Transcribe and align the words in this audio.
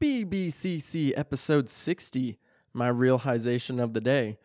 BBCC 0.00 1.12
episode 1.16 1.70
60, 1.70 2.38
my 2.74 2.88
realization 2.88 3.80
of 3.80 3.94
the 3.94 4.00
day. 4.00 4.36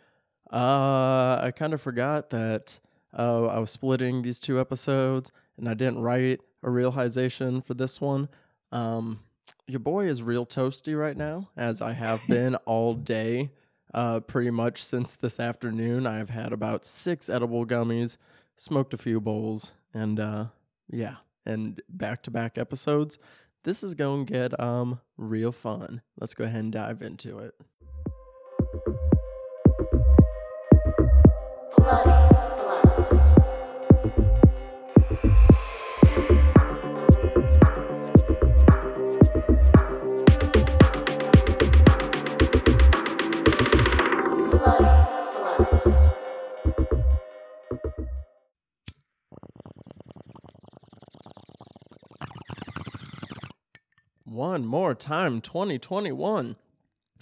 Uh, 0.52 1.40
I 1.44 1.52
kind 1.56 1.74
of 1.74 1.82
forgot 1.82 2.30
that 2.30 2.80
uh, 3.18 3.48
I 3.48 3.60
was 3.60 3.72
splitting 3.72 4.22
these 4.22 4.40
two 4.40 4.60
episodes 4.62 5.34
and 5.58 5.68
I 5.68 5.74
didn't 5.74 6.00
write 6.00 6.40
a 6.64 6.70
realization 6.70 7.60
for 7.60 7.74
this 7.74 8.00
one. 8.00 8.30
Um, 8.72 9.20
your 9.68 9.82
boy 9.82 10.06
is 10.06 10.24
real 10.24 10.46
toasty 10.46 10.98
right 10.98 11.18
now, 11.18 11.50
as 11.58 11.82
I 11.82 11.94
have 11.94 12.26
been 12.30 12.56
all 12.66 12.94
day. 12.94 13.52
Uh, 13.94 14.22
pretty 14.22 14.52
much 14.52 14.82
since 14.82 15.18
this 15.18 15.38
afternoon, 15.38 16.08
I've 16.08 16.30
had 16.30 16.54
about 16.54 16.86
six 16.86 17.30
edible 17.30 17.66
gummies, 17.66 18.16
smoked 18.56 18.94
a 18.94 18.98
few 18.98 19.20
bowls, 19.20 19.74
and 19.94 20.18
uh, 20.18 20.46
yeah, 20.90 21.16
and 21.46 21.82
back 21.90 22.24
to 22.24 22.32
back 22.32 22.58
episodes 22.58 23.20
this 23.64 23.84
is 23.84 23.96
going 23.96 24.26
to 24.26 24.34
get 24.34 24.60
um 24.60 25.00
real 25.18 25.52
fun. 25.52 26.02
Let's 26.20 26.34
go 26.34 26.46
ahead 26.46 26.64
and 26.64 26.74
dive 26.74 27.02
into 27.02 27.40
it. 27.40 27.54
One 54.62 54.68
more 54.68 54.94
time 54.94 55.42
2021. 55.42 56.56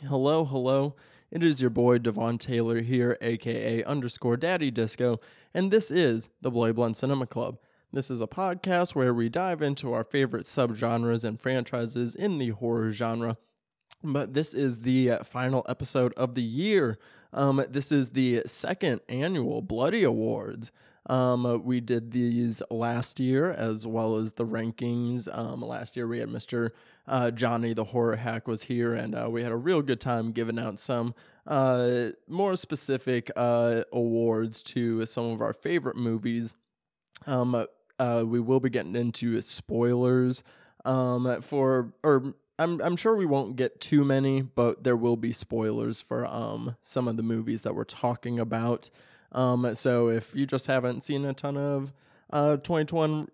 Hello, 0.06 0.44
hello. 0.44 0.96
It 1.32 1.42
is 1.42 1.62
your 1.62 1.70
boy 1.70 2.00
Devon 2.00 2.38
Taylor 2.38 2.82
here, 2.82 3.18
aka 3.22 3.82
underscore 3.86 4.36
Daddy 4.36 4.70
Disco, 4.72 5.22
and 5.54 5.72
this 5.72 5.90
is 5.90 6.30
the 6.42 6.52
Bloody 6.52 6.74
Blunt 6.74 6.98
Cinema 6.98 7.26
Club. 7.28 7.58
This 7.94 8.12
is 8.12 8.20
a 8.20 8.28
podcast 8.28 8.94
where 8.94 9.14
we 9.14 9.30
dive 9.30 9.62
into 9.62 9.94
our 9.94 10.04
favorite 10.04 10.48
subgenres 10.48 11.24
and 11.24 11.40
franchises 11.40 12.14
in 12.14 12.40
the 12.40 12.50
horror 12.50 12.92
genre. 12.92 13.38
But 14.04 14.34
this 14.34 14.54
is 14.54 14.82
the 14.82 15.20
final 15.24 15.66
episode 15.70 16.12
of 16.16 16.36
the 16.36 16.44
year. 16.44 17.00
Um, 17.32 17.64
this 17.70 17.90
is 17.90 18.10
the 18.10 18.42
second 18.48 19.00
annual 19.08 19.62
Bloody 19.62 20.04
Awards. 20.04 20.74
Um, 21.10 21.64
we 21.66 21.82
did 21.82 22.12
these 22.12 22.62
last 22.70 23.20
year 23.20 23.50
as 23.50 23.88
well 23.88 24.18
as 24.18 24.34
the 24.34 24.46
rankings. 24.46 25.28
Um, 25.36 25.62
last 25.62 25.98
year 25.98 26.08
we 26.08 26.20
had 26.20 26.30
Mr. 26.30 26.70
Uh, 27.08 27.32
Johnny 27.32 27.74
the 27.74 27.86
Horror 27.86 28.18
Hack 28.18 28.48
was 28.48 28.64
here, 28.64 28.94
and 28.94 29.16
uh, 29.16 29.28
we 29.30 29.42
had 29.42 29.52
a 29.52 29.58
real 29.58 29.82
good 29.82 30.00
time 30.00 30.32
giving 30.32 30.60
out 30.60 30.80
some 30.80 31.16
uh, 31.48 32.10
more 32.28 32.56
specific 32.56 33.32
uh, 33.36 33.84
awards 33.92 34.62
to 34.64 35.06
some 35.06 35.32
of 35.32 35.42
our 35.42 35.54
favorite 35.54 35.98
movies. 35.98 36.56
Um, 37.26 37.66
uh, 37.98 38.24
we 38.26 38.40
will 38.40 38.60
be 38.60 38.70
getting 38.70 38.96
into 38.96 39.42
spoilers 39.42 40.44
um, 40.86 41.42
for, 41.42 41.94
or 42.04 42.36
I'm 42.60 42.82
I'm 42.82 42.98
sure 42.98 43.16
we 43.16 43.26
won't 43.26 43.56
get 43.56 43.80
too 43.80 44.04
many, 44.04 44.42
but 44.42 44.84
there 44.84 44.98
will 44.98 45.16
be 45.16 45.32
spoilers 45.32 46.02
for 46.02 46.26
um 46.26 46.76
some 46.82 47.08
of 47.08 47.18
the 47.18 47.24
movies 47.24 47.64
that 47.64 47.74
we're 47.74 47.84
talking 47.86 48.38
about. 48.38 48.90
Um, 49.32 49.76
so 49.76 50.10
if 50.10 50.36
you 50.36 50.46
just 50.46 50.68
haven't 50.68 51.04
seen 51.04 51.26
a 51.26 51.34
ton 51.34 51.58
of 51.58 51.92
uh 52.32 52.58
2021 52.58 53.28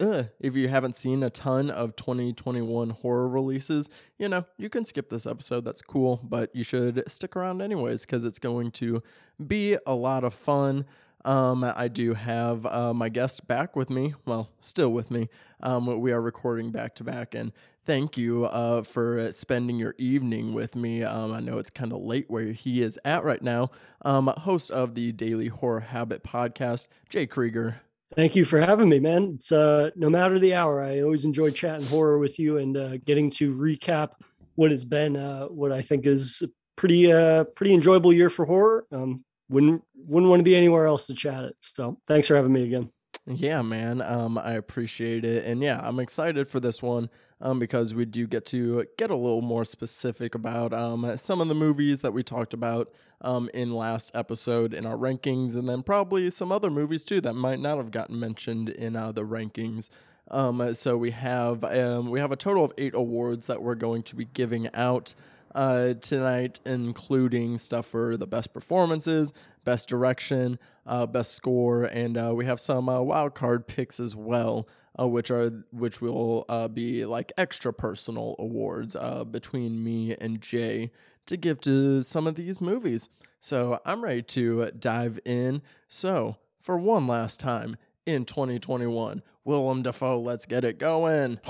uh, 0.00 0.24
if 0.40 0.56
you 0.56 0.68
haven't 0.68 0.96
seen 0.96 1.22
a 1.22 1.30
ton 1.30 1.70
of 1.70 1.94
2021 1.96 2.90
horror 2.90 3.28
releases, 3.28 3.88
you 4.18 4.28
know, 4.28 4.44
you 4.58 4.68
can 4.68 4.84
skip 4.84 5.08
this 5.08 5.26
episode. 5.26 5.64
That's 5.64 5.82
cool, 5.82 6.20
but 6.24 6.50
you 6.54 6.64
should 6.64 7.02
stick 7.08 7.36
around 7.36 7.60
anyways 7.60 8.04
because 8.04 8.24
it's 8.24 8.38
going 8.38 8.70
to 8.72 9.02
be 9.46 9.76
a 9.86 9.94
lot 9.94 10.24
of 10.24 10.34
fun. 10.34 10.86
Um, 11.24 11.64
I 11.64 11.88
do 11.88 12.14
have 12.14 12.66
uh, 12.66 12.92
my 12.92 13.08
guest 13.08 13.46
back 13.46 13.76
with 13.76 13.90
me. 13.90 14.14
Well, 14.26 14.50
still 14.58 14.90
with 14.90 15.10
me. 15.10 15.28
Um, 15.62 16.00
we 16.00 16.12
are 16.12 16.20
recording 16.20 16.70
back 16.70 16.94
to 16.96 17.04
back, 17.04 17.34
and 17.34 17.52
thank 17.84 18.16
you 18.16 18.46
uh, 18.46 18.82
for 18.82 19.30
spending 19.32 19.76
your 19.76 19.94
evening 19.98 20.54
with 20.54 20.74
me. 20.74 21.02
Um, 21.02 21.32
I 21.32 21.40
know 21.40 21.58
it's 21.58 21.70
kind 21.70 21.92
of 21.92 22.02
late 22.02 22.26
where 22.28 22.46
he 22.46 22.82
is 22.82 22.98
at 23.04 23.24
right 23.24 23.42
now. 23.42 23.70
Um, 24.04 24.32
host 24.38 24.70
of 24.70 24.94
the 24.94 25.12
Daily 25.12 25.48
Horror 25.48 25.80
Habit 25.80 26.24
podcast, 26.24 26.88
Jay 27.08 27.26
Krieger. 27.26 27.82
Thank 28.14 28.36
you 28.36 28.44
for 28.44 28.60
having 28.60 28.88
me, 28.90 29.00
man. 29.00 29.32
It's 29.34 29.52
uh, 29.52 29.90
no 29.96 30.10
matter 30.10 30.38
the 30.38 30.54
hour, 30.54 30.82
I 30.82 31.00
always 31.00 31.24
enjoy 31.24 31.50
chatting 31.50 31.86
horror 31.86 32.18
with 32.18 32.38
you 32.38 32.58
and 32.58 32.76
uh, 32.76 32.96
getting 32.98 33.30
to 33.30 33.54
recap 33.54 34.12
what 34.54 34.70
has 34.70 34.84
been 34.84 35.16
uh, 35.16 35.46
what 35.46 35.72
I 35.72 35.80
think 35.80 36.04
is 36.04 36.42
pretty 36.76 37.10
uh, 37.10 37.44
pretty 37.44 37.72
enjoyable 37.72 38.12
year 38.12 38.28
for 38.28 38.44
horror. 38.44 38.86
Um, 38.92 39.24
wouldn't 39.48 39.84
wouldn't 39.94 40.30
want 40.30 40.40
to 40.40 40.44
be 40.44 40.56
anywhere 40.56 40.86
else 40.86 41.06
to 41.06 41.14
chat 41.14 41.44
it. 41.44 41.56
So 41.60 41.96
thanks 42.06 42.28
for 42.28 42.36
having 42.36 42.52
me 42.52 42.64
again. 42.64 42.90
Yeah, 43.26 43.62
man. 43.62 44.02
Um, 44.02 44.36
I 44.36 44.52
appreciate 44.52 45.24
it, 45.24 45.44
and 45.44 45.62
yeah, 45.62 45.80
I'm 45.82 46.00
excited 46.00 46.48
for 46.48 46.60
this 46.60 46.82
one. 46.82 47.08
Um, 47.44 47.58
because 47.58 47.92
we 47.92 48.04
do 48.04 48.28
get 48.28 48.46
to 48.46 48.86
get 48.96 49.10
a 49.10 49.16
little 49.16 49.42
more 49.42 49.64
specific 49.64 50.36
about 50.36 50.72
um, 50.72 51.16
some 51.16 51.40
of 51.40 51.48
the 51.48 51.56
movies 51.56 52.00
that 52.02 52.12
we 52.12 52.22
talked 52.22 52.54
about 52.54 52.92
um, 53.20 53.50
in 53.52 53.74
last 53.74 54.14
episode 54.14 54.72
in 54.72 54.86
our 54.86 54.96
rankings, 54.96 55.56
and 55.56 55.68
then 55.68 55.82
probably 55.82 56.30
some 56.30 56.52
other 56.52 56.70
movies 56.70 57.02
too 57.02 57.20
that 57.22 57.34
might 57.34 57.58
not 57.58 57.78
have 57.78 57.90
gotten 57.90 58.20
mentioned 58.20 58.68
in 58.68 58.94
uh, 58.94 59.10
the 59.10 59.24
rankings. 59.24 59.88
Um, 60.30 60.72
so 60.74 60.96
we 60.96 61.10
have 61.10 61.64
um, 61.64 62.10
we 62.10 62.20
have 62.20 62.30
a 62.30 62.36
total 62.36 62.64
of 62.64 62.72
eight 62.78 62.94
awards 62.94 63.48
that 63.48 63.60
we're 63.60 63.74
going 63.74 64.04
to 64.04 64.14
be 64.14 64.24
giving 64.24 64.72
out 64.72 65.16
uh, 65.54 65.94
tonight, 65.94 66.60
including 66.64 67.58
stuff 67.58 67.86
for 67.86 68.16
the 68.16 68.26
best 68.26 68.52
performances, 68.52 69.32
best 69.64 69.88
direction, 69.88 70.58
uh, 70.86 71.06
best 71.06 71.32
score, 71.32 71.84
and 71.84 72.16
uh, 72.16 72.32
we 72.34 72.44
have 72.44 72.60
some 72.60 72.88
uh, 72.88 73.00
wild 73.00 73.34
card 73.34 73.66
picks 73.66 74.00
as 74.00 74.16
well, 74.16 74.68
uh, 74.98 75.06
which 75.06 75.30
are 75.30 75.50
which 75.72 76.00
will 76.00 76.44
uh, 76.48 76.68
be 76.68 77.04
like 77.04 77.32
extra 77.36 77.72
personal 77.72 78.36
awards 78.38 78.96
between 79.30 79.82
me 79.82 80.16
and 80.20 80.40
Jay 80.40 80.90
to 81.26 81.36
give 81.36 81.60
to 81.62 82.02
some 82.02 82.26
of 82.26 82.34
these 82.34 82.60
movies. 82.60 83.08
So 83.40 83.80
I'm 83.84 84.04
ready 84.04 84.22
to 84.22 84.70
dive 84.72 85.18
in. 85.24 85.62
So 85.88 86.36
for 86.60 86.78
one 86.78 87.06
last 87.06 87.40
time 87.40 87.76
in 88.06 88.24
2021, 88.24 89.22
Willem 89.44 89.82
Dafoe, 89.82 90.20
let's 90.20 90.46
get 90.46 90.64
it 90.64 90.78
going. 90.78 91.40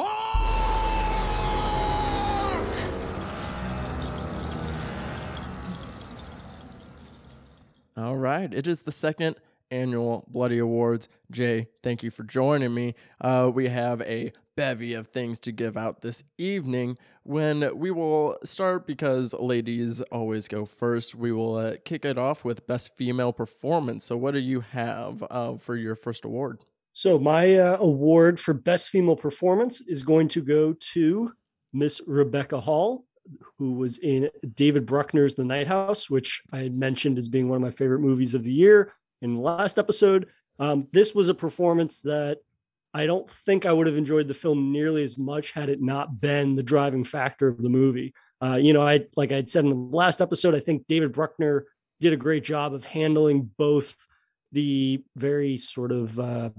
All 7.96 8.16
right. 8.16 8.52
It 8.52 8.66
is 8.66 8.82
the 8.82 8.92
second 8.92 9.36
annual 9.70 10.24
Bloody 10.28 10.58
Awards. 10.58 11.08
Jay, 11.30 11.68
thank 11.82 12.02
you 12.02 12.10
for 12.10 12.22
joining 12.22 12.74
me. 12.74 12.94
Uh, 13.20 13.50
we 13.52 13.68
have 13.68 14.00
a 14.02 14.32
bevy 14.54 14.94
of 14.94 15.08
things 15.08 15.40
to 15.40 15.52
give 15.52 15.76
out 15.76 16.02
this 16.02 16.24
evening 16.36 16.98
when 17.22 17.76
we 17.76 17.90
will 17.90 18.38
start 18.44 18.86
because 18.86 19.34
ladies 19.34 20.00
always 20.02 20.48
go 20.48 20.64
first. 20.64 21.14
We 21.14 21.32
will 21.32 21.56
uh, 21.56 21.76
kick 21.84 22.04
it 22.04 22.18
off 22.18 22.44
with 22.44 22.66
Best 22.66 22.96
Female 22.96 23.32
Performance. 23.32 24.04
So, 24.04 24.16
what 24.16 24.34
do 24.34 24.40
you 24.40 24.60
have 24.60 25.24
uh, 25.30 25.56
for 25.56 25.76
your 25.76 25.94
first 25.94 26.24
award? 26.24 26.60
So, 26.92 27.18
my 27.18 27.54
uh, 27.56 27.78
award 27.78 28.38
for 28.38 28.54
Best 28.54 28.90
Female 28.90 29.16
Performance 29.16 29.80
is 29.86 30.04
going 30.04 30.28
to 30.28 30.42
go 30.42 30.74
to 30.92 31.32
Miss 31.72 32.02
Rebecca 32.06 32.60
Hall 32.60 33.06
who 33.58 33.74
was 33.74 33.98
in 33.98 34.30
David 34.54 34.86
Bruckner's 34.86 35.34
The 35.34 35.44
Night 35.44 35.66
House, 35.66 36.10
which 36.10 36.42
I 36.52 36.58
had 36.58 36.76
mentioned 36.76 37.18
as 37.18 37.28
being 37.28 37.48
one 37.48 37.56
of 37.56 37.62
my 37.62 37.70
favorite 37.70 38.00
movies 38.00 38.34
of 38.34 38.44
the 38.44 38.52
year 38.52 38.92
in 39.20 39.34
the 39.34 39.40
last 39.40 39.78
episode. 39.78 40.28
Um, 40.58 40.86
this 40.92 41.14
was 41.14 41.28
a 41.28 41.34
performance 41.34 42.02
that 42.02 42.38
I 42.94 43.06
don't 43.06 43.28
think 43.28 43.64
I 43.64 43.72
would 43.72 43.86
have 43.86 43.96
enjoyed 43.96 44.28
the 44.28 44.34
film 44.34 44.70
nearly 44.70 45.02
as 45.02 45.18
much 45.18 45.52
had 45.52 45.68
it 45.68 45.80
not 45.80 46.20
been 46.20 46.54
the 46.54 46.62
driving 46.62 47.04
factor 47.04 47.48
of 47.48 47.62
the 47.62 47.70
movie. 47.70 48.12
Uh, 48.42 48.58
you 48.60 48.72
know, 48.72 48.82
I 48.82 49.06
like 49.16 49.32
I'd 49.32 49.48
said 49.48 49.64
in 49.64 49.70
the 49.70 49.96
last 49.96 50.20
episode, 50.20 50.54
I 50.54 50.60
think 50.60 50.86
David 50.86 51.12
Bruckner 51.12 51.66
did 52.00 52.12
a 52.12 52.18
great 52.18 52.44
job 52.44 52.74
of 52.74 52.84
handling 52.84 53.50
both 53.56 53.96
the 54.50 55.02
very 55.16 55.56
sort 55.56 55.92
of 55.92 56.18
uh, 56.18 56.50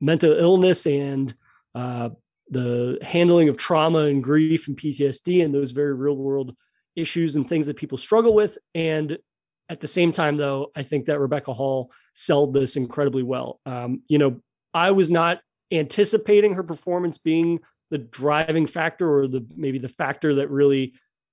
mental 0.00 0.32
illness 0.32 0.86
and 0.86 1.34
uh, 1.74 2.10
the 2.52 2.98
handling 3.02 3.48
of 3.48 3.56
trauma 3.56 4.00
and 4.00 4.22
grief 4.22 4.68
and 4.68 4.76
PTSD 4.76 5.42
and 5.42 5.54
those 5.54 5.70
very 5.70 5.94
real 5.94 6.16
world 6.16 6.54
issues 6.94 7.34
and 7.34 7.48
things 7.48 7.66
that 7.66 7.78
people 7.78 7.96
struggle 7.96 8.34
with. 8.34 8.58
And 8.74 9.18
at 9.70 9.80
the 9.80 9.88
same 9.88 10.10
time, 10.10 10.36
though, 10.36 10.70
I 10.76 10.82
think 10.82 11.06
that 11.06 11.18
Rebecca 11.18 11.54
Hall 11.54 11.90
sold 12.12 12.52
this 12.52 12.76
incredibly 12.76 13.22
well. 13.22 13.58
Um, 13.64 14.02
you 14.06 14.18
know, 14.18 14.42
I 14.74 14.90
was 14.90 15.10
not 15.10 15.40
anticipating 15.70 16.54
her 16.54 16.62
performance 16.62 17.16
being 17.16 17.60
the 17.90 17.98
driving 17.98 18.66
factor 18.66 19.10
or 19.10 19.26
the 19.26 19.46
maybe 19.56 19.78
the 19.78 19.88
factor 19.88 20.34
that 20.34 20.50
really 20.50 20.92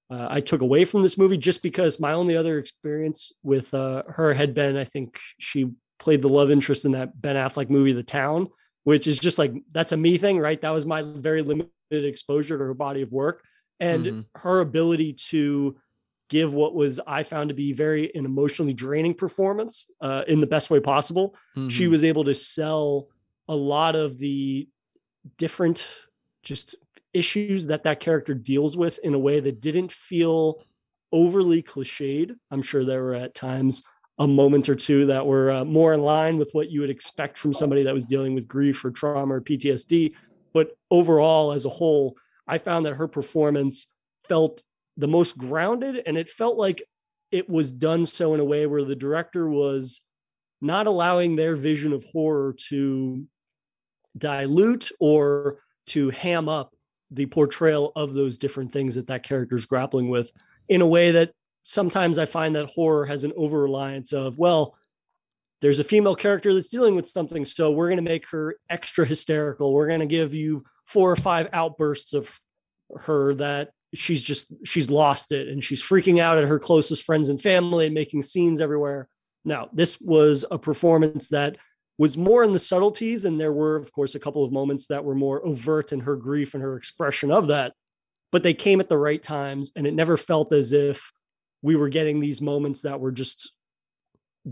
uh, 0.09 0.27
I 0.29 0.39
took 0.39 0.61
away 0.61 0.85
from 0.85 1.01
this 1.01 1.17
movie, 1.17 1.37
just 1.37 1.61
because 1.61 1.99
my 1.99 2.13
only 2.13 2.37
other 2.37 2.57
experience 2.57 3.33
with 3.43 3.73
uh, 3.73 4.03
her 4.07 4.33
had 4.33 4.53
been, 4.53 4.77
I 4.77 4.85
think 4.85 5.19
she 5.37 5.71
played 5.99 6.21
the 6.21 6.29
love 6.29 6.49
interest 6.49 6.85
in 6.85 6.93
that 6.93 7.21
Ben 7.21 7.35
Affleck 7.35 7.69
movie, 7.69 7.91
The 7.91 8.03
Town, 8.03 8.47
which 8.83 9.07
is 9.07 9.19
just 9.19 9.39
like 9.39 9.53
that's 9.73 9.91
a 9.91 9.97
me 9.97 10.17
thing, 10.17 10.39
right? 10.39 10.59
That 10.61 10.71
was 10.71 10.85
my 10.85 11.03
very 11.03 11.41
limited 11.41 11.69
exposure 11.91 12.57
to 12.57 12.63
her 12.63 12.73
body 12.73 13.01
of 13.01 13.11
work. 13.11 13.43
and 13.79 14.05
mm-hmm. 14.05 14.21
her 14.35 14.59
ability 14.59 15.13
to 15.13 15.77
give 16.29 16.53
what 16.53 16.75
was 16.75 16.99
I 17.07 17.23
found 17.23 17.49
to 17.49 17.55
be 17.55 17.73
very 17.73 18.13
an 18.13 18.25
emotionally 18.25 18.73
draining 18.73 19.15
performance 19.15 19.89
uh, 20.01 20.23
in 20.27 20.41
the 20.41 20.47
best 20.47 20.69
way 20.69 20.79
possible. 20.79 21.35
Mm-hmm. 21.57 21.69
She 21.69 21.87
was 21.87 22.03
able 22.03 22.23
to 22.25 22.35
sell 22.35 23.07
a 23.47 23.55
lot 23.55 23.95
of 23.95 24.19
the 24.19 24.67
different 25.37 25.87
just 26.43 26.75
issues 27.13 27.67
that 27.67 27.83
that 27.83 27.99
character 27.99 28.33
deals 28.33 28.77
with 28.77 28.99
in 29.03 29.13
a 29.13 29.19
way 29.19 29.39
that 29.39 29.59
didn't 29.59 29.91
feel 29.91 30.63
overly 31.11 31.63
cliched. 31.63 32.35
I'm 32.51 32.61
sure 32.61 32.85
there 32.85 33.03
were 33.03 33.15
at 33.15 33.33
times 33.33 33.83
a 34.19 34.27
moment 34.27 34.67
or 34.67 34.75
two 34.75 35.05
that 35.05 35.25
were 35.25 35.49
uh, 35.51 35.65
more 35.65 35.93
in 35.93 36.01
line 36.01 36.37
with 36.37 36.49
what 36.51 36.69
you 36.69 36.81
would 36.81 36.89
expect 36.89 37.37
from 37.37 37.53
somebody 37.53 37.83
that 37.83 37.93
was 37.93 38.05
dealing 38.05 38.35
with 38.35 38.47
grief 38.47 38.83
or 38.83 38.91
trauma 38.91 39.35
or 39.35 39.41
PTSD. 39.41 40.13
But 40.53 40.71
overall, 40.91 41.53
as 41.53 41.65
a 41.65 41.69
whole, 41.69 42.17
I 42.45 42.57
found 42.57 42.85
that 42.85 42.95
her 42.95 43.07
performance 43.07 43.95
felt 44.27 44.63
the 44.97 45.07
most 45.07 45.37
grounded 45.37 46.01
and 46.05 46.17
it 46.17 46.29
felt 46.29 46.57
like 46.57 46.83
it 47.31 47.49
was 47.49 47.71
done 47.71 48.05
so 48.05 48.33
in 48.33 48.39
a 48.39 48.45
way 48.45 48.67
where 48.67 48.83
the 48.83 48.95
director 48.95 49.49
was 49.49 50.05
not 50.61 50.87
allowing 50.87 51.35
their 51.35 51.55
vision 51.55 51.93
of 51.93 52.03
horror 52.11 52.53
to 52.67 53.25
dilute 54.17 54.89
or 54.99 55.59
to 55.85 56.09
ham 56.09 56.49
up 56.49 56.75
the 57.11 57.25
portrayal 57.27 57.91
of 57.95 58.13
those 58.13 58.37
different 58.37 58.71
things 58.71 58.95
that 58.95 59.07
that 59.07 59.23
character 59.23 59.55
is 59.55 59.65
grappling 59.65 60.09
with 60.09 60.31
in 60.67 60.81
a 60.81 60.87
way 60.87 61.11
that 61.11 61.31
sometimes 61.63 62.17
I 62.17 62.25
find 62.25 62.55
that 62.55 62.69
horror 62.69 63.05
has 63.05 63.23
an 63.23 63.33
over 63.35 63.61
reliance 63.61 64.13
of, 64.13 64.37
well, 64.37 64.77
there's 65.61 65.79
a 65.79 65.83
female 65.83 66.15
character 66.15 66.53
that's 66.53 66.69
dealing 66.69 66.95
with 66.95 67.05
something. 67.05 67.45
So 67.45 67.71
we're 67.71 67.89
going 67.89 67.97
to 67.97 68.03
make 68.03 68.29
her 68.29 68.55
extra 68.69 69.05
hysterical. 69.05 69.73
We're 69.73 69.87
going 69.87 69.99
to 69.99 70.05
give 70.05 70.33
you 70.33 70.63
four 70.85 71.11
or 71.11 71.15
five 71.17 71.49
outbursts 71.53 72.13
of 72.13 72.39
her 72.97 73.33
that 73.35 73.71
she's 73.93 74.23
just, 74.23 74.53
she's 74.63 74.89
lost 74.89 75.31
it 75.31 75.47
and 75.47 75.63
she's 75.63 75.83
freaking 75.83 76.19
out 76.19 76.37
at 76.37 76.47
her 76.47 76.59
closest 76.59 77.05
friends 77.05 77.29
and 77.29 77.41
family 77.41 77.85
and 77.85 77.93
making 77.93 78.21
scenes 78.21 78.61
everywhere. 78.61 79.09
Now, 79.45 79.69
this 79.73 79.99
was 79.99 80.45
a 80.49 80.57
performance 80.57 81.29
that 81.29 81.57
was 81.97 82.17
more 82.17 82.43
in 82.43 82.53
the 82.53 82.59
subtleties. 82.59 83.25
And 83.25 83.39
there 83.39 83.53
were, 83.53 83.75
of 83.75 83.91
course, 83.91 84.15
a 84.15 84.19
couple 84.19 84.43
of 84.43 84.51
moments 84.51 84.87
that 84.87 85.03
were 85.03 85.15
more 85.15 85.45
overt 85.45 85.91
in 85.91 85.99
her 86.01 86.15
grief 86.15 86.53
and 86.53 86.63
her 86.63 86.77
expression 86.77 87.31
of 87.31 87.47
that. 87.47 87.73
But 88.31 88.43
they 88.43 88.53
came 88.53 88.79
at 88.79 88.89
the 88.89 88.97
right 88.97 89.21
times. 89.21 89.71
And 89.75 89.85
it 89.85 89.93
never 89.93 90.17
felt 90.17 90.53
as 90.53 90.71
if 90.71 91.11
we 91.61 91.75
were 91.75 91.89
getting 91.89 92.19
these 92.19 92.41
moments 92.41 92.83
that 92.83 92.99
were 92.99 93.11
just 93.11 93.53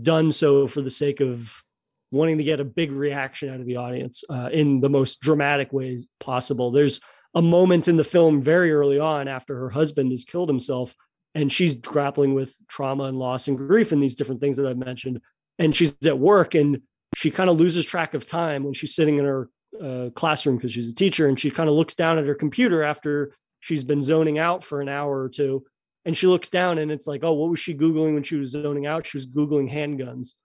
done 0.00 0.30
so 0.30 0.66
for 0.66 0.82
the 0.82 0.90
sake 0.90 1.20
of 1.20 1.62
wanting 2.10 2.38
to 2.38 2.44
get 2.44 2.60
a 2.60 2.64
big 2.64 2.90
reaction 2.90 3.50
out 3.52 3.60
of 3.60 3.66
the 3.66 3.76
audience 3.76 4.24
uh, 4.30 4.48
in 4.52 4.80
the 4.80 4.90
most 4.90 5.20
dramatic 5.20 5.72
ways 5.72 6.08
possible. 6.20 6.70
There's 6.70 7.00
a 7.34 7.42
moment 7.42 7.88
in 7.88 7.96
the 7.96 8.04
film 8.04 8.42
very 8.42 8.72
early 8.72 8.98
on 8.98 9.28
after 9.28 9.58
her 9.58 9.70
husband 9.70 10.10
has 10.10 10.24
killed 10.24 10.48
himself 10.48 10.94
and 11.34 11.52
she's 11.52 11.76
grappling 11.76 12.34
with 12.34 12.56
trauma 12.68 13.04
and 13.04 13.18
loss 13.18 13.48
and 13.48 13.58
grief 13.58 13.92
and 13.92 14.02
these 14.02 14.14
different 14.14 14.40
things 14.40 14.56
that 14.56 14.66
I've 14.66 14.78
mentioned. 14.78 15.20
And 15.58 15.76
she's 15.76 15.98
at 16.06 16.18
work 16.18 16.54
and 16.54 16.80
she 17.14 17.30
kind 17.30 17.50
of 17.50 17.56
loses 17.56 17.84
track 17.84 18.14
of 18.14 18.26
time 18.26 18.64
when 18.64 18.72
she's 18.72 18.94
sitting 18.94 19.18
in 19.18 19.24
her 19.24 19.50
uh, 19.80 20.10
classroom 20.14 20.56
because 20.56 20.72
she's 20.72 20.92
a 20.92 20.94
teacher 20.94 21.28
and 21.28 21.38
she 21.38 21.50
kind 21.50 21.68
of 21.68 21.74
looks 21.74 21.94
down 21.94 22.18
at 22.18 22.26
her 22.26 22.34
computer 22.34 22.82
after 22.82 23.34
she's 23.60 23.84
been 23.84 24.02
zoning 24.02 24.38
out 24.38 24.64
for 24.64 24.80
an 24.80 24.88
hour 24.88 25.22
or 25.22 25.28
two 25.28 25.64
and 26.08 26.16
she 26.16 26.26
looks 26.26 26.48
down 26.48 26.78
and 26.78 26.90
it's 26.90 27.06
like 27.06 27.22
oh 27.22 27.34
what 27.34 27.50
was 27.50 27.58
she 27.58 27.76
googling 27.76 28.14
when 28.14 28.22
she 28.22 28.36
was 28.36 28.52
zoning 28.52 28.86
out? 28.86 29.04
She 29.04 29.18
was 29.18 29.26
googling 29.26 29.70
handguns. 29.70 30.36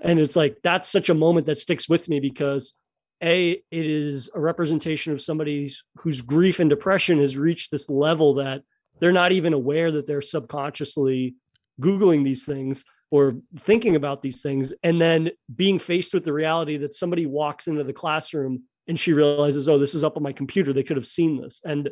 And 0.00 0.20
it's 0.20 0.36
like 0.36 0.58
that's 0.62 0.88
such 0.88 1.08
a 1.08 1.14
moment 1.14 1.46
that 1.46 1.58
sticks 1.58 1.88
with 1.88 2.08
me 2.08 2.20
because 2.20 2.78
a 3.20 3.50
it 3.50 3.64
is 3.72 4.30
a 4.36 4.40
representation 4.40 5.12
of 5.12 5.20
somebody 5.20 5.72
whose 5.96 6.22
grief 6.22 6.60
and 6.60 6.70
depression 6.70 7.18
has 7.18 7.36
reached 7.36 7.72
this 7.72 7.90
level 7.90 8.34
that 8.34 8.62
they're 9.00 9.10
not 9.10 9.32
even 9.32 9.52
aware 9.52 9.90
that 9.90 10.06
they're 10.06 10.20
subconsciously 10.20 11.34
googling 11.82 12.22
these 12.22 12.46
things 12.46 12.84
or 13.10 13.34
thinking 13.56 13.96
about 13.96 14.22
these 14.22 14.40
things. 14.40 14.72
And 14.84 15.02
then 15.02 15.30
being 15.52 15.80
faced 15.80 16.14
with 16.14 16.26
the 16.26 16.32
reality 16.32 16.76
that 16.76 16.94
somebody 16.94 17.26
walks 17.26 17.66
into 17.66 17.82
the 17.82 17.92
classroom 17.92 18.62
and 18.86 18.96
she 18.96 19.12
realizes 19.12 19.68
oh 19.68 19.78
this 19.78 19.96
is 19.96 20.04
up 20.04 20.16
on 20.16 20.22
my 20.22 20.32
computer. 20.32 20.72
They 20.72 20.84
could 20.84 20.96
have 20.96 21.08
seen 21.08 21.42
this. 21.42 21.60
And 21.64 21.90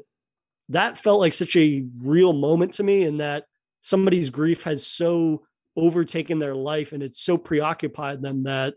that 0.68 0.98
felt 0.98 1.20
like 1.20 1.32
such 1.32 1.56
a 1.56 1.86
real 2.02 2.32
moment 2.32 2.72
to 2.72 2.82
me 2.82 3.04
in 3.04 3.18
that 3.18 3.44
somebody's 3.80 4.30
grief 4.30 4.64
has 4.64 4.86
so 4.86 5.44
overtaken 5.76 6.38
their 6.38 6.54
life 6.54 6.92
and 6.92 7.02
it's 7.02 7.20
so 7.20 7.36
preoccupied 7.36 8.22
them 8.22 8.44
that 8.44 8.74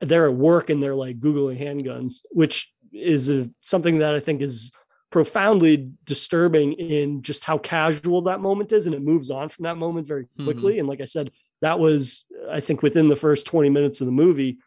they're 0.00 0.28
at 0.28 0.34
work 0.34 0.70
and 0.70 0.82
they're 0.82 0.94
like 0.94 1.18
googling 1.18 1.58
handguns 1.58 2.24
which 2.30 2.72
is 2.92 3.28
a, 3.28 3.50
something 3.60 3.98
that 3.98 4.14
i 4.14 4.20
think 4.20 4.40
is 4.40 4.72
profoundly 5.10 5.90
disturbing 6.04 6.74
in 6.74 7.22
just 7.22 7.44
how 7.44 7.58
casual 7.58 8.22
that 8.22 8.40
moment 8.40 8.72
is 8.72 8.86
and 8.86 8.94
it 8.94 9.02
moves 9.02 9.30
on 9.30 9.48
from 9.48 9.64
that 9.64 9.76
moment 9.76 10.06
very 10.06 10.26
quickly 10.44 10.74
mm-hmm. 10.74 10.80
and 10.80 10.88
like 10.88 11.00
i 11.00 11.04
said 11.04 11.32
that 11.60 11.80
was 11.80 12.26
i 12.50 12.60
think 12.60 12.82
within 12.82 13.08
the 13.08 13.16
first 13.16 13.46
20 13.46 13.68
minutes 13.68 14.00
of 14.00 14.06
the 14.06 14.12
movie 14.12 14.58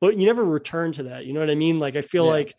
but 0.00 0.16
you 0.16 0.24
never 0.24 0.44
return 0.44 0.90
to 0.90 1.02
that 1.02 1.26
you 1.26 1.34
know 1.34 1.40
what 1.40 1.50
i 1.50 1.54
mean 1.54 1.78
like 1.78 1.96
i 1.96 2.02
feel 2.02 2.24
yeah. 2.24 2.30
like 2.30 2.54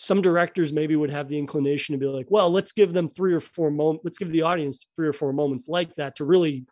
some 0.00 0.22
directors 0.22 0.72
maybe 0.72 0.94
would 0.94 1.10
have 1.10 1.28
the 1.28 1.38
inclination 1.38 1.92
to 1.92 1.98
be 1.98 2.06
like 2.06 2.26
well 2.30 2.48
let's 2.50 2.72
give 2.72 2.92
them 2.92 3.08
three 3.08 3.34
or 3.34 3.40
four 3.40 3.70
moments 3.70 4.04
let's 4.04 4.18
give 4.18 4.30
the 4.30 4.42
audience 4.42 4.86
three 4.96 5.08
or 5.08 5.12
four 5.12 5.32
moments 5.32 5.68
like 5.68 5.94
that 5.96 6.14
to 6.14 6.24
really 6.24 6.64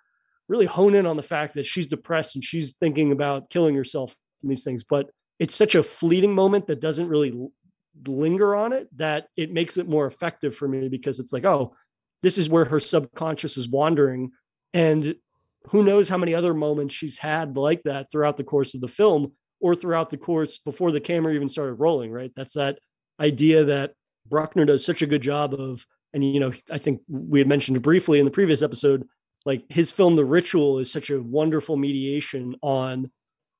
really 0.48 0.66
hone 0.66 0.94
in 0.94 1.06
on 1.06 1.16
the 1.16 1.22
fact 1.22 1.54
that 1.54 1.66
she's 1.66 1.88
depressed 1.88 2.36
and 2.36 2.44
she's 2.44 2.74
thinking 2.74 3.10
about 3.10 3.50
killing 3.50 3.74
herself 3.74 4.14
and 4.42 4.50
these 4.50 4.64
things 4.64 4.84
but 4.84 5.10
it's 5.38 5.54
such 5.54 5.74
a 5.74 5.82
fleeting 5.82 6.34
moment 6.34 6.66
that 6.66 6.80
doesn't 6.80 7.08
really 7.08 7.50
linger 8.06 8.54
on 8.54 8.72
it 8.72 8.88
that 8.96 9.28
it 9.36 9.52
makes 9.52 9.76
it 9.76 9.88
more 9.88 10.06
effective 10.06 10.54
for 10.54 10.68
me 10.68 10.88
because 10.88 11.20
it's 11.20 11.32
like, 11.32 11.44
oh, 11.44 11.74
this 12.22 12.38
is 12.38 12.50
where 12.50 12.64
her 12.64 12.80
subconscious 12.80 13.56
is 13.56 13.70
wandering. 13.70 14.30
And 14.74 15.14
who 15.68 15.82
knows 15.82 16.08
how 16.08 16.18
many 16.18 16.34
other 16.34 16.54
moments 16.54 16.94
she's 16.94 17.18
had 17.18 17.56
like 17.56 17.82
that 17.84 18.10
throughout 18.10 18.36
the 18.36 18.44
course 18.44 18.74
of 18.74 18.80
the 18.80 18.88
film 18.88 19.32
or 19.60 19.74
throughout 19.74 20.10
the 20.10 20.18
course 20.18 20.58
before 20.58 20.92
the 20.92 21.00
camera 21.00 21.32
even 21.32 21.48
started 21.48 21.74
rolling, 21.74 22.10
right? 22.10 22.32
That's 22.34 22.54
that 22.54 22.78
idea 23.20 23.64
that 23.64 23.94
Bruckner 24.28 24.64
does 24.64 24.84
such 24.84 25.02
a 25.02 25.06
good 25.06 25.22
job 25.22 25.54
of, 25.54 25.86
and 26.12 26.24
you 26.24 26.40
know, 26.40 26.52
I 26.70 26.78
think 26.78 27.02
we 27.08 27.38
had 27.38 27.48
mentioned 27.48 27.80
briefly 27.82 28.18
in 28.18 28.24
the 28.24 28.30
previous 28.30 28.62
episode, 28.62 29.06
like 29.44 29.64
his 29.68 29.92
film 29.92 30.16
The 30.16 30.24
Ritual 30.24 30.78
is 30.78 30.90
such 30.90 31.10
a 31.10 31.22
wonderful 31.22 31.76
mediation 31.76 32.56
on 32.62 33.10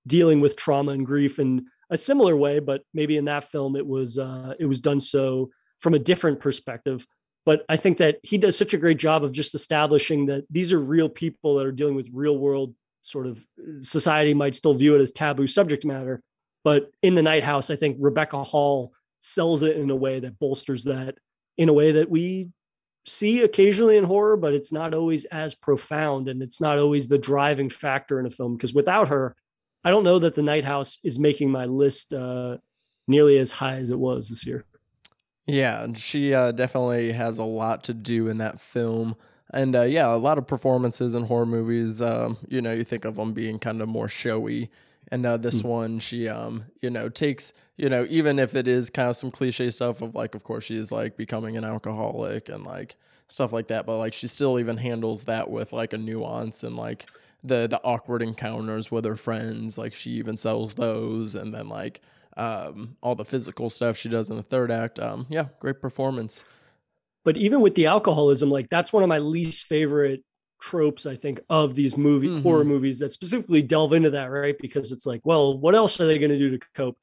dealing 0.06 0.40
with 0.40 0.56
trauma 0.56 0.92
and 0.92 1.06
grief 1.06 1.38
and 1.38 1.62
a 1.90 1.96
similar 1.96 2.36
way, 2.36 2.58
but 2.58 2.82
maybe 2.94 3.16
in 3.16 3.26
that 3.26 3.44
film 3.44 3.76
it 3.76 3.86
was 3.86 4.18
uh, 4.18 4.54
it 4.58 4.66
was 4.66 4.80
done 4.80 5.00
so 5.00 5.50
from 5.78 5.94
a 5.94 5.98
different 5.98 6.40
perspective. 6.40 7.06
But 7.44 7.64
I 7.68 7.76
think 7.76 7.98
that 7.98 8.18
he 8.24 8.38
does 8.38 8.58
such 8.58 8.74
a 8.74 8.78
great 8.78 8.98
job 8.98 9.22
of 9.22 9.32
just 9.32 9.54
establishing 9.54 10.26
that 10.26 10.44
these 10.50 10.72
are 10.72 10.80
real 10.80 11.08
people 11.08 11.54
that 11.56 11.66
are 11.66 11.72
dealing 11.72 11.94
with 11.94 12.10
real 12.12 12.38
world 12.38 12.75
sort 13.02 13.28
of 13.28 13.46
society 13.78 14.34
might 14.34 14.56
still 14.56 14.75
view 14.75 14.96
it 14.96 15.00
as 15.00 15.12
taboo 15.12 15.46
subject 15.46 15.84
matter. 15.84 16.18
But 16.64 16.90
in 17.02 17.14
the 17.14 17.22
Night 17.22 17.44
House, 17.44 17.70
I 17.70 17.76
think 17.76 17.98
Rebecca 18.00 18.42
Hall 18.42 18.92
sells 19.20 19.62
it 19.62 19.76
in 19.76 19.90
a 19.90 19.96
way 19.96 20.20
that 20.20 20.38
bolsters 20.38 20.85
that 20.85 21.16
in 21.56 21.68
a 21.68 21.73
way 21.73 21.92
that 21.92 22.11
we 22.11 22.50
see 23.04 23.42
occasionally 23.42 23.96
in 23.96 24.04
horror, 24.04 24.37
but 24.37 24.52
it's 24.52 24.73
not 24.73 24.94
always 24.94 25.25
as 25.26 25.54
profound 25.54 26.28
and 26.28 26.42
it's 26.42 26.61
not 26.61 26.78
always 26.78 27.08
the 27.08 27.18
driving 27.18 27.70
factor 27.70 28.18
in 28.18 28.26
a 28.26 28.30
film 28.30 28.56
because 28.56 28.75
without 28.75 29.08
her, 29.08 29.37
I 29.85 29.90
don't 29.90 30.04
know 30.04 30.18
that 30.18 30.35
the 30.35 30.42
Night 30.42 30.64
House 30.64 30.99
is 31.04 31.18
making 31.18 31.50
my 31.50 31.64
list 31.64 32.12
uh, 32.12 32.58
nearly 33.06 33.38
as 33.38 33.52
high 33.52 33.76
as 33.76 33.90
it 33.90 33.99
was 33.99 34.28
this 34.28 34.44
year. 34.46 34.64
Yeah, 35.46 35.87
she 35.94 36.35
uh, 36.35 36.50
definitely 36.50 37.12
has 37.12 37.38
a 37.38 37.44
lot 37.44 37.85
to 37.85 37.94
do 37.94 38.26
in 38.26 38.38
that 38.38 38.61
film. 38.61 39.16
And 39.50 39.76
uh, 39.76 39.82
yeah, 39.82 40.12
a 40.12 40.16
lot 40.16 40.38
of 40.38 40.46
performances 40.49 41.14
in 41.14 41.25
horror 41.25 41.46
movies, 41.46 42.02
um, 42.02 42.37
you 42.49 42.61
know, 42.61 42.73
you 42.73 42.82
think 42.82 43.04
of 43.04 43.14
them 43.14 43.32
being 43.32 43.61
kind 43.61 43.80
of 43.80 43.88
more 43.88 44.08
showy. 44.08 44.70
And 45.12 45.25
uh, 45.25 45.36
this 45.36 45.62
mm 45.62 45.68
one, 45.68 45.98
she, 46.00 46.28
um, 46.28 46.64
you 46.82 46.90
know, 46.90 47.08
takes, 47.08 47.52
you 47.76 47.88
know, 47.88 48.06
even 48.08 48.38
if 48.38 48.54
it 48.54 48.66
is 48.66 48.90
kind 48.90 49.08
of 49.08 49.16
some 49.16 49.30
cliche 49.30 49.70
stuff 49.70 50.02
of 50.02 50.14
like, 50.14 50.34
of 50.34 50.42
course, 50.42 50.64
she's 50.64 50.90
like 50.90 51.16
becoming 51.16 51.56
an 51.56 51.64
alcoholic 51.64 52.48
and 52.48 52.64
like 52.66 52.96
stuff 53.28 53.52
like 53.52 53.68
that, 53.68 53.86
but 53.86 53.98
like 53.98 54.14
she 54.14 54.26
still 54.26 54.58
even 54.58 54.78
handles 54.78 55.25
that 55.25 55.48
with 55.48 55.72
like 55.72 55.92
a 55.92 55.98
nuance 55.98 56.64
and 56.64 56.76
like, 56.76 57.06
the 57.42 57.66
the 57.66 57.80
awkward 57.82 58.22
encounters 58.22 58.90
with 58.90 59.04
her 59.04 59.16
friends. 59.16 59.78
Like 59.78 59.94
she 59.94 60.12
even 60.12 60.36
sells 60.36 60.75
those, 60.75 61.34
and 61.34 61.54
then 61.54 61.68
like 61.68 62.00
um, 62.36 62.96
all 63.02 63.14
the 63.14 63.25
physical 63.25 63.70
stuff 63.70 63.96
she 63.96 64.08
does 64.08 64.30
in 64.30 64.36
the 64.36 64.42
third 64.42 64.70
act. 64.70 64.98
Um, 64.98 65.26
yeah, 65.28 65.46
great 65.60 65.80
performance. 65.80 66.44
But 67.25 67.36
even 67.36 67.60
with 67.60 67.75
the 67.75 67.86
alcoholism, 67.86 68.50
like 68.50 68.68
that's 68.68 68.92
one 68.92 69.02
of 69.02 69.08
my 69.08 69.18
least 69.18 69.66
favorite 69.66 70.22
tropes, 70.60 71.06
I 71.06 71.14
think, 71.14 71.40
of 71.48 71.75
these 71.75 71.96
movie 71.96 72.28
mm-hmm. 72.28 72.42
horror 72.42 72.64
movies 72.64 72.98
that 72.98 73.10
specifically 73.10 73.62
delve 73.62 73.92
into 73.92 74.10
that, 74.10 74.30
right? 74.30 74.56
Because 74.58 74.92
it's 74.92 75.06
like, 75.06 75.20
well, 75.25 75.58
what 75.58 75.75
else 75.75 76.00
are 76.00 76.06
they 76.06 76.18
going 76.18 76.30
to 76.30 76.38
do 76.38 76.56
to 76.56 76.66
cope? 76.75 76.98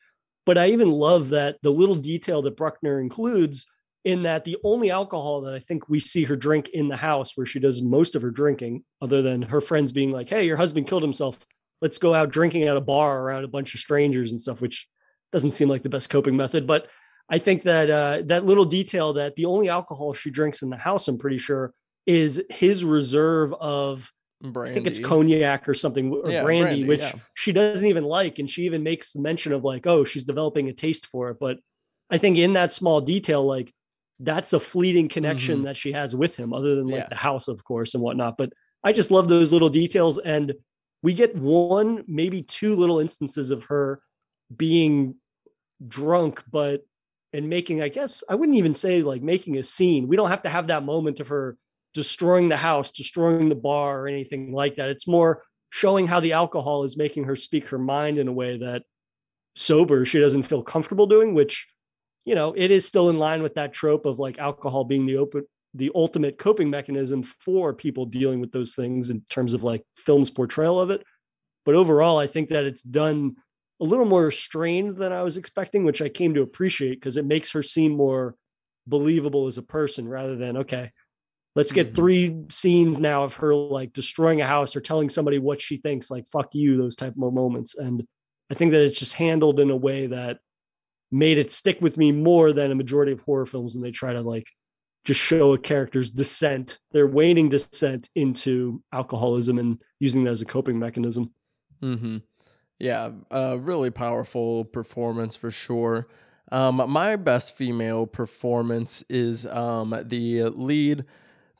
But 0.45 0.57
I 0.57 0.67
even 0.67 0.91
love 0.91 1.29
that 1.29 1.57
the 1.62 1.69
little 1.69 1.95
detail 1.95 2.41
that 2.41 2.57
Bruckner 2.57 3.00
includes 3.00 3.67
in 4.03 4.24
that 4.24 4.43
the 4.43 4.57
only 4.63 4.91
alcohol 4.91 5.41
that 5.41 5.53
I 5.53 5.60
think 5.60 5.88
we 5.88 6.00
see 6.00 6.25
her 6.25 6.36
drink 6.36 6.69
in 6.69 6.89
the 6.89 6.98
house 6.98 7.38
where 7.38 7.45
she 7.45 7.60
does 7.60 7.81
most 7.81 8.15
of 8.15 8.22
her 8.22 8.31
drinking, 8.31 8.83
other 9.01 9.22
than 9.22 9.41
her 9.43 9.62
friends 9.62 9.91
being 9.93 10.12
like, 10.12 10.27
Hey, 10.27 10.45
your 10.45 10.57
husband 10.57 10.88
killed 10.88 11.03
himself. 11.03 11.39
Let's 11.81 11.98
go 11.98 12.13
out 12.13 12.31
drinking 12.31 12.63
at 12.63 12.77
a 12.77 12.81
bar 12.81 13.22
around 13.22 13.45
a 13.45 13.50
bunch 13.50 13.74
of 13.74 13.79
strangers 13.79 14.31
and 14.31 14.41
stuff, 14.41 14.62
which 14.62 14.88
doesn't 15.31 15.51
seem 15.51 15.69
like 15.69 15.81
the 15.81 15.89
best 15.89 16.10
coping 16.10 16.36
method. 16.36 16.67
But 16.67 16.88
I 17.29 17.38
think 17.38 17.63
that 17.63 17.89
uh, 17.89 18.24
that 18.27 18.45
little 18.45 18.65
detail 18.65 19.13
that 19.13 19.36
the 19.36 19.45
only 19.45 19.69
alcohol 19.69 20.13
she 20.13 20.29
drinks 20.29 20.62
in 20.62 20.69
the 20.69 20.77
house, 20.77 21.07
I'm 21.07 21.17
pretty 21.17 21.38
sure, 21.38 21.74
is 22.05 22.43
his 22.50 22.83
reserve 22.86 23.53
of 23.53 24.12
Brandy. 24.41 24.72
I 24.72 24.74
think 24.74 24.88
it's 24.88 25.00
cognac 25.00 25.69
or 25.69 25.74
something 25.74 26.12
or 26.12 26.29
Yeah, 26.29 26.43
brandy, 26.43 26.63
brandy, 26.65 26.83
which 26.86 27.01
yeah. 27.01 27.13
she 27.33 27.53
doesn't 27.53 27.88
even 27.88 28.03
like, 28.03 28.39
and 28.39 28.50
she 28.50 28.63
even 28.63 28.83
makes 28.83 29.15
mention 29.15 29.53
of 29.53 29.63
like, 29.63 29.88
oh, 29.88 30.03
she's 30.03 30.25
developing 30.25 30.67
a 30.67 30.74
taste 30.74 31.07
for 31.07 31.29
it. 31.29 31.38
But 31.39 31.60
I 32.10 32.17
think 32.17 32.38
in 32.38 32.53
that 32.53 32.74
small 32.74 33.00
detail, 33.00 33.45
like 33.45 33.74
that's 34.19 34.51
a 34.51 34.60
fleeting 34.60 35.07
connection 35.07 35.63
that 35.63 35.77
she 35.77 35.93
has 35.93 36.13
with 36.15 36.36
him, 36.38 36.53
other 36.53 36.75
than 36.75 36.86
like 36.86 36.93
Mm-hmm. 36.93 37.01
Yeah. 37.03 37.07
the 37.10 37.15
house, 37.15 37.48
of 37.48 37.63
course, 37.63 37.93
and 37.93 38.03
whatnot. 38.03 38.38
But 38.38 38.51
I 38.83 38.91
just 38.91 39.12
love 39.12 39.29
those 39.29 39.53
little 39.53 39.69
details, 39.69 40.17
and 40.19 40.53
we 41.01 41.13
get 41.13 41.36
one, 41.36 42.03
maybe 42.07 42.41
two 42.41 42.75
little 42.75 43.00
instances 43.00 43.50
of 43.50 43.65
her 43.65 44.01
being 44.55 45.15
drunk, 45.88 46.43
but 46.51 46.86
and 47.31 47.50
making, 47.50 47.81
I 47.81 47.88
guess 47.89 48.24
I 48.29 48.36
wouldn't 48.36 48.57
even 48.57 48.74
say 48.74 49.01
like 49.01 49.22
making 49.22 49.57
a 49.57 49.63
scene. 49.63 50.07
We 50.07 50.17
don't 50.17 50.29
have 50.29 50.43
to 50.43 50.50
have 50.50 50.67
that 50.67 50.83
moment 50.83 51.19
of 51.19 51.29
her 51.29 51.57
destroying 51.93 52.50
the 52.50 52.57
house, 52.57 52.91
destroying 52.91 53.50
the 53.50 53.55
bar, 53.55 54.01
or 54.01 54.07
anything 54.07 54.51
like 54.51 54.75
that. 54.75 54.89
It's 54.89 55.07
more 55.07 55.43
showing 55.69 56.07
how 56.07 56.19
the 56.19 56.33
alcohol 56.33 56.83
is 56.83 56.97
making 56.97 57.25
her 57.25 57.35
speak 57.35 57.67
her 57.67 57.79
mind 57.79 58.19
in 58.19 58.27
a 58.27 58.33
way 58.33 58.57
that 58.57 58.83
sober 59.55 60.05
she 60.05 60.19
doesn't 60.19 60.43
feel 60.43 60.63
comfortable 60.63 61.07
doing, 61.07 61.33
which, 61.33 61.67
you 62.25 62.35
know, 62.35 62.53
it 62.55 62.71
is 62.71 62.88
still 62.88 63.09
in 63.09 63.17
line 63.17 63.41
with 63.41 63.55
that 63.55 63.73
trope 63.73 64.05
of 64.05 64.19
like 64.19 64.39
alcohol 64.39 64.83
being 64.83 65.05
the 65.05 65.17
open 65.17 65.45
the 65.75 65.91
ultimate 65.95 66.38
coping 66.38 66.69
mechanism 66.69 67.23
for 67.23 67.73
people 67.73 68.05
dealing 68.05 68.39
with 68.39 68.51
those 68.51 68.75
things 68.75 69.09
in 69.09 69.21
terms 69.29 69.53
of 69.53 69.63
like 69.63 69.83
film's 69.95 70.29
portrayal 70.29 70.79
of 70.79 70.91
it. 70.91 71.03
But 71.65 71.73
overall, 71.75 72.19
I 72.19 72.27
think 72.27 72.50
that 72.50 72.65
it's 72.65 72.83
done 72.83 73.35
a 73.81 73.85
little 73.85 74.05
more 74.05 74.25
restrained 74.25 74.97
than 74.97 75.12
I 75.12 75.23
was 75.23 75.38
expecting, 75.38 75.83
which 75.83 76.01
I 76.01 76.09
came 76.09 76.35
to 76.35 76.41
appreciate 76.41 76.95
because 76.95 77.17
it 77.17 77.25
makes 77.25 77.51
her 77.53 77.63
seem 77.63 77.93
more 77.93 78.35
believable 78.85 79.47
as 79.47 79.57
a 79.57 79.63
person 79.63 80.07
rather 80.07 80.35
than, 80.35 80.57
okay, 80.57 80.91
let's 81.55 81.72
get 81.72 81.91
Mhm. 81.91 81.95
three 81.95 82.43
scenes 82.50 83.00
now 83.00 83.24
of 83.24 83.36
her 83.36 83.53
like 83.55 83.93
destroying 83.93 84.41
a 84.41 84.45
house 84.48 84.75
or 84.75 84.81
telling 84.81 85.10
somebody 85.10 85.39
what 85.39 85.62
she 85.62 85.77
thinks, 85.77 86.10
like 86.12 86.27
fuck 86.27 86.53
you, 86.55 86.77
those 86.77 86.95
type 86.95 87.13
of 87.13 87.33
moments. 87.33 87.77
And 87.77 88.05
I 88.50 88.55
think 88.55 88.72
that 88.72 88.83
it's 88.83 89.00
just 89.00 89.13
handled 89.15 89.60
in 89.60 89.69
a 89.69 89.77
way 89.77 90.07
that 90.07 90.39
made 91.12 91.38
it 91.38 91.51
stick 91.51 91.79
with 91.81 91.98
me 91.98 92.12
more 92.12 92.51
than 92.53 92.72
a 92.72 92.75
majority 92.75 93.12
of 93.12 93.22
horror 93.22 93.45
films 93.45 93.75
when 93.75 93.83
they 93.83 93.91
try 93.91 94.13
to 94.13 94.22
like 94.22 94.48
just 95.05 95.19
show 95.19 95.53
a 95.53 95.57
character's 95.60 96.10
descent, 96.10 96.79
their 96.91 97.07
waning 97.07 97.50
descent 97.50 98.10
into 98.15 98.81
alcoholism 98.93 99.60
and 99.60 99.81
using 100.00 100.24
that 100.24 100.31
as 100.31 100.41
a 100.41 100.45
coping 100.45 100.79
mechanism. 100.79 101.33
Mm-hmm. 101.81 102.17
Yeah, 102.79 103.12
uh, 103.31 103.57
really 103.60 103.91
powerful 103.91 104.65
performance 104.65 105.36
for 105.36 105.51
sure. 105.51 106.07
Um, 106.51 106.81
my 106.89 107.15
best 107.15 107.55
female 107.55 108.05
performance 108.07 109.03
is 109.10 109.45
um, 109.45 109.95
the 110.05 110.43
lead 110.43 111.05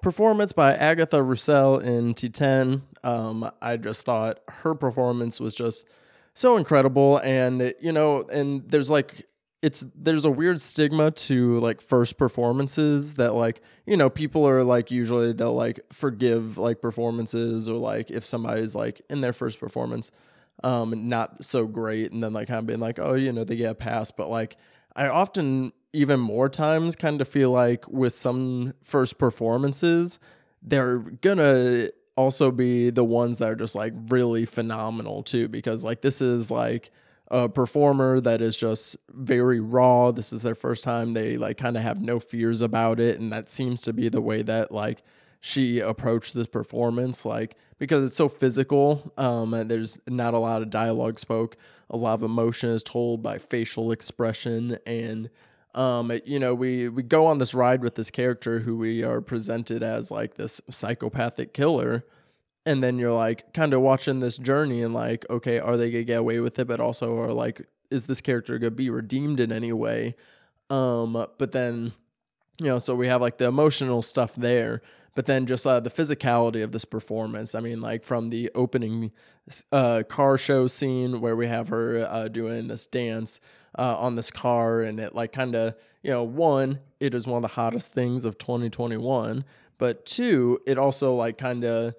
performance 0.04 0.54
by 0.54 0.74
Agatha 0.74 1.24
Rousselle 1.24 1.80
in 1.80 2.14
Titane. 2.14 2.82
Um, 3.04 3.50
I 3.62 3.78
just 3.78 4.06
thought 4.06 4.40
her 4.48 4.76
performance 4.76 5.40
was 5.40 5.56
just 5.56 5.88
so 6.36 6.58
incredible, 6.58 7.18
and 7.18 7.74
you 7.82 7.92
know, 7.92 8.24
and 8.32 8.70
there's 8.70 8.92
like 8.92 9.26
it's 9.64 9.86
there's 9.96 10.26
a 10.26 10.32
weird 10.32 10.60
stigma 10.60 11.10
to 11.10 11.58
like 11.60 11.80
first 11.80 12.18
performances 12.18 13.16
that 13.16 13.34
like 13.34 13.62
you 13.86 13.96
know 13.96 14.10
people 14.10 14.48
are 14.48 14.64
like 14.64 14.92
usually 14.92 15.32
they'll 15.32 15.56
like 15.56 15.80
forgive 15.92 16.58
like 16.58 16.82
performances 16.82 17.70
or 17.70 17.78
like 17.78 18.12
if 18.12 18.26
somebody's 18.26 18.76
like 18.76 19.02
in 19.10 19.22
their 19.22 19.32
first 19.32 19.60
performance 19.60 20.12
um 20.66 21.08
not 21.08 21.44
so 21.44 21.66
great. 21.66 22.12
And 22.12 22.22
then 22.22 22.34
like 22.34 22.50
kind 22.50 22.60
of 22.60 22.68
being 22.68 22.82
like 22.82 23.00
oh 23.00 23.14
you 23.14 23.32
know 23.32 23.44
they 23.46 23.56
get 23.56 23.72
a 23.72 23.76
pass. 23.76 24.12
But 24.12 24.30
like 24.30 24.58
i 24.96 25.08
often 25.08 25.72
even 25.94 26.20
more 26.20 26.50
times 26.50 26.96
kind 26.96 27.22
of 27.22 27.28
feel 27.28 27.52
like 27.52 27.88
with 27.90 28.14
some 28.14 28.74
first 28.82 29.18
performances 29.18 30.20
they're 30.62 31.00
gonna 31.00 31.90
also 32.16 32.52
be 32.52 32.90
the 32.90 33.04
ones 33.04 33.40
that 33.40 33.50
are 33.50 33.56
just 33.56 33.76
like 33.76 33.94
really 34.10 34.46
phenomenal 34.46 35.24
too 35.24 35.48
because 35.48 35.84
like 35.84 36.02
this 36.02 36.22
is 36.22 36.52
like 36.52 36.92
a 37.30 37.50
performer 37.50 38.20
that 38.20 38.42
is 38.42 38.60
just 38.60 38.96
very 39.10 39.60
raw. 39.60 40.12
This 40.12 40.32
is 40.32 40.44
their 40.44 40.56
first 40.56 40.84
time. 40.84 41.14
They 41.14 41.38
like 41.38 41.58
kind 41.58 41.76
of 41.76 41.84
have 41.84 42.00
no 42.00 42.20
fears 42.20 42.62
about 42.62 43.00
it 43.00 43.20
and 43.20 43.34
that 43.34 43.50
seems 43.50 43.82
to 43.84 43.94
be 43.94 44.10
the 44.10 44.22
way 44.22 44.44
that 44.44 44.72
like 44.72 45.02
she 45.40 45.80
approached 45.80 46.34
this 46.34 46.48
performance 46.48 47.26
like 47.26 47.58
because 47.78 48.02
it's 48.06 48.16
so 48.16 48.30
physical 48.30 49.12
um 49.18 49.54
and 49.54 49.70
there's 49.70 50.00
not 50.08 50.34
a 50.34 50.38
lot 50.38 50.62
of 50.62 50.70
dialogue 50.70 51.20
spoke 51.20 51.58
a 51.94 51.98
lot 51.98 52.16
of 52.16 52.24
emotion 52.24 52.72
is 52.72 52.84
told 52.84 53.22
by 53.22 53.38
facial 53.38 53.92
expression. 53.92 54.78
And 54.86 55.30
um 55.76 56.12
you 56.26 56.38
know 56.40 56.54
we 56.54 56.88
we 56.90 57.02
go 57.02 57.26
on 57.26 57.38
this 57.38 57.54
ride 57.54 57.82
with 57.82 57.96
this 57.96 58.12
character 58.12 58.60
who 58.60 58.78
we 58.78 59.04
are 59.04 59.22
presented 59.22 59.82
as 59.82 60.12
like 60.12 60.34
this 60.34 60.60
psychopathic 60.70 61.54
killer. 61.54 62.04
And 62.66 62.82
then 62.82 62.98
you're 62.98 63.14
like 63.14 63.54
kind 63.54 63.74
of 63.74 63.82
watching 63.82 64.20
this 64.20 64.38
journey 64.38 64.82
and 64.82 64.94
like 64.94 65.26
okay 65.30 65.60
are 65.60 65.78
they 65.78 65.92
gonna 65.92 66.04
get 66.04 66.20
away 66.20 66.40
with 66.40 66.60
it? 66.60 66.68
But 66.68 66.80
also 66.80 67.18
are 67.20 67.34
like 67.34 67.62
is 67.92 68.08
this 68.08 68.22
character 68.22 68.58
gonna 68.58 68.72
be 68.72 68.90
redeemed 68.90 69.40
in 69.40 69.52
any 69.52 69.72
way? 69.72 70.16
Um 70.70 71.14
but 71.14 71.52
then 71.52 71.92
you 72.60 72.68
know 72.68 72.80
so 72.80 72.96
we 72.96 73.08
have 73.08 73.22
like 73.22 73.38
the 73.38 73.46
emotional 73.46 74.02
stuff 74.02 74.36
there 74.36 74.82
but 75.16 75.26
then 75.26 75.46
just 75.46 75.66
uh, 75.66 75.80
the 75.80 75.90
physicality 75.90 76.64
of 76.64 76.72
this 76.72 76.86
performance. 76.86 77.56
I 77.56 77.60
mean 77.60 77.82
like 77.82 78.04
from 78.04 78.30
the 78.30 78.52
opening 78.56 79.12
uh, 79.72 80.04
car 80.08 80.38
show 80.38 80.68
scene 80.68 81.22
where 81.22 81.36
we 81.36 81.48
have 81.48 81.70
her 81.70 82.08
uh, 82.10 82.28
doing 82.28 82.68
this 82.68 82.86
dance 82.86 83.40
uh, 83.78 83.96
on 83.98 84.16
this 84.16 84.32
car 84.32 84.82
and 84.82 85.00
it 85.00 85.16
like 85.16 85.32
kind 85.32 85.56
of 85.56 85.76
you 86.02 86.12
know 86.12 86.24
one 86.24 86.80
it 87.00 87.16
is 87.16 87.28
one 87.28 87.38
of 87.38 87.42
the 87.42 87.56
hottest 87.56 87.92
things 87.92 88.24
of 88.26 88.38
2021 88.38 89.44
but 89.78 90.06
two 90.06 90.60
it 90.68 90.78
also 90.78 91.16
like 91.16 91.38
kind 91.38 91.64
of 91.64 91.96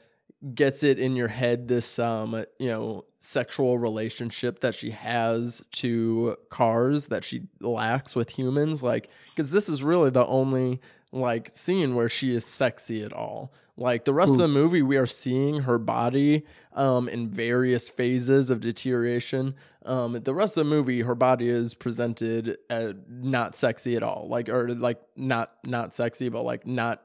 gets 0.54 0.84
it 0.84 0.98
in 0.98 1.16
your 1.16 1.28
head 1.28 1.68
this 1.68 1.98
um 1.98 2.44
you 2.58 2.68
know 2.68 3.04
sexual 3.16 3.78
relationship 3.78 4.60
that 4.60 4.74
she 4.74 4.90
has 4.90 5.64
to 5.72 6.36
cars 6.50 7.08
that 7.08 7.24
she 7.24 7.42
lacks 7.60 8.14
with 8.14 8.38
humans 8.38 8.82
like 8.82 9.08
because 9.30 9.50
this 9.50 9.68
is 9.68 9.82
really 9.82 10.10
the 10.10 10.26
only 10.26 10.80
like 11.14 11.48
scene 11.48 11.94
where 11.94 12.08
she 12.08 12.34
is 12.34 12.44
sexy 12.44 13.02
at 13.02 13.12
all. 13.12 13.52
Like 13.76 14.04
the 14.04 14.12
rest 14.14 14.32
of 14.32 14.38
the 14.38 14.48
movie 14.48 14.82
we 14.82 14.96
are 14.96 15.06
seeing 15.06 15.62
her 15.62 15.78
body 15.78 16.44
um 16.74 17.08
in 17.08 17.30
various 17.30 17.88
phases 17.88 18.50
of 18.50 18.60
deterioration. 18.60 19.54
Um 19.84 20.12
the 20.14 20.34
rest 20.34 20.56
of 20.56 20.64
the 20.64 20.70
movie 20.70 21.02
her 21.02 21.14
body 21.14 21.48
is 21.48 21.74
presented 21.74 22.56
uh, 22.70 22.92
not 23.08 23.54
sexy 23.54 23.96
at 23.96 24.02
all. 24.02 24.26
Like 24.28 24.48
or 24.48 24.68
like 24.68 25.00
not 25.16 25.52
not 25.64 25.94
sexy 25.94 26.28
but 26.28 26.42
like 26.42 26.66
not 26.66 27.02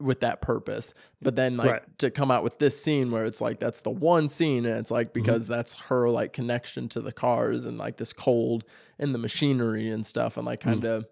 with 0.00 0.20
that 0.20 0.40
purpose. 0.40 0.94
But 1.20 1.36
then 1.36 1.58
like 1.58 1.70
Right. 1.70 1.98
to 1.98 2.10
come 2.10 2.30
out 2.30 2.42
with 2.42 2.58
this 2.58 2.82
scene 2.82 3.10
where 3.10 3.24
it's 3.26 3.42
like 3.42 3.58
that's 3.60 3.82
the 3.82 3.90
one 3.90 4.28
scene 4.30 4.64
and 4.64 4.78
it's 4.78 4.90
like 4.90 5.12
because 5.12 5.46
that's 5.46 5.74
her 5.88 6.08
like 6.08 6.32
connection 6.32 6.88
to 6.90 7.00
the 7.02 7.12
cars 7.12 7.66
and 7.66 7.76
like 7.76 7.98
this 7.98 8.14
cold 8.14 8.64
and 8.98 9.14
the 9.14 9.18
machinery 9.18 9.88
and 9.88 10.06
stuff 10.06 10.38
and 10.38 10.46
like 10.46 10.60
kind 10.60 10.84
of 10.86 11.06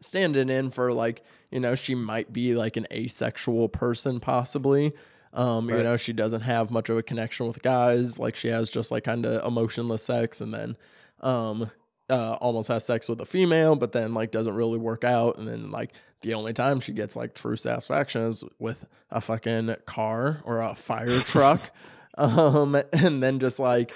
standing 0.00 0.48
in 0.48 0.70
for 0.70 0.92
like, 0.92 1.22
you 1.50 1.60
know, 1.60 1.74
she 1.74 1.94
might 1.94 2.32
be 2.32 2.54
like 2.54 2.76
an 2.76 2.86
asexual 2.92 3.68
person 3.68 4.20
possibly. 4.20 4.92
Um, 5.34 5.70
you 5.70 5.82
know, 5.82 5.96
she 5.96 6.12
doesn't 6.12 6.42
have 6.42 6.70
much 6.70 6.90
of 6.90 6.98
a 6.98 7.02
connection 7.02 7.46
with 7.46 7.62
guys. 7.62 8.18
Like 8.18 8.36
she 8.36 8.48
has 8.48 8.68
just 8.68 8.90
like 8.90 9.04
kind 9.04 9.24
of 9.24 9.44
emotionless 9.46 10.02
sex 10.02 10.40
and 10.40 10.52
then 10.52 10.76
um 11.20 11.70
uh, 12.10 12.34
almost 12.42 12.68
has 12.68 12.84
sex 12.84 13.08
with 13.08 13.20
a 13.20 13.24
female, 13.24 13.74
but 13.74 13.92
then 13.92 14.12
like 14.12 14.30
doesn't 14.30 14.54
really 14.54 14.78
work 14.78 15.02
out. 15.02 15.38
And 15.38 15.48
then 15.48 15.70
like 15.70 15.92
the 16.20 16.34
only 16.34 16.52
time 16.52 16.78
she 16.78 16.92
gets 16.92 17.16
like 17.16 17.34
true 17.34 17.56
satisfaction 17.56 18.22
is 18.22 18.44
with 18.58 18.84
a 19.10 19.20
fucking 19.20 19.74
car 19.86 20.40
or 20.44 20.60
a 20.60 20.74
fire 20.74 21.06
truck. 21.08 21.70
Um, 22.18 22.76
and 22.92 23.22
then 23.22 23.38
just 23.38 23.58
like, 23.58 23.92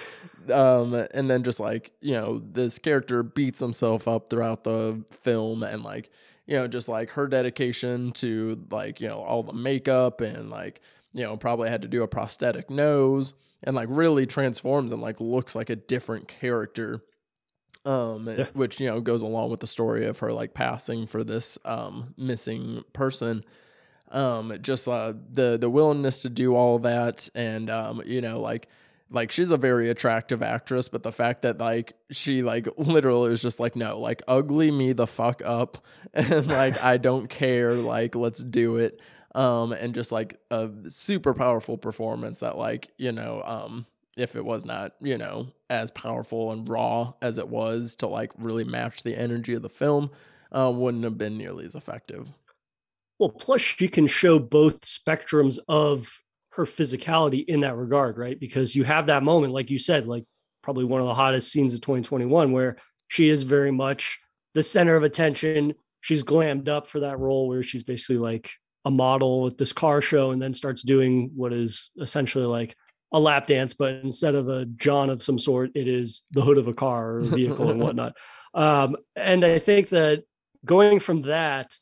um, 0.51 0.95
and 1.13 1.31
then 1.31 1.43
just 1.43 1.61
like, 1.61 1.93
you 2.01 2.15
know, 2.15 2.39
this 2.39 2.79
character 2.79 3.23
beats 3.23 3.61
himself 3.61 4.07
up 4.09 4.29
throughout 4.29 4.65
the 4.65 5.05
film 5.11 5.63
and 5.63 5.83
like, 5.83 6.11
you 6.47 6.57
know, 6.57 6.69
just 6.69 6.89
like 6.89 7.11
her 7.11 7.27
dedication 7.27 8.13
to 8.13 8.65
like, 8.71 9.01
you 9.01 9.09
know, 9.09 9.21
all 9.21 9.43
the 9.43 9.53
makeup 9.53 10.21
and 10.21 10.49
like, 10.51 10.81
you 11.13 11.23
know, 11.25 11.37
probably 11.37 11.69
had 11.69 11.83
to 11.83 11.89
do 11.89 12.03
a 12.03 12.09
prosthetic 12.09 12.71
nose 12.71 13.35
and 13.63 13.75
like 13.75 13.89
really 13.91 14.27
transforms 14.27 14.93
and 14.93 15.01
like 15.03 15.21
looks 15.21 15.55
like 15.57 15.71
a 15.71 15.77
different 15.77 16.29
character. 16.29 17.03
Um 17.85 18.27
which 18.55 18.81
you 18.81 18.89
know 18.89 19.01
goes 19.01 19.23
along 19.23 19.51
with 19.51 19.61
the 19.61 19.67
story 19.67 20.07
of 20.07 20.19
her 20.19 20.33
like 20.33 20.55
passing 20.55 21.07
for 21.07 21.23
this 21.23 21.57
um 21.65 22.15
missing 22.17 22.83
person. 22.93 23.45
Um 24.11 24.53
just 24.61 24.89
uh 24.89 25.13
the 25.31 25.57
the 25.57 25.71
willingness 25.71 26.23
to 26.23 26.29
do 26.29 26.55
all 26.57 26.81
that 26.81 27.29
and 27.37 27.71
um 27.71 28.03
you 28.05 28.21
know 28.21 28.41
like 28.41 28.69
like 29.11 29.31
she's 29.31 29.51
a 29.51 29.57
very 29.57 29.89
attractive 29.89 30.43
actress 30.43 30.89
but 30.89 31.03
the 31.03 31.13
fact 31.13 31.43
that 31.43 31.59
like 31.59 31.95
she 32.11 32.43
like 32.43 32.67
literally 32.79 33.31
was 33.31 33.43
just 33.43 33.61
like 33.61 33.77
no 33.77 33.99
like 33.99 34.23
ugly 34.27 34.71
me 34.71 34.93
the 34.93 35.07
fuck 35.07 35.43
up 35.45 35.79
and 36.15 36.47
like 36.49 36.83
i 36.83 36.97
don't 36.97 37.29
care 37.29 37.75
like 37.75 38.15
let's 38.15 38.43
do 38.43 38.77
it 38.77 39.01
um 39.35 39.73
and 39.73 39.95
just 39.95 40.13
like 40.13 40.37
a 40.51 40.69
super 40.89 41.35
powerful 41.35 41.79
performance 41.79 42.41
that 42.41 42.57
like 42.57 42.89
you 42.99 43.13
know 43.13 43.43
um 43.45 43.87
if 44.17 44.35
it 44.35 44.45
was 44.45 44.65
not, 44.65 44.93
you 45.01 45.19
know, 45.19 45.53
as 45.69 45.91
powerful 45.91 46.51
and 46.51 46.69
raw 46.69 47.13
as 47.21 47.39
it 47.39 47.49
was 47.49 47.95
to 47.97 48.07
like 48.07 48.33
really 48.39 48.65
match 48.65 49.03
the 49.03 49.19
energy 49.19 49.55
of 49.55 49.63
the 49.63 49.69
film, 49.69 50.11
uh, 50.53 50.73
wouldn't 50.75 51.05
have 51.05 51.19
been 51.19 51.37
nearly 51.37 51.65
as 51.65 51.75
effective. 51.75 52.33
Well, 53.19 53.31
plus 53.31 53.61
she 53.61 53.89
can 53.89 54.07
show 54.07 54.39
both 54.39 54.83
spectrums 54.83 55.59
of 55.69 56.23
her 56.57 56.65
physicality 56.65 57.45
in 57.47 57.61
that 57.61 57.77
regard, 57.77 58.17
right? 58.17 58.41
Because 58.41 58.75
you 58.75 58.83
have 58.85 59.07
that 59.07 59.23
moment, 59.23 59.53
like 59.53 59.71
you 59.71 59.79
said, 59.79 60.07
like 60.07 60.25
probably 60.63 60.85
one 60.85 61.01
of 61.01 61.07
the 61.07 61.15
hottest 61.15 61.53
scenes 61.53 61.75
of 61.75 61.83
2021, 61.83 62.51
where 62.51 62.77
she 63.09 63.29
is 63.29 63.43
very 63.43 63.71
much 63.71 64.19
the 64.55 64.63
center 64.63 64.97
of 64.97 65.03
attention. 65.03 65.75
She's 66.01 66.25
glammed 66.25 66.69
up 66.69 66.87
for 66.87 67.01
that 67.01 67.19
role 67.19 67.47
where 67.47 67.63
she's 67.63 67.83
basically 67.83 68.19
like 68.19 68.51
a 68.87 68.91
model 68.91 69.47
at 69.47 69.59
this 69.59 69.73
car 69.73 70.01
show 70.01 70.31
and 70.31 70.41
then 70.41 70.55
starts 70.55 70.83
doing 70.83 71.31
what 71.37 71.53
is 71.53 71.91
essentially 72.01 72.47
like 72.47 72.75
a 73.13 73.21
lap 73.21 73.47
dance, 73.47 73.75
but 73.75 73.95
instead 73.97 74.35
of 74.35 74.49
a 74.49 74.65
John 74.65 75.11
of 75.11 75.23
some 75.23 75.39
sort, 75.39 75.71
it 75.75 75.89
is 75.89 76.25
the 76.31 76.43
hood 76.43 76.59
of 76.59 76.69
a 76.69 76.75
car 76.75 77.13
or 77.13 77.19
a 77.19 77.25
vehicle 77.25 77.71
and 77.71 77.81
whatnot. 77.83 78.17
Um, 78.55 78.97
and 79.15 79.45
I 79.45 79.59
think 79.59 79.91
that 79.91 80.25
going 80.65 81.01
from 81.01 81.23
that 81.23 81.75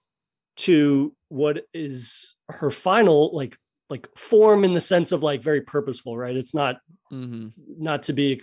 to 0.57 1.15
what 1.29 1.65
is 1.73 2.35
her 2.49 2.71
final 2.71 3.35
like 3.35 3.57
like 3.91 4.09
form 4.17 4.65
in 4.65 4.75
the 4.75 4.81
sense 4.81 5.13
of 5.13 5.23
like 5.23 5.43
very 5.43 5.61
purposeful, 5.61 6.17
right? 6.17 6.37
It's 6.37 6.55
not 6.55 6.77
mm-hmm. 7.13 7.49
not 7.79 8.03
to 8.05 8.13
be 8.13 8.43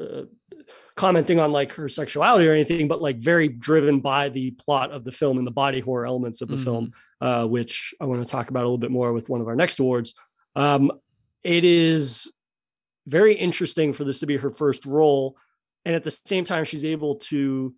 uh, 0.00 0.22
commenting 0.96 1.38
on 1.38 1.52
like 1.52 1.72
her 1.74 1.88
sexuality 1.88 2.48
or 2.48 2.52
anything, 2.52 2.88
but 2.88 3.00
like 3.02 3.18
very 3.18 3.48
driven 3.48 4.00
by 4.00 4.28
the 4.28 4.50
plot 4.52 4.90
of 4.90 5.04
the 5.04 5.12
film 5.12 5.38
and 5.38 5.46
the 5.46 5.52
body 5.52 5.80
horror 5.80 6.06
elements 6.06 6.40
of 6.40 6.48
the 6.48 6.56
mm-hmm. 6.56 6.64
film, 6.64 6.92
uh, 7.20 7.46
which 7.46 7.94
I 8.00 8.06
want 8.06 8.24
to 8.24 8.30
talk 8.30 8.50
about 8.50 8.64
a 8.64 8.68
little 8.68 8.78
bit 8.78 8.90
more 8.90 9.12
with 9.12 9.28
one 9.28 9.40
of 9.40 9.46
our 9.46 9.56
next 9.56 9.78
awards. 9.78 10.14
Um, 10.56 10.90
it 11.44 11.64
is 11.64 12.32
very 13.06 13.34
interesting 13.34 13.92
for 13.92 14.04
this 14.04 14.20
to 14.20 14.26
be 14.26 14.36
her 14.36 14.50
first 14.50 14.84
role. 14.84 15.36
And 15.84 15.94
at 15.94 16.04
the 16.04 16.10
same 16.10 16.44
time, 16.44 16.64
she's 16.64 16.84
able 16.84 17.16
to 17.16 17.74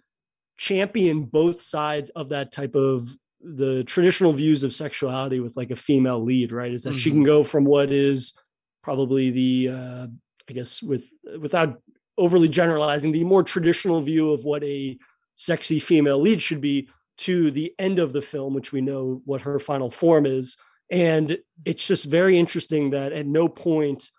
champion 0.56 1.24
both 1.24 1.60
sides 1.60 2.10
of 2.10 2.30
that 2.30 2.52
type 2.52 2.74
of 2.74 3.08
the 3.42 3.84
traditional 3.84 4.32
views 4.32 4.62
of 4.62 4.72
sexuality 4.72 5.40
with 5.40 5.56
like 5.56 5.70
a 5.70 5.76
female 5.76 6.22
lead, 6.22 6.52
right? 6.52 6.72
Is 6.72 6.84
that 6.84 6.90
mm-hmm. 6.90 6.98
she 6.98 7.10
can 7.10 7.22
go 7.22 7.42
from 7.42 7.64
what 7.64 7.90
is 7.90 8.38
probably 8.82 9.30
the, 9.30 9.68
uh, 9.74 10.06
I 10.48 10.52
guess, 10.52 10.82
with 10.82 11.10
without 11.38 11.80
overly 12.18 12.48
generalizing, 12.48 13.12
the 13.12 13.24
more 13.24 13.42
traditional 13.42 14.00
view 14.00 14.30
of 14.32 14.44
what 14.44 14.62
a 14.62 14.98
sexy 15.34 15.80
female 15.80 16.20
lead 16.20 16.42
should 16.42 16.60
be 16.60 16.88
to 17.18 17.50
the 17.50 17.72
end 17.78 17.98
of 17.98 18.12
the 18.12 18.22
film, 18.22 18.54
which 18.54 18.72
we 18.72 18.80
know 18.80 19.22
what 19.24 19.42
her 19.42 19.58
final 19.58 19.90
form 19.90 20.26
is, 20.26 20.58
and 20.90 21.38
it's 21.64 21.86
just 21.86 22.10
very 22.10 22.36
interesting 22.38 22.90
that 22.90 23.12
at 23.12 23.26
no 23.26 23.48
point 23.48 24.10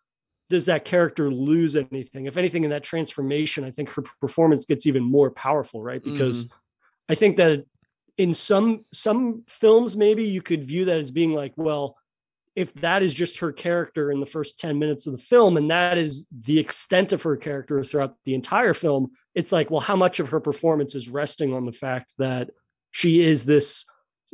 does 0.50 0.66
that 0.66 0.86
character 0.86 1.30
lose 1.30 1.76
anything. 1.76 2.26
If 2.26 2.38
anything, 2.38 2.64
in 2.64 2.72
that 2.72 2.84
transformation, 2.84 3.64
I 3.64 3.72
think 3.72 3.90
her 3.92 4.04
performance 4.20 4.66
gets 4.66 4.86
even 4.86 5.04
more 5.04 5.32
powerful, 5.32 5.82
right? 5.82 6.04
Because 6.04 6.46
mm. 6.46 6.54
I 7.10 7.16
think 7.16 7.38
that 7.38 7.66
in 8.18 8.34
some 8.34 8.86
some 8.94 9.44
films, 9.48 9.98
maybe 9.98 10.24
you 10.24 10.42
could 10.42 10.64
view 10.64 10.86
that 10.86 10.98
as 10.98 11.12
being 11.12 11.34
like, 11.34 11.54
well, 11.56 11.98
if 12.56 12.74
that 12.76 13.02
is 13.02 13.14
just 13.14 13.40
her 13.40 13.52
character 13.52 14.12
in 14.12 14.20
the 14.20 14.26
first 14.26 14.60
10 14.60 14.78
minutes 14.78 15.08
of 15.08 15.14
the 15.14 15.20
film 15.20 15.56
and 15.56 15.72
that 15.72 15.98
is 15.98 16.28
the 16.32 16.60
extent 16.60 17.14
of 17.14 17.24
her 17.24 17.38
character 17.38 17.82
throughout 17.82 18.16
the 18.26 18.36
entire 18.36 18.74
film 18.74 19.10
it's 19.36 19.54
like 19.54 19.72
well 19.72 19.80
how 19.80 19.96
much 19.96 20.20
of 20.20 20.28
her 20.28 20.42
performance 20.42 20.94
is 20.94 21.08
resting 21.08 21.54
on 21.54 21.64
the 21.64 21.72
fact 21.72 22.14
that 22.18 22.50
she 22.92 23.22
is 23.22 23.46
this 23.46 23.86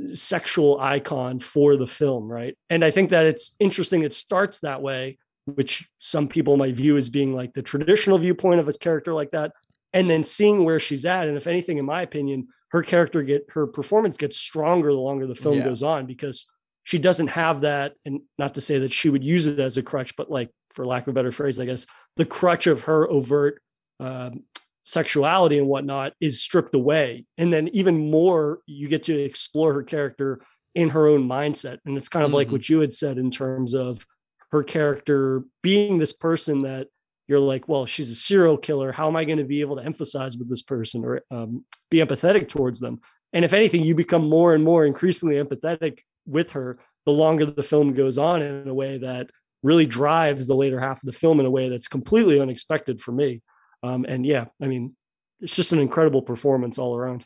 sexual 0.06 0.80
icon 0.80 1.40
for 1.40 1.76
the 1.76 1.88
film, 1.88 2.28
right? 2.28 2.56
And 2.70 2.84
I 2.84 2.92
think 2.92 3.10
that 3.10 3.26
it's 3.26 3.56
interesting 3.60 4.04
it 4.04 4.14
starts 4.14 4.60
that 4.60 4.82
way, 4.82 5.18
which 5.46 5.90
some 5.98 6.28
people 6.28 6.58
might 6.58 6.76
view 6.76 6.98
as 6.98 7.10
being 7.10 7.34
like 7.34 7.54
the 7.54 7.64
traditional 7.64 8.18
viewpoint 8.18 8.60
of 8.60 8.68
a 8.68 8.74
character 8.74 9.14
like 9.14 9.32
that, 9.32 9.54
and 9.94 10.10
then 10.10 10.24
seeing 10.24 10.64
where 10.64 10.80
she's 10.80 11.06
at. 11.06 11.28
And 11.28 11.38
if 11.38 11.48
anything, 11.48 11.78
in 11.78 11.86
my 11.86 12.02
opinion, 12.02 12.48
her 12.72 12.84
character 12.84 13.24
get 13.24 13.46
her 13.52 13.68
performance 13.68 14.18
gets 14.18 14.38
stronger 14.38 14.92
the 14.92 14.98
longer 14.98 15.26
the 15.28 15.36
film 15.36 15.60
yeah. 15.60 15.64
goes 15.66 15.84
on 15.84 16.06
because 16.06 16.46
she 16.84 16.98
doesn't 16.98 17.28
have 17.28 17.62
that, 17.62 17.96
and 18.06 18.22
not 18.38 18.54
to 18.54 18.62
say 18.62 18.80
that 18.80 18.94
she 18.94 19.10
would 19.10 19.24
use 19.24 19.46
it 19.46 19.60
as 19.60 19.76
a 19.76 19.84
crutch, 19.84 20.16
but 20.16 20.32
like 20.32 20.50
for 20.70 20.86
lack 20.86 21.04
of 21.04 21.10
a 21.10 21.14
better 21.14 21.34
phrase, 21.34 21.60
I 21.60 21.66
guess 21.66 21.86
the 22.16 22.26
crutch 22.26 22.66
of 22.66 22.84
her 22.84 23.10
overt 23.10 23.62
um, 24.00 24.46
sexuality 24.84 25.58
and 25.58 25.68
whatnot 25.68 26.14
is 26.22 26.42
stripped 26.42 26.74
away. 26.74 27.26
And 27.38 27.52
then 27.52 27.68
even 27.74 28.10
more, 28.10 28.60
you 28.68 28.88
get 28.88 29.04
to 29.04 29.14
explore 29.14 29.74
her 29.74 29.84
character 29.84 30.40
in 30.76 30.90
her 30.90 31.08
own 31.08 31.28
mindset. 31.28 31.80
And 31.86 31.98
it's 31.98 32.08
kind 32.08 32.24
of 32.24 32.30
mm-hmm. 32.30 32.36
like 32.36 32.52
what 32.52 32.70
you 32.70 32.80
had 32.80 32.94
said 32.94 33.18
in 33.18 33.32
terms 33.32 33.74
of 33.74 34.06
her 34.52 34.64
character 34.64 35.44
being 35.62 35.98
this 35.98 36.14
person 36.14 36.62
that 36.62 36.88
you're 37.28 37.40
like, 37.40 37.68
well, 37.68 37.86
she's 37.86 38.10
a 38.10 38.16
serial 38.16 38.58
killer. 38.58 38.92
How 38.92 39.08
am 39.08 39.16
I 39.16 39.26
going 39.26 39.38
to 39.38 39.44
be 39.44 39.62
able 39.62 39.76
to 39.78 39.86
emphasize 39.86 40.38
with 40.38 40.50
this 40.50 40.62
person 40.62 41.04
or 41.04 41.22
um, 41.30 41.66
be 41.90 41.98
empathetic 41.98 42.48
towards 42.48 42.80
them? 42.80 43.00
And 43.34 43.44
if 43.44 43.54
anything, 43.54 43.84
you 43.84 43.96
become 43.96 44.30
more 44.30 44.56
and 44.56 44.64
more 44.64 44.86
increasingly 44.86 45.36
empathetic 45.36 46.02
with 46.26 46.52
her 46.54 46.76
the 47.08 47.14
longer 47.14 47.46
the 47.46 47.64
film 47.64 47.94
goes 47.94 48.18
on 48.18 48.42
in 48.42 48.68
a 48.68 48.74
way 48.74 48.98
that 48.98 49.30
really 49.64 49.86
drives 49.86 50.46
the 50.46 50.54
later 50.54 50.78
half 50.78 51.02
of 51.02 51.06
the 51.06 51.14
film 51.14 51.40
in 51.40 51.46
a 51.46 51.50
way 51.50 51.70
that's 51.70 51.88
completely 51.88 52.40
unexpected 52.42 53.00
for 53.00 53.14
me. 53.14 53.42
Um, 53.82 54.06
and 54.10 54.26
yeah, 54.26 54.48
I 54.62 54.68
mean, 54.68 54.94
it's 55.40 55.56
just 55.56 55.72
an 55.72 55.80
incredible 55.80 56.22
performance 56.22 56.78
all 56.78 56.98
around. 56.98 57.26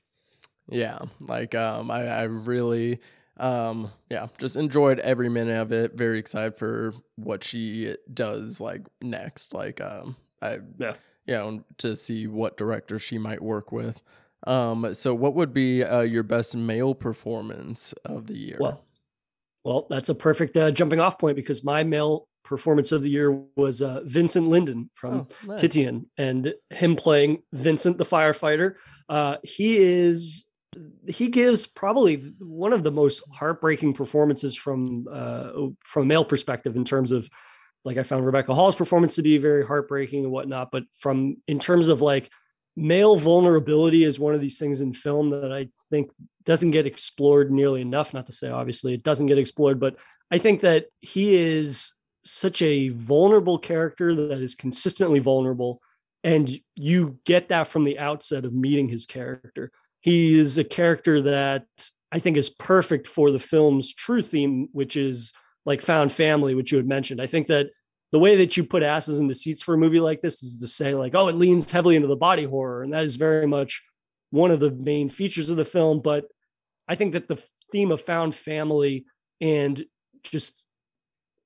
Yeah, 0.70 1.00
like 1.22 1.56
um, 1.56 1.90
I, 1.90 2.06
I 2.06 2.22
really, 2.24 3.00
um, 3.42 3.90
yeah, 4.10 4.28
just 4.38 4.56
enjoyed 4.56 5.00
every 5.00 5.28
minute 5.28 5.60
of 5.60 5.72
it. 5.72 5.98
Very 5.98 6.20
excited 6.20 6.56
for 6.56 6.94
what 7.16 7.44
she 7.44 7.96
does 8.14 8.62
like 8.62 8.84
next. 9.02 9.56
Like, 9.56 9.82
um, 9.82 10.16
I 10.42 10.60
yeah, 10.78 10.94
you 11.26 11.34
know, 11.34 11.64
to 11.80 11.96
see 11.96 12.28
what 12.28 12.56
director 12.56 13.00
she 13.00 13.18
might 13.18 13.42
work 13.42 13.72
with. 13.72 14.04
Um, 14.46 14.94
so 14.94 15.16
what 15.16 15.34
would 15.36 15.54
be 15.54 15.84
uh, 15.84 16.02
your 16.02 16.24
best 16.24 16.56
male 16.56 16.94
performance 16.94 17.94
of 18.06 18.28
the 18.28 18.38
year? 18.38 18.58
Well, 18.60 18.86
well, 19.64 19.88
that's 19.90 20.10
a 20.10 20.16
perfect 20.16 20.56
uh, 20.56 20.72
jumping 20.72 21.00
off 21.00 21.18
point 21.18 21.36
because 21.36 21.64
my 21.64 21.84
male 21.84 22.28
performance 22.44 22.92
of 22.92 23.02
the 23.02 23.10
year 23.10 23.44
was 23.56 23.82
uh, 23.82 24.02
Vincent 24.06 24.50
Lindon 24.50 24.90
from 24.94 25.14
oh, 25.14 25.28
nice. 25.48 25.62
Titane, 25.64 26.06
and 26.18 26.54
him 26.70 26.96
playing 26.96 27.42
Vincent 27.54 27.98
the 27.98 28.06
firefighter. 28.06 28.76
Uh, 29.10 29.38
he 29.44 29.78
is 29.78 30.48
he 31.08 31.28
gives 31.28 31.68
probably 31.68 32.18
one 32.40 32.74
of 32.74 32.84
the 32.84 32.92
most 32.92 33.24
heartbreaking 33.34 33.94
performances 33.94 34.56
from 34.56 35.08
uh, 35.12 35.52
from 35.84 36.04
a 36.04 36.06
male 36.06 36.26
perspective 36.26 36.76
in 36.76 36.86
terms 36.86 37.12
of 37.12 37.30
like 37.84 37.98
I 37.98 38.04
found 38.04 38.26
Rebecca 38.26 38.54
Hall's 38.54 38.76
performance 38.76 39.16
to 39.16 39.22
be 39.22 39.38
very 39.38 39.66
heartbreaking 39.66 40.24
and 40.24 40.32
whatnot, 40.32 40.72
but 40.72 40.84
from 40.98 41.38
in 41.48 41.60
terms 41.60 41.90
of 41.90 42.02
like 42.02 42.30
male 42.76 43.18
vulnerability 43.18 44.04
is 44.04 44.20
one 44.20 44.34
of 44.34 44.42
these 44.42 44.58
things 44.58 44.82
in 44.82 44.94
film 44.94 45.30
that 45.32 45.52
I 45.52 45.68
think 45.90 46.12
doesn't 46.46 46.72
get 46.72 46.86
explored 46.86 47.52
nearly 47.52 47.82
enough. 47.82 48.14
Not 48.14 48.26
to 48.28 48.32
say 48.32 48.50
obviously 48.50 48.94
it 48.94 49.04
doesn't 49.04 49.26
get 49.26 49.38
explored, 49.38 49.80
but 49.80 49.98
I 50.30 50.38
think 50.38 50.62
that 50.62 50.86
he 51.02 51.36
is 51.36 51.96
such 52.24 52.62
a 52.62 52.90
vulnerable 52.90 53.58
character 53.58 54.14
that 54.14 54.42
is 54.42 54.56
consistently 54.56 55.20
vulnerable. 55.20 55.82
And 56.24 56.50
you 56.76 57.20
get 57.26 57.50
that 57.50 57.68
from 57.68 57.84
the 57.84 57.98
outset 57.98 58.46
of 58.46 58.54
meeting 58.54 58.88
his 58.88 59.06
character. 59.06 59.72
He 60.02 60.38
is 60.38 60.58
a 60.58 60.64
character 60.64 61.22
that 61.22 61.66
I 62.12 62.20
think 62.20 62.38
is 62.38 62.50
perfect 62.50 63.08
for 63.08 63.32
the 63.32 63.40
film's 63.40 63.94
true 63.94 64.22
theme, 64.22 64.68
which 64.74 64.96
is 64.96 65.34
like 65.66 65.82
found 65.82 66.12
family, 66.12 66.56
which 66.56 66.72
you 66.72 66.78
had 66.78 66.88
mentioned. 66.88 67.22
I 67.22 67.28
think 67.28 67.48
that 67.48 67.70
the 68.12 68.20
way 68.20 68.36
that 68.36 68.58
you 68.58 68.64
put 68.64 68.84
asses 68.84 69.20
into 69.20 69.34
seats 69.34 69.64
for 69.64 69.76
a 69.76 69.78
movie 69.78 70.00
like 70.00 70.20
this 70.20 70.44
is 70.44 70.60
to 70.60 70.68
say, 70.68 70.94
like, 70.94 71.16
oh, 71.16 71.30
it 71.30 71.36
leans 71.36 71.72
heavily 71.72 71.96
into 71.96 72.08
the 72.08 72.18
body 72.18 72.44
horror. 72.44 72.84
And 72.84 72.94
that 72.94 73.04
is 73.04 73.16
very 73.16 73.48
much 73.48 73.82
one 74.32 74.52
of 74.52 74.60
the 74.60 74.72
main 74.72 75.08
features 75.08 75.50
of 75.50 75.58
the 75.58 75.66
film. 75.66 76.02
But 76.02 76.26
I 76.88 76.96
think 76.96 77.14
that 77.14 77.28
the 77.28 77.42
theme 77.72 77.92
of 77.92 78.02
found 78.02 78.36
family 78.36 79.06
and 79.40 79.82
just 80.24 80.66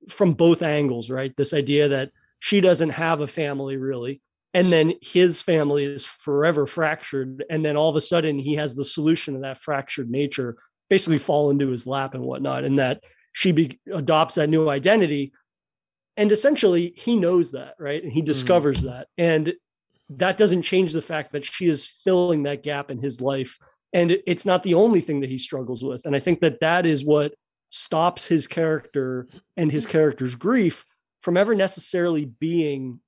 from 0.10 0.34
both 0.34 0.62
angles, 0.62 1.10
right? 1.12 1.36
This 1.36 1.54
idea 1.54 1.88
that 1.90 2.12
she 2.40 2.62
doesn't 2.62 2.92
have 2.92 3.20
a 3.20 3.28
family 3.28 3.78
really. 3.78 4.22
And 4.56 4.72
then 4.72 4.94
his 5.02 5.42
family 5.42 5.84
is 5.84 6.06
forever 6.06 6.66
fractured. 6.66 7.44
And 7.50 7.66
then 7.66 7.76
all 7.76 7.90
of 7.90 7.98
a 7.98 8.02
sudden 8.02 8.40
he 8.40 8.54
has 8.56 8.74
the 8.74 8.86
solution 8.86 9.34
to 9.34 9.42
that 9.42 9.58
fractured 9.58 10.10
nature 10.10 10.56
basically 10.90 11.18
fall 11.18 11.50
into 11.50 11.68
his 11.68 11.86
lap 11.86 12.14
and 12.14 12.24
whatnot. 12.24 12.64
And 12.64 12.80
that 12.80 13.04
she 13.34 13.52
be- 13.52 13.82
adopts 13.92 14.36
that 14.36 14.50
new 14.50 14.70
identity. 14.70 15.34
And 16.16 16.32
essentially 16.32 16.94
he 16.96 17.20
knows 17.20 17.52
that, 17.52 17.76
right? 17.78 18.02
And 18.02 18.14
he 18.14 18.22
mm-hmm. 18.22 18.28
discovers 18.28 18.80
mm-hmm. 18.80 18.92
that. 18.92 19.08
And 19.18 19.54
that 20.12 20.38
doesn't 20.38 20.62
change 20.62 20.94
the 20.94 21.02
fact 21.02 21.34
that 21.34 21.44
she 21.44 21.66
is 21.66 21.86
filling 21.86 22.44
that 22.44 22.64
gap 22.64 22.90
in 22.90 23.00
his 23.00 23.20
life. 23.20 23.60
And 23.92 24.18
it's 24.26 24.46
not 24.46 24.64
the 24.64 24.76
only 24.76 25.02
thing 25.02 25.20
that 25.20 25.30
he 25.30 25.38
struggles 25.38 25.84
with. 25.84 26.06
And 26.06 26.16
I 26.16 26.20
think 26.20 26.40
that 26.40 26.62
that 26.62 26.86
is 26.86 27.04
what 27.04 27.34
stops 27.72 28.26
his 28.26 28.48
character 28.48 29.28
and 29.58 29.70
his 29.70 29.86
character's 29.86 30.36
grief 30.36 30.86
from 31.22 31.36
ever 31.36 31.56
necessarily 31.56 32.24
being 32.24 33.02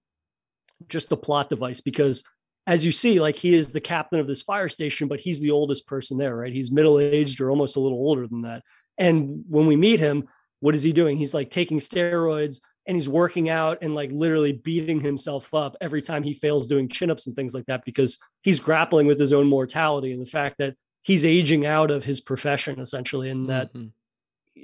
just 0.88 1.12
a 1.12 1.18
plot 1.18 1.50
device 1.50 1.82
because 1.82 2.24
as 2.66 2.86
you 2.86 2.92
see 2.92 3.20
like 3.20 3.36
he 3.36 3.54
is 3.54 3.74
the 3.74 3.82
captain 3.82 4.20
of 4.20 4.28
this 4.28 4.42
fire 4.42 4.70
station 4.70 5.08
but 5.08 5.20
he's 5.20 5.40
the 5.42 5.52
oldest 5.52 5.88
person 5.88 6.18
there 6.18 6.36
right? 6.36 6.54
He's 6.54 6.72
middle 6.72 7.00
aged 7.00 7.42
or 7.42 7.50
almost 7.50 7.78
a 7.78 7.80
little 7.80 7.98
older 7.98 8.28
than 8.28 8.42
that. 8.42 8.63
And 8.98 9.44
when 9.48 9.68
we 9.68 9.76
meet 9.76 10.00
him 10.00 10.28
what 10.60 10.76
is 10.76 10.84
he 10.84 10.92
doing? 10.92 11.18
He's 11.18 11.34
like 11.34 11.50
taking 11.50 11.80
steroids 11.80 12.62
and 12.88 12.96
he's 12.96 13.10
working 13.10 13.50
out 13.50 13.80
and 13.82 13.94
like 13.94 14.12
literally 14.12 14.54
beating 14.54 15.02
himself 15.02 15.54
up 15.54 15.76
every 15.82 16.02
time 16.02 16.24
he 16.24 16.34
fails 16.34 16.68
doing 16.68 16.88
chin-ups 16.88 17.28
and 17.28 17.36
things 17.36 17.54
like 17.54 17.66
that 17.66 17.84
because 17.86 18.18
he's 18.44 18.60
grappling 18.60 19.06
with 19.06 19.20
his 19.20 19.34
own 19.34 19.48
mortality 19.48 20.12
and 20.12 20.22
the 20.22 20.30
fact 20.30 20.58
that 20.58 20.76
he's 21.04 21.26
aging 21.26 21.66
out 21.66 21.92
of 21.92 22.04
his 22.04 22.22
profession 22.22 22.80
essentially 22.80 23.30
and 23.30 23.50
that 23.50 23.74
mm-hmm. 23.74 23.88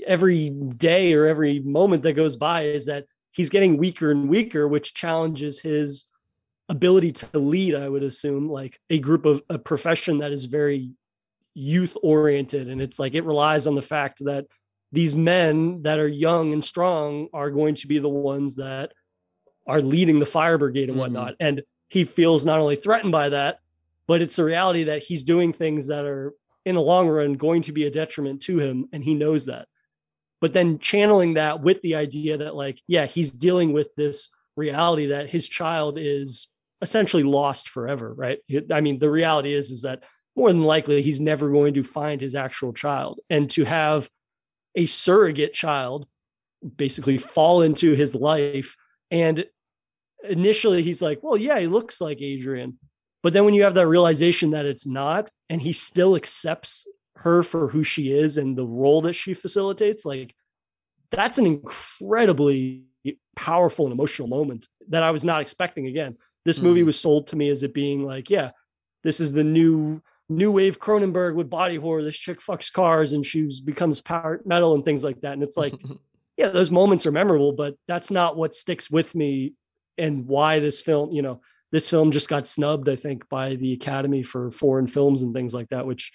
every 0.08 0.50
day 0.50 1.14
or 1.14 1.26
every 1.26 1.60
moment 1.60 2.04
that 2.04 2.14
goes 2.14 2.38
by 2.38 2.62
is 2.62 2.86
that 2.86 3.06
he's 3.34 3.50
getting 3.50 3.78
weaker 3.78 4.12
and 4.12 4.30
weaker 4.30 4.68
which 4.68 4.94
challenges 4.94 5.62
his 5.62 6.10
ability 6.70 7.12
to 7.12 7.38
lead 7.38 7.76
i 7.76 7.90
would 7.90 8.04
assume 8.04 8.50
like 8.50 8.80
a 8.90 9.00
group 9.00 9.26
of 9.26 9.42
a 9.50 9.60
profession 9.60 10.20
that 10.20 10.32
is 10.32 10.46
very 10.46 10.92
youth 11.54 11.98
oriented 12.02 12.70
and 12.70 12.82
it's 12.82 13.00
like 13.00 13.14
it 13.14 13.26
relies 13.26 13.68
on 13.68 13.76
the 13.76 13.82
fact 13.82 14.24
that 14.24 14.46
these 14.94 15.16
men 15.16 15.82
that 15.82 16.00
are 16.00 16.08
young 16.08 16.54
and 16.54 16.64
strong 16.64 17.28
are 17.34 17.50
going 17.50 17.74
to 17.74 17.88
be 17.88 17.98
the 17.98 18.08
ones 18.08 18.56
that 18.56 18.94
are 19.68 19.82
leading 19.82 20.20
the 20.20 20.26
fire 20.26 20.58
brigade 20.58 20.84
and 20.84 20.92
mm-hmm. 20.92 21.00
whatnot. 21.00 21.34
Mm-hmm. 21.34 21.48
And 21.48 21.64
he 21.90 22.04
feels 22.06 22.46
not 22.46 22.60
only 22.60 22.76
threatened 22.76 23.12
by 23.12 23.30
that, 23.30 23.60
but 24.08 24.22
it's 24.22 24.36
the 24.36 24.46
reality 24.46 24.84
that 24.84 25.02
he's 25.02 25.24
doing 25.24 25.52
things 25.52 25.88
that 25.88 26.06
are 26.06 26.34
in 26.66 26.76
the 26.76 26.82
long 26.82 27.10
run 27.10 27.34
going 27.34 27.64
to 27.64 27.72
be 27.72 27.86
a 27.86 27.92
detriment 27.92 28.42
to 28.44 28.60
him. 28.60 28.88
And 28.94 29.04
he 29.04 29.16
knows 29.16 29.48
that. 29.48 29.68
But 30.44 30.52
then 30.52 30.78
channeling 30.78 31.36
that 31.36 31.62
with 31.62 31.82
the 31.84 31.96
idea 31.96 32.36
that, 32.36 32.54
like, 32.54 32.78
yeah, 32.86 33.06
he's 33.06 33.32
dealing 33.32 33.72
with 33.72 33.96
this 33.96 34.30
reality 34.58 35.06
that 35.06 35.30
his 35.30 35.48
child 35.48 35.98
is 35.98 36.50
essentially 36.82 37.24
lost 37.24 37.70
forever, 37.70 38.14
right? 38.14 38.40
I 38.70 38.82
mean, 38.82 39.00
the 39.00 39.10
reality 39.10 39.54
is, 39.54 39.72
is 39.72 39.84
that 39.84 40.04
more 40.36 40.50
than 40.50 40.66
likely 40.66 41.02
he's 41.02 41.22
never 41.22 41.50
going 41.50 41.76
to 41.76 41.82
find 41.82 42.20
his 42.20 42.36
actual 42.36 42.74
child. 42.74 43.22
And 43.30 43.50
to 43.52 43.64
have 43.64 44.10
a 44.76 44.86
surrogate 44.86 45.54
child 45.54 46.08
basically 46.76 47.18
fall 47.18 47.62
into 47.62 47.94
his 47.94 48.14
life. 48.14 48.76
And 49.12 49.46
initially 50.30 50.82
he's 50.82 51.02
like, 51.02 51.24
well, 51.24 51.38
yeah, 51.38 51.58
he 51.58 51.68
looks 51.68 52.02
like 52.02 52.20
Adrien. 52.22 52.80
But 53.22 53.32
then 53.32 53.46
when 53.46 53.54
you 53.54 53.64
have 53.64 53.76
that 53.76 53.88
realization 53.88 54.52
that 54.52 54.66
it's 54.66 54.86
not, 54.86 55.30
and 55.48 55.62
he 55.62 55.72
still 55.72 56.18
accepts 56.18 56.86
her 57.18 57.44
for 57.44 57.68
who 57.68 57.84
she 57.84 58.12
is 58.12 58.38
and 58.38 58.58
the 58.58 58.66
role 58.66 59.02
that 59.02 59.14
she 59.14 59.34
facilitates, 59.34 60.06
like 60.06 60.34
that's 61.12 61.38
an 61.38 61.46
incredibly 61.46 62.86
powerful 63.36 63.86
and 63.86 63.94
emotional 63.94 64.28
moment 64.28 64.68
that 64.90 65.04
I 65.04 65.12
was 65.12 65.24
not 65.24 65.42
expecting. 65.42 65.88
Again, 65.88 66.18
this 66.46 66.62
movie 66.62 66.82
mm. 66.82 66.88
was 66.88 67.00
sold 67.00 67.28
to 67.28 67.36
me 67.36 67.50
as 67.50 67.64
it 67.64 67.74
being 67.74 68.06
like, 68.06 68.30
yeah, 68.30 68.52
this 69.04 69.20
is 69.20 69.34
the 69.34 69.44
new 69.44 70.02
new 70.30 70.52
wave 70.52 70.80
Cronenberg 70.80 71.36
with 71.36 71.50
body 71.50 71.76
horror. 71.76 72.02
This 72.02 72.18
chick 72.18 72.40
fucks 72.40 72.72
cars 72.72 73.14
and 73.14 73.26
she 73.26 73.50
becomes 73.64 74.02
power 74.02 74.42
metal 74.46 74.74
and 74.74 74.84
things 74.84 75.04
like 75.04 75.22
that. 75.22 75.34
And 75.34 75.44
it's 75.44 75.58
like, 75.58 75.74
yeah, 76.38 76.48
those 76.48 76.72
moments 76.72 77.06
are 77.06 77.12
memorable, 77.12 77.52
but 77.52 77.76
that's 77.88 78.10
not 78.10 78.38
what 78.38 78.56
sticks 78.56 78.90
with 78.90 79.16
me 79.16 79.54
and 79.98 80.26
why 80.26 80.60
this 80.60 80.82
film, 80.82 81.12
you 81.12 81.22
know, 81.22 81.42
this 81.72 81.90
film 81.90 82.12
just 82.12 82.30
got 82.30 82.48
snubbed, 82.48 82.88
I 82.88 82.96
think, 82.96 83.28
by 83.30 83.56
the 83.56 83.74
Academy 83.74 84.24
for 84.24 84.50
foreign 84.52 84.88
films 84.88 85.24
and 85.24 85.34
things 85.34 85.54
like 85.54 85.70
that, 85.70 85.86
which 85.86 86.12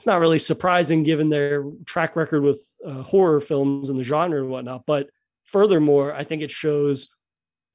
it's 0.00 0.06
not 0.06 0.20
really 0.20 0.38
surprising 0.38 1.02
given 1.02 1.28
their 1.28 1.62
track 1.84 2.16
record 2.16 2.42
with 2.42 2.74
uh, 2.86 3.02
horror 3.02 3.38
films 3.38 3.90
and 3.90 3.98
the 3.98 4.02
genre 4.02 4.40
and 4.40 4.48
whatnot. 4.48 4.86
But 4.86 5.10
furthermore, 5.44 6.14
I 6.14 6.24
think 6.24 6.40
it 6.40 6.50
shows 6.50 7.14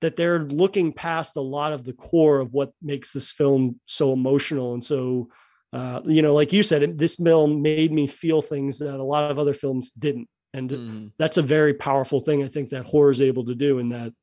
that 0.01 0.15
they're 0.15 0.39
looking 0.39 0.91
past 0.91 1.35
a 1.35 1.41
lot 1.41 1.71
of 1.71 1.83
the 1.83 1.93
core 1.93 2.39
of 2.39 2.51
what 2.51 2.71
makes 2.81 3.13
this 3.13 3.31
film 3.31 3.79
so 3.85 4.11
emotional 4.11 4.73
and 4.73 4.83
so 4.83 5.29
uh, 5.71 6.01
you 6.05 6.23
know, 6.23 6.33
like 6.33 6.51
you 6.51 6.63
said, 6.63 6.97
this 6.97 7.17
film 7.17 7.61
made 7.61 7.91
me 7.91 8.07
feel 8.07 8.41
things 8.41 8.79
that 8.79 8.99
a 8.99 9.03
lot 9.03 9.29
of 9.29 9.37
other 9.37 9.53
films 9.53 9.91
didn't. 9.91 10.27
And 10.51 10.69
mm-hmm. 10.71 11.07
that's 11.19 11.37
a 11.37 11.43
very 11.43 11.75
powerful 11.75 12.21
thing 12.21 12.43
I 12.43 12.47
think 12.47 12.69
that 12.69 12.85
horror 12.85 13.11
is 13.11 13.21
able 13.21 13.45
to 13.45 13.53
do 13.53 13.77
in 13.77 13.89
that 13.89 14.13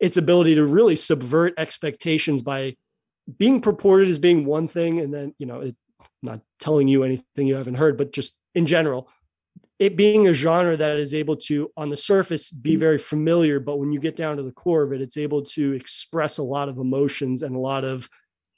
its 0.00 0.18
ability 0.18 0.56
to 0.56 0.66
really 0.66 0.96
subvert 0.96 1.54
expectations 1.56 2.42
by 2.42 2.76
being 3.38 3.62
purported 3.62 4.08
as 4.08 4.18
being 4.18 4.44
one 4.44 4.68
thing 4.68 4.98
and 4.98 5.14
then, 5.14 5.34
you 5.38 5.46
know, 5.46 5.62
it, 5.62 5.74
telling 6.58 6.88
you 6.88 7.04
anything 7.04 7.46
you 7.46 7.56
haven't 7.56 7.74
heard, 7.74 7.96
but 7.96 8.12
just 8.12 8.40
in 8.54 8.66
general, 8.66 9.08
it 9.78 9.96
being 9.96 10.26
a 10.26 10.32
genre 10.32 10.76
that 10.76 10.96
is 10.96 11.14
able 11.14 11.36
to, 11.36 11.70
on 11.76 11.88
the 11.88 11.96
surface, 11.96 12.50
be 12.50 12.72
mm-hmm. 12.72 12.80
very 12.80 12.98
familiar, 12.98 13.60
but 13.60 13.78
when 13.78 13.92
you 13.92 14.00
get 14.00 14.16
down 14.16 14.36
to 14.36 14.42
the 14.42 14.52
core 14.52 14.82
of 14.82 14.92
it, 14.92 15.00
it's 15.00 15.16
able 15.16 15.42
to 15.42 15.72
express 15.72 16.38
a 16.38 16.42
lot 16.42 16.68
of 16.68 16.78
emotions 16.78 17.42
and 17.42 17.54
a 17.54 17.60
lot 17.60 17.84
of 17.84 18.08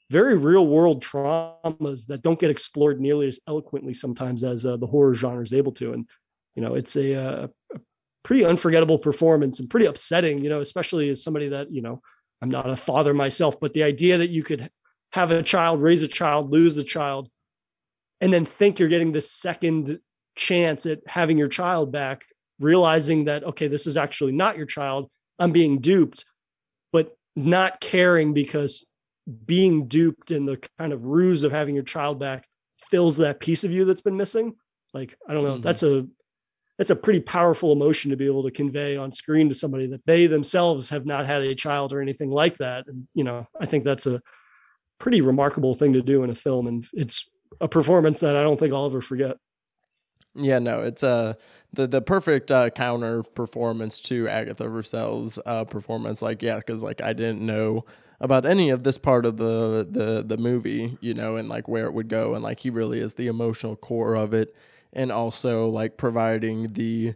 very 0.09 0.37
real 0.37 0.67
world 0.67 1.03
traumas 1.03 2.07
that 2.07 2.23
don't 2.23 2.41
get 2.41 2.51
explored 2.51 3.01
nearly 3.01 3.29
as 3.29 3.39
eloquently 3.47 3.95
sometimes 3.95 4.43
as 4.43 4.67
uh, 4.67 4.77
the 4.77 4.87
horror 4.87 5.15
genre 5.15 5.43
is 5.43 5.53
able 5.53 5.73
to. 5.73 5.93
And, 5.93 6.07
you 6.55 6.63
know, 6.63 6.75
it's 6.75 6.97
a, 6.97 7.15
uh, 7.15 7.49
a, 7.75 7.81
pretty 8.23 8.45
unforgettable 8.45 8.99
performance 8.99 9.61
and 9.61 9.71
pretty 9.71 9.87
upsetting, 9.87 10.41
you 10.41 10.51
know, 10.51 10.61
especially 10.61 11.09
as 11.09 11.25
somebody 11.25 11.49
that, 11.49 11.73
you 11.73 11.81
know, 11.81 12.03
I'm 12.43 12.51
not 12.51 12.69
a 12.69 12.77
father 12.77 13.15
myself, 13.15 13.59
but 13.59 13.73
the 13.73 13.83
idea 13.83 14.19
that 14.19 14.31
you 14.31 14.43
could 14.43 14.71
have 15.13 15.31
a 15.31 15.43
child, 15.43 15.81
raise 15.81 16.03
a 16.03 16.09
child, 16.09 16.51
lose 16.53 16.75
the 16.75 16.85
child, 16.85 17.31
and 18.21 18.33
then 18.33 18.45
think 18.45 18.79
you're 18.79 18.89
getting 18.89 19.13
the 19.13 19.21
second 19.21 19.99
chance 20.37 20.87
at 20.87 21.01
having 21.07 21.39
your 21.39 21.49
child 21.49 21.93
back, 21.93 22.25
realizing 22.59 23.25
that, 23.25 23.45
okay, 23.45 23.67
this 23.67 23.87
is 23.87 23.97
actually 23.97 24.33
not 24.33 24.57
your 24.57 24.67
child. 24.67 25.11
I'm 25.39 25.53
being 25.53 25.81
duped, 25.81 26.25
but 26.93 27.17
not 27.35 27.81
caring 27.81 28.35
because 28.35 28.91
being 29.47 29.87
duped 29.87 30.31
in 30.31 30.47
the 30.47 30.59
kind 30.79 30.93
of 30.93 31.07
ruse 31.07 31.45
of 31.45 31.53
having 31.53 31.75
your 31.75 31.85
child 31.85 32.19
back 32.19 32.47
fills 32.79 33.19
that 33.19 33.41
piece 33.41 33.65
of 33.65 33.71
you 33.71 33.85
that's 33.85 34.01
been 34.01 34.17
missing. 34.17 34.55
Like, 34.93 35.17
I 35.29 35.35
don't 35.35 35.45
know, 35.45 35.55
mm-hmm. 35.55 35.63
that's 35.63 35.83
a 35.83 36.07
that's 36.79 36.91
a 36.91 36.97
pretty 36.97 37.21
powerful 37.21 37.73
emotion 37.73 38.11
to 38.11 38.17
be 38.17 38.25
able 38.25 38.43
to 38.43 38.51
convey 38.51 38.97
on 38.97 39.13
screen 39.13 39.51
to 39.51 39.55
somebody 39.55 39.87
that 39.89 40.01
they 40.07 40.27
themselves 40.27 40.89
have 40.89 41.05
not 41.05 41.27
had 41.27 41.43
a 41.43 41.55
child 41.55 41.93
or 41.93 42.01
anything 42.01 42.31
like 42.31 42.57
that. 42.57 42.87
And 42.87 43.07
you 43.13 43.23
know, 43.23 43.47
I 43.61 43.67
think 43.67 43.85
that's 43.85 44.07
a 44.07 44.23
pretty 44.99 45.21
remarkable 45.21 45.75
thing 45.75 45.93
to 45.93 46.01
do 46.01 46.25
in 46.25 46.31
a 46.31 46.35
film. 46.35 46.67
And 46.67 46.83
it's 46.95 47.31
a 47.61 47.69
performance 47.69 48.21
that 48.21 48.37
I 48.37 48.43
don't 48.43 48.59
think 48.59 48.73
I'll 48.73 48.87
ever 48.87 49.01
forget. 49.01 49.37
Yeah, 50.37 50.61
no, 50.61 50.81
it's 50.81 51.03
uh 51.03 51.35
the 51.73 51.87
the 51.87 52.01
perfect 52.01 52.51
uh, 52.51 52.71
counter 52.71 53.23
performance 53.23 54.01
to 54.03 54.29
Agatha 54.29 54.69
Rousselle's 54.69 55.41
uh, 55.45 55.65
performance. 55.65 56.23
Like, 56.23 56.43
yeah, 56.43 56.59
because 56.59 56.83
like 56.85 57.03
I 57.03 57.13
didn't 57.13 57.45
know 57.45 57.85
about 58.21 58.47
any 58.47 58.71
of 58.71 58.85
this 58.85 58.97
part 58.99 59.27
of 59.27 59.39
the 59.39 59.87
the 59.91 60.23
the 60.25 60.37
movie, 60.37 60.99
you 61.01 61.15
know, 61.15 61.37
and 61.37 61.49
like 61.49 61.69
where 61.69 61.87
it 61.87 61.93
would 61.95 62.09
go, 62.09 62.35
and 62.35 62.45
like 62.45 62.61
he 62.61 62.71
really 62.71 63.01
is 63.01 63.15
the 63.15 63.27
emotional 63.27 63.75
core 63.77 64.15
of 64.15 64.33
it, 64.33 64.55
and 64.93 65.11
also 65.11 65.69
like 65.69 65.97
providing 65.97 66.69
the 66.75 67.15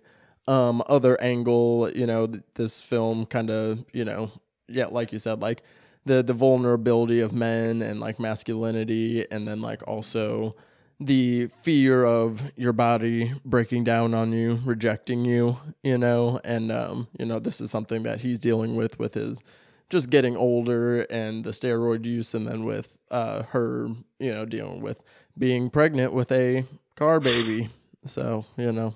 um 0.49 0.83
other 0.88 1.20
angle, 1.23 1.90
you 1.94 2.07
know, 2.07 2.27
this 2.55 2.81
film 2.83 3.27
kind 3.27 3.51
of, 3.51 3.85
you 3.92 4.05
know, 4.05 4.31
yeah, 4.68 4.87
like 4.87 5.12
you 5.12 5.18
said, 5.18 5.40
like 5.40 5.62
the 6.04 6.22
the 6.22 6.32
vulnerability 6.32 7.20
of 7.20 7.32
men 7.32 7.82
and 7.82 8.00
like 8.00 8.18
masculinity, 8.20 9.24
and 9.30 9.46
then 9.48 9.60
like 9.62 9.86
also 9.88 10.54
the 11.00 11.46
fear 11.48 12.04
of 12.04 12.52
your 12.56 12.72
body 12.72 13.32
breaking 13.44 13.84
down 13.84 14.14
on 14.14 14.32
you, 14.32 14.58
rejecting 14.64 15.24
you, 15.24 15.56
you 15.82 15.98
know, 15.98 16.38
and 16.44 16.70
um, 16.70 17.08
you 17.18 17.26
know, 17.26 17.38
this 17.38 17.60
is 17.60 17.70
something 17.70 18.02
that 18.04 18.20
he's 18.20 18.38
dealing 18.38 18.76
with 18.76 18.98
with 18.98 19.14
his 19.14 19.42
just 19.90 20.10
getting 20.10 20.36
older 20.36 21.02
and 21.02 21.44
the 21.44 21.50
steroid 21.50 22.04
use, 22.06 22.34
and 22.34 22.46
then 22.46 22.64
with 22.64 22.98
uh, 23.10 23.42
her, 23.44 23.88
you 24.18 24.32
know, 24.32 24.44
dealing 24.44 24.80
with 24.80 25.02
being 25.38 25.70
pregnant 25.70 26.12
with 26.12 26.30
a 26.32 26.64
car 26.96 27.20
baby. 27.20 27.68
So 28.06 28.44
you 28.58 28.72
know, 28.72 28.94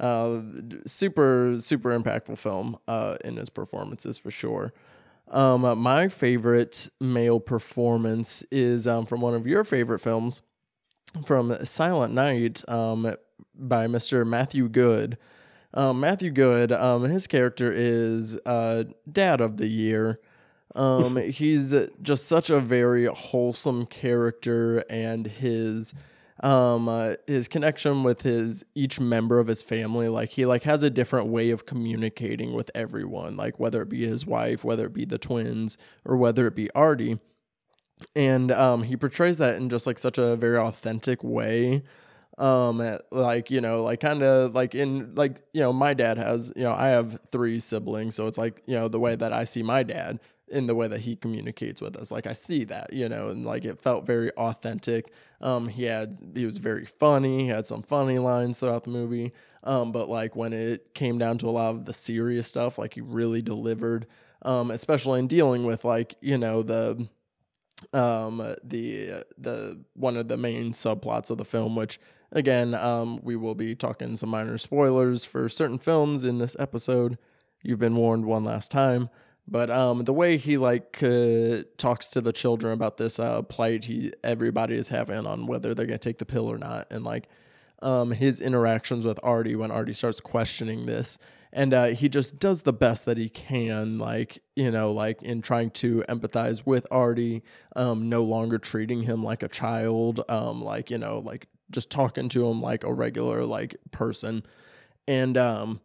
uh, 0.00 0.40
super 0.86 1.56
super 1.60 1.96
impactful 1.96 2.38
film 2.38 2.78
uh, 2.88 3.16
in 3.24 3.36
his 3.36 3.50
performances 3.50 4.18
for 4.18 4.30
sure. 4.30 4.72
Um, 5.30 5.78
my 5.78 6.08
favorite 6.08 6.88
male 7.00 7.40
performance 7.40 8.42
is 8.50 8.86
um, 8.86 9.06
from 9.06 9.20
one 9.20 9.34
of 9.34 9.46
your 9.46 9.64
favorite 9.64 10.00
films, 10.00 10.42
from 11.24 11.56
Silent 11.64 12.14
Night, 12.14 12.62
um, 12.68 13.14
by 13.54 13.86
Mr. 13.86 14.26
Matthew 14.26 14.68
Goode. 14.68 15.16
Um, 15.72 16.00
Matthew 16.00 16.30
Goode, 16.30 16.72
um, 16.72 17.02
his 17.02 17.26
character 17.26 17.72
is 17.74 18.38
uh, 18.46 18.84
Dad 19.10 19.40
of 19.40 19.56
the 19.56 19.66
Year. 19.66 20.20
Um, 20.74 21.16
he's 21.30 21.74
just 22.00 22.28
such 22.28 22.50
a 22.50 22.60
very 22.60 23.06
wholesome 23.06 23.86
character, 23.86 24.84
and 24.90 25.26
his 25.26 25.94
um 26.44 26.88
uh, 26.88 27.14
his 27.26 27.48
connection 27.48 28.02
with 28.02 28.20
his 28.22 28.64
each 28.74 29.00
member 29.00 29.38
of 29.38 29.46
his 29.46 29.62
family 29.62 30.08
like 30.08 30.28
he 30.30 30.44
like 30.44 30.62
has 30.62 30.82
a 30.82 30.90
different 30.90 31.26
way 31.28 31.50
of 31.50 31.64
communicating 31.64 32.52
with 32.52 32.70
everyone 32.74 33.34
like 33.36 33.58
whether 33.58 33.80
it 33.80 33.88
be 33.88 34.06
his 34.06 34.26
wife 34.26 34.62
whether 34.62 34.86
it 34.86 34.92
be 34.92 35.06
the 35.06 35.18
twins 35.18 35.78
or 36.04 36.16
whether 36.16 36.46
it 36.46 36.54
be 36.54 36.70
artie. 36.72 37.18
And 38.14 38.52
um 38.52 38.82
he 38.82 38.96
portrays 38.96 39.38
that 39.38 39.54
in 39.56 39.70
just 39.70 39.86
like 39.86 39.98
such 39.98 40.18
a 40.18 40.36
very 40.36 40.58
authentic 40.58 41.24
way 41.24 41.82
um 42.36 42.82
like 43.12 43.50
you 43.50 43.60
know 43.60 43.84
like 43.84 44.00
kind 44.00 44.22
of 44.22 44.54
like 44.54 44.74
in 44.74 45.14
like 45.14 45.40
you 45.52 45.60
know 45.60 45.72
my 45.72 45.94
dad 45.94 46.18
has 46.18 46.52
you 46.56 46.64
know 46.64 46.74
i 46.74 46.88
have 46.88 47.20
three 47.30 47.60
siblings 47.60 48.16
so 48.16 48.26
it's 48.26 48.36
like 48.36 48.60
you 48.66 48.74
know 48.74 48.88
the 48.88 48.98
way 48.98 49.14
that 49.14 49.32
i 49.32 49.44
see 49.44 49.62
my 49.62 49.84
dad 49.84 50.18
in 50.48 50.66
the 50.66 50.74
way 50.74 50.86
that 50.86 51.00
he 51.00 51.16
communicates 51.16 51.80
with 51.80 51.96
us. 51.96 52.12
Like 52.12 52.26
I 52.26 52.32
see 52.32 52.64
that, 52.64 52.92
you 52.92 53.08
know, 53.08 53.28
and 53.28 53.44
like 53.44 53.64
it 53.64 53.80
felt 53.80 54.06
very 54.06 54.30
authentic. 54.32 55.12
Um, 55.40 55.68
he 55.68 55.84
had 55.84 56.14
he 56.34 56.44
was 56.44 56.58
very 56.58 56.84
funny. 56.84 57.44
He 57.44 57.48
had 57.48 57.66
some 57.66 57.82
funny 57.82 58.18
lines 58.18 58.60
throughout 58.60 58.84
the 58.84 58.90
movie. 58.90 59.32
Um, 59.62 59.92
but 59.92 60.08
like 60.08 60.36
when 60.36 60.52
it 60.52 60.94
came 60.94 61.18
down 61.18 61.38
to 61.38 61.48
a 61.48 61.50
lot 61.50 61.74
of 61.74 61.84
the 61.86 61.92
serious 61.92 62.46
stuff, 62.46 62.78
like 62.78 62.94
he 62.94 63.00
really 63.00 63.42
delivered. 63.42 64.06
Um, 64.42 64.70
especially 64.70 65.20
in 65.20 65.26
dealing 65.26 65.64
with 65.64 65.86
like 65.86 66.16
you 66.20 66.36
know 66.36 66.62
the 66.62 67.08
um 67.92 68.38
the 68.62 69.24
the 69.38 69.82
one 69.94 70.16
of 70.16 70.28
the 70.28 70.36
main 70.36 70.72
subplots 70.72 71.30
of 71.30 71.38
the 71.38 71.44
film 71.44 71.76
which 71.76 71.98
again 72.32 72.74
um 72.74 73.18
we 73.22 73.36
will 73.36 73.54
be 73.54 73.74
talking 73.74 74.16
some 74.16 74.30
minor 74.30 74.56
spoilers 74.56 75.24
for 75.24 75.48
certain 75.48 75.78
films 75.78 76.24
in 76.24 76.38
this 76.38 76.56
episode 76.58 77.18
you've 77.62 77.78
been 77.78 77.96
warned 77.96 78.24
one 78.24 78.44
last 78.44 78.70
time 78.70 79.10
but 79.46 79.70
um, 79.70 80.04
the 80.04 80.12
way 80.12 80.36
he 80.36 80.56
like 80.56 81.02
uh, 81.02 81.62
talks 81.76 82.08
to 82.10 82.20
the 82.20 82.32
children 82.32 82.72
about 82.72 82.96
this 82.96 83.18
uh, 83.18 83.42
plight 83.42 83.84
he 83.84 84.12
everybody 84.22 84.74
is 84.74 84.88
having 84.88 85.26
on 85.26 85.46
whether 85.46 85.74
they're 85.74 85.86
gonna 85.86 85.98
take 85.98 86.18
the 86.18 86.26
pill 86.26 86.50
or 86.50 86.58
not, 86.58 86.86
and 86.90 87.04
like 87.04 87.28
um, 87.82 88.12
his 88.12 88.40
interactions 88.40 89.04
with 89.04 89.20
Artie 89.22 89.56
when 89.56 89.70
Artie 89.70 89.92
starts 89.92 90.20
questioning 90.20 90.86
this, 90.86 91.18
and 91.52 91.74
uh, 91.74 91.86
he 91.86 92.08
just 92.08 92.40
does 92.40 92.62
the 92.62 92.72
best 92.72 93.04
that 93.04 93.18
he 93.18 93.28
can, 93.28 93.98
like 93.98 94.42
you 94.56 94.70
know, 94.70 94.92
like 94.92 95.22
in 95.22 95.42
trying 95.42 95.70
to 95.72 96.02
empathize 96.08 96.64
with 96.64 96.86
Artie, 96.90 97.42
um, 97.76 98.08
no 98.08 98.22
longer 98.22 98.58
treating 98.58 99.02
him 99.02 99.22
like 99.22 99.42
a 99.42 99.48
child, 99.48 100.20
um, 100.30 100.62
like 100.64 100.90
you 100.90 100.98
know, 100.98 101.18
like 101.18 101.48
just 101.70 101.90
talking 101.90 102.30
to 102.30 102.48
him 102.48 102.62
like 102.62 102.82
a 102.82 102.92
regular 102.92 103.44
like 103.44 103.76
person, 103.90 104.42
and 105.06 105.36
um, 105.36 105.82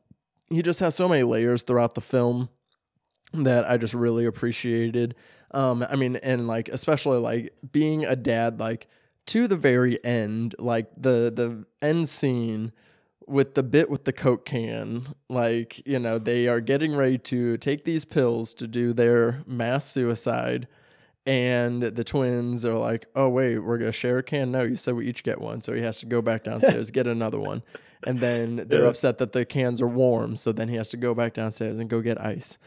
he 0.49 0.61
just 0.61 0.79
has 0.79 0.95
so 0.95 1.09
many 1.09 1.23
layers 1.23 1.63
throughout 1.63 1.95
the 1.95 2.01
film 2.01 2.47
that 3.33 3.69
I 3.69 3.77
just 3.77 3.93
really 3.93 4.25
appreciated. 4.25 5.15
Um, 5.51 5.83
I 5.89 5.95
mean, 5.95 6.15
and 6.17 6.47
like 6.47 6.69
especially 6.69 7.17
like 7.19 7.53
being 7.71 8.05
a 8.05 8.15
dad, 8.15 8.59
like 8.59 8.87
to 9.27 9.47
the 9.47 9.57
very 9.57 10.03
end, 10.03 10.55
like 10.59 10.87
the 10.97 11.31
the 11.33 11.65
end 11.85 12.09
scene 12.09 12.71
with 13.27 13.53
the 13.53 13.63
bit 13.63 13.89
with 13.89 14.05
the 14.05 14.13
coke 14.13 14.45
can, 14.45 15.03
like 15.29 15.85
you 15.87 15.99
know 15.99 16.17
they 16.19 16.47
are 16.47 16.59
getting 16.61 16.95
ready 16.95 17.17
to 17.17 17.57
take 17.57 17.83
these 17.83 18.05
pills 18.05 18.53
to 18.55 18.67
do 18.67 18.93
their 18.93 19.43
mass 19.45 19.85
suicide. 19.85 20.67
And 21.25 21.83
the 21.83 22.03
twins 22.03 22.65
are 22.65 22.73
like, 22.75 23.05
"Oh 23.15 23.29
wait, 23.29 23.59
we're 23.59 23.77
gonna 23.77 23.91
share 23.91 24.17
a 24.19 24.23
can." 24.23 24.51
No, 24.51 24.63
you 24.63 24.75
said 24.75 24.95
we 24.95 25.05
each 25.05 25.21
get 25.23 25.39
one, 25.39 25.61
so 25.61 25.73
he 25.73 25.81
has 25.81 25.97
to 25.99 26.07
go 26.07 26.21
back 26.23 26.43
downstairs 26.43 26.89
get 26.91 27.05
another 27.05 27.39
one. 27.39 27.61
And 28.07 28.17
then 28.19 28.65
they're 28.67 28.83
Yeah. 28.83 28.89
upset 28.89 29.17
that 29.19 29.33
the 29.33 29.45
cans 29.45 29.79
are 29.81 29.87
warm, 29.87 30.37
so 30.37 30.51
then 30.51 30.69
he 30.69 30.75
has 30.77 30.89
to 30.89 30.97
go 30.97 31.13
back 31.13 31.33
downstairs 31.33 31.77
and 31.77 31.87
go 31.89 32.01
get 32.01 32.19
ice 32.19 32.57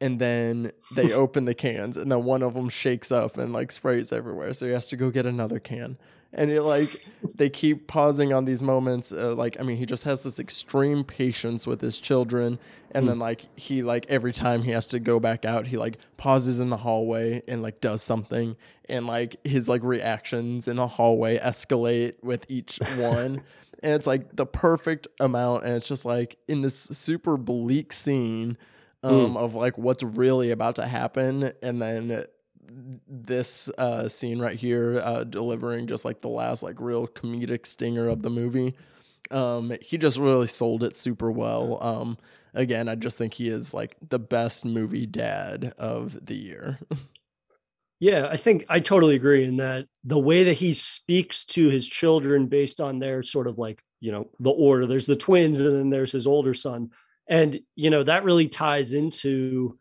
and 0.00 0.18
then 0.18 0.72
they 0.94 1.12
open 1.12 1.44
the 1.44 1.54
cans 1.54 1.96
and 1.96 2.10
then 2.10 2.24
one 2.24 2.42
of 2.42 2.54
them 2.54 2.68
shakes 2.68 3.12
up 3.12 3.36
and 3.36 3.52
like 3.52 3.70
sprays 3.70 4.12
everywhere 4.12 4.52
so 4.52 4.66
he 4.66 4.72
has 4.72 4.88
to 4.88 4.96
go 4.96 5.10
get 5.10 5.26
another 5.26 5.58
can. 5.58 5.98
And 6.32 6.52
it 6.52 6.62
like 6.62 7.04
they 7.34 7.50
keep 7.50 7.88
pausing 7.88 8.32
on 8.32 8.44
these 8.44 8.62
moments 8.62 9.12
uh, 9.12 9.34
like 9.34 9.58
i 9.58 9.64
mean 9.64 9.76
he 9.78 9.84
just 9.84 10.04
has 10.04 10.22
this 10.22 10.38
extreme 10.38 11.02
patience 11.02 11.66
with 11.66 11.80
his 11.80 12.00
children 12.00 12.60
and 12.92 13.08
then 13.08 13.18
like 13.18 13.48
he 13.56 13.82
like 13.82 14.06
every 14.08 14.32
time 14.32 14.62
he 14.62 14.70
has 14.70 14.86
to 14.88 15.00
go 15.00 15.18
back 15.18 15.44
out 15.44 15.66
he 15.66 15.76
like 15.76 15.98
pauses 16.18 16.60
in 16.60 16.70
the 16.70 16.76
hallway 16.76 17.42
and 17.48 17.62
like 17.62 17.80
does 17.80 18.00
something 18.00 18.54
and 18.90 19.06
like 19.06 19.36
his 19.46 19.68
like 19.68 19.82
reactions 19.84 20.68
in 20.68 20.76
the 20.76 20.86
hallway 20.86 21.38
escalate 21.38 22.14
with 22.22 22.44
each 22.50 22.78
one. 22.96 23.42
And 23.82 23.94
it's 23.94 24.06
like 24.06 24.36
the 24.36 24.44
perfect 24.44 25.06
amount 25.20 25.64
and 25.64 25.74
it's 25.74 25.88
just 25.88 26.04
like 26.04 26.36
in 26.48 26.60
this 26.60 26.74
super 26.74 27.38
bleak 27.38 27.92
scene 27.92 28.58
um, 29.02 29.36
of 29.36 29.54
like 29.54 29.78
what's 29.78 30.02
really 30.02 30.50
about 30.50 30.76
to 30.76 30.86
happen, 30.86 31.52
and 31.62 31.80
then 31.80 32.26
this 33.08 33.70
uh, 33.78 34.08
scene 34.08 34.38
right 34.40 34.58
here 34.58 35.00
uh, 35.02 35.24
delivering 35.24 35.86
just 35.86 36.04
like 36.04 36.20
the 36.20 36.28
last 36.28 36.62
like 36.62 36.80
real 36.80 37.06
comedic 37.06 37.66
stinger 37.66 38.08
of 38.08 38.22
the 38.22 38.30
movie. 38.30 38.74
Um, 39.30 39.72
he 39.80 39.96
just 39.96 40.18
really 40.18 40.46
sold 40.46 40.82
it 40.82 40.96
super 40.96 41.30
well. 41.30 41.78
Um, 41.82 42.18
again, 42.52 42.88
I 42.88 42.96
just 42.96 43.16
think 43.16 43.34
he 43.34 43.48
is 43.48 43.72
like 43.72 43.96
the 44.08 44.18
best 44.18 44.64
movie 44.64 45.06
dad 45.06 45.72
of 45.78 46.26
the 46.26 46.36
year. 46.36 46.78
Yeah, 48.02 48.28
I 48.30 48.38
think 48.38 48.64
I 48.70 48.80
totally 48.80 49.14
agree 49.14 49.44
in 49.44 49.58
that 49.58 49.84
the 50.04 50.18
way 50.18 50.42
that 50.44 50.54
he 50.54 50.72
speaks 50.72 51.44
to 51.44 51.68
his 51.68 51.86
children 51.86 52.46
based 52.46 52.80
on 52.80 52.98
their 52.98 53.22
sort 53.22 53.46
of 53.46 53.58
like, 53.58 53.82
you 54.00 54.10
know, 54.10 54.30
the 54.38 54.50
order. 54.50 54.86
There's 54.86 55.04
the 55.04 55.16
twins 55.16 55.60
and 55.60 55.76
then 55.76 55.90
there's 55.90 56.12
his 56.12 56.26
older 56.26 56.54
son. 56.54 56.90
And, 57.30 57.56
you 57.76 57.88
know, 57.88 58.02
that 58.02 58.24
really 58.24 58.48
ties 58.48 58.92
into 58.92 59.78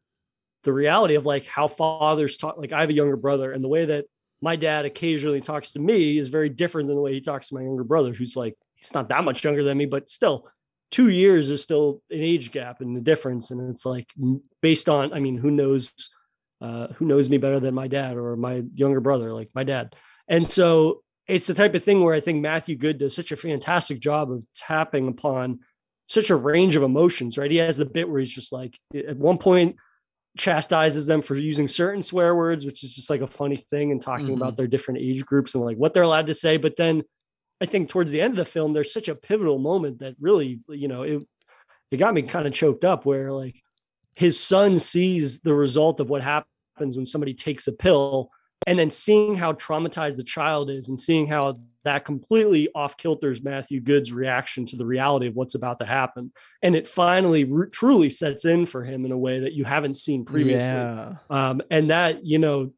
the 0.63 0.71
reality 0.71 1.15
of 1.15 1.25
like 1.25 1.45
how 1.45 1.67
fathers 1.67 2.38
talk. 2.38 2.57
Like 2.57 2.71
I 2.71 2.81
have 2.81 2.89
a 2.89 2.93
younger 2.93 3.17
brother, 3.17 3.51
and 3.51 3.62
the 3.62 3.67
way 3.67 3.83
that 3.85 4.05
my 4.41 4.55
dad 4.55 4.85
occasionally 4.85 5.41
talks 5.41 5.73
to 5.73 5.79
me 5.79 6.17
is 6.17 6.29
very 6.29 6.47
different 6.47 6.88
than 6.88 6.95
the 6.95 7.01
way 7.01 7.13
he 7.13 7.21
talks 7.21 7.49
to 7.49 7.55
my 7.55 7.62
younger 7.62 7.83
brother, 7.83 8.13
who's 8.13 8.38
like, 8.38 8.55
he's 8.75 8.93
not 8.93 9.09
that 9.09 9.25
much 9.25 9.43
younger 9.43 9.63
than 9.63 9.77
me, 9.77 9.85
but 9.85 10.09
still 10.09 10.47
two 10.91 11.09
years 11.09 11.49
is 11.49 11.62
still 11.62 12.01
an 12.09 12.19
age 12.19 12.51
gap 12.51 12.81
and 12.81 12.95
the 12.95 13.01
difference. 13.01 13.51
And 13.51 13.69
it's 13.69 13.85
like 13.85 14.07
based 14.62 14.88
on, 14.88 15.12
I 15.12 15.19
mean, 15.19 15.38
who 15.38 15.51
knows 15.51 15.93
uh, 16.62 16.88
who 16.93 17.05
knows 17.05 17.29
me 17.29 17.38
better 17.38 17.59
than 17.59 17.73
my 17.73 17.88
dad 17.88 18.17
or 18.17 18.35
my 18.35 18.63
younger 18.75 18.99
brother, 18.99 19.33
like 19.33 19.49
my 19.55 19.63
dad. 19.63 19.95
And 20.27 20.45
so 20.45 21.03
it's 21.27 21.47
the 21.47 21.53
type 21.53 21.73
of 21.73 21.83
thing 21.83 22.03
where 22.03 22.13
I 22.13 22.19
think 22.19 22.41
Matthew 22.41 22.75
Goode 22.75 22.97
does 22.97 23.15
such 23.15 23.31
a 23.31 23.38
fantastic 23.38 23.99
job 23.99 24.31
of 24.31 24.45
tapping 24.53 25.07
upon 25.07 25.59
such 26.10 26.32
a 26.32 26.36
range 26.36 26.76
of 26.76 26.82
emotions, 26.84 27.38
right? 27.38 27.52
He 27.52 27.58
has 27.58 27.78
the 27.78 27.86
bit 27.86 28.10
where 28.10 28.19
he's 28.19 28.34
just 28.34 28.52
like, 28.52 28.78
at 28.95 29.15
one 29.15 29.38
point, 29.38 29.76
chastises 30.38 31.06
them 31.08 31.22
for 31.22 31.36
using 31.36 31.67
certain 31.67 32.02
swear 32.02 32.36
words, 32.36 32.65
which 32.65 32.84
is 32.84 32.95
just 32.95 33.10
like 33.12 33.22
a 33.22 33.28
funny 33.28 33.56
thing 33.56 33.91
and 33.91 34.02
talking 34.02 34.30
Mhm. 34.30 34.38
about 34.38 34.56
their 34.58 34.67
different 34.67 35.00
age 35.00 35.24
groups 35.24 35.54
and 35.54 35.63
like 35.63 35.78
what 35.78 35.93
they're 35.93 36.04
allowed 36.04 36.28
to 36.28 36.34
say. 36.34 36.58
But 36.58 36.78
then 36.78 37.04
I 37.62 37.65
think 37.65 37.89
towards 37.89 38.12
the 38.12 38.22
end 38.22 38.32
of 38.34 38.38
the 38.38 38.45
film, 38.45 38.74
there's 38.74 38.91
such 38.93 39.08
a 39.08 39.15
pivotal 39.15 39.60
moment 39.60 40.00
that 40.00 40.15
really, 40.19 40.62
you 40.69 40.88
know, 40.88 41.04
it, 41.04 41.22
it 41.91 41.98
got 41.98 42.13
me 42.13 42.24
kind 42.24 42.48
of 42.48 42.54
choked 42.54 42.84
up 42.86 43.06
where 43.06 43.32
like 43.32 43.62
his 44.15 44.39
son 44.39 44.78
sees 44.78 45.41
the 45.41 45.54
result 45.54 46.00
of 46.00 46.10
what 46.10 46.24
happens 46.24 46.95
when 46.95 47.06
somebody 47.06 47.34
takes 47.34 47.67
a 47.67 47.72
pill 47.74 48.30
and 48.65 48.80
then 48.80 48.89
seeing 48.89 49.36
how 49.36 49.54
traumatized 49.54 50.17
the 50.17 50.24
child 50.24 50.69
is 50.69 50.89
and 50.89 51.00
seeing 51.00 51.28
how 51.28 51.60
that 51.86 52.06
completely 52.06 52.70
off 52.76 52.98
kilters 52.98 53.44
Matthew 53.44 53.80
Goode's 53.80 54.12
reaction 54.12 54.65
to 54.65 54.76
the 54.76 54.86
reality 54.86 55.28
of 55.28 55.36
what's 55.36 55.56
about 55.56 55.80
to 55.80 55.86
happen. 55.86 56.32
And 56.62 56.76
it 56.76 56.88
finally 56.88 57.50
r- 57.50 57.68
truly 57.68 58.10
sets 58.10 58.46
in 58.46 58.65
for 58.65 58.84
him 58.84 59.06
in 59.06 59.12
a 59.12 59.18
way 59.18 59.39
that 59.39 59.54
you 59.54 59.63
haven't 59.63 59.98
seen 59.98 60.26
previously. 60.26 60.74
Yeah. 60.74 61.15
Um, 61.30 61.62
and 61.72 61.89
that, 61.89 62.26
you 62.26 62.39
know, 62.39 62.74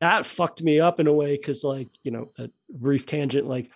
that 0.00 0.26
fucked 0.26 0.62
me 0.62 0.80
up 0.80 0.98
in 0.98 1.06
a 1.06 1.12
way 1.12 1.36
because, 1.36 1.62
like, 1.62 1.88
you 2.02 2.10
know, 2.10 2.32
a 2.38 2.50
brief 2.68 3.06
tangent, 3.06 3.46
like, 3.46 3.72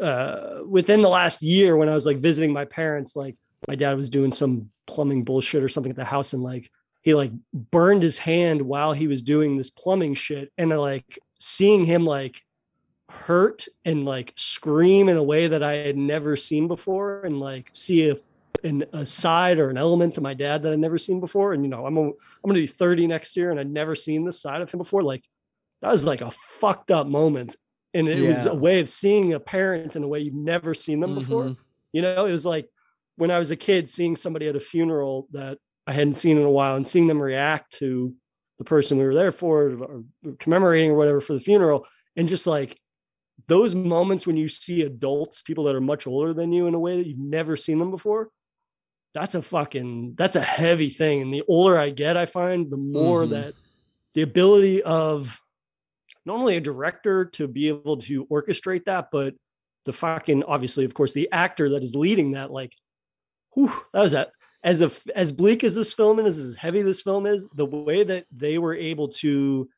uh, 0.00 0.58
within 0.66 1.00
the 1.00 1.08
last 1.08 1.42
year 1.42 1.76
when 1.76 1.88
I 1.88 1.94
was 1.94 2.04
like 2.04 2.18
visiting 2.18 2.52
my 2.52 2.66
parents, 2.66 3.16
like, 3.16 3.36
my 3.66 3.74
dad 3.74 3.96
was 3.96 4.10
doing 4.10 4.30
some 4.30 4.70
plumbing 4.86 5.22
bullshit 5.22 5.62
or 5.62 5.68
something 5.68 5.90
at 5.90 5.96
the 5.96 6.04
house 6.04 6.32
and 6.32 6.42
like 6.42 6.70
he 7.02 7.14
like 7.14 7.32
burned 7.52 8.02
his 8.02 8.18
hand 8.18 8.62
while 8.62 8.92
he 8.92 9.06
was 9.06 9.22
doing 9.22 9.56
this 9.56 9.70
plumbing 9.70 10.14
shit 10.14 10.52
and 10.58 10.70
like 10.70 11.18
seeing 11.38 11.84
him 11.84 12.04
like 12.04 12.42
hurt 13.08 13.66
and 13.84 14.04
like 14.04 14.32
scream 14.36 15.08
in 15.08 15.16
a 15.16 15.22
way 15.22 15.46
that 15.46 15.62
I 15.62 15.74
had 15.74 15.96
never 15.96 16.36
seen 16.36 16.66
before 16.68 17.22
and 17.22 17.38
like 17.40 17.70
see 17.72 18.10
a 18.10 18.16
an, 18.64 18.84
a 18.92 19.04
side 19.06 19.58
or 19.60 19.68
an 19.70 19.76
element 19.76 20.14
to 20.14 20.20
my 20.20 20.34
dad 20.34 20.62
that 20.62 20.72
I'd 20.72 20.78
never 20.78 20.98
seen 20.98 21.20
before 21.20 21.52
and 21.52 21.62
you 21.62 21.68
know 21.68 21.86
I'm 21.86 21.96
a, 21.96 22.02
I'm 22.08 22.48
to 22.48 22.54
be 22.54 22.66
30 22.66 23.06
next 23.06 23.36
year 23.36 23.50
and 23.50 23.60
I'd 23.60 23.70
never 23.70 23.94
seen 23.94 24.24
this 24.24 24.40
side 24.40 24.60
of 24.60 24.70
him 24.70 24.78
before 24.78 25.02
like 25.02 25.22
that 25.82 25.92
was 25.92 26.06
like 26.06 26.20
a 26.22 26.30
fucked 26.32 26.90
up 26.90 27.06
moment 27.06 27.54
and 27.94 28.08
it 28.08 28.26
was 28.26 28.46
a 28.46 28.54
way 28.54 28.80
of 28.80 28.88
seeing 28.88 29.34
a 29.34 29.40
parent 29.40 29.94
in 29.94 30.02
a 30.02 30.08
way 30.08 30.20
you've 30.20 30.34
never 30.34 30.74
seen 30.74 31.00
them 31.00 31.14
before 31.14 31.44
Mhm. 31.44 31.56
you 31.92 32.02
know, 32.02 32.24
it 32.26 32.32
was 32.32 32.44
like 32.46 32.68
when 33.16 33.30
I 33.30 33.38
was 33.38 33.50
a 33.52 33.56
kid 33.56 33.88
seeing 33.88 34.16
somebody 34.16 34.48
at 34.48 34.56
a 34.56 34.60
funeral 34.60 35.28
that 35.32 35.58
I 35.86 35.92
hadn't 35.92 36.14
seen 36.14 36.36
in 36.38 36.44
a 36.44 36.50
while 36.50 36.74
and 36.76 36.86
seeing 36.86 37.06
them 37.06 37.22
react 37.22 37.72
to 37.74 38.14
the 38.58 38.64
person 38.64 38.98
we 38.98 39.04
were 39.04 39.14
there 39.14 39.32
for 39.32 39.70
or 39.80 40.02
commemorating 40.40 40.90
or 40.90 40.96
whatever 40.96 41.20
for 41.20 41.34
the 41.34 41.40
funeral. 41.40 41.86
And 42.16 42.26
just 42.26 42.46
like 42.46 42.78
those 43.48 43.74
moments 43.74 44.26
when 44.26 44.36
you 44.36 44.48
see 44.48 44.82
adults, 44.82 45.42
people 45.42 45.64
that 45.64 45.74
are 45.74 45.80
much 45.80 46.06
older 46.06 46.34
than 46.34 46.52
you 46.52 46.66
in 46.66 46.74
a 46.74 46.78
way 46.80 46.96
that 46.96 47.06
you've 47.06 47.18
never 47.18 47.56
seen 47.56 47.78
them 47.78 47.90
before, 47.90 48.30
that's 49.14 49.34
a 49.34 49.42
fucking, 49.42 50.14
that's 50.16 50.36
a 50.36 50.40
heavy 50.42 50.90
thing. 50.90 51.22
And 51.22 51.32
the 51.32 51.44
older 51.48 51.78
I 51.78 51.90
get, 51.90 52.16
I 52.16 52.26
find 52.26 52.70
the 52.70 52.76
more 52.76 53.24
Mhm. 53.24 53.30
that 53.30 53.54
the 54.14 54.22
ability 54.22 54.82
of 54.82 55.40
not 56.24 56.38
only 56.38 56.56
a 56.56 56.60
director 56.60 57.24
to 57.24 57.46
be 57.48 57.68
able 57.68 57.98
to 57.98 58.26
orchestrate 58.26 58.84
that, 58.84 59.08
but 59.12 59.34
the 59.84 59.92
fucking 59.92 60.42
obviously, 60.42 60.84
of 60.84 60.94
course, 60.94 61.12
the 61.12 61.30
actor 61.30 61.68
that 61.70 61.84
is 61.84 61.94
leading 61.94 62.32
that, 62.32 62.50
like, 62.50 62.74
whew, 63.54 63.70
that 63.92 64.02
was 64.02 64.12
that. 64.12 64.32
As 64.64 64.82
a 64.82 64.90
as 65.16 65.30
bleak 65.30 65.62
as 65.62 65.76
this 65.76 65.92
film 65.92 66.18
is, 66.18 66.38
as 66.38 66.56
heavy 66.56 66.82
this 66.82 67.00
film 67.02 67.24
is, 67.26 67.48
the 67.54 67.66
way 67.66 68.02
that 68.02 68.26
they 68.32 68.58
were 68.58 68.74
able 68.74 69.08
to 69.08 69.68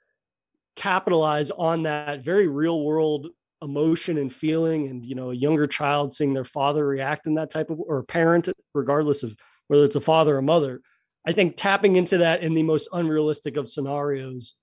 capitalize 0.77 1.51
on 1.51 1.83
that 1.83 2.25
very 2.25 2.49
real 2.49 2.83
world 2.83 3.29
emotion 3.63 4.19
and 4.19 4.33
feeling, 4.33 4.89
and 4.89 5.05
you 5.05 5.15
know, 5.15 5.31
a 5.31 5.35
younger 5.35 5.67
child 5.67 6.15
seeing 6.15 6.35
their 6.35 6.45
father 6.45 6.87
react 6.87 7.27
in 7.27 7.35
that 7.35 7.51
type 7.51 7.71
of 7.71 7.81
or 7.81 7.99
a 7.99 8.05
parent, 8.05 8.49
regardless 8.75 9.23
of 9.23 9.37
whether 9.69 9.85
it's 9.85 9.97
a 9.97 10.01
father 10.01 10.37
or 10.37 10.43
mother. 10.43 10.81
I 11.27 11.33
think 11.33 11.57
tapping 11.57 11.97
into 11.97 12.19
that 12.19 12.43
in 12.43 12.55
the 12.55 12.63
most 12.63 12.89
unrealistic 12.93 13.57
of 13.57 13.69
scenarios 13.69 14.55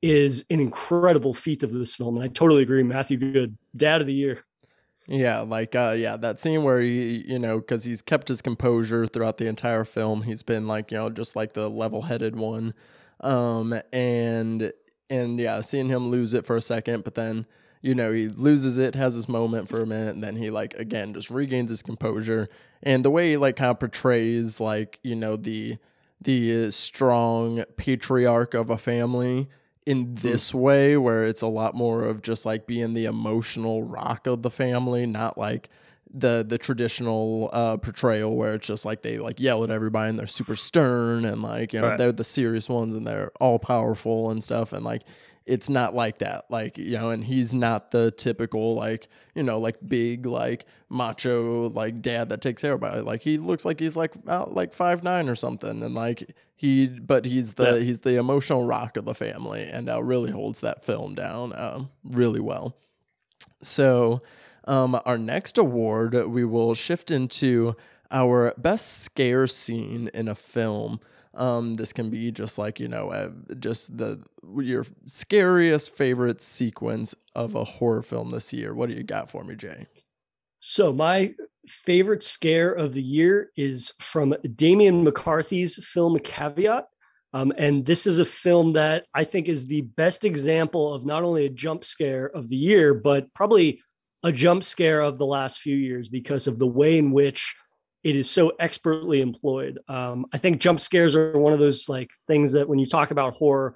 is 0.00 0.44
an 0.50 0.60
incredible 0.60 1.34
feat 1.34 1.62
of 1.62 1.72
this 1.72 1.94
film. 1.94 2.16
And 2.16 2.24
I 2.24 2.28
totally 2.28 2.62
agree. 2.62 2.82
Matthew 2.82 3.16
Goode 3.16 3.56
dad 3.76 4.00
of 4.00 4.06
the 4.06 4.14
year. 4.14 4.42
Yeah, 5.06 5.40
like 5.40 5.74
uh 5.74 5.94
yeah, 5.96 6.16
that 6.16 6.40
scene 6.40 6.62
where 6.62 6.80
he, 6.80 7.24
you 7.26 7.38
know, 7.38 7.60
cuz 7.60 7.84
he's 7.84 8.00
kept 8.00 8.28
his 8.28 8.40
composure 8.40 9.06
throughout 9.06 9.36
the 9.36 9.46
entire 9.48 9.84
film. 9.84 10.22
He's 10.22 10.42
been 10.42 10.66
like, 10.66 10.90
you 10.90 10.98
know, 10.98 11.10
just 11.10 11.36
like 11.36 11.52
the 11.52 11.68
level-headed 11.68 12.36
one. 12.36 12.74
Um 13.20 13.74
and 13.92 14.72
and 15.10 15.38
yeah, 15.38 15.60
seeing 15.60 15.88
him 15.88 16.08
lose 16.08 16.32
it 16.32 16.46
for 16.46 16.56
a 16.56 16.60
second, 16.60 17.04
but 17.04 17.14
then 17.14 17.46
you 17.84 17.94
know, 17.94 18.12
he 18.12 18.28
loses 18.28 18.78
it, 18.78 18.94
has 18.94 19.14
this 19.14 19.28
moment 19.28 19.68
for 19.68 19.78
a 19.78 19.84
minute, 19.84 20.14
and 20.14 20.24
then 20.24 20.36
he 20.36 20.48
like 20.48 20.72
again 20.72 21.12
just 21.12 21.28
regains 21.28 21.68
his 21.68 21.82
composure. 21.82 22.48
And 22.82 23.04
the 23.04 23.10
way 23.10 23.32
he 23.32 23.36
like 23.36 23.56
kind 23.56 23.72
of 23.72 23.78
portrays 23.78 24.58
like, 24.58 24.98
you 25.02 25.14
know, 25.14 25.36
the 25.36 25.76
the 26.18 26.70
strong 26.70 27.62
patriarch 27.76 28.54
of 28.54 28.70
a 28.70 28.78
family 28.78 29.50
in 29.86 30.04
hmm. 30.06 30.14
this 30.14 30.54
way 30.54 30.96
where 30.96 31.26
it's 31.26 31.42
a 31.42 31.46
lot 31.46 31.74
more 31.74 32.04
of 32.04 32.22
just 32.22 32.46
like 32.46 32.66
being 32.66 32.94
the 32.94 33.04
emotional 33.04 33.82
rock 33.82 34.26
of 34.26 34.40
the 34.40 34.50
family, 34.50 35.04
not 35.04 35.36
like 35.36 35.68
the 36.10 36.42
the 36.48 36.56
traditional 36.56 37.50
uh, 37.52 37.76
portrayal 37.76 38.34
where 38.34 38.54
it's 38.54 38.66
just 38.66 38.86
like 38.86 39.02
they 39.02 39.18
like 39.18 39.38
yell 39.38 39.62
at 39.62 39.70
everybody 39.70 40.08
and 40.08 40.18
they're 40.18 40.26
super 40.26 40.56
stern 40.56 41.26
and 41.26 41.42
like 41.42 41.74
you 41.74 41.82
know 41.82 41.88
right. 41.88 41.98
they're 41.98 42.12
the 42.12 42.24
serious 42.24 42.70
ones 42.70 42.94
and 42.94 43.06
they're 43.06 43.30
all 43.40 43.58
powerful 43.58 44.30
and 44.30 44.42
stuff 44.42 44.72
and 44.72 44.84
like 44.84 45.02
it's 45.46 45.68
not 45.68 45.94
like 45.94 46.18
that. 46.18 46.44
Like, 46.48 46.78
you 46.78 46.96
know, 46.96 47.10
and 47.10 47.24
he's 47.24 47.52
not 47.52 47.90
the 47.90 48.10
typical, 48.10 48.74
like, 48.74 49.08
you 49.34 49.42
know, 49.42 49.58
like 49.58 49.76
big, 49.86 50.24
like 50.26 50.64
macho, 50.88 51.68
like 51.68 52.00
dad 52.00 52.30
that 52.30 52.40
takes 52.40 52.62
care 52.62 52.72
of 52.72 52.82
it. 52.82 53.04
Like, 53.04 53.22
he 53.22 53.36
looks 53.36 53.64
like 53.64 53.78
he's 53.78 53.96
like 53.96 54.14
out 54.28 54.54
like 54.54 54.72
five 54.72 55.02
nine 55.02 55.28
or 55.28 55.34
something. 55.34 55.82
And 55.82 55.94
like, 55.94 56.34
he, 56.56 56.88
but 56.88 57.24
he's 57.26 57.54
the, 57.54 57.78
yeah. 57.78 57.84
he's 57.84 58.00
the 58.00 58.16
emotional 58.16 58.66
rock 58.66 58.96
of 58.96 59.04
the 59.04 59.14
family 59.14 59.64
and 59.64 59.88
uh, 59.88 60.02
really 60.02 60.30
holds 60.30 60.60
that 60.60 60.84
film 60.84 61.14
down 61.14 61.52
um, 61.56 61.90
really 62.04 62.40
well. 62.40 62.76
So, 63.62 64.22
um, 64.66 64.98
our 65.04 65.18
next 65.18 65.58
award, 65.58 66.14
we 66.26 66.44
will 66.44 66.74
shift 66.74 67.10
into 67.10 67.74
our 68.10 68.54
best 68.56 69.02
scare 69.02 69.46
scene 69.46 70.08
in 70.14 70.28
a 70.28 70.34
film. 70.34 71.00
Um, 71.36 71.74
this 71.74 71.92
can 71.92 72.10
be 72.10 72.30
just 72.30 72.58
like 72.58 72.78
you 72.80 72.88
know, 72.88 73.10
uh, 73.10 73.30
just 73.58 73.96
the 73.96 74.22
your 74.58 74.84
scariest 75.06 75.96
favorite 75.96 76.40
sequence 76.40 77.14
of 77.34 77.54
a 77.54 77.64
horror 77.64 78.02
film 78.02 78.30
this 78.30 78.52
year. 78.52 78.74
What 78.74 78.88
do 78.88 78.94
you 78.94 79.02
got 79.02 79.30
for 79.30 79.44
me, 79.44 79.54
Jay? 79.56 79.86
So 80.60 80.92
my 80.92 81.34
favorite 81.66 82.22
scare 82.22 82.72
of 82.72 82.92
the 82.92 83.02
year 83.02 83.50
is 83.56 83.92
from 83.98 84.34
Damian 84.54 85.04
McCarthy's 85.04 85.84
film 85.86 86.18
Caveat. 86.18 86.86
Um, 87.32 87.52
and 87.58 87.84
this 87.84 88.06
is 88.06 88.18
a 88.20 88.24
film 88.24 88.74
that 88.74 89.06
I 89.12 89.24
think 89.24 89.48
is 89.48 89.66
the 89.66 89.82
best 89.82 90.24
example 90.24 90.94
of 90.94 91.04
not 91.04 91.24
only 91.24 91.46
a 91.46 91.50
jump 91.50 91.84
scare 91.84 92.26
of 92.26 92.48
the 92.48 92.56
year, 92.56 92.94
but 92.94 93.32
probably 93.34 93.80
a 94.22 94.30
jump 94.30 94.62
scare 94.62 95.00
of 95.00 95.18
the 95.18 95.26
last 95.26 95.58
few 95.58 95.76
years 95.76 96.08
because 96.08 96.46
of 96.46 96.58
the 96.58 96.66
way 96.66 96.96
in 96.96 97.10
which 97.10 97.54
it 98.04 98.14
is 98.14 98.30
so 98.30 98.52
expertly 98.60 99.22
employed. 99.22 99.78
Um, 99.88 100.26
I 100.32 100.38
think 100.38 100.60
jump 100.60 100.78
scares 100.78 101.16
are 101.16 101.38
one 101.38 101.54
of 101.54 101.58
those 101.58 101.88
like 101.88 102.10
things 102.28 102.52
that 102.52 102.68
when 102.68 102.78
you 102.78 102.86
talk 102.86 103.10
about 103.10 103.34
horror, 103.34 103.74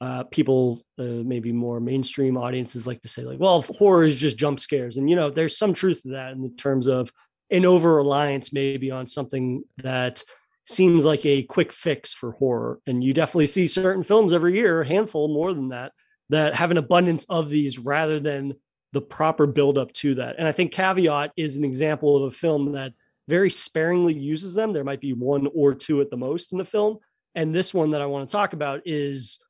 uh, 0.00 0.24
people, 0.24 0.80
uh, 0.98 1.22
maybe 1.24 1.52
more 1.52 1.78
mainstream 1.78 2.36
audiences 2.36 2.86
like 2.86 3.00
to 3.02 3.08
say 3.08 3.22
like, 3.22 3.38
well, 3.38 3.62
horror 3.62 4.04
is 4.04 4.18
just 4.18 4.38
jump 4.38 4.60
scares. 4.60 4.96
And, 4.96 5.08
you 5.08 5.16
know, 5.16 5.30
there's 5.30 5.58
some 5.58 5.74
truth 5.74 6.02
to 6.02 6.08
that 6.08 6.32
in 6.32 6.56
terms 6.56 6.86
of 6.86 7.10
an 7.50 7.64
over 7.64 7.94
reliance 7.96 8.52
maybe 8.52 8.90
on 8.90 9.06
something 9.06 9.62
that 9.78 10.24
seems 10.64 11.04
like 11.04 11.24
a 11.24 11.44
quick 11.44 11.72
fix 11.72 12.12
for 12.12 12.32
horror. 12.32 12.80
And 12.86 13.04
you 13.04 13.12
definitely 13.12 13.46
see 13.46 13.66
certain 13.66 14.02
films 14.02 14.32
every 14.32 14.54
year, 14.54 14.80
a 14.80 14.86
handful 14.86 15.28
more 15.28 15.52
than 15.52 15.68
that, 15.68 15.92
that 16.30 16.54
have 16.54 16.70
an 16.70 16.78
abundance 16.78 17.24
of 17.26 17.50
these 17.50 17.78
rather 17.78 18.18
than 18.18 18.54
the 18.92 19.00
proper 19.02 19.46
build 19.46 19.78
up 19.78 19.92
to 19.92 20.14
that. 20.14 20.36
And 20.38 20.48
I 20.48 20.52
think 20.52 20.72
Caveat 20.72 21.32
is 21.36 21.56
an 21.56 21.64
example 21.64 22.16
of 22.16 22.22
a 22.32 22.36
film 22.36 22.72
that 22.72 22.94
very 23.28 23.50
sparingly 23.50 24.14
uses 24.14 24.54
them. 24.54 24.72
There 24.72 24.84
might 24.84 25.00
be 25.00 25.12
one 25.12 25.48
or 25.54 25.74
two 25.74 26.00
at 26.00 26.10
the 26.10 26.16
most 26.16 26.52
in 26.52 26.58
the 26.58 26.64
film. 26.64 26.98
And 27.34 27.54
this 27.54 27.74
one 27.74 27.90
that 27.90 28.02
I 28.02 28.06
want 28.06 28.28
to 28.28 28.32
talk 28.32 28.52
about 28.52 28.82
is 28.84 29.44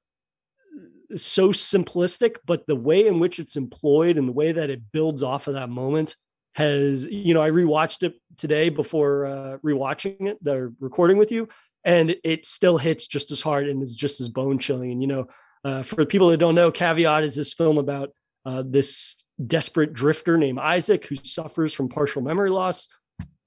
so 1.15 1.51
simplistic, 1.51 2.37
but 2.45 2.67
the 2.67 2.77
way 2.77 3.07
in 3.07 3.21
which 3.21 3.39
it's 3.39 3.57
employed 3.57 4.19
and 4.19 4.29
the 4.29 4.33
way 4.33 4.53
that 4.53 4.71
it 4.71 4.91
builds 4.93 5.23
off 5.23 5.47
of 5.47 5.55
that 5.55 5.69
moment 5.69 6.17
has, 6.57 7.07
you 7.07 7.35
know, 7.35 7.43
I 7.43 7.51
rewatched 7.51 8.03
it 8.03 8.15
today 8.37 8.71
before 8.71 9.27
uh, 9.27 9.59
rewatching 9.65 10.27
it, 10.27 10.43
the 10.43 10.75
recording 10.81 11.17
with 11.17 11.31
you, 11.31 11.49
and 11.85 12.17
it 12.25 12.45
still 12.45 12.79
hits 12.79 13.07
just 13.07 13.31
as 13.31 13.43
hard 13.43 13.69
and 13.69 13.83
is 13.83 13.95
just 13.95 14.21
as 14.21 14.29
bone 14.29 14.59
chilling. 14.59 14.91
And, 14.91 15.01
you 15.01 15.07
know, 15.07 15.27
uh, 15.65 15.83
for 15.83 15.97
the 15.97 16.07
people 16.07 16.29
that 16.29 16.41
don't 16.41 16.55
know, 16.55 16.73
Caveat 16.73 17.23
is 17.23 17.37
this 17.37 17.53
film 17.53 17.79
about 17.79 18.11
uh, 18.45 18.65
this 18.67 19.27
desperate 19.47 19.93
drifter 19.93 20.39
named 20.39 20.59
Isaac 20.59 21.07
who 21.07 21.17
suffers 21.17 21.75
from 21.75 21.89
partial 21.89 22.23
memory 22.23 22.51
loss 22.51 22.89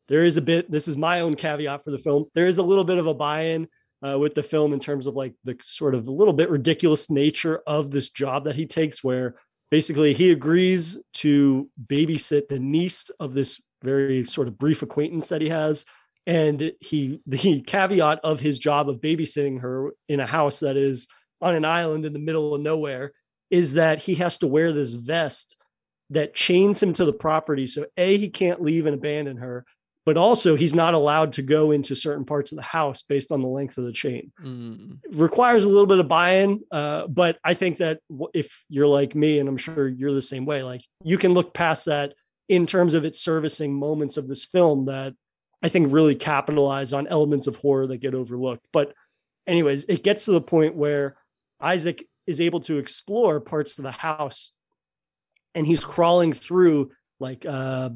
there 0.10 0.26
is 0.26 0.38
a 0.38 0.42
bit 0.42 0.70
this 0.70 0.88
is 0.88 0.98
my 0.98 1.22
own 1.22 1.36
caveat 1.36 1.84
for 1.84 1.92
the 1.92 2.00
film. 2.00 2.26
There 2.34 2.48
is 2.48 2.58
a 2.58 2.64
little 2.64 2.84
bit 2.84 2.98
of 2.98 3.08
a 3.08 3.14
buy-in 3.14 3.68
uh, 4.02 4.18
with 4.20 4.34
the 4.34 4.44
film 4.44 4.74
in 4.74 4.80
terms 4.80 5.08
of 5.08 5.14
like 5.14 5.36
the 5.44 5.56
sort 5.62 5.96
of 5.96 6.08
a 6.08 6.12
little 6.12 6.34
bit 6.34 6.50
ridiculous 6.50 7.10
nature 7.10 7.62
of 7.68 7.92
this 7.92 8.10
job 8.10 8.44
that 8.46 8.56
he 8.56 8.66
takes 8.66 9.04
where 9.04 9.36
basically 9.72 10.14
he 10.14 10.32
agrees 10.32 11.02
to 11.14 11.70
babysit 11.88 12.48
the 12.50 12.60
niece 12.60 13.10
of 13.20 13.34
this 13.34 13.64
very 13.84 14.24
sort 14.24 14.48
of 14.48 14.58
brief 14.58 14.82
acquaintance 14.82 15.30
that 15.30 15.42
he 15.42 15.50
has. 15.50 15.86
And 16.26 16.74
he 16.82 17.22
the 17.28 17.62
caveat 17.62 18.20
of 18.24 18.40
his 18.40 18.60
job 18.60 18.90
of 18.90 19.02
babysitting 19.02 19.62
her 19.62 19.92
in 20.10 20.20
a 20.20 20.26
house 20.26 20.60
that 20.62 20.76
is 20.76 21.08
on 21.40 21.56
an 21.56 21.66
island 21.66 22.06
in 22.06 22.14
the 22.14 22.20
middle 22.20 22.56
of 22.56 22.62
nowhere 22.62 23.14
is 23.52 23.76
that 23.76 24.00
he 24.00 24.16
has 24.16 24.38
to 24.40 24.48
wear 24.48 24.74
this 24.74 24.96
vest 24.96 25.62
that 26.10 26.34
chains 26.34 26.82
him 26.82 26.94
to 26.94 27.06
the 27.06 27.14
property. 27.14 27.68
So 27.68 27.86
a 27.96 28.18
he 28.18 28.30
can't 28.30 28.62
leave 28.62 28.88
and 28.88 28.96
abandon 28.96 29.38
her 29.38 29.66
but 30.10 30.18
also 30.18 30.56
he's 30.56 30.74
not 30.74 30.96
allowed 30.96 31.34
to 31.34 31.44
go 31.44 31.70
into 31.70 31.96
certain 31.96 32.26
parts 32.26 32.52
of 32.52 32.56
the 32.56 32.64
house 32.64 33.04
based 33.04 33.32
on 33.32 33.44
the 33.44 33.48
length 33.48 33.78
of 33.78 33.84
the 33.84 33.92
chain. 33.92 34.32
Mm. 34.44 34.98
Requires 35.12 35.66
a 35.66 35.70
little 35.70 35.86
bit 35.86 36.00
of 36.00 36.08
buy-in, 36.08 36.64
uh, 36.72 37.06
but 37.06 37.38
I 37.44 37.54
think 37.54 37.78
that 37.78 38.00
if 38.34 38.66
you're 38.70 38.88
like 38.88 39.14
me, 39.14 39.38
and 39.38 39.48
I'm 39.48 39.56
sure 39.56 39.88
you're 39.88 40.12
the 40.12 40.20
same 40.20 40.48
way, 40.48 40.64
like 40.64 40.82
you 41.04 41.20
can 41.20 41.36
look 41.36 41.54
past 41.54 41.86
that 41.86 42.16
in 42.48 42.66
terms 42.66 42.96
of 42.96 43.06
its 43.06 43.20
servicing 43.20 43.72
moments 43.72 44.18
of 44.18 44.28
this 44.28 44.46
film 44.46 44.86
that 44.86 45.14
I 45.62 45.70
think 45.70 45.94
really 45.94 46.16
capitalize 46.16 46.92
on 46.92 47.06
elements 47.06 47.46
of 47.46 47.58
horror 47.58 47.86
that 47.86 48.02
get 48.02 48.16
overlooked. 48.16 48.66
But, 48.74 48.96
anyways, 49.46 49.86
it 49.86 50.04
gets 50.04 50.26
to 50.26 50.32
the 50.32 50.42
point 50.42 50.74
where 50.74 51.18
Isaac 51.62 52.04
is 52.26 52.42
able 52.42 52.62
to 52.62 52.80
explore 52.80 53.40
parts 53.40 53.78
of 53.78 53.84
the 53.84 53.92
house, 53.92 54.56
and 55.54 55.68
he's 55.68 55.86
crawling 55.86 56.34
through 56.34 56.90
like 57.20 57.46
uh, 57.46 57.92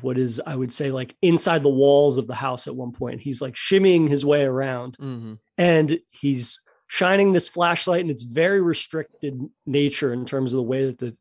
what 0.00 0.18
is 0.18 0.40
I 0.46 0.56
would 0.56 0.72
say 0.72 0.90
like 0.90 1.14
inside 1.22 1.62
the 1.62 1.68
walls 1.68 2.18
of 2.18 2.26
the 2.26 2.34
house 2.34 2.66
at 2.66 2.76
one 2.76 2.92
point. 2.92 3.22
He's 3.22 3.40
like 3.40 3.54
shimmying 3.54 4.08
his 4.08 4.26
way 4.26 4.44
around 4.44 4.96
mm-hmm. 4.98 5.34
and 5.56 5.98
he's 6.10 6.60
shining 6.86 7.32
this 7.32 7.48
flashlight 7.48 8.02
and 8.02 8.10
it's 8.10 8.22
very 8.22 8.60
restricted 8.60 9.40
nature 9.64 10.12
in 10.12 10.24
terms 10.24 10.52
of 10.52 10.58
the 10.58 10.62
way 10.62 10.86
that 10.86 10.98
the 10.98 11.16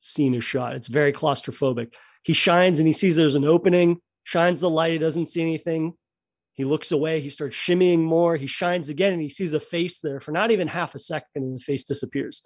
scene 0.00 0.34
is 0.34 0.44
shot. 0.44 0.74
It's 0.74 0.88
very 0.88 1.12
claustrophobic. 1.12 1.94
He 2.24 2.32
shines 2.32 2.78
and 2.78 2.86
he 2.86 2.92
sees 2.92 3.16
there's 3.16 3.34
an 3.34 3.44
opening, 3.44 4.00
shines 4.24 4.60
the 4.60 4.70
light, 4.70 4.92
he 4.92 4.98
doesn't 4.98 5.26
see 5.26 5.42
anything. 5.42 5.94
He 6.54 6.64
looks 6.64 6.90
away, 6.90 7.20
he 7.20 7.28
starts 7.28 7.54
shimmying 7.54 8.00
more. 8.00 8.36
He 8.36 8.46
shines 8.46 8.88
again 8.88 9.12
and 9.12 9.22
he 9.22 9.28
sees 9.28 9.52
a 9.52 9.60
face 9.60 10.00
there 10.00 10.20
for 10.20 10.32
not 10.32 10.50
even 10.50 10.68
half 10.68 10.94
a 10.94 10.98
second 10.98 11.42
and 11.42 11.54
the 11.54 11.60
face 11.60 11.84
disappears. 11.84 12.42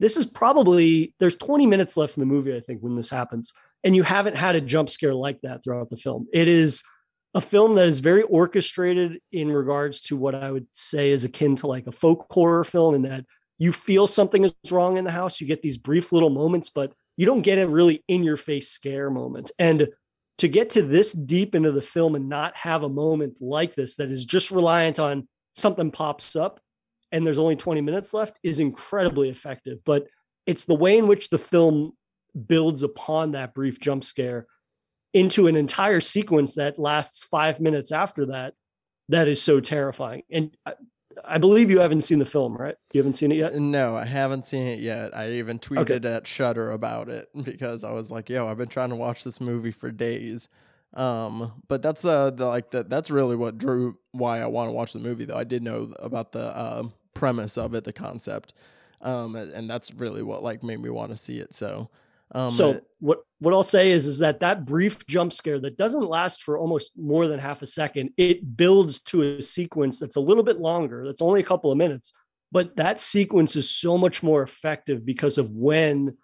This 0.00 0.16
is 0.16 0.26
probably 0.26 1.14
there's 1.20 1.36
20 1.36 1.66
minutes 1.66 1.96
left 1.98 2.16
in 2.16 2.22
the 2.22 2.26
movie, 2.26 2.56
I 2.56 2.60
think, 2.60 2.80
when 2.80 2.96
this 2.96 3.10
happens 3.10 3.52
and 3.84 3.96
you 3.96 4.02
haven't 4.02 4.36
had 4.36 4.56
a 4.56 4.60
jump 4.60 4.88
scare 4.88 5.14
like 5.14 5.40
that 5.42 5.64
throughout 5.64 5.90
the 5.90 5.96
film. 5.96 6.26
It 6.32 6.48
is 6.48 6.82
a 7.34 7.40
film 7.40 7.74
that 7.76 7.86
is 7.86 8.00
very 8.00 8.22
orchestrated 8.22 9.18
in 9.32 9.48
regards 9.48 10.02
to 10.02 10.16
what 10.16 10.34
I 10.34 10.52
would 10.52 10.66
say 10.72 11.10
is 11.10 11.24
akin 11.24 11.56
to 11.56 11.66
like 11.66 11.86
a 11.86 11.92
folk 11.92 12.26
horror 12.30 12.64
film, 12.64 12.94
in 12.94 13.02
that 13.02 13.24
you 13.58 13.72
feel 13.72 14.06
something 14.06 14.44
is 14.44 14.54
wrong 14.70 14.98
in 14.98 15.04
the 15.04 15.10
house. 15.10 15.40
You 15.40 15.46
get 15.46 15.62
these 15.62 15.78
brief 15.78 16.12
little 16.12 16.30
moments, 16.30 16.68
but 16.68 16.92
you 17.16 17.26
don't 17.26 17.42
get 17.42 17.58
a 17.58 17.68
really 17.68 18.02
in 18.08 18.22
your 18.22 18.36
face 18.36 18.68
scare 18.68 19.10
moment. 19.10 19.50
And 19.58 19.88
to 20.38 20.48
get 20.48 20.70
to 20.70 20.82
this 20.82 21.12
deep 21.12 21.54
into 21.54 21.72
the 21.72 21.82
film 21.82 22.14
and 22.14 22.28
not 22.28 22.56
have 22.56 22.82
a 22.82 22.88
moment 22.88 23.38
like 23.40 23.74
this 23.74 23.96
that 23.96 24.10
is 24.10 24.24
just 24.24 24.50
reliant 24.50 24.98
on 24.98 25.28
something 25.54 25.90
pops 25.90 26.34
up 26.34 26.60
and 27.12 27.24
there's 27.24 27.38
only 27.38 27.54
20 27.54 27.80
minutes 27.82 28.12
left 28.12 28.40
is 28.42 28.58
incredibly 28.58 29.28
effective. 29.28 29.78
But 29.84 30.06
it's 30.46 30.64
the 30.64 30.74
way 30.74 30.98
in 30.98 31.06
which 31.06 31.28
the 31.28 31.38
film 31.38 31.92
builds 32.46 32.82
upon 32.82 33.32
that 33.32 33.54
brief 33.54 33.80
jump 33.80 34.04
scare 34.04 34.46
into 35.12 35.46
an 35.46 35.56
entire 35.56 36.00
sequence 36.00 36.54
that 36.54 36.78
lasts 36.78 37.24
five 37.24 37.60
minutes 37.60 37.92
after 37.92 38.26
that 38.26 38.54
that 39.08 39.28
is 39.28 39.42
so 39.42 39.60
terrifying 39.60 40.22
and 40.30 40.56
I, 40.64 40.74
I, 41.24 41.38
believe 41.38 41.70
you 41.70 41.80
haven't 41.80 42.02
seen 42.02 42.18
the 42.18 42.24
film 42.24 42.56
right 42.56 42.76
you 42.92 42.98
haven't 42.98 43.14
seen 43.14 43.32
it 43.32 43.36
yet 43.36 43.54
no 43.54 43.96
i 43.96 44.06
haven't 44.06 44.46
seen 44.46 44.66
it 44.66 44.78
yet 44.78 45.14
i 45.14 45.32
even 45.32 45.58
tweeted 45.58 46.04
okay. 46.06 46.14
at 46.14 46.26
Shutter 46.26 46.70
about 46.70 47.08
it 47.08 47.28
because 47.44 47.84
i 47.84 47.92
was 47.92 48.10
like 48.10 48.30
yo 48.30 48.48
i've 48.48 48.58
been 48.58 48.68
trying 48.68 48.90
to 48.90 48.96
watch 48.96 49.24
this 49.24 49.40
movie 49.40 49.72
for 49.72 49.90
days 49.90 50.48
Um, 50.94 51.62
but 51.68 51.80
that's 51.80 52.04
uh 52.04 52.30
the 52.30 52.46
like 52.46 52.70
the, 52.70 52.84
that's 52.84 53.10
really 53.10 53.34
what 53.34 53.56
drew 53.56 53.96
why 54.12 54.40
I 54.40 54.46
want 54.46 54.68
to 54.68 54.72
watch 54.72 54.92
the 54.92 54.98
movie 54.98 55.24
though. 55.24 55.38
I 55.38 55.44
did 55.44 55.62
know 55.62 55.94
about 55.98 56.32
the 56.32 56.54
uh, 56.54 56.84
premise 57.14 57.56
of 57.56 57.74
it, 57.74 57.84
the 57.84 57.92
concept. 57.92 58.52
Um, 59.00 59.34
and 59.34 59.68
that's 59.68 59.92
really 59.94 60.22
what 60.22 60.42
like 60.42 60.62
made 60.62 60.80
me 60.80 60.90
want 60.90 61.10
to 61.10 61.16
see 61.16 61.38
it. 61.38 61.52
So, 61.52 61.90
um, 62.34 62.50
so 62.50 62.80
what 63.00 63.18
what 63.40 63.52
I'll 63.52 63.62
say 63.62 63.90
is 63.90 64.06
is 64.06 64.20
that 64.20 64.40
that 64.40 64.64
brief 64.64 65.06
jump 65.06 65.32
scare 65.32 65.60
that 65.60 65.76
doesn't 65.76 66.08
last 66.08 66.42
for 66.42 66.56
almost 66.56 66.98
more 66.98 67.26
than 67.26 67.38
half 67.38 67.62
a 67.62 67.66
second, 67.66 68.10
it 68.16 68.56
builds 68.56 69.02
to 69.04 69.22
a 69.22 69.42
sequence 69.42 69.98
that's 70.00 70.16
a 70.16 70.20
little 70.20 70.44
bit 70.44 70.58
longer. 70.58 71.04
That's 71.06 71.22
only 71.22 71.40
a 71.40 71.44
couple 71.44 71.72
of 71.72 71.78
minutes, 71.78 72.16
but 72.50 72.76
that 72.76 73.00
sequence 73.00 73.56
is 73.56 73.70
so 73.70 73.98
much 73.98 74.22
more 74.22 74.42
effective 74.42 75.04
because 75.04 75.38
of 75.38 75.50
when 75.50 76.16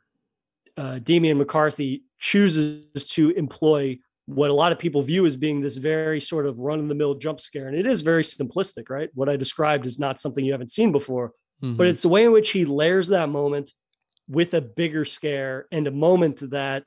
uh, 0.76 1.00
Damian 1.00 1.38
McCarthy 1.38 2.04
chooses 2.18 3.10
to 3.10 3.30
employ 3.30 3.98
what 4.26 4.50
a 4.50 4.54
lot 4.54 4.72
of 4.72 4.78
people 4.78 5.02
view 5.02 5.24
as 5.26 5.36
being 5.36 5.60
this 5.60 5.78
very 5.78 6.20
sort 6.20 6.46
of 6.46 6.58
run 6.58 6.78
of 6.78 6.88
the 6.88 6.94
mill 6.94 7.14
jump 7.14 7.40
scare. 7.40 7.66
And 7.66 7.76
it 7.76 7.86
is 7.86 8.02
very 8.02 8.22
simplistic, 8.22 8.90
right? 8.90 9.08
What 9.14 9.28
I 9.28 9.36
described 9.36 9.86
is 9.86 9.98
not 9.98 10.20
something 10.20 10.44
you 10.44 10.52
haven't 10.52 10.70
seen 10.70 10.92
before, 10.92 11.32
mm-hmm. 11.62 11.76
but 11.76 11.86
it's 11.86 12.02
the 12.02 12.10
way 12.10 12.24
in 12.24 12.32
which 12.32 12.50
he 12.50 12.64
layers 12.64 13.08
that 13.08 13.30
moment 13.30 13.72
with 14.28 14.54
a 14.54 14.60
bigger 14.60 15.04
scare 15.04 15.66
and 15.72 15.86
a 15.86 15.92
moment 15.92 16.42
that 16.50 16.84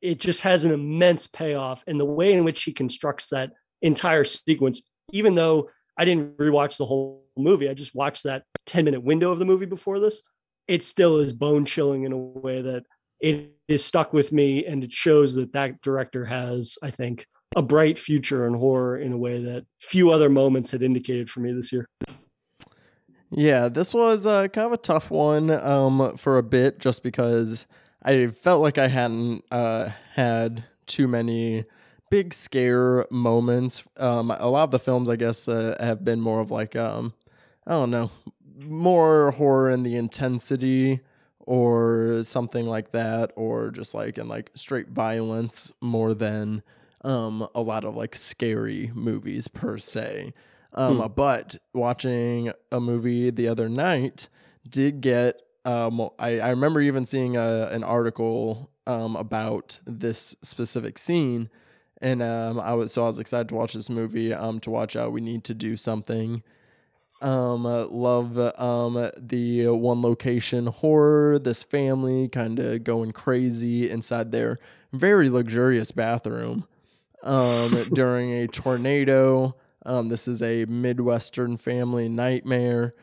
it 0.00 0.18
just 0.18 0.42
has 0.42 0.64
an 0.64 0.72
immense 0.72 1.26
payoff. 1.26 1.84
And 1.86 2.00
the 2.00 2.06
way 2.06 2.32
in 2.32 2.44
which 2.44 2.62
he 2.62 2.72
constructs 2.72 3.28
that 3.30 3.52
entire 3.82 4.24
sequence, 4.24 4.90
even 5.12 5.34
though 5.34 5.70
I 5.98 6.04
didn't 6.04 6.38
rewatch 6.38 6.78
the 6.78 6.86
whole 6.86 7.26
movie, 7.36 7.68
I 7.68 7.74
just 7.74 7.94
watched 7.94 8.24
that 8.24 8.44
10 8.66 8.84
minute 8.84 9.02
window 9.02 9.30
of 9.30 9.38
the 9.38 9.44
movie 9.44 9.66
before 9.66 9.98
this. 9.98 10.26
It 10.66 10.82
still 10.82 11.18
is 11.18 11.32
bone 11.32 11.64
chilling 11.64 12.04
in 12.04 12.12
a 12.12 12.16
way 12.16 12.62
that 12.62 12.84
it 13.20 13.52
is 13.68 13.84
stuck 13.84 14.12
with 14.12 14.32
me 14.32 14.64
and 14.64 14.82
it 14.82 14.92
shows 14.92 15.34
that 15.34 15.52
that 15.52 15.80
director 15.82 16.24
has 16.24 16.78
i 16.82 16.90
think 16.90 17.26
a 17.56 17.62
bright 17.62 17.98
future 17.98 18.46
in 18.46 18.54
horror 18.54 18.98
in 18.98 19.12
a 19.12 19.18
way 19.18 19.42
that 19.42 19.66
few 19.80 20.10
other 20.10 20.28
moments 20.28 20.70
had 20.70 20.82
indicated 20.82 21.28
for 21.28 21.40
me 21.40 21.52
this 21.52 21.72
year 21.72 21.86
yeah 23.30 23.68
this 23.68 23.94
was 23.94 24.26
uh, 24.26 24.48
kind 24.48 24.66
of 24.66 24.72
a 24.72 24.76
tough 24.76 25.10
one 25.10 25.50
um, 25.50 26.16
for 26.16 26.38
a 26.38 26.42
bit 26.42 26.78
just 26.78 27.02
because 27.02 27.66
i 28.02 28.26
felt 28.26 28.60
like 28.60 28.78
i 28.78 28.88
hadn't 28.88 29.44
uh, 29.50 29.88
had 30.14 30.64
too 30.86 31.06
many 31.06 31.64
big 32.10 32.34
scare 32.34 33.06
moments 33.10 33.86
um, 33.98 34.30
a 34.30 34.48
lot 34.48 34.64
of 34.64 34.70
the 34.70 34.78
films 34.78 35.08
i 35.08 35.16
guess 35.16 35.48
uh, 35.48 35.76
have 35.80 36.04
been 36.04 36.20
more 36.20 36.40
of 36.40 36.50
like 36.50 36.74
um, 36.76 37.12
i 37.66 37.72
don't 37.72 37.90
know 37.90 38.10
more 38.66 39.30
horror 39.32 39.70
in 39.70 39.82
the 39.82 39.96
intensity 39.96 41.00
or 41.40 42.22
something 42.22 42.66
like 42.66 42.92
that, 42.92 43.32
or 43.34 43.70
just 43.70 43.94
like 43.94 44.18
in 44.18 44.28
like 44.28 44.50
straight 44.54 44.88
violence 44.88 45.72
more 45.80 46.14
than 46.14 46.62
um, 47.02 47.46
a 47.54 47.62
lot 47.62 47.84
of 47.84 47.96
like 47.96 48.14
scary 48.14 48.90
movies 48.94 49.48
per 49.48 49.76
se. 49.76 50.32
Um, 50.72 50.98
hmm. 50.98 51.06
But 51.14 51.56
watching 51.72 52.52
a 52.70 52.80
movie 52.80 53.30
the 53.30 53.48
other 53.48 53.68
night 53.68 54.28
did 54.68 55.00
get. 55.00 55.40
Um, 55.64 56.08
I, 56.18 56.40
I 56.40 56.50
remember 56.50 56.80
even 56.80 57.04
seeing 57.04 57.36
a, 57.36 57.68
an 57.70 57.84
article 57.84 58.70
um, 58.86 59.14
about 59.14 59.78
this 59.86 60.34
specific 60.42 60.96
scene, 60.96 61.50
and 62.00 62.22
um, 62.22 62.58
I 62.58 62.72
was 62.72 62.92
so 62.92 63.04
I 63.04 63.06
was 63.06 63.18
excited 63.18 63.48
to 63.50 63.54
watch 63.54 63.74
this 63.74 63.90
movie. 63.90 64.32
Um, 64.32 64.60
to 64.60 64.70
watch 64.70 64.96
out, 64.96 65.12
we 65.12 65.20
need 65.20 65.44
to 65.44 65.54
do 65.54 65.76
something 65.76 66.42
um, 67.20 67.66
uh, 67.66 67.86
love 67.86 68.38
um, 68.58 69.10
the 69.18 69.66
one 69.68 70.00
location 70.00 70.66
horror, 70.66 71.38
this 71.38 71.62
family 71.62 72.28
kind 72.28 72.58
of 72.58 72.82
going 72.84 73.12
crazy 73.12 73.90
inside 73.90 74.32
their 74.32 74.58
very 74.92 75.28
luxurious 75.28 75.92
bathroom 75.92 76.66
um, 77.22 77.72
during 77.92 78.32
a 78.32 78.46
tornado. 78.46 79.54
Um, 79.86 80.08
this 80.08 80.28
is 80.28 80.42
a 80.42 80.64
Midwestern 80.66 81.56
family 81.56 82.08
nightmare. 82.08 82.94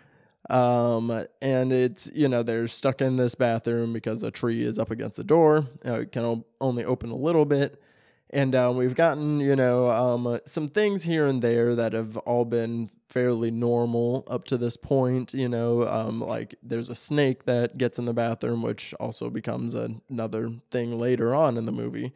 Um, 0.49 1.25
and 1.41 1.73
it's, 1.73 2.11
you 2.13 2.27
know, 2.27 2.43
they're 2.43 2.67
stuck 2.67 3.01
in 3.01 3.17
this 3.17 3.35
bathroom 3.35 3.91
because 3.93 4.23
a 4.23 4.31
tree 4.31 4.61
is 4.61 4.79
up 4.79 4.91
against 4.91 5.17
the 5.17 5.23
door. 5.23 5.65
Uh, 5.85 6.01
it 6.01 6.11
can 6.11 6.43
only 6.61 6.85
open 6.85 7.09
a 7.11 7.15
little 7.15 7.45
bit. 7.45 7.81
And 8.29 8.55
um, 8.55 8.75
we've 8.75 8.95
gotten, 8.95 9.39
you 9.39 9.55
know, 9.55 9.87
um, 9.89 10.39
some 10.45 10.67
things 10.67 11.03
here 11.03 11.27
and 11.27 11.41
there 11.41 11.75
that 11.75 11.93
have 11.93 12.17
all 12.17 12.43
been 12.43 12.89
fairly 13.09 13.51
normal 13.51 14.25
up 14.29 14.43
to 14.45 14.57
this 14.57 14.75
point. 14.75 15.33
You 15.33 15.47
know, 15.47 15.87
um, 15.87 16.19
like 16.19 16.55
there's 16.61 16.89
a 16.89 16.95
snake 16.95 17.45
that 17.45 17.77
gets 17.77 17.97
in 17.97 18.05
the 18.05 18.13
bathroom, 18.13 18.61
which 18.61 18.93
also 18.99 19.29
becomes 19.29 19.75
another 19.75 20.49
thing 20.71 20.97
later 20.97 21.33
on 21.33 21.57
in 21.57 21.65
the 21.65 21.71
movie. 21.71 22.13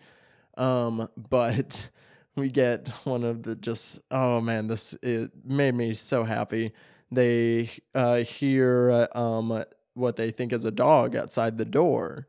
Um, 0.57 1.07
but 1.17 1.89
we 2.35 2.49
get 2.49 2.89
one 3.03 3.23
of 3.23 3.43
the 3.43 3.55
just, 3.55 4.01
oh 4.11 4.41
man, 4.41 4.67
this 4.67 4.93
it 5.01 5.31
made 5.43 5.75
me 5.75 5.93
so 5.93 6.23
happy. 6.23 6.71
They 7.11 7.69
uh, 7.93 8.17
hear 8.17 9.07
um, 9.13 9.63
what 9.93 10.15
they 10.15 10.31
think 10.31 10.53
is 10.53 10.65
a 10.65 10.71
dog 10.71 11.15
outside 11.15 11.57
the 11.57 11.65
door 11.65 12.27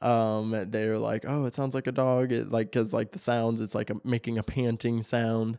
um, 0.00 0.50
they're 0.70 0.98
like, 0.98 1.24
oh, 1.28 1.44
it 1.44 1.54
sounds 1.54 1.74
like 1.74 1.86
a 1.86 1.92
dog. 1.92 2.32
It 2.32 2.50
like 2.50 2.72
because 2.72 2.92
like 2.92 3.12
the 3.12 3.18
sounds, 3.18 3.60
it's 3.60 3.74
like 3.74 3.88
a, 3.90 3.94
making 4.04 4.36
a 4.36 4.42
panting 4.42 5.00
sound, 5.00 5.58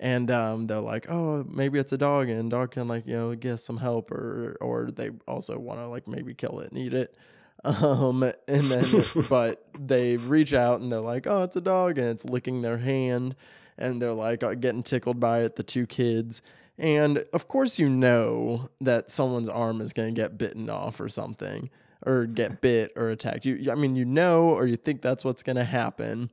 and 0.00 0.30
um, 0.30 0.66
they're 0.66 0.80
like, 0.80 1.06
oh, 1.10 1.44
maybe 1.48 1.78
it's 1.78 1.92
a 1.92 1.98
dog, 1.98 2.28
and 2.30 2.50
dog 2.50 2.70
can 2.72 2.88
like 2.88 3.06
you 3.06 3.14
know 3.14 3.34
get 3.34 3.58
some 3.58 3.76
help, 3.76 4.10
or 4.10 4.56
or 4.62 4.90
they 4.90 5.10
also 5.28 5.58
want 5.58 5.78
to 5.80 5.88
like 5.88 6.08
maybe 6.08 6.32
kill 6.34 6.60
it 6.60 6.70
and 6.70 6.78
eat 6.78 6.94
it. 6.94 7.16
Um, 7.64 8.22
and 8.22 8.64
then 8.64 9.04
but 9.30 9.64
they 9.78 10.16
reach 10.16 10.54
out 10.54 10.80
and 10.80 10.90
they're 10.90 11.00
like, 11.00 11.26
oh, 11.26 11.42
it's 11.44 11.56
a 11.56 11.60
dog, 11.60 11.98
and 11.98 12.08
it's 12.08 12.24
licking 12.24 12.62
their 12.62 12.78
hand, 12.78 13.36
and 13.78 14.02
they're 14.02 14.12
like 14.12 14.42
uh, 14.42 14.54
getting 14.54 14.82
tickled 14.82 15.20
by 15.20 15.40
it. 15.40 15.56
The 15.56 15.62
two 15.62 15.86
kids. 15.86 16.42
And 16.78 17.24
of 17.32 17.48
course, 17.48 17.78
you 17.78 17.88
know 17.88 18.68
that 18.80 19.10
someone's 19.10 19.48
arm 19.48 19.80
is 19.80 19.92
going 19.92 20.14
to 20.14 20.20
get 20.20 20.38
bitten 20.38 20.70
off 20.70 21.00
or 21.00 21.08
something 21.08 21.70
or 22.04 22.26
get 22.26 22.60
bit 22.60 22.92
or 22.96 23.10
attacked. 23.10 23.46
You, 23.46 23.70
I 23.70 23.74
mean, 23.74 23.94
you 23.94 24.04
know, 24.04 24.48
or 24.48 24.66
you 24.66 24.76
think 24.76 25.02
that's 25.02 25.24
what's 25.24 25.42
going 25.42 25.56
to 25.56 25.64
happen. 25.64 26.30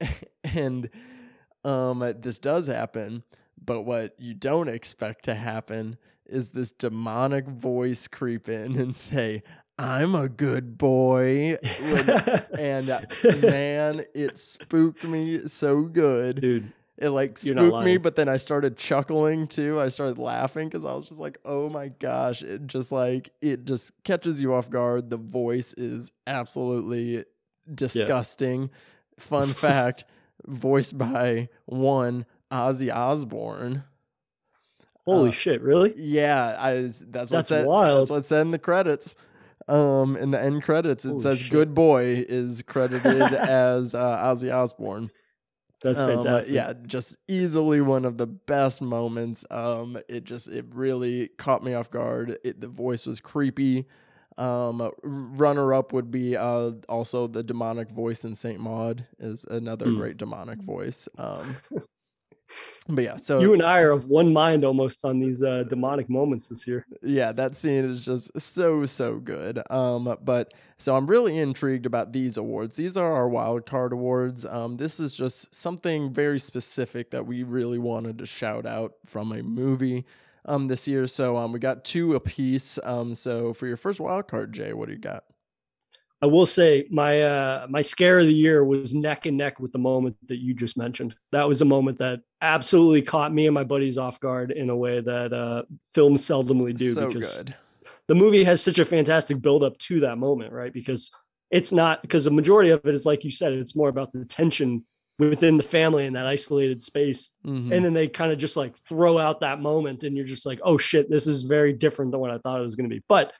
and 0.54 0.88
um, 1.64 2.14
this 2.20 2.38
does 2.38 2.66
happen. 2.66 3.24
But 3.62 3.82
what 3.82 4.14
you 4.18 4.34
don't 4.34 4.68
expect 4.68 5.24
to 5.24 5.34
happen 5.34 5.98
is 6.26 6.50
this 6.50 6.70
demonic 6.70 7.46
voice 7.46 8.08
creep 8.08 8.48
in 8.48 8.78
and 8.78 8.94
say, 8.96 9.42
I'm 9.80 10.14
a 10.14 10.28
good 10.28 10.76
boy. 10.76 11.56
and 12.58 12.90
uh, 12.90 13.00
man, 13.40 14.02
it 14.14 14.38
spooked 14.38 15.04
me 15.04 15.46
so 15.46 15.84
good. 15.84 16.42
Dude, 16.42 16.70
it 16.98 17.08
like 17.08 17.38
spooked 17.38 17.86
me, 17.86 17.96
but 17.96 18.14
then 18.14 18.28
I 18.28 18.36
started 18.36 18.76
chuckling 18.76 19.46
too. 19.46 19.80
I 19.80 19.88
started 19.88 20.18
laughing 20.18 20.68
because 20.68 20.84
I 20.84 20.92
was 20.92 21.08
just 21.08 21.18
like, 21.18 21.38
oh 21.46 21.70
my 21.70 21.88
gosh. 21.88 22.42
It 22.42 22.66
just 22.66 22.92
like, 22.92 23.30
it 23.40 23.64
just 23.64 24.04
catches 24.04 24.42
you 24.42 24.52
off 24.52 24.68
guard. 24.68 25.08
The 25.08 25.16
voice 25.16 25.72
is 25.72 26.12
absolutely 26.26 27.24
disgusting. 27.74 28.64
Yeah. 28.64 28.68
Fun 29.16 29.48
fact 29.48 30.04
voiced 30.46 30.98
by 30.98 31.48
one 31.64 32.26
Ozzy 32.50 32.94
Osbourne. 32.94 33.84
Holy 35.06 35.30
uh, 35.30 35.32
shit! 35.32 35.62
Really? 35.62 35.94
Yeah, 35.96 36.56
I. 36.60 36.72
That's 37.08 37.30
that's 37.30 37.48
said, 37.48 37.66
wild. 37.66 38.02
That's 38.02 38.10
what 38.10 38.24
said 38.26 38.42
in 38.42 38.50
the 38.50 38.58
credits. 38.58 39.16
Um, 39.70 40.16
in 40.16 40.32
the 40.32 40.42
end 40.42 40.64
credits, 40.64 41.04
it 41.04 41.10
Holy 41.10 41.20
says 41.20 41.38
shit. 41.38 41.52
"Good 41.52 41.74
Boy" 41.74 42.24
is 42.28 42.62
credited 42.62 43.22
as 43.32 43.94
uh, 43.94 44.22
Ozzy 44.24 44.52
Osbourne. 44.52 45.10
That's 45.82 46.00
um, 46.00 46.08
fantastic. 46.08 46.54
Yeah, 46.54 46.72
just 46.86 47.18
easily 47.28 47.80
one 47.80 48.04
of 48.04 48.16
the 48.16 48.26
best 48.26 48.82
moments. 48.82 49.44
Um, 49.50 49.96
it 50.08 50.24
just 50.24 50.48
it 50.48 50.66
really 50.74 51.28
caught 51.38 51.62
me 51.62 51.74
off 51.74 51.90
guard. 51.90 52.36
It, 52.44 52.60
the 52.60 52.68
voice 52.68 53.06
was 53.06 53.20
creepy. 53.20 53.86
Um, 54.36 54.90
runner 55.02 55.74
up 55.74 55.92
would 55.92 56.10
be 56.10 56.36
uh, 56.36 56.72
also 56.88 57.26
the 57.26 57.42
demonic 57.42 57.90
voice 57.90 58.24
in 58.24 58.34
Saint 58.34 58.58
Maud 58.58 59.06
is 59.18 59.44
another 59.44 59.86
mm. 59.86 59.96
great 59.96 60.16
demonic 60.16 60.62
voice. 60.62 61.08
Um, 61.18 61.56
but 62.88 63.04
yeah, 63.04 63.16
so 63.16 63.40
you 63.40 63.52
and 63.52 63.62
I 63.62 63.80
are 63.82 63.90
of 63.90 64.08
one 64.08 64.32
mind 64.32 64.64
almost 64.64 65.04
on 65.04 65.18
these 65.18 65.42
uh, 65.42 65.64
demonic 65.68 66.08
moments 66.08 66.48
this 66.48 66.66
year. 66.66 66.86
Yeah, 67.02 67.32
that 67.32 67.54
scene 67.54 67.84
is 67.84 68.04
just 68.04 68.38
so 68.40 68.84
so 68.86 69.18
good. 69.18 69.62
Um, 69.70 70.16
but 70.22 70.52
so 70.78 70.96
I'm 70.96 71.06
really 71.06 71.38
intrigued 71.38 71.86
about 71.86 72.12
these 72.12 72.36
awards. 72.36 72.76
These 72.76 72.96
are 72.96 73.14
our 73.14 73.28
wild 73.28 73.66
card 73.66 73.92
awards. 73.92 74.44
Um, 74.46 74.76
this 74.76 74.98
is 75.00 75.16
just 75.16 75.54
something 75.54 76.12
very 76.12 76.38
specific 76.38 77.10
that 77.10 77.26
we 77.26 77.42
really 77.42 77.78
wanted 77.78 78.18
to 78.18 78.26
shout 78.26 78.66
out 78.66 78.94
from 79.04 79.32
a 79.32 79.42
movie. 79.42 80.04
Um, 80.46 80.68
this 80.68 80.88
year, 80.88 81.06
so 81.06 81.36
um, 81.36 81.52
we 81.52 81.58
got 81.58 81.84
two 81.84 82.14
apiece. 82.14 82.78
Um, 82.82 83.14
so 83.14 83.52
for 83.52 83.66
your 83.66 83.76
first 83.76 84.00
wild 84.00 84.26
card, 84.26 84.54
Jay, 84.54 84.72
what 84.72 84.86
do 84.86 84.94
you 84.94 84.98
got? 84.98 85.24
I 86.22 86.26
will 86.26 86.46
say 86.46 86.86
my 86.90 87.22
uh, 87.22 87.66
my 87.70 87.82
scare 87.82 88.18
of 88.18 88.26
the 88.26 88.34
year 88.34 88.64
was 88.64 88.94
neck 88.94 89.26
and 89.26 89.36
neck 89.36 89.58
with 89.58 89.72
the 89.72 89.78
moment 89.78 90.16
that 90.28 90.38
you 90.38 90.52
just 90.52 90.76
mentioned. 90.76 91.14
That 91.32 91.48
was 91.48 91.62
a 91.62 91.64
moment 91.64 91.98
that 91.98 92.20
absolutely 92.42 93.02
caught 93.02 93.32
me 93.32 93.46
and 93.46 93.54
my 93.54 93.64
buddies 93.64 93.96
off 93.96 94.20
guard 94.20 94.50
in 94.50 94.68
a 94.68 94.76
way 94.76 95.00
that 95.00 95.32
uh, 95.32 95.62
films 95.94 96.26
seldomly 96.26 96.74
do. 96.74 96.92
So 96.92 97.08
because 97.08 97.42
good. 97.42 97.54
The 98.08 98.14
movie 98.14 98.44
has 98.44 98.62
such 98.62 98.78
a 98.78 98.84
fantastic 98.84 99.40
build 99.40 99.62
up 99.62 99.78
to 99.78 100.00
that 100.00 100.18
moment, 100.18 100.52
right? 100.52 100.72
Because 100.72 101.10
it's 101.50 101.72
not 101.72 102.02
because 102.02 102.24
the 102.24 102.30
majority 102.30 102.70
of 102.70 102.80
it 102.84 102.94
is 102.94 103.06
like 103.06 103.24
you 103.24 103.30
said, 103.30 103.52
it's 103.52 103.76
more 103.76 103.88
about 103.88 104.12
the 104.12 104.24
tension 104.24 104.84
within 105.18 105.56
the 105.56 105.62
family 105.62 106.06
in 106.06 106.14
that 106.14 106.26
isolated 106.26 106.82
space. 106.82 107.36
Mm-hmm. 107.46 107.72
And 107.72 107.84
then 107.84 107.92
they 107.92 108.08
kind 108.08 108.32
of 108.32 108.38
just 108.38 108.56
like 108.56 108.76
throw 108.78 109.18
out 109.18 109.40
that 109.40 109.60
moment 109.60 110.02
and 110.02 110.16
you're 110.16 110.26
just 110.26 110.46
like, 110.46 110.60
oh 110.64 110.78
shit, 110.78 111.10
this 111.10 111.26
is 111.26 111.42
very 111.42 111.72
different 111.72 112.10
than 112.10 112.20
what 112.20 112.30
I 112.30 112.38
thought 112.38 112.58
it 112.58 112.64
was 112.64 112.76
going 112.76 112.88
to 112.88 112.96
be. 112.96 113.04
But 113.06 113.34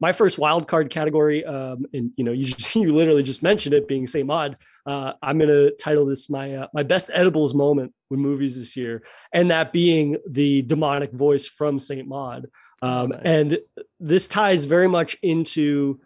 my 0.00 0.12
first 0.12 0.38
wild 0.38 0.68
card 0.68 0.90
category, 0.90 1.44
um, 1.44 1.86
and 1.92 2.10
you 2.16 2.24
know, 2.24 2.32
you 2.32 2.44
just, 2.44 2.74
you 2.76 2.92
literally 2.92 3.22
just 3.22 3.42
mentioned 3.42 3.74
it 3.74 3.88
being 3.88 4.06
Saint 4.06 4.26
Maud. 4.26 4.56
Uh, 4.86 5.12
I'm 5.22 5.38
going 5.38 5.48
to 5.48 5.74
title 5.76 6.06
this 6.06 6.28
my 6.30 6.54
uh, 6.54 6.66
my 6.72 6.82
best 6.82 7.10
edibles 7.12 7.54
moment 7.54 7.92
with 8.10 8.20
movies 8.20 8.58
this 8.58 8.76
year, 8.76 9.02
and 9.32 9.50
that 9.50 9.72
being 9.72 10.16
the 10.28 10.62
demonic 10.62 11.12
voice 11.12 11.46
from 11.46 11.78
Saint 11.78 12.08
Maud. 12.08 12.46
Um, 12.82 13.10
nice. 13.10 13.20
And 13.24 13.58
this 14.00 14.28
ties 14.28 14.64
very 14.64 14.88
much 14.88 15.16
into 15.22 16.00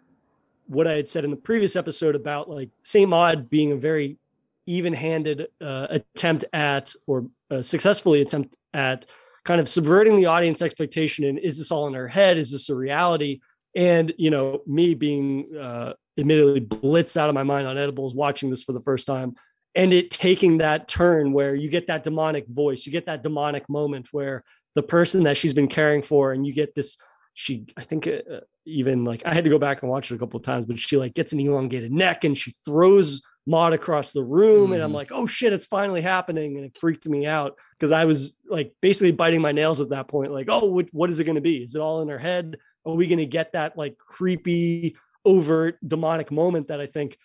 what 0.67 0.87
I 0.87 0.93
had 0.93 1.07
said 1.07 1.25
in 1.25 1.31
the 1.31 1.37
previous 1.37 1.75
episode 1.75 2.15
about 2.15 2.49
like 2.49 2.69
Saint 2.83 3.09
Maud 3.09 3.49
being 3.49 3.71
a 3.71 3.75
very 3.75 4.17
even-handed 4.65 5.47
uh, 5.59 5.87
attempt 5.89 6.45
at 6.53 6.93
or 7.07 7.25
successfully 7.61 8.21
attempt 8.21 8.55
at 8.73 9.07
kind 9.43 9.59
of 9.59 9.67
subverting 9.67 10.15
the 10.15 10.27
audience 10.27 10.61
expectation 10.61 11.25
and 11.25 11.39
is 11.39 11.57
this 11.57 11.71
all 11.71 11.87
in 11.87 11.93
her 11.95 12.07
head 12.07 12.37
is 12.37 12.51
this 12.51 12.69
a 12.69 12.75
reality 12.75 13.39
and 13.75 14.11
you 14.17 14.29
know 14.29 14.61
me 14.65 14.95
being 14.95 15.55
uh, 15.55 15.93
admittedly 16.17 16.61
blitzed 16.61 17.17
out 17.17 17.29
of 17.29 17.35
my 17.35 17.43
mind 17.43 17.67
on 17.67 17.77
edibles 17.77 18.15
watching 18.15 18.49
this 18.49 18.63
for 18.63 18.73
the 18.73 18.81
first 18.81 19.07
time 19.07 19.33
and 19.75 19.93
it 19.93 20.09
taking 20.09 20.57
that 20.57 20.87
turn 20.87 21.31
where 21.31 21.55
you 21.55 21.69
get 21.69 21.87
that 21.87 22.03
demonic 22.03 22.47
voice 22.47 22.85
you 22.85 22.91
get 22.91 23.05
that 23.05 23.23
demonic 23.23 23.67
moment 23.69 24.07
where 24.11 24.43
the 24.75 24.83
person 24.83 25.23
that 25.23 25.37
she's 25.37 25.53
been 25.53 25.67
caring 25.67 26.01
for 26.01 26.31
and 26.33 26.45
you 26.45 26.53
get 26.53 26.75
this 26.75 26.97
she 27.33 27.65
i 27.77 27.81
think 27.81 28.07
uh, 28.07 28.39
even 28.65 29.03
like 29.03 29.25
i 29.25 29.33
had 29.33 29.43
to 29.43 29.49
go 29.49 29.59
back 29.59 29.81
and 29.81 29.89
watch 29.89 30.11
it 30.11 30.15
a 30.15 30.19
couple 30.19 30.37
of 30.37 30.43
times 30.43 30.65
but 30.65 30.79
she 30.79 30.97
like 30.97 31.13
gets 31.13 31.33
an 31.33 31.39
elongated 31.39 31.91
neck 31.91 32.23
and 32.23 32.37
she 32.37 32.51
throws 32.65 33.21
Maud 33.49 33.73
across 33.73 34.13
the 34.13 34.23
room. 34.23 34.69
Mm. 34.69 34.75
And 34.75 34.83
I'm 34.83 34.91
mm. 34.91 34.95
like, 34.95 35.11
oh 35.11 35.25
shit, 35.25 35.53
it's 35.53 35.65
finally 35.65 36.01
happening. 36.01 36.55
And 36.55 36.65
it 36.65 36.77
freaked 36.77 37.07
me 37.07 37.25
out 37.25 37.57
because 37.71 37.91
I 37.91 38.05
was 38.05 38.39
like 38.47 38.73
basically 38.81 39.11
biting 39.11 39.41
my 39.41 39.51
nails 39.51 39.81
at 39.81 39.89
that 39.89 40.07
point. 40.07 40.31
Like, 40.31 40.47
oh, 40.49 40.67
what, 40.67 40.87
what 40.91 41.09
is 41.09 41.19
it 41.19 41.25
going 41.25 41.35
to 41.35 41.41
be? 41.41 41.63
Is 41.63 41.75
it 41.75 41.81
all 41.81 42.01
in 42.01 42.09
her 42.09 42.19
head? 42.19 42.57
Are 42.85 42.93
we 42.93 43.07
going 43.07 43.19
to 43.19 43.25
get 43.25 43.53
that 43.53 43.75
like 43.75 43.97
creepy, 43.97 44.95
overt, 45.25 45.77
demonic 45.85 46.31
moment 46.31 46.67
that 46.67 46.79
I 46.79 46.85
think 46.85 47.17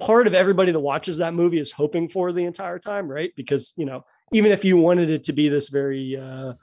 part 0.00 0.26
of 0.26 0.34
everybody 0.34 0.72
that 0.72 0.80
watches 0.80 1.18
that 1.18 1.34
movie 1.34 1.58
is 1.58 1.72
hoping 1.72 2.08
for 2.08 2.32
the 2.32 2.44
entire 2.44 2.78
time, 2.78 3.08
right? 3.08 3.32
Because, 3.36 3.74
you 3.76 3.86
know, 3.86 4.04
even 4.32 4.50
if 4.50 4.64
you 4.64 4.76
wanted 4.76 5.08
it 5.08 5.22
to 5.24 5.32
be 5.32 5.48
this 5.48 5.68
very, 5.68 6.16
uh, 6.16 6.54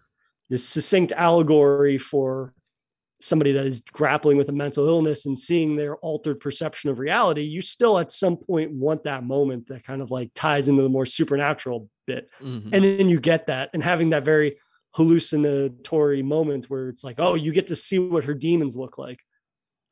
this 0.50 0.68
succinct 0.68 1.14
allegory 1.14 1.98
for 1.98 2.54
somebody 3.20 3.52
that 3.54 3.66
is 3.66 3.80
grappling 3.80 4.38
with 4.38 4.50
a 4.50 4.54
mental 4.54 4.88
illness 4.88 5.26
and 5.26 5.38
seeing 5.38 5.76
their 5.76 5.96
altered 5.98 6.40
perception 6.40 6.90
of 6.90 7.00
reality, 7.00 7.42
you 7.42 7.62
still 7.62 7.98
at 7.98 8.12
some 8.12 8.38
point 8.38 8.72
want 8.72 9.04
that 9.04 9.24
moment 9.24 9.68
that 9.68 9.84
kind 9.84 10.02
of 10.02 10.12
like 10.12 10.30
ties 10.36 10.68
into 10.68 10.82
the 10.82 10.90
more 10.90 11.06
supernatural 11.06 11.90
bit. 12.06 12.30
Mm-hmm. 12.42 12.74
And 12.74 12.84
then 12.84 13.10
you 13.10 13.20
get 13.20 13.48
that 13.48 13.70
and 13.74 13.84
having 13.84 14.10
that 14.10 14.24
very 14.24 14.56
hallucinatory 14.96 16.24
moment 16.24 16.66
where 16.70 16.90
it's 16.90 17.04
like, 17.04 17.16
oh, 17.20 17.36
you 17.36 17.52
get 17.52 17.68
to 17.68 17.76
see 17.76 18.00
what 18.00 18.26
her 18.26 18.34
demons 18.34 18.78
look 18.78 18.98
like. 18.98 19.22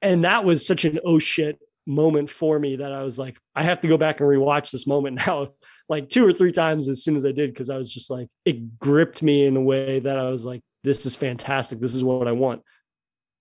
And 0.01 0.23
that 0.23 0.43
was 0.43 0.65
such 0.65 0.85
an 0.85 0.99
oh 1.05 1.19
shit 1.19 1.59
moment 1.85 2.29
for 2.29 2.59
me 2.59 2.77
that 2.77 2.93
I 2.93 3.03
was 3.03 3.19
like, 3.19 3.37
I 3.55 3.63
have 3.63 3.81
to 3.81 3.87
go 3.87 3.97
back 3.97 4.19
and 4.19 4.29
rewatch 4.29 4.71
this 4.71 4.87
moment 4.87 5.21
now, 5.27 5.53
like 5.89 6.09
two 6.09 6.27
or 6.27 6.31
three 6.31 6.51
times 6.51 6.87
as 6.87 7.03
soon 7.03 7.15
as 7.15 7.25
I 7.25 7.31
did, 7.31 7.51
because 7.51 7.69
I 7.69 7.77
was 7.77 7.93
just 7.93 8.09
like, 8.09 8.29
it 8.45 8.79
gripped 8.79 9.23
me 9.23 9.45
in 9.45 9.57
a 9.57 9.61
way 9.61 9.99
that 9.99 10.17
I 10.17 10.29
was 10.29 10.45
like, 10.45 10.61
this 10.83 11.05
is 11.05 11.15
fantastic. 11.15 11.79
This 11.79 11.95
is 11.95 12.03
what 12.03 12.27
I 12.27 12.33
want. 12.33 12.61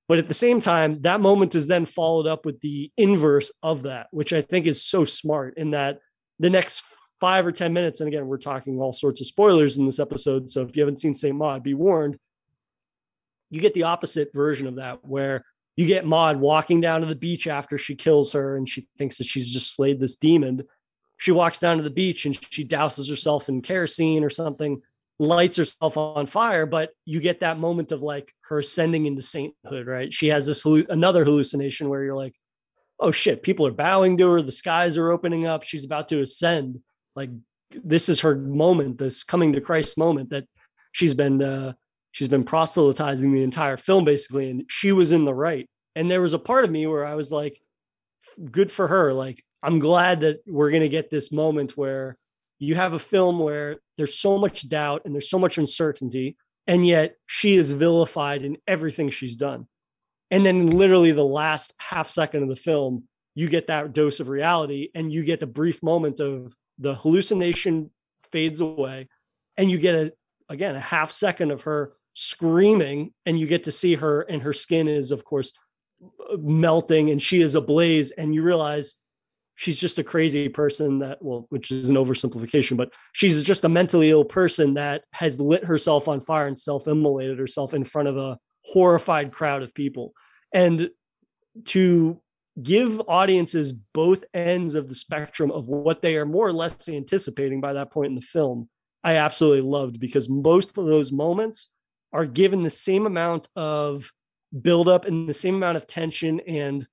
But 0.09 0.19
at 0.19 0.29
the 0.29 0.35
same 0.35 0.61
time, 0.61 1.01
that 1.03 1.21
moment 1.21 1.55
is 1.55 1.69
then 1.69 1.87
followed 1.87 2.27
up 2.27 2.45
with 2.45 2.61
the 2.61 2.91
inverse 2.97 3.53
of 3.63 3.85
that, 3.85 4.09
which 4.11 4.33
I 4.33 4.41
think 4.41 4.67
is 4.67 4.83
so 4.83 5.05
smart 5.05 5.55
in 5.57 5.71
that 5.71 6.01
the 6.39 6.51
next 6.51 6.83
five 7.21 7.47
or 7.47 7.53
10 7.53 7.73
minutes, 7.73 8.01
and 8.01 8.09
again, 8.09 8.27
we're 8.27 8.37
talking 8.37 8.81
all 8.81 8.93
sorts 8.93 9.21
of 9.21 9.29
spoilers 9.29 9.79
in 9.79 9.85
this 9.85 10.01
episode. 10.01 10.51
So 10.51 10.63
if 10.63 10.77
you 10.77 10.83
haven't 10.83 10.99
seen 10.99 11.15
St. 11.15 11.37
Maud, 11.37 11.63
be 11.63 11.73
warned, 11.73 12.19
you 13.49 13.61
get 13.61 13.75
the 13.75 13.85
opposite 13.85 14.31
version 14.35 14.67
of 14.67 14.77
that, 14.77 15.05
where 15.05 15.45
you 15.77 15.87
get 15.87 16.05
Maud 16.05 16.39
walking 16.39 16.81
down 16.81 17.01
to 17.01 17.07
the 17.07 17.15
beach 17.15 17.47
after 17.47 17.79
she 17.79 17.95
kills 17.95 18.33
her 18.33 18.57
and 18.57 18.69
she 18.69 18.87
thinks 18.99 19.19
that 19.19 19.27
she's 19.27 19.53
just 19.53 19.77
slayed 19.77 20.01
this 20.01 20.17
demon. 20.17 20.63
She 21.17 21.31
walks 21.31 21.61
down 21.61 21.77
to 21.77 21.83
the 21.83 21.91
beach 21.91 22.27
and 22.27 22.37
she 22.53 22.67
douses 22.67 23.09
herself 23.09 23.49
in 23.49 23.63
kerosene 23.63 24.25
or 24.25 24.31
something 24.31 24.83
lights 25.23 25.57
herself 25.57 25.97
on 25.97 26.27
fire 26.27 26.67
but 26.67 26.91
you 27.05 27.21
get 27.21 27.41
that 27.41 27.59
moment 27.59 27.93
of 27.93 28.03
like 28.03 28.33
her 28.43 28.59
ascending 28.59 29.07
into 29.07 29.23
sainthood 29.23 29.87
right? 29.87 30.13
She 30.13 30.29
has 30.29 30.47
this 30.47 30.65
another 30.89 31.25
hallucination 31.25 31.89
where 31.89 32.03
you're 32.03 32.17
like 32.17 32.35
oh 32.99 33.13
shit 33.13 33.43
people 33.43 33.67
are 33.67 33.73
bowing 33.73 34.19
to 34.19 34.29
her 34.31 34.43
the 34.43 34.53
skies 34.53 34.99
are 34.99 35.13
opening 35.13 35.47
up 35.47 35.63
she's 35.63 35.85
about 35.85 36.09
to 36.09 36.21
ascend. 36.21 36.81
Like 37.15 37.31
this 37.71 38.09
is 38.09 38.21
her 38.21 38.37
moment 38.37 38.99
this 38.99 39.23
coming 39.23 39.53
to 39.53 39.61
christ 39.61 39.97
moment 39.97 40.31
that 40.31 40.47
she's 40.91 41.15
been 41.15 41.41
uh 41.41 41.73
she's 42.11 42.29
been 42.29 42.45
proselytizing 42.45 43.33
the 43.33 43.45
entire 43.45 43.77
film 43.77 44.05
basically 44.05 44.51
and 44.51 44.65
she 44.69 44.93
was 44.93 45.13
in 45.13 45.25
the 45.25 45.35
right. 45.35 45.69
And 45.95 46.11
there 46.11 46.23
was 46.23 46.35
a 46.35 46.39
part 46.39 46.65
of 46.65 46.71
me 46.71 46.87
where 46.87 47.07
i 47.07 47.15
was 47.15 47.31
like 47.31 47.61
good 48.51 48.71
for 48.71 48.89
her 48.89 49.13
like 49.13 49.43
i'm 49.63 49.79
glad 49.79 50.23
that 50.23 50.41
we're 50.47 50.71
to 50.71 50.89
get 50.89 51.11
this 51.11 51.31
moment 51.31 51.77
where 51.77 52.17
you 52.63 52.77
have 52.77 52.93
a 52.93 52.99
film 52.99 53.41
where 53.41 53.79
there's 53.97 54.15
so 54.15 54.39
much 54.39 54.69
doubt 54.69 55.03
and 55.05 55.15
there's 55.15 55.29
so 55.29 55.39
much 55.39 55.59
uncertainty 55.59 56.37
and 56.69 56.87
yet 56.87 57.17
she 57.27 57.55
is 57.55 57.73
vilified 57.73 58.43
in 58.43 58.57
everything 58.69 59.11
she's 59.11 59.35
done. 59.35 59.67
And 60.31 60.47
then 60.47 60.71
literally 60.71 61.11
the 61.11 61.25
last 61.25 61.75
half 61.79 62.09
second 62.09 62.45
of 62.45 62.49
the 62.49 62.57
film 62.57 63.05
you 63.35 63.49
get 63.49 63.67
that 63.67 63.93
dose 63.93 64.21
of 64.21 64.29
reality 64.29 64.91
and 64.95 65.13
you 65.13 65.25
get 65.25 65.41
the 65.41 65.47
brief 65.47 65.83
moment 65.83 66.21
of 66.21 66.55
the 66.79 66.95
hallucination 66.95 67.91
fades 68.31 68.61
away 68.61 69.09
and 69.57 69.71
you 69.71 69.79
get 69.79 69.95
a 69.95 70.13
again 70.49 70.77
a 70.77 70.81
half 70.81 71.11
second 71.11 71.51
of 71.51 71.63
her 71.63 71.93
screaming 72.15 73.13
and 73.27 73.39
you 73.39 73.47
get 73.47 73.65
to 73.65 73.73
see 73.73 73.95
her 73.95 74.21
and 74.23 74.43
her 74.43 74.53
skin 74.53 74.87
is 74.87 75.11
of 75.11 75.25
course 75.25 75.53
melting 76.39 77.11
and 77.11 77.21
she 77.21 77.41
is 77.41 77.55
ablaze 77.55 78.11
and 78.13 78.35
you 78.35 78.43
realize 78.45 79.02
she's 79.63 79.81
just 79.81 79.99
a 79.99 80.05
crazy 80.05 80.49
person 80.49 80.99
that 80.99 81.19
well 81.23 81.47
which 81.51 81.71
is 81.71 81.89
an 81.89 81.97
oversimplification 81.97 82.77
but 82.77 82.93
she's 83.13 83.45
just 83.45 83.65
a 83.65 83.69
mentally 83.69 84.11
ill 84.11 84.25
person 84.25 84.75
that 84.75 85.05
has 85.13 85.41
lit 85.41 85.65
herself 85.65 86.09
on 86.09 86.21
fire 86.21 86.49
and 86.49 86.59
self-immolated 86.59 87.39
herself 87.39 87.73
in 87.73 87.85
front 87.85 88.09
of 88.09 88.17
a 88.17 88.37
horrified 88.65 89.33
crowd 89.33 89.63
of 89.63 89.75
people. 89.75 90.13
And 90.53 90.91
to 91.67 92.21
give 92.61 93.01
audiences 93.09 93.73
both 93.73 94.25
ends 94.35 94.75
of 94.75 94.89
the 94.89 94.95
spectrum 94.95 95.51
of 95.51 95.69
what 95.69 96.03
they 96.03 96.17
are 96.17 96.27
more 96.27 96.47
or 96.47 96.53
less 96.53 96.89
anticipating 96.89 97.61
by 97.61 97.73
that 97.73 97.91
point 97.91 98.09
in 98.09 98.15
the 98.15 98.21
film 98.21 98.69
i 99.03 99.17
absolutely 99.17 99.63
loved 99.63 99.99
because 99.99 100.29
most 100.29 100.77
of 100.77 100.85
those 100.85 101.13
moments 101.13 101.73
are 102.13 102.27
given 102.27 102.63
the 102.63 102.69
same 102.69 103.07
amount 103.07 103.49
of 103.57 104.13
build 104.61 104.87
up 104.87 105.07
and 105.07 105.27
the 105.27 105.33
same 105.33 105.55
amount 105.55 105.79
of 105.79 105.87
tension 105.87 106.41
and 106.41 106.87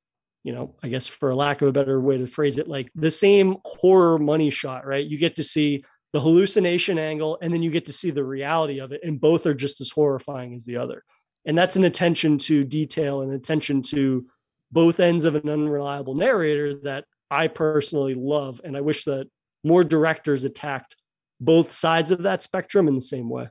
you 0.43 0.53
know, 0.53 0.75
I 0.81 0.87
guess 0.87 1.07
for 1.07 1.29
a 1.29 1.35
lack 1.35 1.61
of 1.61 1.67
a 1.67 1.73
better 1.73 1.99
way 1.99 2.17
to 2.17 2.27
phrase 2.27 2.57
it, 2.57 2.67
like 2.67 2.89
the 2.95 3.11
same 3.11 3.57
horror 3.65 4.17
money 4.17 4.49
shot, 4.49 4.85
right? 4.85 5.05
You 5.05 5.17
get 5.17 5.35
to 5.35 5.43
see 5.43 5.83
the 6.13 6.19
hallucination 6.19 6.97
angle 6.97 7.37
and 7.41 7.53
then 7.53 7.61
you 7.61 7.69
get 7.69 7.85
to 7.85 7.93
see 7.93 8.09
the 8.09 8.23
reality 8.23 8.79
of 8.79 8.91
it. 8.91 9.01
And 9.03 9.19
both 9.19 9.45
are 9.45 9.53
just 9.53 9.81
as 9.81 9.91
horrifying 9.91 10.53
as 10.53 10.65
the 10.65 10.77
other. 10.77 11.03
And 11.45 11.57
that's 11.57 11.75
an 11.75 11.83
attention 11.83 12.37
to 12.39 12.63
detail 12.63 13.21
and 13.21 13.33
attention 13.33 13.81
to 13.89 14.25
both 14.71 14.99
ends 14.99 15.25
of 15.25 15.35
an 15.35 15.49
unreliable 15.49 16.15
narrator 16.15 16.75
that 16.83 17.05
I 17.29 17.47
personally 17.47 18.15
love. 18.15 18.61
And 18.63 18.77
I 18.77 18.81
wish 18.81 19.03
that 19.05 19.27
more 19.63 19.83
directors 19.83 20.43
attacked 20.43 20.95
both 21.39 21.71
sides 21.71 22.11
of 22.11 22.23
that 22.23 22.43
spectrum 22.43 22.87
in 22.87 22.95
the 22.95 23.01
same 23.01 23.29
way. 23.29 23.49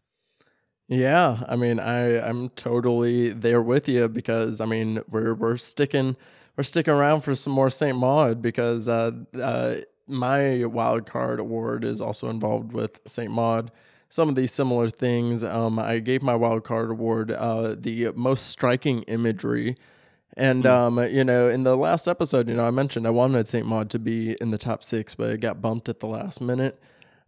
Yeah, 0.89 1.39
I 1.47 1.57
mean, 1.57 1.81
I 1.81 2.19
I'm 2.19 2.49
totally 2.51 3.31
there 3.31 3.61
with 3.61 3.89
you 3.91 4.09
because 4.09 4.61
I 4.61 4.65
mean 4.65 5.01
we're 5.07 5.35
we're 5.35 5.57
sticking 5.57 6.17
we're 6.59 6.65
sticking 6.65 6.93
around 6.93 7.21
for 7.21 7.37
some 7.37 7.53
more 7.53 7.71
St. 7.71 7.97
Maud 7.97 8.43
because 8.43 8.89
uh, 8.89 9.13
uh, 9.41 9.77
my 10.09 10.65
wild 10.65 11.07
card 11.07 11.39
award 11.39 11.85
is 11.85 12.01
also 12.01 12.29
involved 12.29 12.73
with 12.73 13.01
St. 13.07 13.31
Maud. 13.31 13.71
Some 14.09 14.29
of 14.29 14.35
these 14.35 14.51
similar 14.53 14.89
things. 14.89 15.45
Um, 15.45 15.79
I 15.79 16.01
gave 16.01 16.21
my 16.21 16.35
wild 16.35 16.65
card 16.65 16.91
award 16.91 17.31
uh, 17.31 17.77
the 17.79 18.11
most 18.17 18.49
striking 18.49 19.03
imagery. 19.03 19.77
And 20.37 20.65
mm. 20.65 20.71
um, 20.71 20.99
you 21.15 21.23
know, 21.23 21.49
in 21.49 21.63
the 21.63 21.77
last 21.77 22.09
episode, 22.09 22.49
you 22.49 22.57
know, 22.57 22.67
I 22.67 22.73
mentioned 22.73 23.07
I 23.07 23.11
wanted 23.11 23.47
St. 23.47 23.65
Maud 23.65 23.89
to 23.91 24.01
be 24.01 24.37
in 24.41 24.51
the 24.51 24.59
top 24.59 24.83
six, 24.83 25.15
but 25.15 25.31
it 25.31 25.39
got 25.39 25.63
bumped 25.63 25.89
at 25.89 26.01
the 26.01 26.09
last 26.09 26.41
minute. 26.41 26.77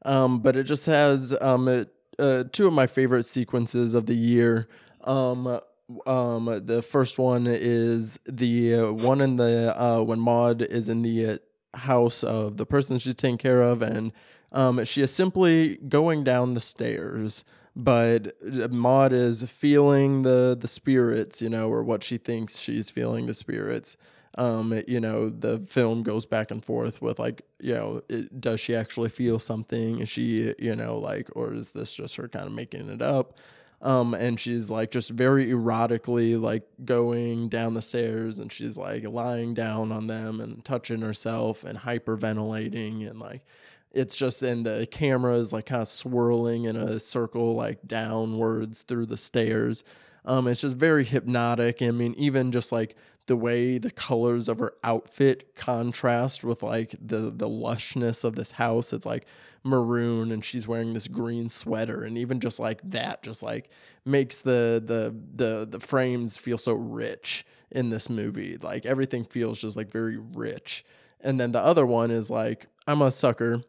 Um, 0.04 0.40
but 0.40 0.56
it 0.56 0.64
just 0.64 0.86
has 0.86 1.36
um, 1.40 1.68
it, 1.68 1.88
uh, 2.18 2.44
two 2.50 2.66
of 2.66 2.72
my 2.72 2.88
favorite 2.88 3.26
sequences 3.26 3.94
of 3.94 4.06
the 4.06 4.16
year. 4.16 4.66
Um, 5.04 5.60
um, 6.06 6.46
the 6.66 6.82
first 6.82 7.18
one 7.18 7.46
is 7.48 8.18
the 8.26 8.74
uh, 8.74 8.92
one 8.92 9.20
in 9.20 9.36
the 9.36 9.74
uh, 9.80 10.02
when 10.02 10.20
Maud 10.20 10.62
is 10.62 10.88
in 10.88 11.02
the 11.02 11.26
uh, 11.26 11.38
house 11.78 12.22
of 12.22 12.56
the 12.56 12.66
person 12.66 12.98
she's 12.98 13.14
taking 13.14 13.38
care 13.38 13.62
of, 13.62 13.82
and 13.82 14.12
um, 14.52 14.84
she 14.84 15.02
is 15.02 15.14
simply 15.14 15.76
going 15.76 16.24
down 16.24 16.54
the 16.54 16.60
stairs. 16.60 17.44
But 17.76 18.34
uh, 18.44 18.68
Maud 18.68 19.12
is 19.12 19.42
feeling 19.50 20.22
the 20.22 20.56
the 20.60 20.68
spirits, 20.68 21.40
you 21.40 21.48
know, 21.48 21.68
or 21.68 21.82
what 21.82 22.02
she 22.02 22.18
thinks 22.18 22.58
she's 22.58 22.90
feeling 22.90 23.26
the 23.26 23.34
spirits. 23.34 23.96
um, 24.38 24.80
you 24.86 25.00
know, 25.00 25.28
the 25.28 25.58
film 25.58 26.02
goes 26.02 26.24
back 26.24 26.50
and 26.50 26.64
forth 26.64 27.02
with 27.02 27.18
like, 27.18 27.42
you 27.58 27.74
know, 27.74 28.02
it, 28.08 28.40
does 28.40 28.60
she 28.60 28.74
actually 28.74 29.08
feel 29.08 29.38
something? 29.38 30.00
Is 30.00 30.08
she, 30.08 30.54
you 30.58 30.76
know, 30.76 30.98
like, 30.98 31.28
or 31.34 31.52
is 31.52 31.72
this 31.72 31.94
just 31.94 32.16
her 32.16 32.28
kind 32.28 32.46
of 32.46 32.52
making 32.52 32.88
it 32.90 33.02
up? 33.02 33.36
Um, 33.82 34.12
and 34.12 34.38
she's 34.38 34.70
like 34.70 34.90
just 34.90 35.10
very 35.10 35.46
erotically 35.46 36.38
like 36.38 36.64
going 36.84 37.48
down 37.48 37.72
the 37.72 37.80
stairs 37.80 38.38
and 38.38 38.52
she's 38.52 38.76
like 38.76 39.04
lying 39.04 39.54
down 39.54 39.90
on 39.90 40.06
them 40.06 40.38
and 40.40 40.62
touching 40.64 41.00
herself 41.00 41.64
and 41.64 41.78
hyperventilating 41.78 43.08
and 43.08 43.18
like 43.18 43.42
it's 43.92 44.16
just 44.16 44.42
and 44.42 44.66
the 44.66 44.86
camera 44.90 45.34
is 45.34 45.52
like 45.54 45.66
kind 45.66 45.80
of 45.80 45.88
swirling 45.88 46.64
in 46.64 46.76
a 46.76 47.00
circle 47.00 47.54
like 47.54 47.80
downwards 47.86 48.82
through 48.82 49.06
the 49.06 49.16
stairs. 49.16 49.82
Um, 50.26 50.46
it's 50.46 50.60
just 50.60 50.76
very 50.76 51.04
hypnotic. 51.04 51.80
I 51.80 51.90
mean 51.90 52.14
even 52.18 52.52
just 52.52 52.72
like 52.72 52.96
the 53.30 53.36
way 53.36 53.78
the 53.78 53.92
colors 53.92 54.48
of 54.48 54.58
her 54.58 54.72
outfit 54.82 55.54
contrast 55.54 56.42
with 56.42 56.64
like 56.64 56.96
the 57.00 57.30
the 57.30 57.48
lushness 57.48 58.24
of 58.24 58.34
this 58.34 58.50
house. 58.50 58.92
It's 58.92 59.06
like 59.06 59.24
maroon 59.62 60.32
and 60.32 60.44
she's 60.44 60.66
wearing 60.66 60.94
this 60.94 61.06
green 61.06 61.48
sweater 61.48 62.02
and 62.02 62.18
even 62.18 62.40
just 62.40 62.58
like 62.58 62.80
that 62.82 63.22
just 63.22 63.40
like 63.40 63.70
makes 64.04 64.40
the 64.40 64.82
the 64.84 65.14
the 65.32 65.64
the 65.64 65.78
frames 65.78 66.38
feel 66.38 66.58
so 66.58 66.72
rich 66.72 67.46
in 67.70 67.90
this 67.90 68.10
movie. 68.10 68.56
Like 68.60 68.84
everything 68.84 69.22
feels 69.22 69.60
just 69.60 69.76
like 69.76 69.92
very 69.92 70.18
rich. 70.18 70.84
And 71.20 71.38
then 71.38 71.52
the 71.52 71.62
other 71.62 71.86
one 71.86 72.10
is 72.10 72.32
like 72.32 72.66
i'm 72.88 73.00
a 73.00 73.12
sucker 73.12 73.62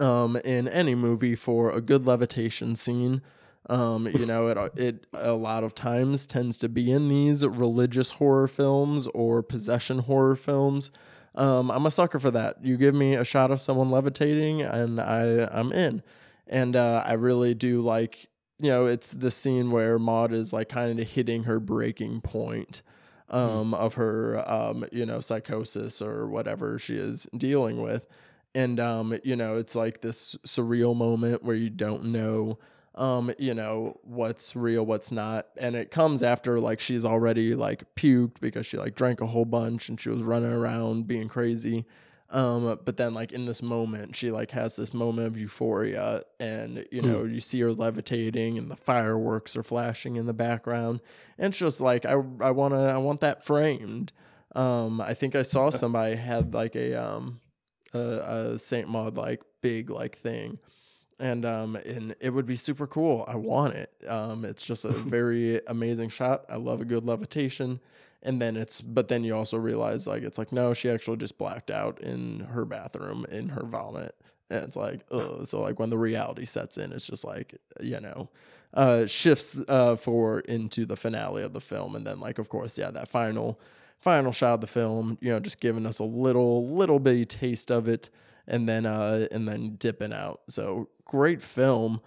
um 0.00 0.34
in 0.44 0.66
any 0.66 0.96
movie 0.96 1.36
for 1.36 1.70
a 1.70 1.80
good 1.80 2.04
levitation 2.06 2.74
scene 2.74 3.22
um, 3.70 4.06
you 4.06 4.26
know, 4.26 4.48
it 4.48 4.78
it 4.78 5.06
a 5.14 5.32
lot 5.32 5.64
of 5.64 5.74
times 5.74 6.26
tends 6.26 6.58
to 6.58 6.68
be 6.68 6.90
in 6.90 7.08
these 7.08 7.46
religious 7.46 8.12
horror 8.12 8.46
films 8.46 9.06
or 9.08 9.42
possession 9.42 10.00
horror 10.00 10.36
films. 10.36 10.90
Um, 11.34 11.70
I'm 11.70 11.86
a 11.86 11.90
sucker 11.90 12.18
for 12.18 12.30
that. 12.30 12.64
You 12.64 12.76
give 12.76 12.94
me 12.94 13.14
a 13.14 13.24
shot 13.24 13.50
of 13.50 13.60
someone 13.60 13.90
levitating, 13.90 14.62
and 14.62 15.00
I 15.00 15.48
I'm 15.50 15.72
in. 15.72 16.02
And 16.46 16.76
uh, 16.76 17.02
I 17.06 17.14
really 17.14 17.54
do 17.54 17.80
like 17.80 18.28
you 18.60 18.68
know 18.68 18.86
it's 18.86 19.12
the 19.12 19.30
scene 19.30 19.70
where 19.70 19.98
Maud 19.98 20.32
is 20.32 20.52
like 20.52 20.68
kind 20.68 21.00
of 21.00 21.08
hitting 21.08 21.44
her 21.44 21.58
breaking 21.58 22.20
point 22.20 22.82
um, 23.30 23.72
of 23.72 23.94
her 23.94 24.44
um, 24.46 24.84
you 24.92 25.06
know 25.06 25.20
psychosis 25.20 26.02
or 26.02 26.26
whatever 26.26 26.78
she 26.78 26.96
is 26.96 27.26
dealing 27.36 27.80
with. 27.80 28.06
And 28.54 28.78
um, 28.78 29.18
you 29.24 29.36
know, 29.36 29.56
it's 29.56 29.74
like 29.74 30.02
this 30.02 30.36
surreal 30.46 30.94
moment 30.94 31.42
where 31.42 31.56
you 31.56 31.70
don't 31.70 32.04
know 32.04 32.58
um, 32.96 33.32
you 33.38 33.54
know, 33.54 33.98
what's 34.04 34.54
real, 34.54 34.86
what's 34.86 35.10
not. 35.10 35.46
And 35.56 35.74
it 35.74 35.90
comes 35.90 36.22
after 36.22 36.60
like 36.60 36.80
she's 36.80 37.04
already 37.04 37.54
like 37.54 37.84
puked 37.96 38.40
because 38.40 38.66
she 38.66 38.76
like 38.76 38.94
drank 38.94 39.20
a 39.20 39.26
whole 39.26 39.44
bunch 39.44 39.88
and 39.88 40.00
she 40.00 40.10
was 40.10 40.22
running 40.22 40.52
around 40.52 41.06
being 41.06 41.28
crazy. 41.28 41.86
Um, 42.30 42.78
but 42.84 42.96
then 42.96 43.12
like 43.12 43.32
in 43.32 43.44
this 43.44 43.62
moment, 43.62 44.16
she 44.16 44.30
like 44.30 44.52
has 44.52 44.76
this 44.76 44.94
moment 44.94 45.26
of 45.26 45.36
euphoria 45.36 46.22
and 46.40 46.86
you 46.90 47.02
know, 47.02 47.24
you 47.24 47.40
see 47.40 47.60
her 47.60 47.72
levitating 47.72 48.58
and 48.58 48.70
the 48.70 48.76
fireworks 48.76 49.56
are 49.56 49.62
flashing 49.62 50.16
in 50.16 50.26
the 50.26 50.32
background. 50.32 51.00
And 51.36 51.48
it's 51.48 51.58
just 51.58 51.80
like 51.80 52.06
I 52.06 52.12
I 52.12 52.50
wanna 52.50 52.86
I 52.86 52.98
want 52.98 53.20
that 53.20 53.44
framed. 53.44 54.12
Um, 54.54 55.00
I 55.00 55.14
think 55.14 55.34
I 55.34 55.42
saw 55.42 55.70
somebody 55.70 56.14
had 56.14 56.54
like 56.54 56.76
a 56.76 56.94
um 56.94 57.40
a, 57.92 57.98
a 57.98 58.58
Saint 58.58 58.88
Maud 58.88 59.16
like 59.16 59.42
big 59.60 59.90
like 59.90 60.16
thing 60.16 60.58
and 61.20 61.44
um 61.44 61.76
and 61.76 62.14
it 62.20 62.30
would 62.30 62.46
be 62.46 62.56
super 62.56 62.86
cool. 62.86 63.24
I 63.28 63.36
want 63.36 63.74
it. 63.74 63.90
Um, 64.08 64.44
it's 64.44 64.66
just 64.66 64.84
a 64.84 64.88
very 64.92 65.60
amazing 65.66 66.08
shot. 66.08 66.44
I 66.48 66.56
love 66.56 66.80
a 66.80 66.84
good 66.84 67.04
levitation, 67.04 67.80
and 68.22 68.40
then 68.40 68.56
it's 68.56 68.80
but 68.80 69.08
then 69.08 69.24
you 69.24 69.34
also 69.34 69.58
realize 69.58 70.06
like 70.06 70.22
it's 70.22 70.38
like 70.38 70.52
no, 70.52 70.74
she 70.74 70.90
actually 70.90 71.18
just 71.18 71.38
blacked 71.38 71.70
out 71.70 72.00
in 72.00 72.40
her 72.40 72.64
bathroom 72.64 73.26
in 73.30 73.50
her 73.50 73.64
vomit, 73.64 74.14
and 74.50 74.64
it's 74.64 74.76
like 74.76 75.00
oh, 75.10 75.44
so 75.44 75.60
like 75.60 75.78
when 75.78 75.90
the 75.90 75.98
reality 75.98 76.44
sets 76.44 76.78
in, 76.78 76.92
it's 76.92 77.06
just 77.06 77.24
like 77.24 77.54
you 77.80 78.00
know. 78.00 78.30
Uh, 78.76 79.06
shifts 79.06 79.62
uh, 79.68 79.94
for 79.94 80.40
into 80.40 80.84
the 80.84 80.96
finale 80.96 81.44
of 81.44 81.52
the 81.52 81.60
film, 81.60 81.94
and 81.94 82.04
then 82.04 82.18
like 82.18 82.40
of 82.40 82.48
course, 82.48 82.76
yeah, 82.76 82.90
that 82.90 83.06
final 83.06 83.60
final 83.98 84.32
shot 84.32 84.54
of 84.54 84.60
the 84.60 84.66
film, 84.66 85.16
you 85.20 85.30
know, 85.30 85.38
just 85.38 85.60
giving 85.60 85.86
us 85.86 86.00
a 86.00 86.04
little 86.04 86.66
little 86.66 86.98
bitty 86.98 87.24
taste 87.24 87.70
of 87.70 87.86
it 87.86 88.10
and 88.46 88.68
then 88.68 88.86
uh 88.86 89.26
and 89.32 89.48
then 89.48 89.76
dipping 89.76 90.12
out. 90.12 90.40
So 90.48 90.88
great 91.04 91.42
film. 91.42 92.00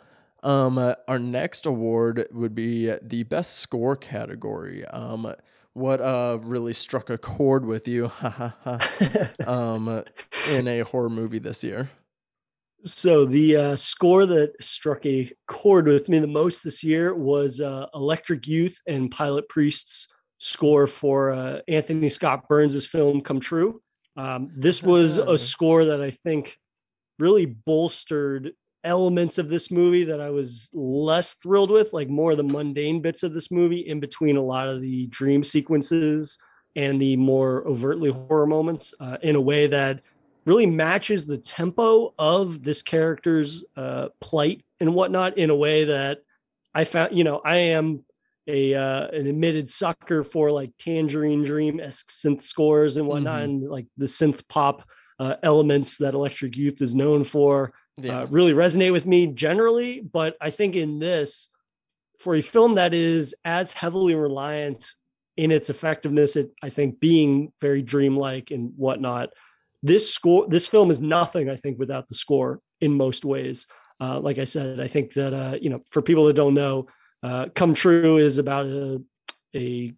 Um, 0.43 0.77
uh, 0.77 0.95
our 1.07 1.19
next 1.19 1.65
award 1.65 2.27
would 2.31 2.55
be 2.55 2.93
the 3.01 3.23
best 3.23 3.59
score 3.59 3.95
category. 3.95 4.85
Um, 4.85 5.33
what 5.73 6.01
uh 6.01 6.39
really 6.41 6.73
struck 6.73 7.09
a 7.11 7.17
chord 7.19 7.65
with 7.65 7.87
you, 7.87 8.11
um, 9.47 10.03
in 10.51 10.67
a 10.67 10.79
horror 10.81 11.09
movie 11.09 11.39
this 11.39 11.63
year? 11.63 11.89
So 12.83 13.25
the 13.25 13.55
uh, 13.55 13.75
score 13.75 14.25
that 14.25 14.53
struck 14.63 15.05
a 15.05 15.31
chord 15.47 15.87
with 15.87 16.09
me 16.09 16.19
the 16.19 16.27
most 16.27 16.63
this 16.63 16.83
year 16.83 17.13
was 17.13 17.59
uh, 17.59 17.87
Electric 17.93 18.47
Youth 18.47 18.81
and 18.87 19.11
Pilot 19.11 19.49
Priest's 19.49 20.13
score 20.37 20.87
for 20.87 21.31
uh, 21.31 21.59
Anthony 21.67 22.09
Scott 22.09 22.47
Burns' 22.47 22.85
film 22.85 23.21
Come 23.21 23.39
True. 23.39 23.81
Um, 24.15 24.49
this 24.55 24.81
was 24.81 25.17
a 25.17 25.37
score 25.37 25.85
that 25.85 26.01
I 26.01 26.09
think 26.09 26.59
really 27.19 27.45
bolstered 27.45 28.53
elements 28.87 29.37
of 29.37 29.49
this 29.49 29.69
movie 29.69 30.05
that 30.05 30.21
I 30.21 30.29
was 30.29 30.71
less 30.73 31.35
thrilled 31.35 31.69
with, 31.69 31.93
like 31.93 32.09
more 32.09 32.31
of 32.31 32.37
the 32.37 32.43
mundane 32.43 33.01
bits 33.01 33.21
of 33.21 33.33
this 33.33 33.51
movie 33.51 33.81
in 33.81 33.99
between 33.99 34.37
a 34.37 34.41
lot 34.41 34.69
of 34.69 34.81
the 34.81 35.07
dream 35.07 35.43
sequences 35.43 36.39
and 36.75 36.99
the 37.01 37.17
more 37.17 37.67
overtly 37.67 38.11
horror 38.11 38.47
moments 38.47 38.93
uh, 38.99 39.17
in 39.21 39.35
a 39.35 39.41
way 39.41 39.67
that 39.67 40.01
really 40.45 40.65
matches 40.65 41.25
the 41.25 41.37
tempo 41.37 42.13
of 42.17 42.63
this 42.63 42.81
character's 42.81 43.65
uh, 43.75 44.07
plight 44.21 44.63
and 44.79 44.95
whatnot 44.95 45.37
in 45.37 45.49
a 45.49 45.55
way 45.55 45.83
that 45.83 46.21
I 46.73 46.85
found, 46.85 47.15
you 47.15 47.23
know, 47.23 47.41
I 47.43 47.57
am 47.57 48.05
a 48.47 48.73
uh, 48.73 49.07
an 49.07 49.27
admitted 49.27 49.69
sucker 49.69 50.23
for 50.23 50.51
like 50.51 50.71
Tangerine 50.79 51.43
Dream 51.43 51.81
esque 51.81 52.09
synth 52.09 52.41
scores 52.41 52.95
and 52.95 53.07
whatnot, 53.07 53.41
mm-hmm. 53.41 53.63
and 53.63 53.63
like 53.63 53.87
the 53.97 54.05
synth 54.05 54.47
pop 54.47 54.87
uh, 55.19 55.35
elements 55.43 55.97
that 55.97 56.13
Electric 56.13 56.55
Youth 56.55 56.81
is 56.81 56.95
known 56.95 57.23
for 57.23 57.73
yeah. 57.97 58.21
uh, 58.21 58.25
really 58.27 58.53
resonate 58.53 58.91
with 58.91 59.05
me 59.05 59.27
generally. 59.27 60.01
But 60.01 60.35
I 60.41 60.49
think 60.49 60.75
in 60.75 60.99
this, 60.99 61.49
for 62.19 62.35
a 62.35 62.41
film 62.41 62.75
that 62.75 62.93
is 62.93 63.35
as 63.45 63.73
heavily 63.73 64.15
reliant 64.15 64.93
in 65.35 65.51
its 65.51 65.69
effectiveness, 65.69 66.35
it 66.35 66.51
I 66.63 66.69
think 66.69 66.99
being 66.99 67.53
very 67.61 67.81
dreamlike 67.81 68.51
and 68.51 68.73
whatnot, 68.75 69.29
this 69.83 70.11
score, 70.11 70.47
this 70.47 70.67
film 70.67 70.89
is 70.89 71.01
nothing. 71.01 71.49
I 71.49 71.55
think 71.55 71.79
without 71.79 72.07
the 72.07 72.15
score 72.15 72.61
in 72.81 72.93
most 72.93 73.25
ways. 73.25 73.67
Uh, 73.99 74.19
like 74.19 74.37
I 74.37 74.43
said, 74.43 74.79
I 74.79 74.87
think 74.87 75.13
that 75.13 75.33
uh, 75.33 75.57
you 75.59 75.69
know, 75.69 75.81
for 75.89 76.01
people 76.01 76.25
that 76.25 76.35
don't 76.35 76.53
know, 76.53 76.87
uh, 77.23 77.47
"Come 77.55 77.73
True" 77.73 78.17
is 78.17 78.37
about 78.37 78.67
a, 78.67 79.01
a 79.55 79.93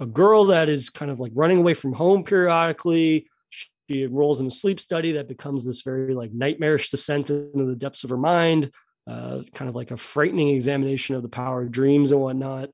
a 0.00 0.06
girl 0.06 0.44
that 0.46 0.68
is 0.68 0.90
kind 0.90 1.10
of 1.10 1.20
like 1.20 1.32
running 1.34 1.58
away 1.58 1.74
from 1.74 1.92
home 1.92 2.24
periodically 2.24 3.28
she 3.88 4.04
enrolls 4.04 4.40
in 4.40 4.46
a 4.46 4.50
sleep 4.50 4.80
study 4.80 5.12
that 5.12 5.28
becomes 5.28 5.64
this 5.64 5.82
very 5.82 6.14
like 6.14 6.32
nightmarish 6.32 6.88
descent 6.88 7.30
into 7.30 7.64
the 7.64 7.76
depths 7.76 8.04
of 8.04 8.10
her 8.10 8.16
mind, 8.16 8.70
uh, 9.06 9.40
kind 9.54 9.68
of 9.68 9.74
like 9.74 9.90
a 9.90 9.96
frightening 9.96 10.48
examination 10.48 11.14
of 11.14 11.22
the 11.22 11.28
power 11.28 11.62
of 11.62 11.72
dreams 11.72 12.12
and 12.12 12.20
whatnot. 12.20 12.70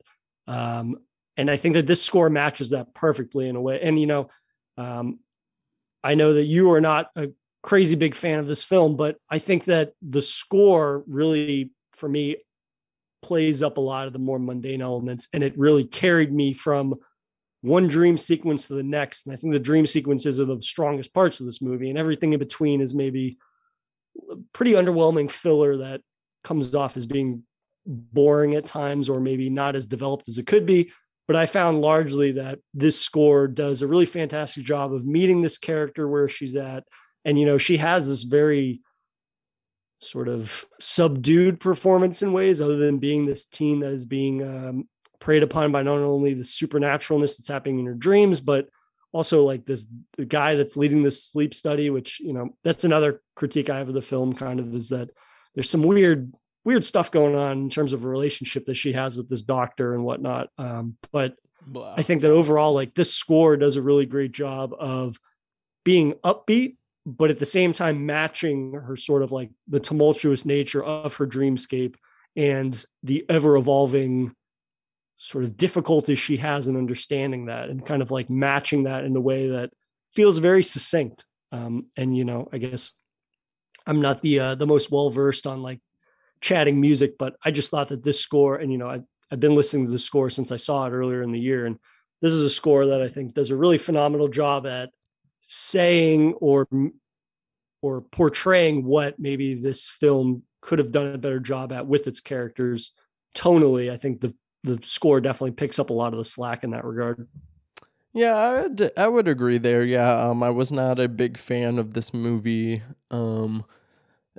Um, 0.47 0.97
and 1.37 1.51
I 1.51 1.57
think 1.57 1.75
that 1.75 1.87
this 1.87 2.03
score 2.03 2.31
matches 2.31 2.71
that 2.71 2.95
perfectly 2.95 3.49
in 3.49 3.57
a 3.57 3.61
way. 3.61 3.81
And 3.81 3.99
you 3.99 4.07
know, 4.07 4.29
um, 4.77 5.21
I 6.05 6.15
know 6.15 6.33
that 6.35 6.45
you 6.45 6.73
are 6.73 6.81
not 6.81 7.11
a 7.17 7.31
crazy 7.63 7.97
big 7.97 8.15
fan 8.15 8.39
of 8.39 8.47
this 8.47 8.65
film, 8.65 8.97
but 8.97 9.17
I 9.31 9.39
think 9.39 9.65
that 9.65 9.93
the 10.03 10.23
score 10.23 11.05
really, 11.07 11.71
for 11.93 12.09
me, 12.09 12.37
plays 13.23 13.63
up 13.63 13.77
a 13.77 13.81
lot 13.81 14.07
of 14.07 14.13
the 14.13 14.19
more 14.19 14.39
mundane 14.39 14.81
elements, 14.81 15.29
and 15.35 15.43
it 15.43 15.59
really 15.59 15.85
carried 15.85 16.33
me 16.33 16.53
from 16.53 16.95
one 17.63 17.89
dream 17.89 18.17
sequence 18.17 18.69
to 18.69 18.75
the 18.75 18.83
next. 18.83 19.27
And 19.27 19.33
I 19.33 19.37
think 19.37 19.53
the 19.53 19.61
dream 19.61 19.87
sequences 19.87 20.39
are 20.39 20.45
the 20.45 20.63
strongest 20.63 21.13
parts 21.13 21.41
of 21.41 21.47
this 21.47 21.63
movie, 21.63 21.91
and 21.91 21.99
everything 21.99 22.33
in 22.33 22.39
between 22.39 22.81
is 22.81 22.95
maybe 22.95 23.39
pretty 24.53 24.73
underwhelming 24.73 25.31
filler 25.31 25.77
that 25.79 26.01
comes 26.45 26.75
off 26.75 26.97
as 26.97 27.07
being 27.07 27.43
boring 27.87 28.55
at 28.55 28.67
times 28.67 29.09
or 29.09 29.21
maybe 29.21 29.49
not 29.51 29.75
as 29.75 29.87
developed 29.87 30.29
as 30.29 30.39
it 30.39 30.47
could 30.47 30.67
be. 30.67 30.91
But 31.27 31.37
I 31.37 31.47
found 31.47 31.83
largely 31.83 32.33
that 32.33 32.59
this 32.73 33.01
score 33.01 33.49
does 33.49 33.83
a 33.83 33.87
really 33.87 34.07
fantastic 34.07 34.65
job 34.65 34.95
of 34.95 35.05
meeting 35.05 35.43
this 35.43 35.59
character 35.59 36.09
where 36.09 36.27
she's 36.27 36.57
at. 36.57 36.85
And, 37.25 37.39
you 37.39 37.45
know, 37.45 37.59
she 37.59 37.77
has 37.77 38.09
this 38.09 38.23
very 38.23 38.81
sort 40.01 40.29
of 40.29 40.65
subdued 40.81 41.61
performance 41.61 42.23
in 42.23 42.33
ways 42.33 42.61
other 42.61 42.77
than 42.77 42.99
being 42.99 43.27
this 43.27 43.45
teen 43.45 43.81
that 43.81 43.93
is 43.93 44.07
being 44.07 44.43
um, 44.43 44.89
preyed 45.21 45.43
upon 45.43 45.73
by 45.73 45.83
not 45.83 45.99
only 45.99 46.35
the 46.35 46.43
supernaturalness 46.43 47.39
that's 47.39 47.49
happening 47.49 47.81
in 47.81 47.87
her 47.87 47.95
dreams, 47.95 48.41
but 48.41 48.69
also 49.13 49.45
like 49.45 49.65
this 49.65 49.91
the 50.17 50.27
guy 50.27 50.55
that's 50.55 50.77
leading 50.77 51.03
this 51.03 51.23
sleep 51.23 51.55
study, 51.55 51.91
which 51.91 52.21
you 52.21 52.33
know 52.33 52.51
that's 52.65 52.85
another 52.85 53.21
critique 53.37 53.71
I 53.71 53.79
have 53.79 53.89
of 53.89 53.95
the 53.95 54.03
film. 54.03 54.33
Kind 54.33 54.61
of 54.61 54.75
is 54.75 54.91
that 54.91 55.11
there's 55.55 55.71
some 55.71 55.83
weird 55.83 56.33
weird 56.65 56.85
stuff 56.85 57.11
going 57.11 57.35
on 57.35 57.53
in 57.59 57.69
terms 57.69 57.93
of 57.93 58.05
a 58.05 58.09
relationship 58.09 58.67
that 58.67 58.75
she 58.75 58.93
has 58.93 59.17
with 59.17 59.29
this 59.29 59.43
doctor 59.43 59.95
and 59.95 60.05
whatnot. 60.05 60.51
Um, 60.59 60.97
but 61.13 61.37
Blah. 61.67 61.95
I 61.97 62.03
think 62.03 62.23
that 62.23 62.31
overall, 62.31 62.73
like 62.73 62.95
this 62.95 63.15
score 63.15 63.57
does 63.57 63.77
a 63.77 63.83
really 63.83 64.07
great 64.07 64.33
job 64.33 64.75
of 64.79 65.19
being 65.85 66.15
upbeat, 66.25 66.77
but 67.07 67.31
at 67.31 67.39
the 67.39 67.47
same 67.47 67.73
time 67.73 68.07
matching 68.07 68.75
her 68.75 68.97
sort 68.97 69.23
of 69.23 69.33
like 69.33 69.51
the 69.67 69.81
tumultuous 69.81 70.47
nature 70.47 70.83
of 70.83 71.15
her 71.17 71.27
dreamscape 71.27 71.97
and 72.37 72.85
the 73.03 73.25
ever 73.29 73.57
evolving 73.57 74.35
sort 75.19 75.45
of 75.45 75.57
difficulties 75.57 76.19
she 76.19 76.37
has 76.39 76.69
in 76.69 76.77
understanding 76.77 77.47
that 77.47 77.69
and 77.69 77.85
kind 77.85 78.03
of 78.03 78.11
like 78.11 78.31
matching 78.31 78.85
that 78.85 79.05
in 79.05 79.15
a 79.17 79.21
way 79.21 79.49
that 79.49 79.71
feels 80.13 80.39
very 80.39 80.63
succinct. 80.63 81.27
Um, 81.53 81.87
and 81.97 82.17
you 82.17 82.25
know, 82.25 82.49
I 82.53 82.59
guess 82.59 82.93
I'm 83.87 84.01
not 84.01 84.23
the 84.23 84.41
uh, 84.41 84.55
the 84.55 84.67
most 84.67 84.91
well 84.91 85.11
versed 85.11 85.47
on 85.47 85.63
like 85.63 85.81
chatting 86.41 86.81
music, 86.81 87.19
but 87.19 87.37
I 87.45 87.51
just 87.51 87.71
thought 87.71 87.89
that 87.89 88.05
this 88.05 88.21
score, 88.21 88.57
and 88.57 88.71
you 88.71 88.79
know, 88.79 88.89
I, 88.89 89.01
I've 89.31 89.41
been 89.41 89.55
listening 89.55 89.87
to 89.87 89.93
the 89.93 89.99
score 89.99 90.31
since 90.31 90.53
I 90.53 90.57
saw 90.57 90.87
it 90.87 90.93
earlier 90.93 91.23
in 91.23 91.33
the 91.33 91.41
year, 91.41 91.67
and 91.67 91.79
this 92.21 92.33
is 92.33 92.43
a 92.43 92.51
score 92.51 92.87
that 92.87 93.03
I 93.03 93.09
think 93.09 93.35
does 93.35 93.51
a 93.51 93.57
really 93.57 93.79
phenomenal 93.79 94.29
job 94.29 94.67
at 94.67 94.91
saying 95.41 96.35
or 96.35 96.69
or 97.81 98.03
portraying 98.03 98.85
what 98.85 99.19
maybe 99.19 99.55
this 99.55 99.89
film 99.89 100.43
could 100.61 100.79
have 100.79 100.93
done 100.93 101.15
a 101.15 101.19
better 101.19 101.41
job 101.41 101.73
at 101.73 101.87
with 101.87 102.07
its 102.07 102.21
characters 102.21 102.99
tonally. 103.35 103.91
I 103.91 103.97
think 103.97 104.21
the 104.21 104.35
the 104.69 104.87
score 104.87 105.21
definitely 105.21 105.53
picks 105.53 105.79
up 105.79 105.91
a 105.91 105.95
lot 105.95 106.13
of 106.13 106.19
the 106.19 106.25
slack 106.25 106.65
in 106.65 106.71
that 106.71 106.85
regard. 106.85 107.27
Yeah, 108.13 108.35
I 108.35 108.63
would, 108.63 108.91
I 108.97 109.09
would 109.09 109.29
agree 109.29 109.59
there. 109.59 109.85
Yeah, 109.85 110.13
um, 110.13 110.43
I 110.43 110.51
was 110.51 110.73
not 110.73 110.99
a 110.99 111.09
big 111.09 111.37
fan 111.37 111.79
of 111.79 111.95
this 111.95 112.13
movie. 112.13 112.83
Um, 113.11 113.65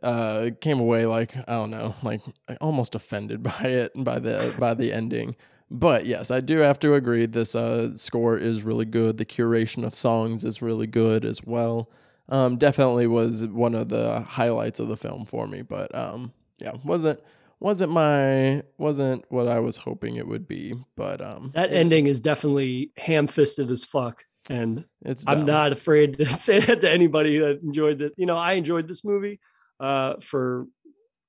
uh, 0.01 0.51
came 0.61 0.79
away 0.79 1.05
like 1.05 1.35
I 1.37 1.53
don't 1.53 1.71
know, 1.71 1.95
like 2.03 2.21
almost 2.61 2.95
offended 2.95 3.43
by 3.43 3.61
it 3.63 3.91
by 3.95 4.19
the 4.19 4.53
by 4.59 4.73
the 4.73 4.93
ending. 4.93 5.35
But 5.71 6.05
yes, 6.05 6.31
I 6.31 6.39
do 6.39 6.59
have 6.59 6.79
to 6.79 6.95
agree. 6.95 7.25
This 7.27 7.53
uh, 7.53 7.95
score 7.95 8.37
is 8.37 8.63
really 8.63 8.85
good. 8.85 9.17
The 9.17 9.25
curation 9.25 9.85
of 9.85 9.93
songs 9.93 10.43
is 10.43 10.61
really 10.61 10.87
good 10.87 11.25
as 11.25 11.43
well. 11.43 11.91
Um, 12.27 12.57
definitely 12.57 13.07
was 13.07 13.47
one 13.47 13.75
of 13.75 13.89
the 13.89 14.21
highlights 14.21 14.79
of 14.79 14.87
the 14.87 14.97
film 14.97 15.25
for 15.25 15.47
me. 15.47 15.61
But 15.61 15.93
um, 15.93 16.33
yeah, 16.57 16.73
wasn't 16.83 17.21
wasn't 17.59 17.91
my 17.91 18.63
wasn't 18.77 19.25
what 19.29 19.47
I 19.47 19.59
was 19.59 19.77
hoping 19.77 20.15
it 20.15 20.27
would 20.27 20.47
be. 20.47 20.73
But 20.95 21.21
um, 21.21 21.51
that 21.55 21.71
it, 21.71 21.75
ending 21.75 22.07
is 22.07 22.21
definitely 22.21 22.91
ham 22.97 23.27
fisted 23.27 23.69
as 23.71 23.85
fuck. 23.85 24.25
And 24.49 24.85
it's 25.01 25.25
I'm 25.27 25.45
not 25.45 25.71
afraid 25.71 26.13
to 26.15 26.25
say 26.47 26.59
that 26.59 26.81
to 26.81 26.91
anybody 26.91 27.37
that 27.37 27.61
enjoyed 27.61 28.01
it. 28.01 28.13
You 28.17 28.25
know, 28.25 28.37
I 28.37 28.53
enjoyed 28.53 28.87
this 28.87 29.05
movie 29.05 29.39
uh, 29.79 30.15
for 30.21 30.65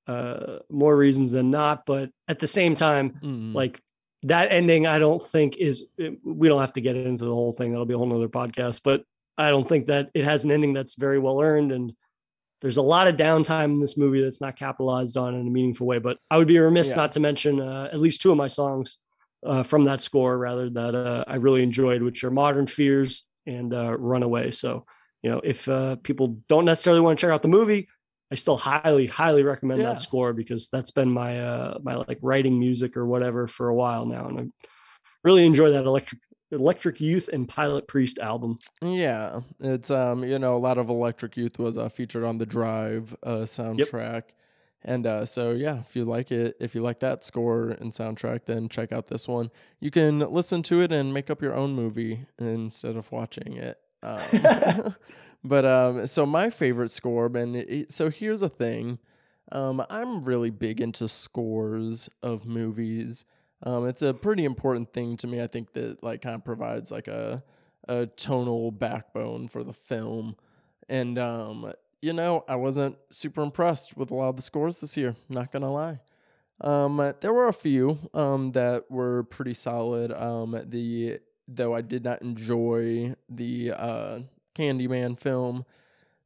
uh, 0.07 0.59
more 0.69 0.97
reasons 0.97 1.31
than 1.31 1.51
not. 1.51 1.85
But 1.85 2.09
at 2.27 2.39
the 2.39 2.47
same 2.47 2.75
time, 2.75 3.11
Mm. 3.23 3.53
like 3.53 3.79
that 4.23 4.51
ending, 4.51 4.87
I 4.87 4.99
don't 4.99 5.21
think 5.21 5.57
is, 5.57 5.87
we 6.23 6.47
don't 6.47 6.61
have 6.61 6.73
to 6.73 6.81
get 6.81 6.95
into 6.95 7.25
the 7.25 7.33
whole 7.33 7.51
thing. 7.53 7.71
That'll 7.71 7.85
be 7.85 7.93
a 7.93 7.97
whole 7.97 8.07
nother 8.07 8.29
podcast. 8.29 8.81
But 8.83 9.03
I 9.37 9.49
don't 9.49 9.67
think 9.67 9.87
that 9.87 10.09
it 10.13 10.23
has 10.23 10.43
an 10.43 10.51
ending 10.51 10.73
that's 10.73 10.95
very 10.95 11.17
well 11.19 11.41
earned. 11.41 11.71
And 11.71 11.93
there's 12.61 12.77
a 12.77 12.81
lot 12.81 13.07
of 13.07 13.17
downtime 13.17 13.65
in 13.65 13.79
this 13.79 13.97
movie 13.97 14.21
that's 14.21 14.39
not 14.41 14.55
capitalized 14.55 15.17
on 15.17 15.35
in 15.35 15.47
a 15.47 15.49
meaningful 15.49 15.87
way. 15.87 15.99
But 15.99 16.17
I 16.29 16.37
would 16.37 16.47
be 16.47 16.59
remiss 16.59 16.91
Yeah. 16.91 16.97
not 16.97 17.11
to 17.13 17.19
mention 17.19 17.59
uh, 17.59 17.89
at 17.91 17.99
least 17.99 18.21
two 18.21 18.31
of 18.31 18.37
my 18.37 18.47
songs 18.47 18.97
uh, 19.43 19.63
from 19.63 19.85
that 19.85 20.01
score, 20.01 20.37
rather 20.37 20.69
that 20.69 20.93
uh, 20.95 21.23
I 21.27 21.37
really 21.37 21.63
enjoyed, 21.63 22.03
which 22.03 22.23
are 22.23 22.31
Modern 22.31 22.67
Fears 22.67 23.27
and 23.47 23.73
uh, 23.73 23.97
Runaway. 23.97 24.51
So, 24.51 24.85
you 25.23 25.31
know, 25.31 25.41
if 25.43 25.67
uh, 25.67 25.95
people 25.97 26.39
don't 26.47 26.65
necessarily 26.65 27.01
want 27.01 27.17
to 27.17 27.25
check 27.25 27.33
out 27.33 27.41
the 27.41 27.47
movie, 27.47 27.87
I 28.31 28.35
still 28.35 28.57
highly, 28.57 29.07
highly 29.07 29.43
recommend 29.43 29.81
Yeah. 29.81 29.89
that 29.89 30.01
score 30.01 30.31
because 30.31 30.69
that's 30.69 30.91
been 30.91 31.11
my 31.11 31.41
uh, 31.41 31.79
my 31.83 31.95
like 31.95 32.19
writing 32.21 32.59
music 32.59 32.95
or 32.95 33.05
whatever 33.05 33.47
for 33.47 33.67
a 33.69 33.75
while 33.75 34.05
now, 34.05 34.27
and 34.27 34.39
I 34.39 34.47
really 35.23 35.45
enjoy 35.45 35.71
that 35.71 35.85
electric 35.85 36.21
Electric 36.51 36.99
Youth 36.99 37.29
and 37.31 37.47
Pilot 37.47 37.87
Priest 37.87 38.19
album. 38.19 38.59
Yeah, 38.81 39.41
it's 39.59 39.89
um, 39.91 40.23
you 40.23 40.39
know, 40.39 40.55
a 40.55 40.59
lot 40.59 40.77
of 40.77 40.89
Electric 40.89 41.37
Youth 41.37 41.59
was 41.59 41.77
uh, 41.77 41.89
featured 41.89 42.23
on 42.23 42.37
the 42.37 42.45
Drive 42.45 43.15
uh, 43.23 43.39
soundtrack, 43.39 44.23
and 44.83 45.05
uh, 45.05 45.25
so 45.25 45.51
yeah, 45.51 45.79
if 45.79 45.95
you 45.95 46.05
like 46.05 46.31
it, 46.31 46.55
if 46.59 46.75
you 46.75 46.81
like 46.81 46.99
that 46.99 47.23
score 47.23 47.69
and 47.69 47.91
soundtrack, 47.91 48.45
then 48.45 48.69
check 48.69 48.91
out 48.91 49.07
this 49.07 49.27
one. 49.27 49.51
You 49.79 49.91
can 49.91 50.19
listen 50.19 50.63
to 50.63 50.81
it 50.81 50.91
and 50.91 51.13
make 51.13 51.29
up 51.29 51.41
your 51.41 51.53
own 51.53 51.73
movie 51.73 52.25
instead 52.39 52.95
of 52.95 53.11
watching 53.11 53.53
it. 53.57 53.77
Um, 54.03 54.95
but 55.43 55.65
um, 55.65 56.07
so 56.07 56.25
my 56.25 56.49
favorite 56.49 56.89
score, 56.89 57.27
and 57.27 57.55
it, 57.55 57.91
so 57.91 58.09
here's 58.09 58.39
the 58.39 58.49
thing, 58.49 58.99
um, 59.51 59.83
I'm 59.89 60.23
really 60.23 60.49
big 60.49 60.81
into 60.81 61.07
scores 61.07 62.09
of 62.23 62.45
movies. 62.45 63.25
Um, 63.63 63.87
it's 63.87 64.01
a 64.01 64.13
pretty 64.13 64.45
important 64.45 64.93
thing 64.93 65.17
to 65.17 65.27
me. 65.27 65.41
I 65.41 65.47
think 65.47 65.73
that 65.73 66.03
like 66.03 66.21
kind 66.21 66.35
of 66.35 66.43
provides 66.43 66.91
like 66.91 67.07
a 67.07 67.43
a 67.87 68.05
tonal 68.05 68.71
backbone 68.71 69.47
for 69.47 69.63
the 69.63 69.73
film. 69.73 70.35
And 70.89 71.17
um, 71.17 71.71
you 72.01 72.13
know, 72.13 72.43
I 72.47 72.55
wasn't 72.55 72.97
super 73.11 73.41
impressed 73.41 73.97
with 73.97 74.11
a 74.11 74.15
lot 74.15 74.29
of 74.29 74.35
the 74.35 74.41
scores 74.41 74.81
this 74.81 74.97
year, 74.97 75.15
not 75.29 75.51
gonna 75.51 75.71
lie. 75.71 75.99
Um, 76.59 77.13
there 77.21 77.33
were 77.33 77.47
a 77.47 77.53
few 77.53 77.97
um 78.13 78.51
that 78.51 78.89
were 78.89 79.23
pretty 79.23 79.53
solid. 79.53 80.11
Um, 80.11 80.59
the 80.65 81.19
though 81.47 81.75
I 81.75 81.81
did 81.81 82.03
not 82.03 82.21
enjoy 82.21 83.13
the 83.29 83.73
uh 83.75 84.19
Candyman 84.55 85.17
film 85.17 85.65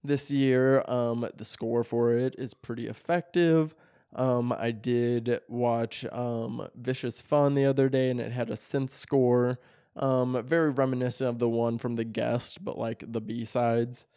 this 0.03 0.31
year. 0.31 0.83
Um, 0.87 1.27
the 1.35 1.45
score 1.45 1.83
for 1.83 2.13
it 2.13 2.35
is 2.37 2.53
pretty 2.53 2.87
effective. 2.87 3.75
Um, 4.15 4.55
I 4.57 4.71
did 4.71 5.41
watch 5.49 6.05
um, 6.11 6.67
Vicious 6.75 7.19
Fun 7.19 7.53
the 7.53 7.65
other 7.65 7.89
day, 7.89 8.09
and 8.09 8.21
it 8.21 8.31
had 8.31 8.49
a 8.49 8.53
synth 8.53 8.91
score, 8.91 9.59
um, 9.97 10.41
very 10.45 10.69
reminiscent 10.69 11.29
of 11.29 11.39
the 11.39 11.49
one 11.49 11.77
from 11.77 11.97
The 11.97 12.05
Guest, 12.05 12.63
but 12.63 12.77
like 12.77 13.03
the 13.05 13.19
B 13.19 13.43
sides, 13.43 14.07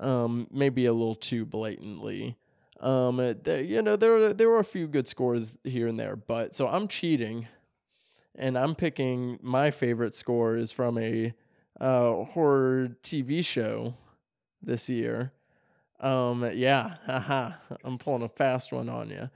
um, 0.00 0.48
maybe 0.50 0.86
a 0.86 0.92
little 0.92 1.14
too 1.14 1.46
blatantly. 1.46 2.36
Um, 2.80 3.20
you 3.46 3.82
know, 3.82 3.96
there 3.96 4.34
there 4.34 4.50
were 4.50 4.58
a 4.58 4.64
few 4.64 4.88
good 4.88 5.08
scores 5.08 5.56
here 5.64 5.86
and 5.86 5.98
there, 5.98 6.16
but 6.16 6.54
so 6.54 6.66
I'm 6.66 6.88
cheating, 6.88 7.46
and 8.34 8.58
I'm 8.58 8.74
picking 8.74 9.38
my 9.40 9.70
favorite 9.70 10.12
score 10.12 10.56
is 10.56 10.72
from 10.72 10.98
a 10.98 11.32
uh, 11.80 12.24
horror 12.24 12.96
TV 13.02 13.44
show 13.44 13.94
this 14.60 14.90
year. 14.90 15.32
Um, 16.00 16.48
yeah, 16.54 16.94
haha, 17.06 17.50
I'm 17.84 17.98
pulling 17.98 18.22
a 18.22 18.28
fast 18.28 18.72
one 18.72 18.88
on 18.88 19.10
you. 19.10 19.30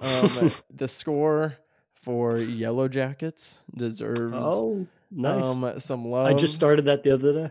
Um, 0.00 0.50
the 0.70 0.88
score 0.88 1.58
for 1.92 2.36
Yellowjackets 2.36 3.60
deserves 3.76 4.34
Oh, 4.34 4.86
nice. 5.10 5.54
um 5.54 5.78
some 5.80 6.04
love. 6.06 6.26
I 6.26 6.34
just 6.34 6.54
started 6.54 6.86
that 6.86 7.02
the 7.02 7.12
other 7.12 7.32
day. 7.32 7.50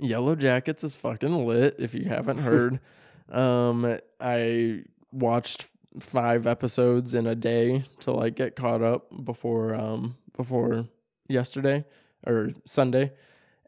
Yellowjackets 0.00 0.84
is 0.84 0.96
fucking 0.96 1.46
lit. 1.46 1.76
If 1.78 1.94
you 1.94 2.04
haven't 2.04 2.38
heard, 2.38 2.80
um, 3.30 3.98
I 4.20 4.82
watched 5.12 5.70
five 6.00 6.46
episodes 6.46 7.14
in 7.14 7.26
a 7.26 7.34
day 7.34 7.82
to 8.00 8.10
like 8.12 8.36
get 8.36 8.54
caught 8.56 8.82
up 8.82 9.06
before 9.24 9.74
um 9.74 10.16
before 10.36 10.86
yesterday 11.28 11.84
or 12.26 12.50
Sunday, 12.66 13.12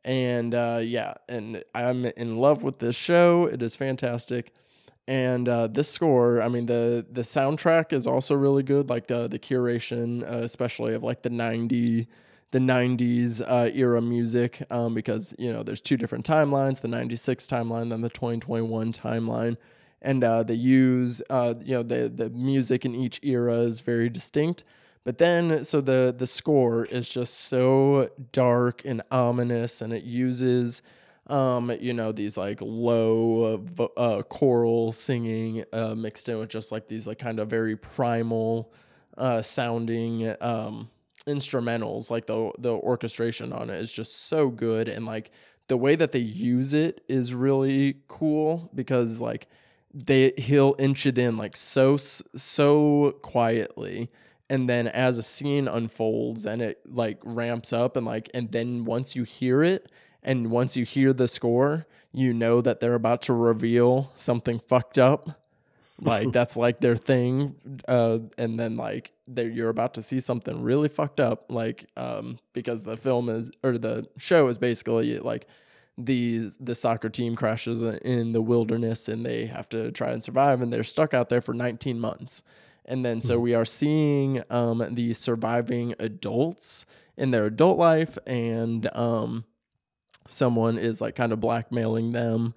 and 0.04 0.54
uh, 0.54 0.80
yeah, 0.82 1.14
and 1.28 1.62
I'm 1.74 2.04
in 2.04 2.36
love 2.36 2.62
with 2.62 2.78
this 2.78 2.96
show. 2.96 3.46
It 3.46 3.62
is 3.62 3.76
fantastic. 3.76 4.52
And 5.06 5.48
uh, 5.48 5.68
this 5.68 5.88
score, 5.90 6.42
I 6.42 6.48
mean 6.48 6.66
the 6.66 7.06
the 7.10 7.22
soundtrack 7.22 7.92
is 7.92 8.06
also 8.06 8.34
really 8.34 8.62
good. 8.62 8.88
Like 8.90 9.06
the 9.06 9.28
the 9.28 9.38
curation, 9.38 10.22
uh, 10.22 10.38
especially 10.38 10.94
of 10.94 11.02
like 11.02 11.22
the 11.22 11.30
ninety 11.30 12.08
the 12.50 12.58
90s 12.58 13.42
uh, 13.46 13.70
era 13.74 14.00
music 14.00 14.62
um, 14.70 14.94
because 14.94 15.34
you 15.38 15.52
know 15.52 15.62
there's 15.62 15.82
two 15.82 15.96
different 15.96 16.24
timelines 16.24 16.80
the 16.80 16.88
96 16.88 17.46
timeline 17.46 17.90
then 17.90 18.00
the 18.00 18.08
2021 18.08 18.92
timeline 18.92 19.56
and 20.00 20.24
uh, 20.24 20.42
they 20.42 20.54
use 20.54 21.20
uh, 21.28 21.52
you 21.62 21.74
know 21.74 21.82
the 21.82 22.08
the 22.08 22.30
music 22.30 22.84
in 22.84 22.94
each 22.94 23.20
era 23.22 23.54
is 23.56 23.80
very 23.80 24.08
distinct 24.08 24.64
but 25.08 25.16
then 25.16 25.64
so 25.64 25.80
the 25.80 26.14
the 26.14 26.26
score 26.26 26.84
is 26.84 27.08
just 27.08 27.32
so 27.32 28.10
dark 28.30 28.84
and 28.84 29.00
ominous 29.10 29.80
and 29.80 29.94
it 29.94 30.04
uses 30.04 30.82
um, 31.28 31.72
you 31.80 31.94
know 31.94 32.12
these 32.12 32.36
like 32.36 32.58
low 32.60 33.64
uh, 33.96 34.20
choral 34.28 34.92
singing 34.92 35.64
uh, 35.72 35.94
mixed 35.94 36.28
in 36.28 36.38
with 36.38 36.50
just 36.50 36.70
like 36.72 36.88
these 36.88 37.06
like 37.06 37.18
kind 37.18 37.40
of 37.40 37.48
very 37.48 37.74
primal 37.74 38.70
uh, 39.16 39.40
sounding 39.40 40.28
um, 40.42 40.90
instrumentals. 41.26 42.10
Like 42.10 42.26
the 42.26 42.52
the 42.58 42.74
orchestration 42.74 43.50
on 43.54 43.70
it 43.70 43.76
is 43.76 43.90
just 43.90 44.26
so 44.26 44.50
good 44.50 44.90
and 44.90 45.06
like 45.06 45.30
the 45.68 45.78
way 45.78 45.96
that 45.96 46.12
they 46.12 46.18
use 46.18 46.74
it 46.74 47.02
is 47.08 47.34
really 47.34 47.96
cool 48.08 48.70
because 48.74 49.22
like 49.22 49.46
they 49.94 50.34
he'll 50.36 50.76
inch 50.78 51.06
it 51.06 51.16
in 51.16 51.38
like 51.38 51.56
so 51.56 51.96
so 51.96 53.12
quietly 53.22 54.10
and 54.50 54.68
then 54.68 54.86
as 54.88 55.18
a 55.18 55.22
scene 55.22 55.68
unfolds 55.68 56.46
and 56.46 56.62
it 56.62 56.80
like 56.86 57.18
ramps 57.24 57.72
up 57.72 57.96
and 57.96 58.06
like 58.06 58.30
and 58.34 58.52
then 58.52 58.84
once 58.84 59.14
you 59.14 59.24
hear 59.24 59.62
it 59.62 59.90
and 60.22 60.50
once 60.50 60.76
you 60.76 60.84
hear 60.84 61.12
the 61.12 61.28
score 61.28 61.86
you 62.12 62.32
know 62.32 62.60
that 62.60 62.80
they're 62.80 62.94
about 62.94 63.22
to 63.22 63.32
reveal 63.32 64.10
something 64.14 64.58
fucked 64.58 64.98
up. 64.98 65.28
Like 66.00 66.32
that's 66.32 66.56
like 66.56 66.80
their 66.80 66.94
thing 66.94 67.56
uh 67.88 68.18
and 68.36 68.58
then 68.58 68.76
like 68.76 69.12
you're 69.34 69.68
about 69.68 69.94
to 69.94 70.02
see 70.02 70.20
something 70.20 70.62
really 70.62 70.88
fucked 70.88 71.18
up 71.18 71.50
like 71.50 71.86
um 71.96 72.38
because 72.52 72.84
the 72.84 72.96
film 72.96 73.28
is 73.28 73.50
or 73.64 73.76
the 73.78 74.06
show 74.16 74.46
is 74.46 74.58
basically 74.58 75.18
like 75.18 75.48
the 75.96 76.48
the 76.60 76.76
soccer 76.76 77.08
team 77.08 77.34
crashes 77.34 77.82
in 77.82 78.30
the 78.30 78.40
wilderness 78.40 79.08
and 79.08 79.26
they 79.26 79.46
have 79.46 79.68
to 79.70 79.90
try 79.90 80.10
and 80.12 80.22
survive 80.22 80.62
and 80.62 80.72
they're 80.72 80.84
stuck 80.84 81.12
out 81.12 81.30
there 81.30 81.40
for 81.40 81.52
19 81.52 81.98
months 81.98 82.44
and 82.88 83.04
then 83.04 83.20
so 83.20 83.38
we 83.38 83.54
are 83.54 83.64
seeing 83.64 84.42
um 84.50 84.84
the 84.94 85.12
surviving 85.12 85.94
adults 85.98 86.86
in 87.16 87.30
their 87.30 87.46
adult 87.46 87.78
life 87.78 88.18
and 88.26 88.88
um 88.96 89.44
someone 90.26 90.76
is 90.78 91.00
like 91.00 91.14
kind 91.14 91.32
of 91.32 91.40
blackmailing 91.40 92.12
them 92.12 92.54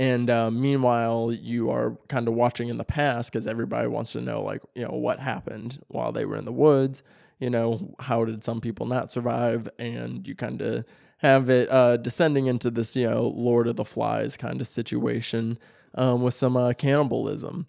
and 0.00 0.30
uh, 0.30 0.50
meanwhile, 0.50 1.30
you 1.30 1.70
are 1.70 1.98
kind 2.08 2.26
of 2.26 2.32
watching 2.32 2.70
in 2.70 2.78
the 2.78 2.84
past 2.84 3.30
because 3.30 3.46
everybody 3.46 3.86
wants 3.86 4.12
to 4.14 4.22
know, 4.22 4.42
like, 4.42 4.62
you 4.74 4.84
know, 4.84 4.94
what 4.94 5.20
happened 5.20 5.78
while 5.88 6.10
they 6.10 6.24
were 6.24 6.36
in 6.36 6.46
the 6.46 6.52
woods. 6.52 7.02
You 7.38 7.50
know, 7.50 7.94
how 8.00 8.24
did 8.24 8.42
some 8.42 8.62
people 8.62 8.86
not 8.86 9.12
survive? 9.12 9.68
And 9.78 10.26
you 10.26 10.34
kind 10.34 10.62
of 10.62 10.86
have 11.18 11.50
it 11.50 11.70
uh, 11.70 11.98
descending 11.98 12.46
into 12.46 12.70
this, 12.70 12.96
you 12.96 13.10
know, 13.10 13.20
Lord 13.20 13.68
of 13.68 13.76
the 13.76 13.84
Flies 13.84 14.38
kind 14.38 14.62
of 14.62 14.66
situation 14.66 15.58
um, 15.94 16.22
with 16.22 16.32
some 16.32 16.56
uh, 16.56 16.72
cannibalism. 16.72 17.66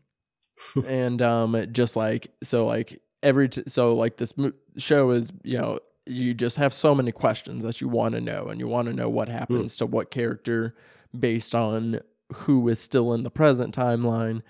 and 0.87 1.21
um, 1.21 1.65
just 1.71 1.95
like, 1.95 2.31
so, 2.41 2.65
like, 2.65 2.99
every, 3.23 3.49
t- 3.49 3.63
so, 3.67 3.95
like, 3.95 4.17
this 4.17 4.37
mo- 4.37 4.53
show 4.77 5.11
is, 5.11 5.31
you 5.43 5.57
know, 5.57 5.79
you 6.05 6.33
just 6.33 6.57
have 6.57 6.73
so 6.73 6.95
many 6.95 7.11
questions 7.11 7.63
that 7.63 7.81
you 7.81 7.87
want 7.87 8.15
to 8.15 8.21
know, 8.21 8.45
and 8.47 8.59
you 8.59 8.67
want 8.67 8.87
to 8.87 8.93
know 8.93 9.09
what 9.09 9.29
happens 9.29 9.75
mm. 9.75 9.77
to 9.79 9.85
what 9.85 10.11
character 10.11 10.75
based 11.17 11.53
on 11.53 11.99
who 12.33 12.67
is 12.69 12.79
still 12.79 13.13
in 13.13 13.23
the 13.23 13.31
present 13.31 13.75
timeline 13.75 14.41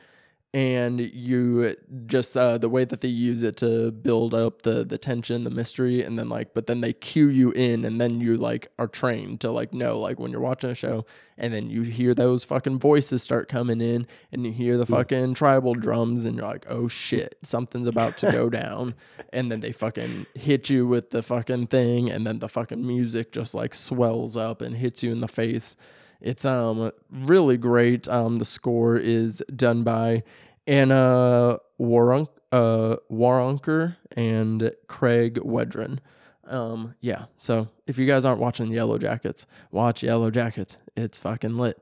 and 0.54 0.99
you 0.99 1.76
just 2.06 2.36
uh, 2.36 2.58
the 2.58 2.68
way 2.68 2.84
that 2.84 3.02
they 3.02 3.08
use 3.08 3.41
it 3.41 3.56
to 3.58 3.91
build 3.91 4.34
up 4.34 4.64
the 4.64 4.84
the 4.84 4.97
tension 4.97 5.43
the 5.43 5.49
mystery 5.49 6.04
and 6.04 6.20
then 6.20 6.28
like 6.28 6.54
but 6.54 6.68
then 6.68 6.82
they 6.82 6.91
cue 6.91 7.28
you 7.28 7.52
in 7.52 7.86
and 7.86 8.02
then 8.02 8.20
you 8.20 8.36
like 8.36 8.68
are 8.78 8.88
trained 8.88 9.39
to 9.39 9.49
like 9.49 9.74
know 9.74 9.97
like 9.97 10.20
when 10.20 10.32
you're 10.32 10.41
watching 10.41 10.70
a 10.70 10.76
show 10.76 11.06
and 11.38 11.54
then 11.54 11.70
you 11.70 11.84
hear 11.84 12.14
those 12.14 12.43
fucking 12.43 12.78
voices 12.78 13.24
start 13.24 13.47
coming 13.47 13.80
in 13.80 14.06
and 14.32 14.45
you 14.45 14.52
hear 14.52 14.78
the 14.78 14.86
fucking 14.86 15.34
tribal 15.34 15.74
drums 15.74 16.26
and 16.26 16.36
you're 16.36 16.45
like 16.45 16.66
oh 16.70 16.88
shit 16.88 17.36
something's 17.41 17.88
about 17.88 18.18
to 18.18 18.32
go 18.32 18.49
down. 18.62 18.95
And 19.34 19.52
then 19.52 19.60
they 19.60 19.72
fucking 19.72 20.26
hit 20.36 20.70
you 20.70 20.88
with 20.88 21.10
the 21.12 21.22
fucking 21.22 21.68
thing 21.68 22.12
and 22.12 22.26
then 22.26 22.39
the 22.39 22.49
fucking 22.49 22.86
music 22.86 23.32
just 23.32 23.54
like 23.54 23.74
swells 23.74 24.38
up 24.38 24.62
and 24.62 24.76
hits 24.76 25.04
you 25.04 25.12
in 25.12 25.22
the 25.22 25.28
face 25.28 25.76
it's 26.22 26.45
um 26.45 26.91
really 27.09 27.57
great. 27.57 28.07
Um, 28.07 28.38
the 28.38 28.45
score 28.45 28.97
is 28.97 29.43
done 29.55 29.84
by 29.84 30.24
Anna 30.67 31.59
Warunk, 31.80 32.28
uh, 32.51 32.97
Waronker 33.11 33.97
and 34.15 34.72
Craig 34.88 35.36
Wedren. 35.39 35.99
Um, 36.45 36.95
yeah. 37.01 37.26
So 37.38 37.69
if 37.88 37.97
you 37.97 38.05
guys 38.05 38.26
aren't 38.26 38.41
watching 38.41 38.67
Yellowjackets, 38.67 39.45
watch 39.72 40.01
Yellowjackets. 40.01 40.78
It's 40.95 41.19
fucking 41.19 41.57
lit. 41.57 41.78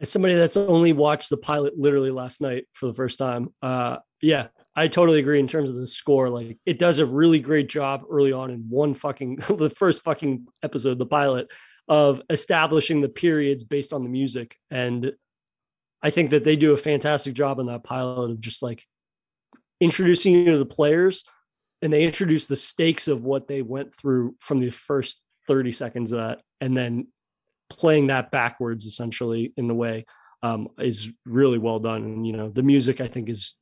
As 0.00 0.12
somebody 0.12 0.34
that's 0.34 0.56
only 0.56 0.92
watched 0.92 1.30
the 1.30 1.38
pilot 1.38 1.78
literally 1.78 2.10
last 2.10 2.40
night 2.42 2.66
for 2.74 2.86
the 2.86 2.94
first 2.94 3.18
time, 3.18 3.48
uh, 3.62 3.96
yeah, 4.20 4.48
I 4.74 4.88
totally 4.88 5.20
agree 5.20 5.40
in 5.40 5.46
terms 5.46 5.70
of 5.70 5.76
the 5.76 5.86
score. 5.86 6.28
Like 6.28 6.58
it 6.66 6.78
does 6.78 6.98
a 6.98 7.06
really 7.06 7.40
great 7.40 7.68
job 7.68 8.02
early 8.10 8.32
on 8.32 8.50
in 8.50 8.66
one 8.68 8.92
fucking 8.94 9.36
the 9.56 9.70
first 9.70 10.04
fucking 10.04 10.46
episode, 10.62 10.98
the 10.98 11.06
pilot, 11.06 11.50
of 11.88 12.20
establishing 12.30 13.00
the 13.00 13.08
periods 13.08 13.64
based 13.64 13.92
on 13.92 14.02
the 14.02 14.08
music. 14.08 14.56
And 14.70 15.12
I 16.02 16.10
think 16.10 16.30
that 16.30 16.44
they 16.44 16.56
do 16.56 16.72
a 16.72 16.78
fantastic 16.78 17.34
job 17.34 17.60
on 17.60 17.66
that 17.66 17.84
pilot 17.84 18.30
of 18.30 18.40
just 18.40 18.62
like 18.62 18.84
introducing 19.80 20.32
you 20.32 20.44
to 20.46 20.58
the 20.58 20.66
players 20.66 21.24
and 21.82 21.92
they 21.92 22.04
introduce 22.04 22.46
the 22.46 22.56
stakes 22.56 23.08
of 23.08 23.24
what 23.24 23.48
they 23.48 23.62
went 23.62 23.94
through 23.94 24.34
from 24.40 24.58
the 24.58 24.70
first 24.70 25.24
30 25.46 25.72
seconds 25.72 26.12
of 26.12 26.18
that 26.18 26.40
and 26.60 26.76
then 26.76 27.06
playing 27.68 28.06
that 28.06 28.30
backwards 28.30 28.86
essentially 28.86 29.52
in 29.56 29.68
a 29.70 29.74
way 29.74 30.04
um, 30.42 30.68
is 30.78 31.12
really 31.24 31.58
well 31.58 31.78
done 31.78 32.02
and 32.02 32.26
you 32.26 32.32
know 32.32 32.48
the 32.48 32.62
music 32.62 33.00
i 33.00 33.06
think 33.06 33.28
is 33.28 33.54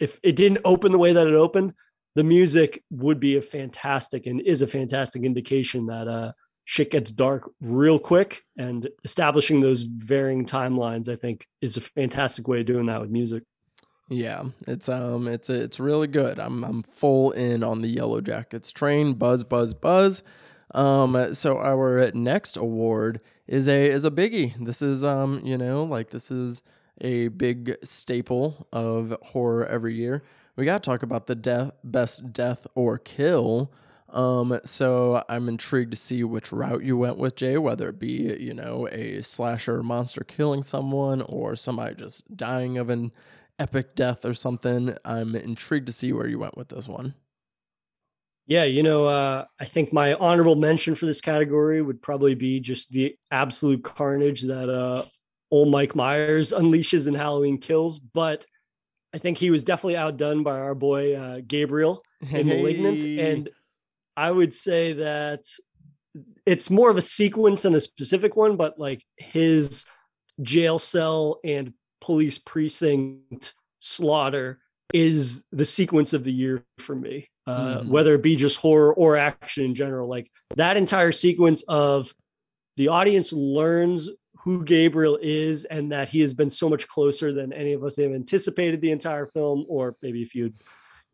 if 0.00 0.18
it 0.22 0.36
didn't 0.36 0.60
open 0.64 0.92
the 0.92 0.98
way 0.98 1.12
that 1.12 1.26
it 1.26 1.34
opened 1.34 1.72
the 2.14 2.24
music 2.24 2.82
would 2.90 3.20
be 3.20 3.36
a 3.36 3.42
fantastic 3.42 4.26
and 4.26 4.40
is 4.40 4.62
a 4.62 4.66
fantastic 4.66 5.22
indication 5.22 5.86
that 5.86 6.08
uh, 6.08 6.32
shit 6.68 6.90
gets 6.90 7.12
dark 7.12 7.48
real 7.60 7.98
quick 7.98 8.42
and 8.58 8.88
establishing 9.04 9.60
those 9.60 9.84
varying 9.84 10.44
timelines 10.44 11.08
i 11.08 11.14
think 11.14 11.46
is 11.62 11.76
a 11.76 11.80
fantastic 11.80 12.46
way 12.48 12.60
of 12.60 12.66
doing 12.66 12.86
that 12.86 13.00
with 13.00 13.10
music. 13.10 13.42
Yeah 14.08 14.44
it's 14.68 14.88
um 14.88 15.26
it's 15.26 15.50
it's 15.50 15.80
really 15.80 16.06
good. 16.06 16.38
I'm 16.38 16.62
i'm 16.64 16.82
full 16.82 17.32
in 17.32 17.64
on 17.64 17.80
the 17.80 17.88
yellow 17.88 18.20
jackets 18.20 18.70
train. 18.70 19.14
Buzz 19.14 19.42
buzz 19.42 19.74
buzz. 19.74 20.22
Um 20.72 21.34
so 21.34 21.58
our 21.58 22.10
next 22.14 22.56
award 22.56 23.20
is 23.48 23.68
a 23.68 23.86
is 23.86 24.04
a 24.04 24.10
biggie. 24.10 24.54
This 24.64 24.80
is 24.80 25.02
um 25.02 25.40
you 25.44 25.58
know 25.58 25.82
like 25.84 26.10
this 26.10 26.30
is 26.30 26.62
a 27.00 27.28
big 27.28 27.76
staple 27.82 28.68
of 28.72 29.16
horror 29.22 29.66
every 29.66 29.94
year. 29.94 30.22
We 30.54 30.64
got 30.64 30.82
to 30.82 30.90
talk 30.90 31.02
about 31.02 31.26
the 31.26 31.34
death 31.34 31.72
best 31.82 32.32
death 32.32 32.66
or 32.76 32.98
kill 32.98 33.72
um, 34.08 34.58
so 34.64 35.24
I'm 35.28 35.48
intrigued 35.48 35.90
to 35.90 35.96
see 35.96 36.22
which 36.22 36.52
route 36.52 36.84
you 36.84 36.96
went 36.96 37.18
with, 37.18 37.36
Jay, 37.36 37.58
whether 37.58 37.88
it 37.88 37.98
be, 37.98 38.36
you 38.38 38.54
know, 38.54 38.88
a 38.92 39.22
slasher 39.22 39.82
monster 39.82 40.22
killing 40.22 40.62
someone 40.62 41.22
or 41.22 41.56
somebody 41.56 41.96
just 41.96 42.36
dying 42.36 42.78
of 42.78 42.88
an 42.88 43.12
epic 43.58 43.94
death 43.94 44.24
or 44.24 44.34
something. 44.34 44.96
I'm 45.04 45.34
intrigued 45.34 45.86
to 45.86 45.92
see 45.92 46.12
where 46.12 46.28
you 46.28 46.38
went 46.38 46.56
with 46.56 46.68
this 46.68 46.88
one. 46.88 47.14
Yeah, 48.46 48.62
you 48.62 48.84
know, 48.84 49.06
uh, 49.06 49.44
I 49.58 49.64
think 49.64 49.92
my 49.92 50.14
honorable 50.14 50.54
mention 50.54 50.94
for 50.94 51.06
this 51.06 51.20
category 51.20 51.82
would 51.82 52.00
probably 52.00 52.36
be 52.36 52.60
just 52.60 52.92
the 52.92 53.16
absolute 53.32 53.82
carnage 53.82 54.42
that 54.42 54.68
uh, 54.68 55.02
old 55.50 55.70
Mike 55.70 55.96
Myers 55.96 56.52
unleashes 56.56 57.08
in 57.08 57.14
Halloween 57.14 57.58
Kills. 57.58 57.98
But 57.98 58.46
I 59.12 59.18
think 59.18 59.36
he 59.36 59.50
was 59.50 59.64
definitely 59.64 59.96
outdone 59.96 60.44
by 60.44 60.60
our 60.60 60.76
boy 60.76 61.16
uh, 61.16 61.40
Gabriel 61.44 62.02
in 62.20 62.46
hey. 62.46 62.62
Malignant. 62.62 63.04
And 63.04 63.48
I 64.16 64.30
would 64.30 64.54
say 64.54 64.94
that 64.94 65.44
it's 66.46 66.70
more 66.70 66.90
of 66.90 66.96
a 66.96 67.02
sequence 67.02 67.62
than 67.62 67.74
a 67.74 67.80
specific 67.80 68.36
one, 68.36 68.56
but 68.56 68.78
like 68.78 69.04
his 69.18 69.86
jail 70.40 70.78
cell 70.78 71.40
and 71.44 71.72
police 72.00 72.38
precinct 72.38 73.54
slaughter 73.78 74.58
is 74.94 75.44
the 75.52 75.64
sequence 75.64 76.12
of 76.12 76.24
the 76.24 76.32
year 76.32 76.64
for 76.78 76.94
me. 76.94 77.26
Uh, 77.46 77.78
mm-hmm. 77.78 77.90
Whether 77.90 78.14
it 78.14 78.22
be 78.22 78.36
just 78.36 78.60
horror 78.60 78.94
or 78.94 79.16
action 79.16 79.64
in 79.64 79.74
general, 79.74 80.08
like 80.08 80.30
that 80.56 80.76
entire 80.76 81.12
sequence 81.12 81.62
of 81.64 82.12
the 82.76 82.88
audience 82.88 83.32
learns 83.32 84.08
who 84.44 84.64
Gabriel 84.64 85.18
is 85.20 85.64
and 85.64 85.90
that 85.90 86.08
he 86.08 86.20
has 86.20 86.32
been 86.32 86.50
so 86.50 86.68
much 86.68 86.86
closer 86.86 87.32
than 87.32 87.52
any 87.52 87.72
of 87.72 87.82
us 87.82 87.96
have 87.96 88.12
anticipated 88.12 88.80
the 88.80 88.92
entire 88.92 89.26
film, 89.26 89.64
or 89.68 89.96
maybe 90.02 90.22
if 90.22 90.34
you'd 90.34 90.54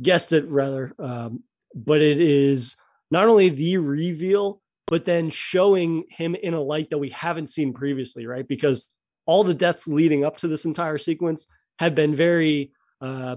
guessed 0.03 0.33
it 0.33 0.47
rather. 0.49 0.93
Um, 0.99 1.43
but 1.75 2.03
it 2.03 2.21
is 2.21 2.77
not 3.13 3.29
only 3.29 3.51
the 3.51 3.77
reveal, 3.77 4.61
but 4.87 5.05
then 5.05 5.29
showing 5.29 6.05
him 6.09 6.35
in 6.35 6.55
a 6.55 6.61
light 6.61 6.89
that 6.91 6.99
we 6.99 7.11
haven't 7.11 7.51
seen 7.51 7.75
previously, 7.75 8.27
right? 8.27 8.49
Because 8.49 9.03
all 9.27 9.45
the 9.45 9.55
deaths 9.55 9.87
leading 9.87 10.25
up 10.25 10.39
to 10.39 10.49
this 10.49 10.65
entire 10.65 10.99
sequence 10.99 11.47
have 11.79 11.95
been 11.95 12.15
very 12.15 12.73
uh, 13.03 13.37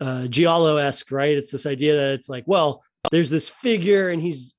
uh, 0.00 0.26
Giallo 0.26 0.76
esque, 0.76 1.12
right? 1.12 1.36
It's 1.36 1.52
this 1.52 1.66
idea 1.66 1.94
that 1.94 2.10
it's 2.10 2.28
like, 2.28 2.44
well, 2.46 2.82
there's 3.12 3.30
this 3.30 3.48
figure 3.48 4.10
and 4.10 4.20
he's 4.20 4.54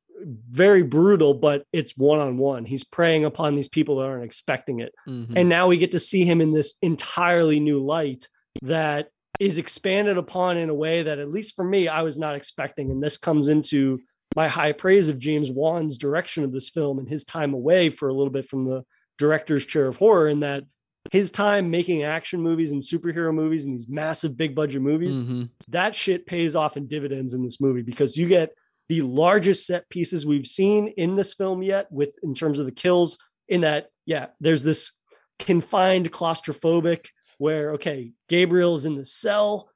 very 0.49 0.83
brutal, 0.83 1.33
but 1.33 1.65
it's 1.73 1.97
one 1.97 2.19
on 2.19 2.37
one. 2.37 2.63
He's 2.63 2.85
preying 2.85 3.25
upon 3.25 3.55
these 3.55 3.67
people 3.67 3.97
that 3.97 4.07
aren't 4.07 4.23
expecting 4.23 4.79
it. 4.79 4.93
Mm-hmm. 5.07 5.35
And 5.35 5.49
now 5.49 5.67
we 5.67 5.77
get 5.77 5.91
to 5.91 5.99
see 5.99 6.23
him 6.23 6.39
in 6.39 6.53
this 6.53 6.77
entirely 6.81 7.59
new 7.59 7.83
light 7.83 8.29
that 8.61 9.09
is 9.41 9.57
expanded 9.57 10.17
upon 10.17 10.55
in 10.55 10.69
a 10.69 10.73
way 10.73 11.03
that, 11.03 11.19
at 11.19 11.29
least 11.29 11.55
for 11.55 11.65
me, 11.65 11.89
I 11.89 12.03
was 12.03 12.17
not 12.17 12.35
expecting. 12.35 12.91
And 12.91 13.01
this 13.01 13.17
comes 13.17 13.49
into 13.49 13.99
my 14.35 14.47
high 14.47 14.71
praise 14.71 15.09
of 15.09 15.19
James 15.19 15.51
Wan's 15.51 15.97
direction 15.97 16.43
of 16.43 16.51
this 16.51 16.69
film 16.69 16.99
and 16.99 17.07
his 17.07 17.25
time 17.25 17.53
away 17.53 17.89
for 17.89 18.09
a 18.09 18.13
little 18.13 18.31
bit 18.31 18.45
from 18.45 18.63
the 18.63 18.83
director's 19.17 19.65
chair 19.65 19.87
of 19.87 19.97
horror, 19.97 20.27
and 20.27 20.41
that 20.43 20.63
his 21.11 21.31
time 21.31 21.69
making 21.69 22.03
action 22.03 22.41
movies 22.41 22.71
and 22.71 22.81
superhero 22.81 23.33
movies 23.33 23.65
and 23.65 23.73
these 23.73 23.89
massive 23.89 24.37
big 24.37 24.55
budget 24.55 24.81
movies, 24.81 25.21
mm-hmm. 25.21 25.43
that 25.69 25.93
shit 25.93 26.25
pays 26.25 26.55
off 26.55 26.77
in 26.77 26.87
dividends 26.87 27.33
in 27.33 27.43
this 27.43 27.59
movie 27.59 27.81
because 27.81 28.17
you 28.17 28.27
get 28.27 28.53
the 28.89 29.01
largest 29.01 29.65
set 29.65 29.89
pieces 29.89 30.25
we've 30.25 30.47
seen 30.47 30.87
in 30.97 31.15
this 31.15 31.33
film 31.33 31.61
yet 31.63 31.91
with 31.91 32.17
in 32.23 32.33
terms 32.33 32.59
of 32.59 32.65
the 32.65 32.71
kills 32.71 33.17
in 33.47 33.61
that 33.61 33.89
yeah 34.05 34.27
there's 34.39 34.63
this 34.63 34.99
confined 35.39 36.11
claustrophobic 36.11 37.07
where 37.37 37.71
okay 37.71 38.11
gabriel's 38.29 38.85
in 38.85 38.95
the 38.95 39.05
cell 39.05 39.69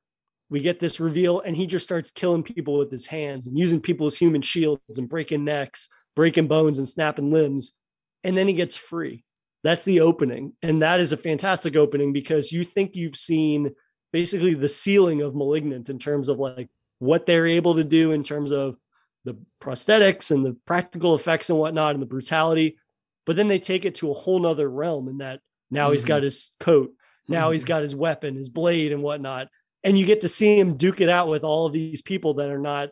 we 0.49 0.59
get 0.61 0.79
this 0.79 0.99
reveal 0.99 1.41
and 1.41 1.55
he 1.55 1.67
just 1.67 1.85
starts 1.85 2.09
killing 2.09 2.43
people 2.43 2.77
with 2.77 2.91
his 2.91 3.07
hands 3.07 3.47
and 3.47 3.57
using 3.57 3.81
people 3.81 4.07
as 4.07 4.17
human 4.17 4.41
shields 4.41 4.97
and 4.97 5.09
breaking 5.09 5.43
necks 5.43 5.89
breaking 6.15 6.47
bones 6.47 6.79
and 6.79 6.87
snapping 6.87 7.31
limbs 7.31 7.79
and 8.23 8.37
then 8.37 8.47
he 8.47 8.53
gets 8.53 8.75
free 8.75 9.23
that's 9.63 9.85
the 9.85 9.99
opening. 10.01 10.53
And 10.61 10.81
that 10.81 10.99
is 10.99 11.11
a 11.11 11.17
fantastic 11.17 11.75
opening 11.75 12.13
because 12.13 12.51
you 12.51 12.63
think 12.63 12.95
you've 12.95 13.15
seen 13.15 13.73
basically 14.13 14.53
the 14.53 14.69
ceiling 14.69 15.21
of 15.21 15.35
Malignant 15.35 15.89
in 15.89 15.99
terms 15.99 16.29
of 16.29 16.39
like 16.39 16.69
what 16.99 17.25
they're 17.25 17.47
able 17.47 17.75
to 17.75 17.83
do 17.83 18.11
in 18.11 18.23
terms 18.23 18.51
of 18.51 18.77
the 19.25 19.37
prosthetics 19.61 20.31
and 20.31 20.45
the 20.45 20.55
practical 20.65 21.15
effects 21.15 21.49
and 21.49 21.59
whatnot 21.59 21.95
and 21.95 22.01
the 22.01 22.07
brutality. 22.07 22.77
But 23.25 23.35
then 23.35 23.49
they 23.49 23.59
take 23.59 23.83
it 23.83 23.95
to 23.95 24.09
a 24.09 24.13
whole 24.13 24.39
nother 24.39 24.69
realm 24.69 25.09
in 25.09 25.17
that 25.17 25.41
now 25.69 25.87
mm-hmm. 25.87 25.93
he's 25.93 26.05
got 26.05 26.23
his 26.23 26.55
coat, 26.61 26.93
now 27.27 27.45
mm-hmm. 27.45 27.53
he's 27.53 27.65
got 27.65 27.81
his 27.81 27.93
weapon, 27.93 28.35
his 28.35 28.49
blade, 28.49 28.93
and 28.93 29.03
whatnot. 29.03 29.49
And 29.88 29.97
you 29.97 30.05
get 30.05 30.19
to 30.21 30.27
see 30.27 30.59
him 30.59 30.75
duke 30.75 30.99
it 30.99 31.07
out 31.07 31.29
with 31.29 31.45
all 31.45 31.65
of 31.65 31.71
these 31.71 32.01
people 32.01 32.33
that 32.35 32.49
are 32.49 32.59
not 32.59 32.89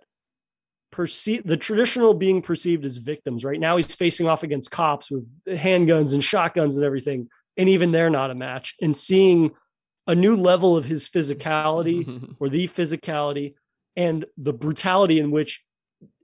perceived 0.94 1.46
the 1.46 1.58
traditional 1.58 2.14
being 2.14 2.42
perceived 2.42 2.86
as 2.86 2.96
victims 2.96 3.44
right? 3.44 3.60
Now 3.60 3.76
he's 3.76 3.94
facing 3.94 4.28
off 4.28 4.44
against 4.44 4.72
cops 4.72 5.12
with 5.12 5.28
handguns 5.46 6.14
and 6.14 6.24
shotguns 6.24 6.78
and 6.78 6.86
everything 6.86 7.28
and 7.58 7.68
even 7.68 7.92
they're 7.92 8.10
not 8.10 8.32
a 8.32 8.36
match. 8.36 8.76
And 8.82 8.96
seeing 8.96 9.52
a 10.08 10.16
new 10.16 10.38
level 10.38 10.78
of 10.78 10.86
his 10.86 11.10
physicality 11.10 12.34
or 12.40 12.48
the 12.48 12.66
physicality 12.68 13.56
and 13.98 14.24
the 14.38 14.54
brutality 14.54 15.20
in 15.20 15.32
which 15.32 15.66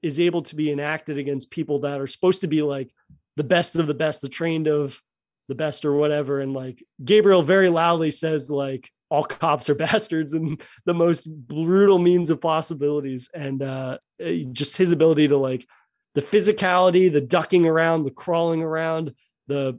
is 0.01 0.21
able 0.21 0.41
to 0.43 0.55
be 0.55 0.71
enacted 0.71 1.17
against 1.17 1.51
people 1.51 1.79
that 1.79 1.99
are 1.99 2.07
supposed 2.07 2.39
to 2.41 2.47
be 2.47 2.61
like 2.61 2.93
the 3.35 3.43
best 3.43 3.75
of 3.75 3.87
the 3.87 3.93
best 3.93 4.21
the 4.21 4.29
trained 4.29 4.69
of 4.69 5.01
the 5.49 5.55
best 5.55 5.83
or 5.83 5.95
whatever. 5.95 6.39
And 6.39 6.53
like 6.53 6.81
gabriel 7.03 7.41
very 7.41 7.67
loudly 7.67 8.11
says 8.11 8.49
like 8.49 8.89
all 9.11 9.25
cops 9.25 9.69
are 9.69 9.75
bastards 9.87 10.33
and 10.33 10.59
the 10.85 10.93
most 10.95 11.25
brutal 11.47 11.99
means 11.99 12.31
of 12.31 12.41
possibilities. 12.41 13.29
And 13.35 13.61
uh, 13.61 13.99
eh, 14.19 14.45
just 14.51 14.77
his 14.77 14.91
ability 14.91 15.27
to 15.27 15.37
like 15.37 15.67
the 16.15 16.21
physicality 16.21 17.11
the 17.11 17.21
ducking 17.21 17.67
around 17.67 18.03
the 18.03 18.11
crawling 18.11 18.63
around 18.63 19.13
the 19.47 19.77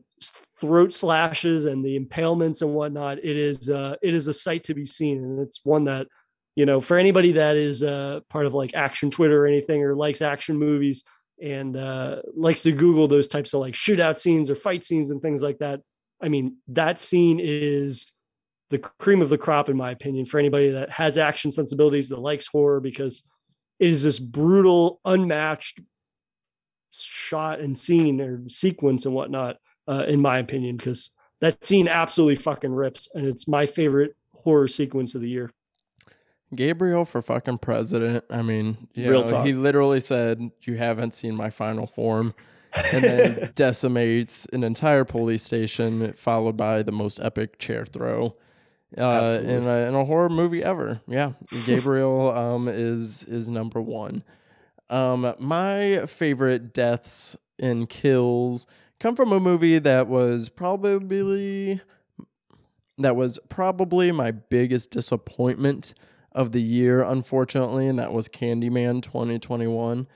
throat 0.60 0.92
slashes 0.92 1.64
and 1.64 1.84
the 1.84 1.98
impalements 1.98 2.62
and 2.62 2.72
whatnot 2.72 3.18
it 3.18 3.36
is 3.36 3.68
uh, 3.68 3.96
it 4.02 4.14
is 4.14 4.28
a 4.28 4.34
sight 4.34 4.62
to 4.64 4.74
be 4.74 4.86
seen. 4.86 5.24
And 5.24 5.40
it's 5.40 5.64
one 5.64 5.84
that 5.84 6.06
you 6.54 6.66
know 6.66 6.80
for 6.80 6.98
anybody 6.98 7.32
that 7.32 7.56
is 7.56 7.82
uh, 7.82 8.20
part 8.28 8.46
of 8.46 8.54
like 8.54 8.74
action 8.74 9.10
twitter 9.10 9.44
or 9.44 9.46
anything 9.46 9.82
or 9.82 9.94
likes 9.94 10.22
action 10.22 10.56
movies 10.56 11.04
and 11.42 11.76
uh, 11.76 12.20
likes 12.36 12.62
to 12.62 12.72
google 12.72 13.08
those 13.08 13.26
types 13.26 13.54
of 13.54 13.60
like 13.60 13.74
shootout 13.74 14.18
scenes 14.18 14.50
or 14.50 14.54
fight 14.54 14.84
scenes 14.84 15.10
and 15.10 15.22
things 15.22 15.42
like 15.42 15.58
that 15.58 15.80
i 16.22 16.28
mean 16.28 16.56
that 16.68 16.98
scene 16.98 17.40
is 17.40 18.12
the 18.72 18.78
cream 18.78 19.20
of 19.20 19.28
the 19.28 19.36
crop, 19.36 19.68
in 19.68 19.76
my 19.76 19.90
opinion, 19.90 20.24
for 20.24 20.38
anybody 20.38 20.70
that 20.70 20.88
has 20.90 21.18
action 21.18 21.50
sensibilities 21.50 22.08
that 22.08 22.18
likes 22.18 22.46
horror 22.46 22.80
because 22.80 23.30
it 23.78 23.90
is 23.90 24.02
this 24.02 24.18
brutal, 24.18 24.98
unmatched 25.04 25.80
shot 26.90 27.60
and 27.60 27.76
scene 27.76 28.18
or 28.18 28.48
sequence 28.48 29.04
and 29.04 29.14
whatnot, 29.14 29.58
uh, 29.86 30.04
in 30.08 30.22
my 30.22 30.38
opinion, 30.38 30.78
because 30.78 31.14
that 31.42 31.62
scene 31.62 31.86
absolutely 31.86 32.36
fucking 32.36 32.72
rips. 32.72 33.14
And 33.14 33.26
it's 33.26 33.46
my 33.46 33.66
favorite 33.66 34.16
horror 34.34 34.68
sequence 34.68 35.14
of 35.14 35.20
the 35.20 35.28
year. 35.28 35.50
Gabriel 36.54 37.04
for 37.04 37.20
fucking 37.20 37.58
president. 37.58 38.24
I 38.30 38.40
mean, 38.40 38.88
Real 38.96 39.24
know, 39.26 39.42
he 39.42 39.52
literally 39.52 40.00
said, 40.00 40.40
You 40.62 40.76
haven't 40.76 41.14
seen 41.14 41.34
my 41.34 41.50
final 41.50 41.86
form. 41.86 42.34
and 42.94 43.04
then 43.04 43.52
decimates 43.54 44.46
an 44.46 44.64
entire 44.64 45.04
police 45.04 45.42
station, 45.42 46.14
followed 46.14 46.56
by 46.56 46.82
the 46.82 46.92
most 46.92 47.20
epic 47.20 47.58
chair 47.58 47.84
throw 47.84 48.34
uh, 48.98 49.38
in, 49.42 49.66
a, 49.66 49.88
in 49.88 49.94
a 49.94 50.04
horror 50.04 50.28
movie 50.28 50.62
ever. 50.62 51.00
Yeah, 51.06 51.32
Gabriel 51.66 52.30
um, 52.36 52.68
is 52.68 53.24
is 53.24 53.50
number 53.50 53.80
one. 53.80 54.24
Um, 54.90 55.34
my 55.38 56.04
favorite 56.06 56.74
deaths 56.74 57.36
and 57.58 57.88
kills 57.88 58.66
come 59.00 59.16
from 59.16 59.32
a 59.32 59.40
movie 59.40 59.78
that 59.78 60.06
was 60.06 60.48
probably 60.48 61.80
that 62.98 63.16
was 63.16 63.38
probably 63.48 64.12
my 64.12 64.30
biggest 64.30 64.90
disappointment 64.90 65.94
of 66.30 66.52
the 66.52 66.62
year, 66.62 67.02
unfortunately, 67.02 67.88
and 67.88 67.98
that 67.98 68.12
was 68.12 68.28
Candyman 68.28 69.02
2021. 69.02 70.06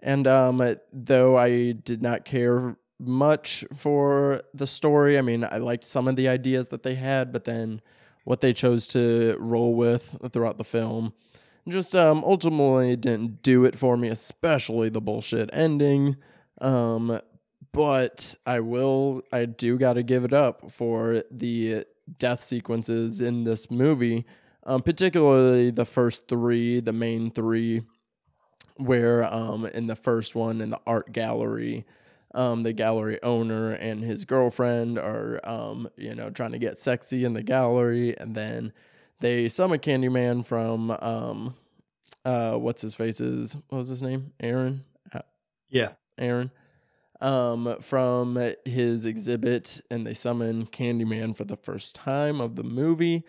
And 0.00 0.26
um, 0.26 0.76
though 0.92 1.36
I 1.36 1.72
did 1.72 2.02
not 2.02 2.24
care 2.24 2.76
much 2.98 3.64
for 3.76 4.42
the 4.52 4.66
story, 4.66 5.16
I 5.18 5.22
mean, 5.22 5.44
I 5.44 5.58
liked 5.58 5.84
some 5.84 6.08
of 6.08 6.16
the 6.16 6.28
ideas 6.28 6.68
that 6.70 6.82
they 6.82 6.94
had, 6.94 7.32
but 7.32 7.44
then 7.44 7.80
what 8.24 8.40
they 8.40 8.52
chose 8.52 8.86
to 8.88 9.36
roll 9.38 9.74
with 9.74 10.16
throughout 10.32 10.58
the 10.58 10.64
film. 10.64 11.12
Just 11.68 11.94
um, 11.94 12.24
ultimately 12.24 12.96
didn't 12.96 13.42
do 13.42 13.64
it 13.64 13.76
for 13.76 13.96
me, 13.96 14.08
especially 14.08 14.88
the 14.88 15.00
bullshit 15.00 15.50
ending. 15.52 16.16
Um, 16.60 17.20
but 17.72 18.34
I 18.44 18.60
will, 18.60 19.22
I 19.32 19.46
do 19.46 19.78
got 19.78 19.94
to 19.94 20.02
give 20.02 20.24
it 20.24 20.32
up 20.32 20.70
for 20.70 21.22
the 21.30 21.84
death 22.18 22.42
sequences 22.42 23.20
in 23.20 23.44
this 23.44 23.70
movie, 23.70 24.26
um, 24.64 24.82
particularly 24.82 25.70
the 25.70 25.84
first 25.84 26.28
three, 26.28 26.80
the 26.80 26.92
main 26.92 27.30
three, 27.30 27.82
where 28.76 29.24
um, 29.32 29.66
in 29.66 29.86
the 29.86 29.96
first 29.96 30.34
one 30.34 30.60
in 30.60 30.70
the 30.70 30.80
art 30.86 31.12
gallery, 31.12 31.84
um, 32.34 32.62
the 32.62 32.72
gallery 32.72 33.18
owner 33.22 33.72
and 33.72 34.02
his 34.02 34.24
girlfriend 34.24 34.98
are, 34.98 35.40
um, 35.44 35.88
you 35.96 36.14
know, 36.14 36.30
trying 36.30 36.52
to 36.52 36.58
get 36.58 36.78
sexy 36.78 37.24
in 37.24 37.32
the 37.32 37.42
gallery, 37.42 38.16
and 38.18 38.34
then 38.34 38.72
they 39.20 39.48
summon 39.48 39.78
Candyman 39.78 40.44
from, 40.44 40.90
um, 41.00 41.54
uh, 42.24 42.54
what's 42.56 42.82
his 42.82 42.94
face's, 42.94 43.56
what 43.68 43.78
was 43.78 43.88
his 43.88 44.02
name? 44.02 44.32
Aaron. 44.40 44.84
Yeah, 45.68 45.92
Aaron. 46.18 46.50
Um, 47.20 47.76
from 47.80 48.38
his 48.64 49.06
exhibit, 49.06 49.80
and 49.90 50.06
they 50.06 50.12
summon 50.12 50.66
Candyman 50.66 51.36
for 51.36 51.44
the 51.44 51.56
first 51.56 51.94
time 51.94 52.40
of 52.40 52.56
the 52.56 52.64
movie. 52.64 53.24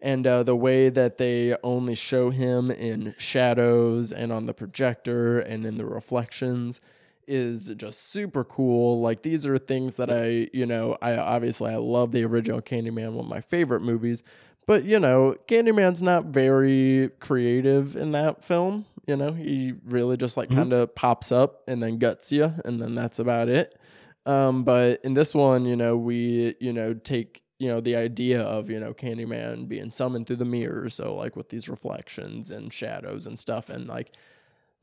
And 0.00 0.26
uh, 0.26 0.44
the 0.44 0.54
way 0.54 0.90
that 0.90 1.16
they 1.16 1.56
only 1.64 1.96
show 1.96 2.30
him 2.30 2.70
in 2.70 3.14
shadows 3.18 4.12
and 4.12 4.32
on 4.32 4.46
the 4.46 4.54
projector 4.54 5.40
and 5.40 5.64
in 5.64 5.76
the 5.76 5.86
reflections 5.86 6.80
is 7.28 7.68
just 7.76 8.10
super 8.10 8.42
cool. 8.42 9.00
Like 9.00 9.22
these 9.22 9.46
are 9.46 9.58
things 9.58 9.96
that 9.96 10.10
I, 10.10 10.48
you 10.52 10.66
know, 10.66 10.96
I 11.00 11.16
obviously 11.16 11.70
I 11.70 11.76
love 11.76 12.12
the 12.12 12.24
original 12.24 12.60
Candyman, 12.60 13.12
one 13.12 13.26
of 13.26 13.30
my 13.30 13.40
favorite 13.40 13.82
movies. 13.82 14.22
But 14.66 14.84
you 14.84 14.98
know, 14.98 15.36
Candyman's 15.46 16.02
not 16.02 16.26
very 16.26 17.10
creative 17.20 17.96
in 17.96 18.12
that 18.12 18.44
film. 18.44 18.86
You 19.06 19.16
know, 19.16 19.32
he 19.32 19.74
really 19.86 20.16
just 20.16 20.36
like 20.36 20.48
mm-hmm. 20.48 20.58
kind 20.58 20.72
of 20.72 20.94
pops 20.94 21.32
up 21.32 21.62
and 21.66 21.82
then 21.82 21.98
guts 21.98 22.32
you, 22.32 22.48
and 22.64 22.80
then 22.80 22.94
that's 22.94 23.18
about 23.18 23.48
it. 23.48 23.78
Um, 24.26 24.64
but 24.64 25.00
in 25.04 25.14
this 25.14 25.34
one, 25.34 25.64
you 25.64 25.76
know, 25.76 25.96
we 25.96 26.54
you 26.60 26.72
know 26.72 26.92
take 26.92 27.42
you 27.58 27.68
know 27.68 27.80
the 27.80 27.96
idea 27.96 28.42
of 28.42 28.68
you 28.68 28.78
know 28.78 28.92
Candyman 28.92 29.68
being 29.68 29.90
summoned 29.90 30.26
through 30.26 30.36
the 30.36 30.44
mirror, 30.44 30.88
so 30.90 31.14
like 31.14 31.34
with 31.34 31.48
these 31.48 31.68
reflections 31.68 32.50
and 32.50 32.72
shadows 32.72 33.26
and 33.26 33.38
stuff, 33.38 33.70
and 33.70 33.88
like 33.88 34.14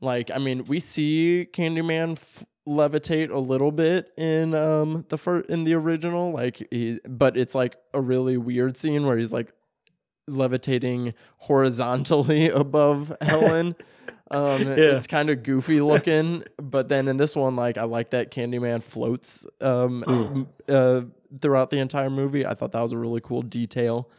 like, 0.00 0.30
I 0.30 0.38
mean, 0.38 0.64
we 0.64 0.80
see 0.80 1.48
Candyman 1.52 2.12
f- 2.12 2.44
levitate 2.68 3.30
a 3.30 3.38
little 3.38 3.70
bit 3.70 4.10
in 4.16 4.54
um 4.54 5.04
the 5.08 5.16
fir- 5.18 5.40
in 5.48 5.64
the 5.64 5.74
original, 5.74 6.32
like, 6.32 6.66
he, 6.70 7.00
but 7.08 7.36
it's 7.36 7.54
like 7.54 7.76
a 7.94 8.00
really 8.00 8.36
weird 8.36 8.76
scene 8.76 9.06
where 9.06 9.16
he's 9.16 9.32
like 9.32 9.52
levitating 10.28 11.14
horizontally 11.38 12.48
above 12.50 13.12
Helen. 13.20 13.76
Um, 14.28 14.60
yeah. 14.62 14.74
It's 14.96 15.06
kind 15.06 15.30
of 15.30 15.44
goofy 15.44 15.80
looking, 15.80 16.42
but 16.60 16.88
then 16.88 17.06
in 17.06 17.16
this 17.16 17.36
one, 17.36 17.54
like 17.54 17.78
I 17.78 17.84
like 17.84 18.10
that 18.10 18.32
Candyman 18.32 18.82
floats 18.82 19.46
um, 19.60 20.48
uh, 20.68 21.02
throughout 21.40 21.70
the 21.70 21.78
entire 21.78 22.10
movie. 22.10 22.44
I 22.44 22.54
thought 22.54 22.72
that 22.72 22.80
was 22.80 22.90
a 22.90 22.98
really 22.98 23.20
cool 23.20 23.42
detail, 23.42 24.10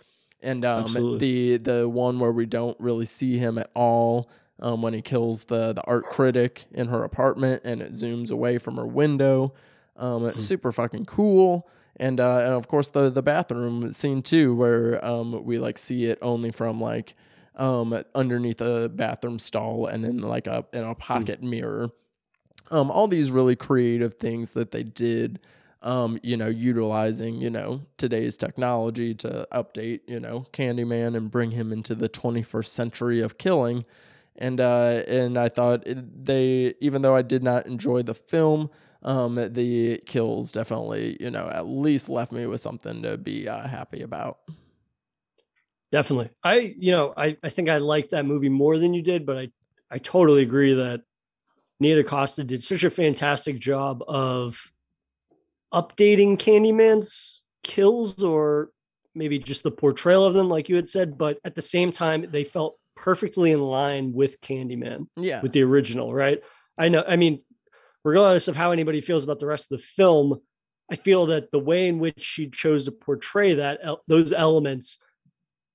and 0.42 0.64
um, 0.64 0.86
the 1.18 1.58
the 1.58 1.90
one 1.90 2.20
where 2.22 2.32
we 2.32 2.46
don't 2.46 2.80
really 2.80 3.04
see 3.04 3.38
him 3.38 3.58
at 3.58 3.70
all 3.76 4.30
um, 4.60 4.82
when 4.82 4.94
he 4.94 5.02
kills 5.02 5.46
the 5.46 5.74
the 5.74 5.84
art 5.86 6.06
critic 6.06 6.66
in 6.72 6.88
her 6.88 7.04
apartment 7.04 7.62
and 7.64 7.82
it 7.82 7.92
zooms 7.92 8.32
away 8.32 8.58
from 8.58 8.78
her 8.78 8.86
window. 8.86 9.54
Um, 9.96 10.26
it's 10.26 10.44
mm. 10.44 10.48
super 10.48 10.72
fucking 10.72 11.06
cool. 11.06 11.68
And, 12.00 12.20
uh, 12.20 12.40
and 12.40 12.54
of 12.54 12.68
course 12.68 12.90
the 12.90 13.10
the 13.10 13.24
bathroom 13.24 13.92
scene 13.92 14.22
too, 14.22 14.56
where 14.56 15.04
um, 15.04 15.44
we 15.44 15.58
like 15.58 15.78
see 15.78 16.06
it 16.06 16.20
only 16.22 16.52
from 16.52 16.80
like 16.80 17.16
um, 17.56 18.04
underneath 18.14 18.62
a 18.62 18.90
bathroom 18.90 19.40
stall 19.40 19.88
and 19.88 20.06
in 20.06 20.22
like 20.22 20.48
a 20.48 20.66
in 20.74 20.84
a 20.84 20.94
hmm. 20.94 21.00
pocket 21.00 21.42
mm. 21.42 21.50
mirror. 21.50 21.90
Um, 22.70 22.92
all 22.92 23.08
these 23.08 23.32
really 23.32 23.56
creative 23.56 24.16
things 24.16 24.52
that 24.52 24.72
they 24.72 24.84
did 24.84 25.40
um, 25.82 26.20
you 26.24 26.38
know, 26.38 26.48
utilizing, 26.48 27.36
you 27.36 27.50
know, 27.50 27.82
today's 27.98 28.38
technology 28.38 29.14
to 29.16 29.48
update, 29.52 30.02
you 30.08 30.20
know, 30.20 30.46
Candyman 30.52 31.16
and 31.16 31.30
bring 31.30 31.52
him 31.52 31.72
into 31.72 31.94
the 31.94 32.10
21st 32.10 32.66
century 32.66 33.22
of 33.22 33.38
killing 33.38 33.86
and 34.38 34.60
uh, 34.60 35.04
and 35.08 35.38
I 35.38 35.50
thought 35.50 35.84
they, 35.86 36.74
even 36.80 37.02
though 37.02 37.16
I 37.16 37.22
did 37.22 37.44
not 37.44 37.66
enjoy 37.66 38.02
the 38.04 38.14
film, 38.14 38.70
um, 39.04 39.36
the 39.36 40.02
kills 40.06 40.52
definitely, 40.52 41.18
you 41.20 41.32
know, 41.32 41.50
at 41.50 41.68
least 41.68 42.10
left 42.10 42.32
me 42.32 42.46
with 42.46 42.62
something 42.62 43.02
to 43.02 43.18
be 43.18 43.48
uh, 43.48 43.68
happy 43.68 44.02
about. 44.02 44.40
Definitely, 45.92 46.30
I, 46.44 46.76
you 46.78 46.92
know, 46.92 47.14
I, 47.16 47.38
I 47.44 47.50
think 47.50 47.70
I 47.70 47.78
liked 47.78 48.12
that 48.12 48.26
movie 48.26 48.50
more 48.50 48.78
than 48.78 48.94
you 48.94 49.02
did, 49.02 49.26
but 49.26 49.38
I, 49.38 49.50
I 49.90 49.98
totally 50.00 50.42
agree 50.42 50.74
that 50.74 51.02
Nia 51.80 51.96
DaCosta 51.96 52.44
did 52.44 52.62
such 52.62 52.84
a 52.84 52.90
fantastic 52.90 53.60
job 53.60 54.04
of 54.08 54.72
updating 55.74 56.38
Candyman's 56.38 57.46
kills 57.64 58.24
or 58.24 58.72
maybe 59.16 59.40
just 59.40 59.64
the 59.64 59.72
portrayal 59.72 60.26
of 60.26 60.34
them, 60.34 60.50
like 60.50 60.70
you 60.70 60.76
had 60.76 60.90
said. 60.90 61.18
But 61.18 61.40
at 61.44 61.56
the 61.56 61.62
same 61.62 61.92
time, 61.92 62.26
they 62.30 62.44
felt 62.44 62.78
perfectly 62.98 63.52
in 63.52 63.62
line 63.62 64.12
with 64.12 64.42
Candyman. 64.42 65.08
Yeah. 65.16 65.42
With 65.42 65.54
the 65.54 65.64
original, 65.64 66.14
right? 66.14 66.44
I 66.78 66.90
know. 66.90 67.04
I 67.08 67.16
mean, 67.16 67.40
regardless 68.04 68.50
of 68.50 68.58
how 68.58 68.72
anybody 68.72 69.00
feels 69.00 69.24
about 69.24 69.40
the 69.40 69.48
rest 69.48 69.72
of 69.72 69.78
the 69.78 69.84
film, 69.84 70.42
I 70.92 70.96
feel 70.96 71.28
that 71.28 71.52
the 71.52 71.60
way 71.60 71.88
in 71.88 72.00
which 72.00 72.20
she 72.20 72.50
chose 72.50 72.86
to 72.86 72.92
portray 72.92 73.54
that 73.54 73.80
those 74.08 74.34
elements, 74.34 75.06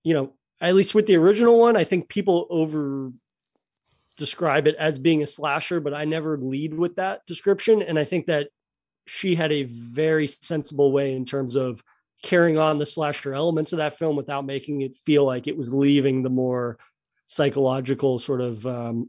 you 0.05 0.15
know, 0.15 0.35
at 0.61 0.75
least 0.75 0.95
with 0.95 1.07
the 1.07 1.17
original 1.17 1.59
one, 1.59 1.77
I 1.77 1.85
think 1.85 2.09
people 2.09 2.47
over 2.51 3.13
describe 4.17 4.67
it 4.67 4.77
as 4.77 4.99
being 4.99 5.23
a 5.23 5.27
slasher, 5.27 5.81
but 5.81 5.95
I 5.95 6.05
never 6.05 6.39
lead 6.39 6.75
with 6.75 6.97
that 6.97 7.27
description. 7.27 7.83
And 7.83 7.99
I 7.99 8.05
think 8.05 8.27
that 8.27 8.49
she 9.07 9.35
had 9.35 9.53
a 9.53 9.65
very 9.65 10.27
sensible 10.27 10.93
way 10.93 11.15
in 11.15 11.25
terms 11.25 11.57
of 11.57 11.83
carrying 12.23 12.57
on 12.57 12.79
the 12.79 12.87
slasher 12.87 13.35
elements 13.35 13.73
of 13.73 13.79
that 13.79 13.99
film 13.99 14.17
without 14.17 14.47
making 14.47 14.83
it 14.83 14.95
feel 14.95 15.25
like 15.25 15.47
it 15.47 15.57
was 15.57 15.75
leaving 15.75 16.23
the 16.23 16.31
more 16.31 16.79
psychological 17.27 18.19
sort 18.19 18.41
of 18.41 18.67
um, 18.67 19.09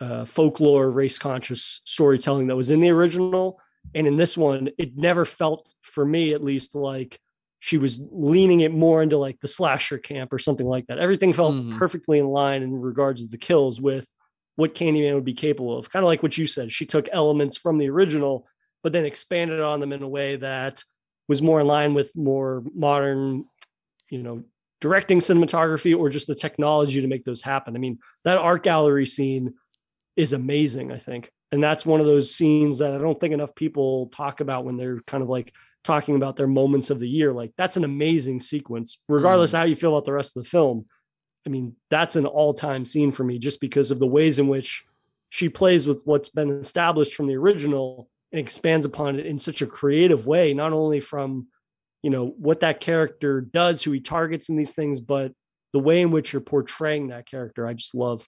uh, 0.00 0.24
folklore, 0.24 0.90
race 0.90 1.18
conscious 1.18 1.80
storytelling 1.84 2.46
that 2.46 2.56
was 2.56 2.70
in 2.70 2.80
the 2.80 2.90
original. 2.90 3.60
And 3.94 4.06
in 4.06 4.16
this 4.16 4.36
one, 4.36 4.70
it 4.78 4.96
never 4.96 5.24
felt, 5.24 5.72
for 5.82 6.04
me 6.04 6.32
at 6.32 6.44
least, 6.44 6.74
like 6.74 7.18
she 7.58 7.76
was 7.76 8.06
leaning 8.10 8.60
it 8.60 8.72
more 8.72 9.02
into 9.02 9.18
like 9.18 9.40
the 9.40 9.48
slasher 9.48 9.98
camp 9.98 10.32
or 10.32 10.38
something 10.38 10.66
like 10.66 10.86
that. 10.86 10.98
Everything 10.98 11.32
felt 11.32 11.54
mm-hmm. 11.54 11.78
perfectly 11.78 12.18
in 12.18 12.26
line 12.26 12.62
in 12.62 12.80
regards 12.80 13.22
to 13.22 13.30
the 13.30 13.38
kills 13.38 13.80
with 13.80 14.12
what 14.56 14.74
Candyman 14.74 15.14
would 15.14 15.24
be 15.24 15.34
capable 15.34 15.78
of. 15.78 15.90
Kind 15.90 16.02
of 16.02 16.08
like 16.08 16.22
what 16.22 16.38
you 16.38 16.46
said. 16.46 16.72
She 16.72 16.86
took 16.86 17.08
elements 17.12 17.58
from 17.58 17.78
the 17.78 17.90
original, 17.90 18.46
but 18.82 18.92
then 18.92 19.04
expanded 19.04 19.60
on 19.60 19.80
them 19.80 19.92
in 19.92 20.02
a 20.02 20.08
way 20.08 20.36
that 20.36 20.82
was 21.28 21.42
more 21.42 21.60
in 21.60 21.66
line 21.66 21.94
with 21.94 22.16
more 22.16 22.62
modern, 22.74 23.44
you 24.10 24.22
know, 24.22 24.42
directing 24.80 25.18
cinematography 25.18 25.96
or 25.96 26.08
just 26.08 26.26
the 26.26 26.34
technology 26.34 27.00
to 27.00 27.08
make 27.08 27.24
those 27.24 27.42
happen. 27.42 27.76
I 27.76 27.78
mean, 27.78 27.98
that 28.24 28.38
art 28.38 28.62
gallery 28.62 29.06
scene 29.06 29.54
is 30.16 30.32
amazing, 30.32 30.92
I 30.92 30.96
think. 30.96 31.30
And 31.52 31.62
that's 31.62 31.84
one 31.84 32.00
of 32.00 32.06
those 32.06 32.34
scenes 32.34 32.78
that 32.78 32.94
I 32.94 32.98
don't 32.98 33.18
think 33.20 33.34
enough 33.34 33.54
people 33.54 34.06
talk 34.08 34.40
about 34.40 34.64
when 34.64 34.76
they're 34.76 35.00
kind 35.00 35.22
of 35.22 35.28
like 35.28 35.52
talking 35.82 36.16
about 36.16 36.36
their 36.36 36.46
moments 36.46 36.90
of 36.90 36.98
the 36.98 37.08
year. 37.08 37.32
Like 37.32 37.52
that's 37.56 37.76
an 37.76 37.84
amazing 37.84 38.40
sequence, 38.40 39.04
regardless 39.08 39.52
mm. 39.52 39.58
how 39.58 39.64
you 39.64 39.76
feel 39.76 39.92
about 39.92 40.04
the 40.04 40.12
rest 40.12 40.36
of 40.36 40.44
the 40.44 40.48
film. 40.48 40.86
I 41.46 41.50
mean, 41.50 41.74
that's 41.88 42.16
an 42.16 42.26
all-time 42.26 42.84
scene 42.84 43.12
for 43.12 43.24
me 43.24 43.38
just 43.38 43.60
because 43.60 43.90
of 43.90 43.98
the 43.98 44.06
ways 44.06 44.38
in 44.38 44.48
which 44.48 44.84
she 45.30 45.48
plays 45.48 45.86
with 45.86 46.02
what's 46.04 46.28
been 46.28 46.50
established 46.50 47.14
from 47.14 47.26
the 47.26 47.36
original 47.36 48.08
and 48.32 48.40
expands 48.40 48.84
upon 48.86 49.18
it 49.18 49.26
in 49.26 49.38
such 49.38 49.62
a 49.62 49.66
creative 49.66 50.26
way, 50.26 50.52
not 50.54 50.72
only 50.72 51.00
from, 51.00 51.48
you 52.02 52.10
know, 52.10 52.34
what 52.38 52.60
that 52.60 52.80
character 52.80 53.40
does, 53.40 53.82
who 53.82 53.92
he 53.92 54.00
targets 54.00 54.48
in 54.48 54.56
these 54.56 54.74
things, 54.74 55.00
but 55.00 55.32
the 55.72 55.78
way 55.78 56.00
in 56.00 56.10
which 56.10 56.32
you're 56.32 56.40
portraying 56.40 57.08
that 57.08 57.26
character, 57.26 57.66
I 57.66 57.74
just 57.74 57.94
love. 57.94 58.26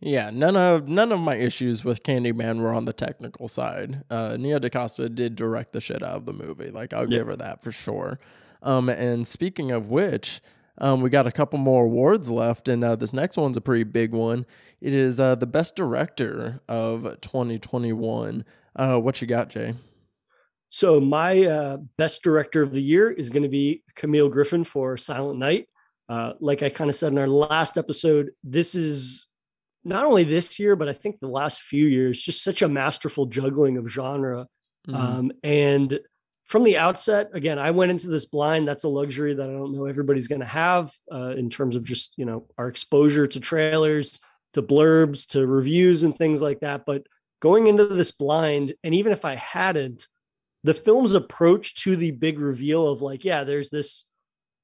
Yeah, 0.00 0.30
none 0.30 0.56
of 0.56 0.88
none 0.88 1.12
of 1.12 1.20
my 1.20 1.36
issues 1.36 1.84
with 1.84 2.02
Candyman 2.02 2.60
were 2.60 2.74
on 2.74 2.86
the 2.86 2.92
technical 2.92 3.46
side. 3.46 4.02
Uh, 4.10 4.36
Nia 4.38 4.58
DaCosta 4.58 5.08
did 5.08 5.36
direct 5.36 5.72
the 5.72 5.80
shit 5.80 6.02
out 6.02 6.16
of 6.16 6.26
the 6.26 6.32
movie. 6.32 6.70
Like 6.70 6.92
I'll 6.92 7.06
give 7.06 7.28
her 7.28 7.36
that 7.36 7.62
for 7.62 7.70
sure. 7.70 8.18
Um, 8.62 8.88
and 8.88 9.26
speaking 9.26 9.70
of 9.70 9.86
which, 9.86 10.40
um, 10.78 11.02
we 11.02 11.10
got 11.10 11.28
a 11.28 11.32
couple 11.32 11.60
more 11.60 11.84
awards 11.84 12.32
left, 12.32 12.66
and 12.66 12.82
uh, 12.82 12.96
this 12.96 13.12
next 13.12 13.36
one's 13.36 13.56
a 13.56 13.60
pretty 13.60 13.84
big 13.84 14.12
one. 14.12 14.44
It 14.80 14.92
is 14.92 15.20
uh, 15.20 15.36
the 15.36 15.46
best 15.46 15.76
director 15.76 16.60
of 16.68 17.20
2021. 17.20 18.44
Uh, 18.74 18.98
what 18.98 19.20
you 19.20 19.28
got, 19.28 19.50
Jay? 19.50 19.74
So 20.72 21.02
my 21.02 21.44
uh, 21.44 21.76
best 21.98 22.22
director 22.22 22.62
of 22.62 22.72
the 22.72 22.80
year 22.80 23.10
is 23.10 23.28
going 23.28 23.42
to 23.42 23.48
be 23.50 23.82
Camille 23.94 24.30
Griffin 24.30 24.64
for 24.64 24.96
Silent 24.96 25.38
Night. 25.38 25.68
Uh, 26.08 26.32
like 26.40 26.62
I 26.62 26.70
kind 26.70 26.88
of 26.88 26.96
said 26.96 27.12
in 27.12 27.18
our 27.18 27.26
last 27.26 27.76
episode, 27.76 28.30
this 28.42 28.74
is 28.74 29.28
not 29.84 30.06
only 30.06 30.24
this 30.24 30.58
year, 30.58 30.74
but 30.74 30.88
I 30.88 30.94
think 30.94 31.18
the 31.18 31.28
last 31.28 31.60
few 31.60 31.86
years, 31.86 32.22
just 32.22 32.42
such 32.42 32.62
a 32.62 32.68
masterful 32.68 33.26
juggling 33.26 33.76
of 33.76 33.86
genre. 33.86 34.46
Mm-hmm. 34.88 34.94
Um, 34.94 35.32
and 35.42 36.00
from 36.46 36.64
the 36.64 36.78
outset, 36.78 37.28
again, 37.34 37.58
I 37.58 37.70
went 37.72 37.90
into 37.90 38.08
this 38.08 38.24
blind. 38.24 38.66
That's 38.66 38.84
a 38.84 38.88
luxury 38.88 39.34
that 39.34 39.50
I 39.50 39.52
don't 39.52 39.74
know 39.74 39.84
everybody's 39.84 40.26
going 40.26 40.40
to 40.40 40.46
have 40.46 40.90
uh, 41.12 41.34
in 41.36 41.50
terms 41.50 41.76
of 41.76 41.84
just 41.84 42.16
you 42.16 42.24
know 42.24 42.46
our 42.56 42.68
exposure 42.68 43.26
to 43.26 43.40
trailers, 43.40 44.20
to 44.54 44.62
blurbs, 44.62 45.28
to 45.32 45.46
reviews, 45.46 46.02
and 46.02 46.16
things 46.16 46.40
like 46.40 46.60
that. 46.60 46.86
But 46.86 47.06
going 47.40 47.66
into 47.66 47.88
this 47.88 48.12
blind, 48.12 48.72
and 48.82 48.94
even 48.94 49.12
if 49.12 49.26
I 49.26 49.34
hadn't, 49.34 50.06
the 50.64 50.74
film's 50.74 51.14
approach 51.14 51.74
to 51.82 51.96
the 51.96 52.12
big 52.12 52.38
reveal 52.38 52.88
of 52.88 53.02
like, 53.02 53.24
yeah, 53.24 53.44
there's 53.44 53.70
this 53.70 54.08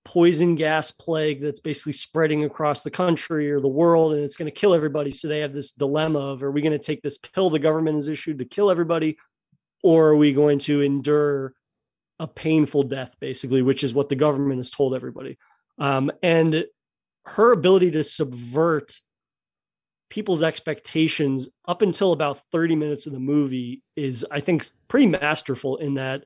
poison 0.05 0.55
gas 0.55 0.91
plague 0.91 1.41
that's 1.41 1.61
basically 1.61 1.93
spreading 1.93 2.45
across 2.45 2.83
the 2.83 2.91
country 2.91 3.51
or 3.51 3.61
the 3.61 3.69
world 3.69 4.15
and 4.15 4.23
it's 4.23 4.37
going 4.37 4.51
to 4.51 4.61
kill 4.61 4.73
everybody. 4.73 5.11
So 5.11 5.29
they 5.29 5.41
have 5.41 5.53
this 5.53 5.73
dilemma 5.73 6.19
of 6.19 6.43
are 6.43 6.51
we 6.51 6.63
going 6.63 6.79
to 6.79 6.79
take 6.79 7.03
this 7.03 7.19
pill 7.19 7.51
the 7.51 7.59
government 7.59 7.97
has 7.97 8.09
issued 8.09 8.39
to 8.39 8.45
kill 8.45 8.71
everybody, 8.71 9.19
or 9.83 10.09
are 10.09 10.17
we 10.17 10.33
going 10.33 10.59
to 10.61 10.81
endure 10.81 11.53
a 12.19 12.27
painful 12.27 12.85
death, 12.85 13.17
basically, 13.21 13.63
which 13.63 13.85
is 13.85 13.95
what 13.95 14.09
the 14.09 14.17
government 14.17 14.59
has 14.59 14.71
told 14.71 14.95
everybody. 14.95 15.37
Um, 15.79 16.11
and 16.23 16.65
her 17.27 17.53
ability 17.53 17.93
to 17.93 18.05
subvert 18.05 18.99
people's 20.11 20.43
expectations 20.43 21.51
up 21.67 21.83
until 21.83 22.13
about 22.13 22.39
30 22.39 22.77
minutes 22.77 23.07
of 23.07 23.13
the 23.13 23.21
movie 23.21 23.83
is, 23.97 24.25
I 24.31 24.41
think, 24.41 24.65
pretty 24.89 25.07
masterful 25.07 25.77
in 25.77 25.95
that 25.95 26.25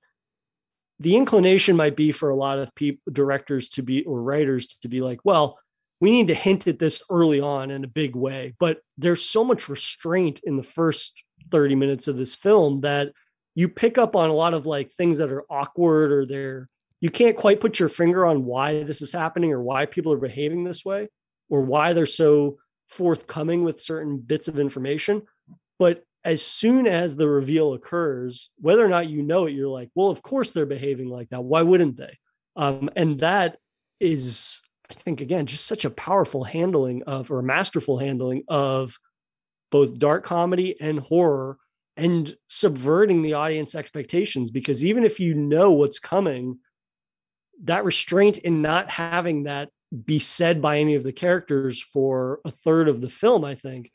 the 1.01 1.17
inclination 1.17 1.77
might 1.77 1.97
be 1.97 2.13
for 2.13 2.31
a 2.31 2.37
lot 2.37 2.59
of 2.59 2.75
people, 2.75 3.03
directors 3.13 3.69
to 3.71 3.83
be, 3.83 4.05
or 4.05 4.23
writers 4.23 4.67
to 4.67 4.89
be 4.89 5.01
like, 5.01 5.21
well, 5.25 5.59
we 6.01 6.11
need 6.11 6.29
to 6.29 6.35
hint 6.35 6.67
at 6.67 6.79
this 6.79 7.03
early 7.11 7.41
on 7.41 7.71
in 7.71 7.85
a 7.85 7.89
big 7.89 8.15
way. 8.15 8.55
But 8.59 8.81
there's 8.99 9.25
so 9.25 9.45
much 9.45 9.69
restraint 9.69 10.41
in 10.45 10.57
the 10.57 10.63
first 10.63 11.25
30 11.51 11.75
minutes 11.75 12.09
of 12.09 12.17
this 12.17 12.35
film 12.35 12.81
that 12.83 13.13
you 13.55 13.69
pick 13.69 13.99
up 13.99 14.17
on 14.17 14.31
a 14.31 14.35
lot 14.35 14.55
of 14.55 14.67
like 14.67 14.91
things 14.91 15.19
that 15.19 15.31
are 15.31 15.45
awkward 15.51 16.13
or 16.13 16.27
they're 16.27 16.69
you 17.01 17.11
can't 17.11 17.37
quite 17.37 17.61
put 17.61 17.81
your 17.81 17.89
finger 17.89 18.25
on 18.25 18.45
why 18.45 18.85
this 18.85 19.03
is 19.03 19.13
happening 19.13 19.53
or 19.53 19.61
why 19.61 19.87
people 19.87 20.13
are 20.13 20.19
behaving 20.19 20.63
this 20.63 20.85
way 20.85 21.09
or 21.51 21.61
why 21.61 21.93
they're 21.93 22.07
so 22.07 22.59
forthcoming 22.93 23.65
with 23.65 23.81
certain 23.81 24.19
bits 24.19 24.49
of 24.49 24.59
information. 24.59 25.23
But 25.79 26.05
as 26.25 26.45
soon 26.45 26.87
as 26.87 27.17
the 27.17 27.29
reveal 27.29 27.75
occurs 27.75 28.51
whether 28.61 28.85
or 28.85 28.89
not 28.89 29.09
you 29.09 29.23
know 29.25 29.47
it 29.47 29.51
you're 29.51 29.67
like 29.67 29.91
well 29.97 30.09
of 30.09 30.23
course 30.23 30.53
they're 30.53 30.67
behaving 30.67 31.09
like 31.09 31.31
that. 31.31 31.43
Why 31.43 31.63
wouldn't 31.63 31.97
they? 31.97 32.19
Um, 32.55 32.91
and 32.97 33.19
that 33.21 33.59
is 33.99 34.61
i 34.91 34.95
think 34.95 35.21
again 35.21 35.47
just 35.47 35.67
such 35.67 35.85
a 35.85 35.91
powerful 35.91 36.43
handling 36.43 37.05
of 37.05 37.31
or 37.31 37.41
masterful 37.41 37.99
handling 37.99 38.43
of 38.49 38.99
both 39.71 39.99
dark 39.99 40.25
comedy 40.25 40.79
and 40.81 41.01
horror 41.01 41.57
and 41.97 42.35
subverting 42.49 43.23
the 43.23 43.35
audience 43.35 43.75
expectations. 43.75 44.51
Because 44.51 44.85
even 44.85 45.05
if 45.05 45.19
you 45.19 45.35
know 45.35 45.73
what's 45.73 45.99
coming 45.99 46.59
that 47.65 47.85
restraint 47.85 48.39
in 48.39 48.61
not 48.63 48.91
having 48.91 49.45
that 49.45 49.71
be 50.05 50.19
said 50.19 50.63
by 50.63 50.79
any 50.79 50.95
of 50.95 51.05
the 51.05 51.13
characters 51.13 51.83
for 51.83 52.41
a 52.45 52.51
third 52.51 52.89
of 52.89 53.01
the 53.01 53.09
film 53.09 53.45
i 53.45 53.55
think 53.55 53.91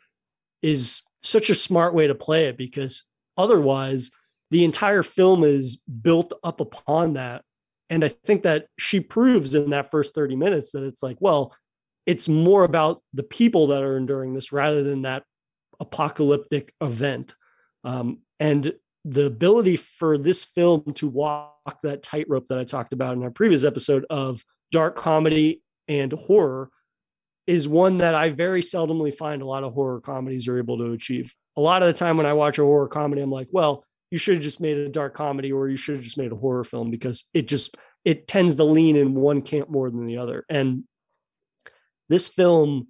is 0.61 1.03
such 1.21 1.49
a 1.49 1.55
smart 1.55 1.93
way 1.93 2.07
to 2.07 2.15
play 2.15 2.45
it 2.45 2.57
because 2.57 3.11
otherwise 3.37 4.11
the 4.51 4.63
entire 4.63 5.03
film 5.03 5.43
is 5.43 5.83
built 6.01 6.31
up 6.43 6.61
upon 6.61 7.13
that. 7.13 7.43
And 7.89 8.03
i 8.03 8.07
think 8.07 8.43
that 8.43 8.67
she 8.77 8.99
proves 8.99 9.55
in 9.55 9.69
that 9.71 9.91
first 9.91 10.15
30 10.15 10.35
minutes 10.35 10.71
that 10.71 10.83
it's 10.83 11.03
like 11.03 11.17
well 11.19 11.53
it's 12.05 12.29
more 12.29 12.63
about 12.63 13.01
the 13.13 13.23
people 13.23 13.67
that 13.67 13.83
are 13.83 13.97
enduring 13.97 14.33
this 14.33 14.51
rather 14.53 14.81
than 14.81 15.01
that 15.01 15.23
apocalyptic 15.79 16.73
event. 16.81 17.35
Um, 17.83 18.19
and 18.39 18.73
the 19.03 19.25
ability 19.25 19.75
for 19.75 20.17
this 20.17 20.45
film 20.45 20.93
to 20.95 21.07
walk 21.07 21.81
that 21.83 22.03
tightrope 22.03 22.47
that 22.47 22.57
I 22.57 22.63
talked 22.63 22.93
about 22.93 23.15
in 23.15 23.23
our 23.23 23.29
previous 23.29 23.63
episode 23.65 24.05
of 24.09 24.41
dark 24.71 24.95
comedy 24.95 25.61
and 25.87 26.11
horror 26.11 26.69
is 27.45 27.67
one 27.67 27.99
that 27.99 28.13
I 28.13 28.29
very 28.29 28.61
seldomly 28.61 29.13
find 29.13 29.41
a 29.41 29.45
lot 29.45 29.63
of 29.63 29.73
horror 29.73 30.01
comedies 30.01 30.47
are 30.47 30.57
able 30.57 30.77
to 30.79 30.91
achieve. 30.91 31.33
A 31.55 31.61
lot 31.61 31.81
of 31.81 31.87
the 31.87 31.93
time 31.93 32.17
when 32.17 32.25
I 32.25 32.33
watch 32.33 32.59
a 32.59 32.63
horror 32.63 32.87
comedy, 32.87 33.21
I'm 33.21 33.31
like, 33.31 33.47
well, 33.51 33.85
you 34.11 34.17
should 34.17 34.35
have 34.35 34.43
just 34.43 34.61
made 34.61 34.77
a 34.77 34.89
dark 34.89 35.13
comedy 35.13 35.51
or 35.51 35.69
you 35.69 35.77
should 35.77 35.95
have 35.95 36.03
just 36.03 36.17
made 36.17 36.31
a 36.31 36.35
horror 36.35 36.63
film 36.63 36.91
because 36.91 37.29
it 37.33 37.47
just 37.47 37.77
it 38.05 38.27
tends 38.27 38.55
to 38.55 38.63
lean 38.63 38.95
in 38.95 39.15
one 39.15 39.41
camp 39.41 39.69
more 39.69 39.89
than 39.89 40.05
the 40.05 40.17
other. 40.17 40.45
And 40.49 40.83
this 42.09 42.29
film, 42.29 42.87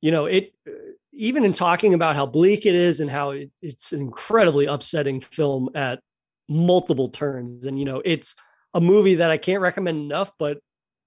you 0.00 0.10
know, 0.10 0.26
it 0.26 0.52
uh, 0.66 0.72
even 1.12 1.44
in 1.44 1.52
talking 1.52 1.94
about 1.94 2.16
how 2.16 2.26
bleak 2.26 2.64
it 2.66 2.74
is 2.74 3.00
and 3.00 3.10
how 3.10 3.30
it, 3.30 3.50
it's 3.60 3.92
an 3.92 4.00
incredibly 4.00 4.66
upsetting 4.66 5.20
film 5.20 5.68
at 5.74 6.00
multiple 6.48 7.08
turns 7.08 7.64
and 7.66 7.78
you 7.78 7.84
know 7.84 8.02
it's 8.04 8.36
a 8.74 8.80
movie 8.80 9.16
that 9.16 9.30
i 9.30 9.36
can't 9.36 9.62
recommend 9.62 9.98
enough 9.98 10.32
but 10.38 10.58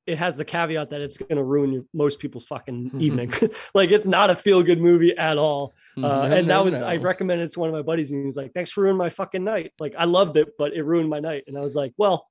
it 0.07 0.18
has 0.18 0.38
the 0.38 0.45
caveat 0.45 0.91
that 0.91 1.02
it's 1.02 1.18
going 1.18 1.36
to 1.38 1.44
ruin 1.44 1.73
your, 1.73 1.84
most 1.94 2.19
people's 2.19 2.45
fucking 2.45 2.90
Mm-hmm. 2.90 3.02
evening. 3.07 3.32
like 3.73 3.91
it's 3.91 4.06
not 4.06 4.30
a 4.30 4.36
feel 4.36 4.61
good 4.64 4.80
movie 4.82 5.15
at 5.18 5.38
all. 5.38 5.73
Uh, 5.98 6.02
No, 6.02 6.22
and 6.23 6.34
that 6.49 6.57
no, 6.57 6.64
was 6.64 6.82
I 6.82 6.98
recommended 6.98 7.45
it 7.45 7.52
to 7.53 7.60
one 7.60 7.69
of 7.69 7.76
my 7.76 7.82
buddies, 7.82 8.11
and 8.11 8.22
he 8.22 8.26
was 8.26 8.38
like, 8.38 8.53
"Thanks 8.53 8.72
for 8.72 8.82
ruining 8.84 8.98
my 8.98 9.10
fucking 9.10 9.44
night." 9.44 9.72
Like 9.80 9.95
I 9.98 10.06
loved 10.06 10.38
it, 10.38 10.49
but 10.57 10.73
it 10.73 10.84
ruined 10.84 11.10
my 11.10 11.19
night. 11.19 11.44
And 11.48 11.57
I 11.57 11.61
was 11.61 11.76
like, 11.76 11.94
"Well, 11.98 12.27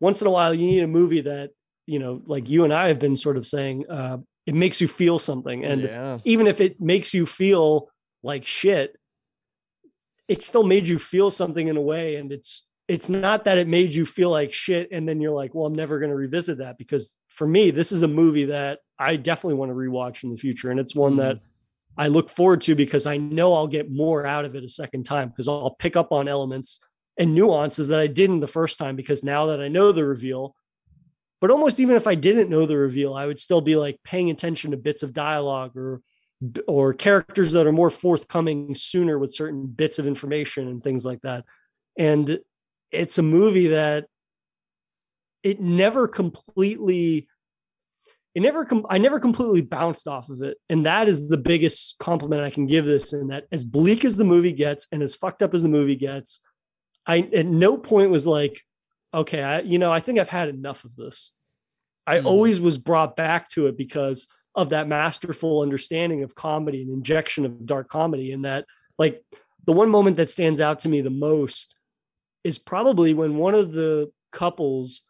once 0.00 0.20
in 0.20 0.26
a 0.28 0.30
while, 0.30 0.52
you 0.54 0.66
need 0.66 0.82
a 0.82 0.88
movie 0.88 1.22
that 1.22 1.50
you 1.86 1.98
know, 1.98 2.22
like 2.26 2.48
you 2.48 2.64
and 2.64 2.72
I 2.72 2.88
have 2.88 2.98
been 2.98 3.16
sort 3.16 3.36
of 3.36 3.44
saying, 3.44 3.86
uh, 3.90 4.18
it 4.46 4.54
makes 4.54 4.80
you 4.80 4.88
feel 4.88 5.18
something, 5.18 5.64
and 5.64 5.82
yeah. 5.82 6.18
even 6.24 6.46
if 6.46 6.60
it 6.60 6.80
makes 6.80 7.12
you 7.14 7.26
feel 7.26 7.88
like 8.22 8.46
shit, 8.46 8.96
it 10.28 10.42
still 10.42 10.64
made 10.64 10.88
you 10.88 10.98
feel 10.98 11.30
something 11.30 11.68
in 11.68 11.76
a 11.76 11.80
way. 11.80 12.16
And 12.16 12.32
it's 12.32 12.70
it's 12.88 13.08
not 13.08 13.44
that 13.44 13.58
it 13.58 13.68
made 13.68 13.94
you 13.94 14.04
feel 14.04 14.30
like 14.30 14.52
shit, 14.52 14.88
and 14.92 15.08
then 15.08 15.20
you're 15.20 15.34
like, 15.34 15.54
well, 15.54 15.66
I'm 15.66 15.74
never 15.74 15.98
going 15.98 16.10
to 16.10 16.16
revisit 16.16 16.58
that 16.58 16.78
because 16.78 17.20
for 17.28 17.46
me, 17.46 17.70
this 17.70 17.92
is 17.92 18.02
a 18.02 18.08
movie 18.08 18.46
that 18.46 18.80
I 18.98 19.16
definitely 19.16 19.54
want 19.54 19.70
to 19.70 19.74
rewatch 19.74 20.24
in 20.24 20.30
the 20.30 20.36
future, 20.36 20.70
and 20.70 20.80
it's 20.80 20.96
one 20.96 21.16
that 21.16 21.36
mm. 21.36 21.40
I 21.96 22.08
look 22.08 22.28
forward 22.28 22.60
to 22.62 22.74
because 22.74 23.06
I 23.06 23.18
know 23.18 23.54
I'll 23.54 23.66
get 23.66 23.90
more 23.90 24.26
out 24.26 24.44
of 24.44 24.54
it 24.54 24.64
a 24.64 24.68
second 24.68 25.04
time 25.04 25.28
because 25.28 25.48
I'll 25.48 25.76
pick 25.78 25.96
up 25.96 26.12
on 26.12 26.28
elements 26.28 26.88
and 27.18 27.34
nuances 27.34 27.88
that 27.88 28.00
I 28.00 28.06
didn't 28.06 28.40
the 28.40 28.46
first 28.46 28.78
time 28.78 28.96
because 28.96 29.22
now 29.22 29.46
that 29.46 29.60
I 29.60 29.68
know 29.68 29.92
the 29.92 30.04
reveal. 30.04 30.56
But 31.40 31.50
almost 31.50 31.80
even 31.80 31.96
if 31.96 32.06
I 32.06 32.14
didn't 32.14 32.50
know 32.50 32.66
the 32.66 32.76
reveal, 32.76 33.14
I 33.14 33.26
would 33.26 33.38
still 33.38 33.60
be 33.60 33.76
like 33.76 33.98
paying 34.04 34.30
attention 34.30 34.70
to 34.70 34.76
bits 34.76 35.02
of 35.02 35.12
dialogue 35.12 35.76
or 35.76 36.00
or 36.66 36.92
characters 36.92 37.52
that 37.52 37.66
are 37.66 37.72
more 37.72 37.90
forthcoming 37.90 38.74
sooner 38.74 39.18
with 39.18 39.32
certain 39.32 39.66
bits 39.66 39.98
of 39.98 40.06
information 40.06 40.68
and 40.68 40.82
things 40.82 41.04
like 41.04 41.20
that. 41.20 41.44
And 41.96 42.40
it's 42.92 43.18
a 43.18 43.22
movie 43.22 43.68
that 43.68 44.06
it 45.42 45.60
never 45.60 46.06
completely 46.06 47.28
it 48.34 48.40
never 48.40 48.64
com- 48.64 48.86
I 48.88 48.96
never 48.98 49.20
completely 49.20 49.60
bounced 49.60 50.08
off 50.08 50.30
of 50.30 50.40
it. 50.40 50.56
And 50.70 50.86
that 50.86 51.06
is 51.06 51.28
the 51.28 51.36
biggest 51.36 51.98
compliment 51.98 52.42
I 52.42 52.50
can 52.50 52.64
give 52.64 52.84
this 52.86 53.12
in 53.12 53.28
that 53.28 53.44
as 53.52 53.64
bleak 53.64 54.04
as 54.04 54.16
the 54.16 54.24
movie 54.24 54.52
gets 54.52 54.86
and 54.90 55.02
as 55.02 55.14
fucked 55.14 55.42
up 55.42 55.52
as 55.52 55.62
the 55.62 55.68
movie 55.68 55.96
gets, 55.96 56.44
I 57.06 57.28
at 57.34 57.46
no 57.46 57.76
point 57.76 58.10
was 58.10 58.26
like, 58.26 58.62
okay, 59.12 59.42
I, 59.42 59.60
you 59.60 59.78
know, 59.78 59.92
I 59.92 60.00
think 60.00 60.18
I've 60.18 60.30
had 60.30 60.48
enough 60.48 60.84
of 60.84 60.96
this. 60.96 61.34
I 62.06 62.18
Mhm. 62.20 62.24
always 62.24 62.60
was 62.60 62.78
brought 62.78 63.16
back 63.16 63.50
to 63.50 63.66
it 63.66 63.76
because 63.76 64.28
of 64.54 64.70
that 64.70 64.88
masterful 64.88 65.60
understanding 65.60 66.22
of 66.22 66.34
comedy 66.34 66.82
and 66.82 66.90
injection 66.90 67.44
of 67.44 67.66
dark 67.66 67.88
comedy. 67.88 68.32
And 68.32 68.44
that, 68.44 68.66
like, 68.98 69.22
the 69.64 69.72
one 69.72 69.90
moment 69.90 70.16
that 70.16 70.28
stands 70.28 70.60
out 70.60 70.80
to 70.80 70.88
me 70.88 71.00
the 71.00 71.10
most 71.10 71.76
is 72.44 72.58
probably 72.58 73.14
when 73.14 73.36
one 73.36 73.54
of 73.54 73.72
the 73.72 74.10
couples, 74.32 75.02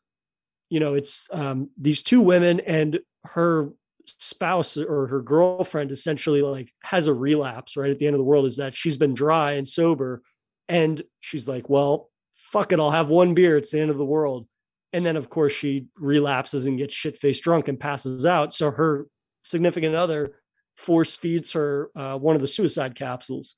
you 0.69 0.81
know, 0.81 0.95
it's 0.95 1.29
um, 1.33 1.71
these 1.79 2.03
two 2.03 2.21
women 2.21 2.61
and 2.61 3.01
her 3.25 3.71
spouse 4.07 4.77
or 4.77 5.07
her 5.07 5.23
girlfriend 5.23 5.91
essentially 5.93 6.43
like 6.43 6.73
has 6.83 7.07
a 7.07 7.15
relapse 7.15 7.77
right 7.77 7.91
at 7.91 8.01
the 8.01 8.07
end 8.07 8.15
of 8.15 8.19
the 8.19 8.25
world 8.25 8.45
is 8.45 8.57
that 8.57 8.75
she's 8.75 8.99
been 8.99 9.15
dry 9.15 9.53
and 9.53 9.69
sober 9.69 10.23
and 10.69 11.03
she's 11.21 11.49
like 11.49 11.71
well 11.71 12.11
fuck 12.33 12.73
it 12.73 12.81
i'll 12.81 12.91
have 12.91 13.09
one 13.09 13.33
beer 13.33 13.57
it's 13.57 13.71
the 13.71 13.81
end 13.81 13.91
of 13.91 13.99
the 13.99 14.05
world. 14.05 14.47
And 14.93 15.07
then 15.07 15.17
of 15.17 15.31
course 15.31 15.53
she 15.53 15.87
relapses 15.99 16.67
and 16.67 16.77
gets 16.77 16.93
shit 16.93 17.17
faced 17.17 17.43
drunk 17.43 17.69
and 17.69 17.81
passes 17.81 18.27
out. 18.27 18.53
So 18.53 18.71
her 18.71 19.07
significant 19.43 19.95
other 19.95 20.35
force 20.77 21.17
feeds 21.17 21.53
her 21.55 21.91
uh, 21.97 22.19
one 22.19 22.35
of 22.37 22.43
the 22.43 22.49
suicide 22.49 22.95
capsules. 22.95 23.57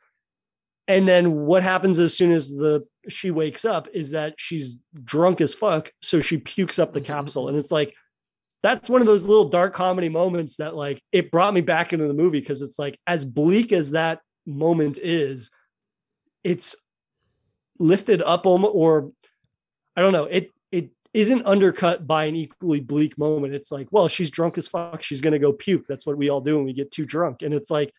And 0.86 1.08
then 1.08 1.32
what 1.32 1.62
happens 1.62 1.98
as 1.98 2.16
soon 2.16 2.30
as 2.30 2.50
the 2.50 2.86
she 3.08 3.30
wakes 3.30 3.64
up 3.64 3.88
is 3.92 4.10
that 4.12 4.34
she's 4.36 4.80
drunk 5.04 5.40
as 5.40 5.54
fuck 5.54 5.90
so 6.00 6.20
she 6.20 6.38
pukes 6.38 6.78
up 6.78 6.92
the 6.92 7.00
mm-hmm. 7.00 7.12
capsule. 7.12 7.48
And 7.48 7.56
it's 7.56 7.72
like 7.72 7.94
that's 8.62 8.88
one 8.88 9.02
of 9.02 9.06
those 9.06 9.28
little 9.28 9.48
dark 9.48 9.74
comedy 9.74 10.08
moments 10.08 10.56
that 10.56 10.74
like 10.74 11.02
it 11.12 11.30
brought 11.30 11.52
me 11.52 11.60
back 11.60 11.92
into 11.92 12.06
the 12.06 12.14
movie 12.14 12.40
because 12.40 12.62
it's 12.62 12.78
like 12.78 12.98
as 13.06 13.24
bleak 13.24 13.72
as 13.72 13.90
that 13.90 14.20
moment 14.46 14.98
is 15.02 15.50
it's 16.42 16.86
lifted 17.78 18.22
up 18.22 18.46
or 18.46 19.10
i 19.96 20.00
don't 20.00 20.12
know 20.12 20.24
it 20.24 20.50
it 20.72 20.90
isn't 21.12 21.44
undercut 21.46 22.06
by 22.06 22.24
an 22.24 22.34
equally 22.34 22.80
bleak 22.80 23.16
moment. 23.16 23.54
It's 23.54 23.70
like 23.70 23.86
well 23.90 24.08
she's 24.08 24.30
drunk 24.30 24.58
as 24.58 24.66
fuck 24.66 25.00
she's 25.02 25.20
going 25.20 25.32
to 25.32 25.38
go 25.38 25.52
puke. 25.52 25.86
That's 25.86 26.06
what 26.06 26.18
we 26.18 26.28
all 26.28 26.40
do 26.40 26.56
when 26.56 26.64
we 26.64 26.72
get 26.72 26.90
too 26.90 27.04
drunk. 27.04 27.42
And 27.42 27.54
it's 27.54 27.70
like 27.70 27.92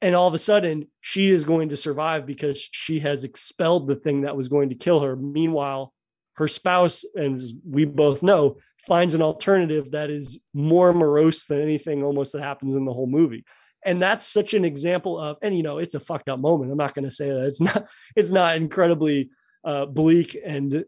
and 0.00 0.14
all 0.14 0.28
of 0.28 0.34
a 0.34 0.38
sudden 0.38 0.88
she 1.00 1.28
is 1.28 1.44
going 1.44 1.68
to 1.70 1.76
survive 1.76 2.26
because 2.26 2.68
she 2.72 3.00
has 3.00 3.24
expelled 3.24 3.88
the 3.88 3.96
thing 3.96 4.22
that 4.22 4.36
was 4.36 4.48
going 4.48 4.68
to 4.68 4.74
kill 4.74 5.00
her. 5.00 5.16
Meanwhile 5.16 5.92
her 6.36 6.48
spouse 6.48 7.04
and 7.16 7.40
we 7.68 7.84
both 7.84 8.22
know 8.22 8.56
finds 8.86 9.12
an 9.12 9.22
alternative 9.22 9.90
that 9.90 10.08
is 10.08 10.44
more 10.54 10.92
morose 10.92 11.46
than 11.46 11.60
anything 11.60 12.04
almost 12.04 12.32
that 12.32 12.42
happens 12.42 12.76
in 12.76 12.84
the 12.84 12.92
whole 12.92 13.08
movie. 13.08 13.44
And 13.84 14.00
that's 14.00 14.26
such 14.26 14.54
an 14.54 14.64
example 14.64 15.18
of 15.18 15.36
and 15.42 15.56
you 15.56 15.62
know 15.62 15.78
it's 15.78 15.94
a 15.94 16.00
fucked 16.00 16.28
up 16.28 16.38
moment. 16.38 16.70
I'm 16.70 16.78
not 16.78 16.94
going 16.94 17.04
to 17.04 17.10
say 17.10 17.30
that 17.30 17.46
it's 17.46 17.60
not 17.60 17.88
it's 18.14 18.32
not 18.32 18.56
incredibly 18.56 19.30
uh, 19.64 19.86
bleak 19.86 20.36
and 20.44 20.84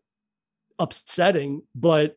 upsetting 0.79 1.63
but 1.75 2.17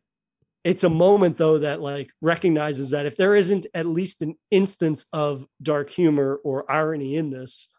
it's 0.64 0.84
a 0.84 0.88
moment 0.90 1.36
though 1.38 1.58
that 1.58 1.80
like 1.80 2.10
recognizes 2.22 2.90
that 2.90 3.06
if 3.06 3.16
there 3.16 3.34
isn't 3.36 3.66
at 3.74 3.86
least 3.86 4.22
an 4.22 4.34
instance 4.50 5.06
of 5.12 5.46
dark 5.62 5.90
humor 5.90 6.40
or 6.42 6.70
irony 6.70 7.16
in 7.16 7.30
this 7.30 7.72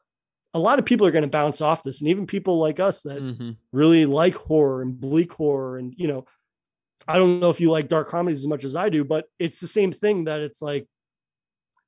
a 0.53 0.59
lot 0.59 0.79
of 0.79 0.85
people 0.85 1.05
are 1.05 1.11
going 1.11 1.21
to 1.21 1.29
bounce 1.29 1.59
off 1.59 1.83
this. 1.83 1.99
And 1.99 2.07
even 2.09 2.25
people 2.25 2.57
like 2.59 2.79
us 2.79 3.01
that 3.01 3.21
Mhm. 3.21 3.57
really 3.73 4.05
like 4.05 4.35
horror 4.35 4.81
and 4.81 4.97
bleak 4.97 5.33
horror 5.33 5.77
and 5.77 5.93
you 5.97 6.07
know 6.07 6.25
i 7.07 7.17
don't 7.17 7.41
know 7.41 7.49
if 7.49 7.59
you 7.59 7.69
like 7.69 7.89
dark 7.89 8.07
comedies 8.07 8.39
as 8.39 8.47
much 8.47 8.63
as 8.63 8.75
i 8.75 8.87
do 8.89 9.03
but 9.03 9.25
it's 9.37 9.59
the 9.59 9.67
same 9.67 9.91
thing 9.91 10.23
that 10.25 10.41
it's 10.41 10.61
like 10.61 10.87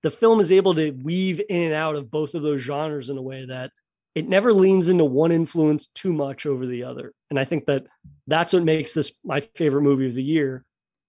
the 0.04 0.12
film 0.12 0.40
is 0.40 0.52
able 0.52 0.74
to 0.76 0.92
weave 0.92 1.42
in 1.50 1.64
and 1.64 1.74
out 1.74 1.96
of 1.96 2.12
both 2.12 2.36
of 2.36 2.44
those 2.44 2.62
genres 2.62 3.10
in 3.10 3.18
a 3.18 3.22
way 3.22 3.46
that 3.46 3.72
it 4.16 4.28
never 4.28 4.52
leans 4.52 4.90
into 4.90 5.06
one 5.06 5.32
influence 5.32 5.88
too 5.88 6.12
much 6.14 6.46
over 6.46 6.66
the 6.66 6.84
other. 6.84 7.14
And 7.30 7.40
i 7.40 7.44
think 7.46 7.66
that 7.68 7.86
that's 8.28 8.52
what 8.54 8.64
makes 8.64 8.94
this 8.94 9.18
my 9.24 9.40
favorite 9.40 9.84
movie 9.84 10.08
of 10.08 10.14
the 10.16 10.24
year 10.24 10.66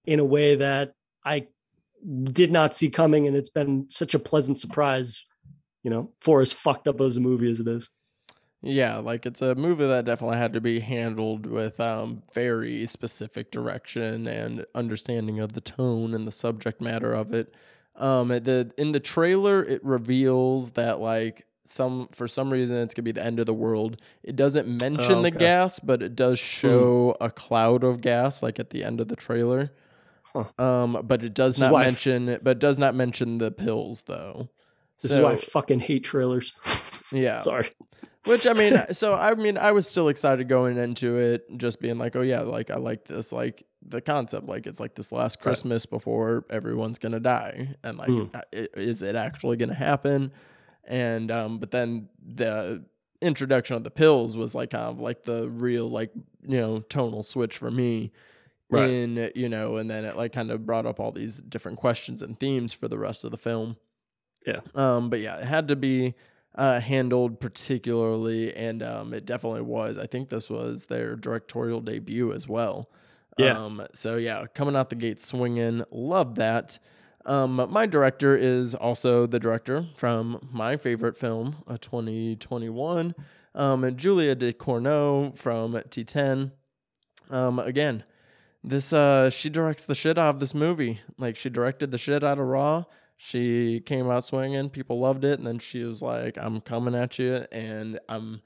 in 0.09 0.19
a 0.19 0.25
way 0.25 0.55
that 0.55 0.93
i 1.25 1.47
did 2.23 2.51
not 2.51 2.73
see 2.73 2.89
coming 2.89 3.27
and 3.27 3.35
it's 3.35 3.49
been 3.49 3.85
such 3.89 4.13
a 4.15 4.19
pleasant 4.19 4.57
surprise 4.57 5.25
you 5.83 5.89
know 5.91 6.11
for 6.21 6.41
as 6.41 6.51
fucked 6.53 6.87
up 6.87 6.99
as 7.01 7.17
a 7.17 7.21
movie 7.21 7.49
as 7.49 7.59
it 7.59 7.67
is 7.67 7.89
Yeah, 8.61 8.97
like 8.97 9.25
it's 9.25 9.41
a 9.41 9.55
movie 9.55 9.87
that 9.87 10.03
definitely 10.05 10.37
had 10.37 10.53
to 10.53 10.61
be 10.61 10.79
handled 10.81 11.47
with 11.47 11.79
um, 11.79 12.21
very 12.33 12.85
specific 12.85 13.51
direction 13.51 14.27
and 14.27 14.65
understanding 14.75 15.39
of 15.39 15.53
the 15.53 15.61
tone 15.61 16.13
and 16.13 16.27
the 16.27 16.31
subject 16.45 16.81
matter 16.81 17.13
of 17.13 17.31
it. 17.33 17.55
Um, 17.95 18.31
it- 18.31 18.43
the 18.43 18.71
in 18.77 18.91
the 18.91 18.99
trailer, 18.99 19.63
it 19.63 19.81
reveals 19.85 20.71
that 20.71 20.99
like 20.99 21.45
some 21.63 22.07
for 22.11 22.27
some 22.27 22.51
reason 22.51 22.75
it's 22.83 22.93
gonna 22.93 23.05
be 23.05 23.13
the 23.13 23.23
end 23.23 23.39
of 23.39 23.45
the 23.45 23.53
world. 23.65 23.95
It 24.23 24.35
doesn't 24.35 24.67
mention 24.67 25.19
Oh, 25.19 25.21
the 25.21 25.31
gas, 25.31 25.79
but 25.79 26.01
it 26.03 26.15
does 26.17 26.37
show 26.39 27.15
a 27.21 27.29
cloud 27.29 27.85
of 27.85 28.01
gas 28.01 28.43
like 28.43 28.59
at 28.59 28.71
the 28.71 28.83
end 28.83 28.99
of 28.99 29.07
the 29.07 29.15
trailer. 29.15 29.71
Huh. 30.33 30.45
Um, 30.63 31.01
but 31.05 31.23
it 31.23 31.33
does 31.33 31.57
This 31.57 31.69
not 31.69 31.73
I 31.73 31.81
f- 31.81 31.87
mention 31.87 32.37
but 32.43 32.59
does 32.59 32.79
not 32.79 32.95
mention 32.95 33.37
the 33.39 33.51
pills 33.51 34.03
though. 34.03 34.49
this 35.01 35.11
is 35.11 35.19
why 35.19 35.31
i 35.31 35.35
fucking 35.37 35.79
hate 35.79 36.03
trailers 36.03 36.53
yeah, 37.11 37.37
sorry 37.37 37.69
which 38.25 38.45
I 38.45 38.53
mean, 38.53 38.75
so 38.91 39.15
I 39.15 39.33
mean, 39.35 39.57
I 39.57 39.71
was 39.71 39.87
still 39.89 40.09
excited 40.09 40.47
going 40.49 40.77
into 40.77 41.17
it, 41.17 41.45
just 41.57 41.81
being 41.81 41.97
like, 41.97 42.15
oh 42.15 42.21
yeah, 42.21 42.41
like 42.41 42.69
I 42.69 42.75
like 42.75 43.05
this, 43.05 43.31
like 43.31 43.63
the 43.81 44.01
concept, 44.01 44.47
like 44.47 44.67
it's 44.67 44.79
like 44.79 44.93
this 44.93 45.11
last 45.11 45.41
Christmas 45.41 45.85
before 45.85 46.45
everyone's 46.49 46.99
gonna 46.99 47.21
die, 47.21 47.75
and 47.83 47.97
like, 47.97 48.09
uh, 48.35 48.41
is 48.53 49.01
it 49.01 49.15
actually 49.15 49.55
gonna 49.57 49.73
happen? 49.73 50.31
And 50.85 51.31
um, 51.31 51.57
but 51.59 51.71
then 51.71 52.09
the 52.21 52.83
introduction 53.21 53.77
of 53.77 53.83
the 53.83 53.91
pills 53.91 54.37
was 54.37 54.53
like 54.53 54.71
kind 54.71 54.85
of 54.85 54.99
like 54.99 55.23
the 55.23 55.49
real 55.49 55.89
like 55.89 56.11
you 56.43 56.57
know 56.57 56.79
tonal 56.81 57.23
switch 57.23 57.57
for 57.57 57.71
me. 57.71 58.11
Right. 58.71 58.89
In 58.89 59.31
you 59.35 59.49
know, 59.49 59.77
and 59.77 59.89
then 59.89 60.05
it 60.05 60.15
like 60.15 60.31
kind 60.31 60.51
of 60.51 60.65
brought 60.65 60.85
up 60.85 60.99
all 60.99 61.11
these 61.11 61.41
different 61.41 61.79
questions 61.79 62.21
and 62.21 62.39
themes 62.39 62.71
for 62.71 62.87
the 62.87 62.99
rest 62.99 63.25
of 63.25 63.31
the 63.31 63.37
film. 63.37 63.77
Yeah. 64.45 64.57
Um, 64.75 65.09
but 65.09 65.19
yeah, 65.21 65.37
it 65.37 65.45
had 65.45 65.67
to 65.69 65.75
be 65.75 66.13
uh, 66.55 66.79
handled 66.79 67.39
particularly, 67.39 68.53
and 68.55 68.83
um, 68.83 69.13
it 69.13 69.25
definitely 69.25 69.61
was. 69.61 69.97
I 69.97 70.05
think 70.05 70.29
this 70.29 70.49
was 70.49 70.85
their 70.85 71.15
directorial 71.15 71.81
debut 71.81 72.31
as 72.31 72.47
well. 72.47 72.89
Yeah. 73.37 73.57
Um, 73.57 73.81
so 73.93 74.17
yeah, 74.17 74.45
coming 74.53 74.75
out 74.75 74.89
the 74.89 74.95
gate 74.95 75.19
swinging, 75.19 75.83
love 75.91 76.35
that. 76.35 76.77
Um, 77.25 77.67
my 77.69 77.85
director 77.85 78.35
is 78.35 78.75
also 78.75 79.25
the 79.25 79.39
director 79.39 79.85
from 79.95 80.47
my 80.51 80.77
favorite 80.77 81.15
film, 81.15 81.57
uh, 81.67 81.77
2021, 81.77 83.13
um, 83.55 83.95
Julia 83.95 84.35
Ducournau 84.35 85.37
from 85.37 85.73
Titane. 85.73 86.51
Um, 87.29 87.59
again, 87.59 88.03
this 88.63 88.93
uh, 88.93 89.29
she 89.29 89.49
directs 89.49 89.85
the 89.85 89.95
shit 89.95 90.17
out 90.17 90.35
of 90.35 90.39
this 90.39 90.53
movie. 90.53 90.99
Like 91.17 91.35
she 91.35 91.49
directed 91.49 91.91
the 91.91 91.97
shit 91.97 92.23
out 92.23 92.39
of 92.39 92.45
Raw. 92.45 92.83
She 93.17 93.81
came 93.81 94.09
out 94.09 94.23
swinging. 94.23 94.69
People 94.69 94.99
loved 94.99 95.25
it, 95.25 95.37
and 95.37 95.47
then 95.47 95.59
she 95.59 95.83
was 95.83 96.01
like, 96.01 96.37
"I'm 96.37 96.61
coming 96.61 96.95
at 96.95 97.19
you, 97.19 97.45
and 97.51 97.99
I'm 98.09 98.41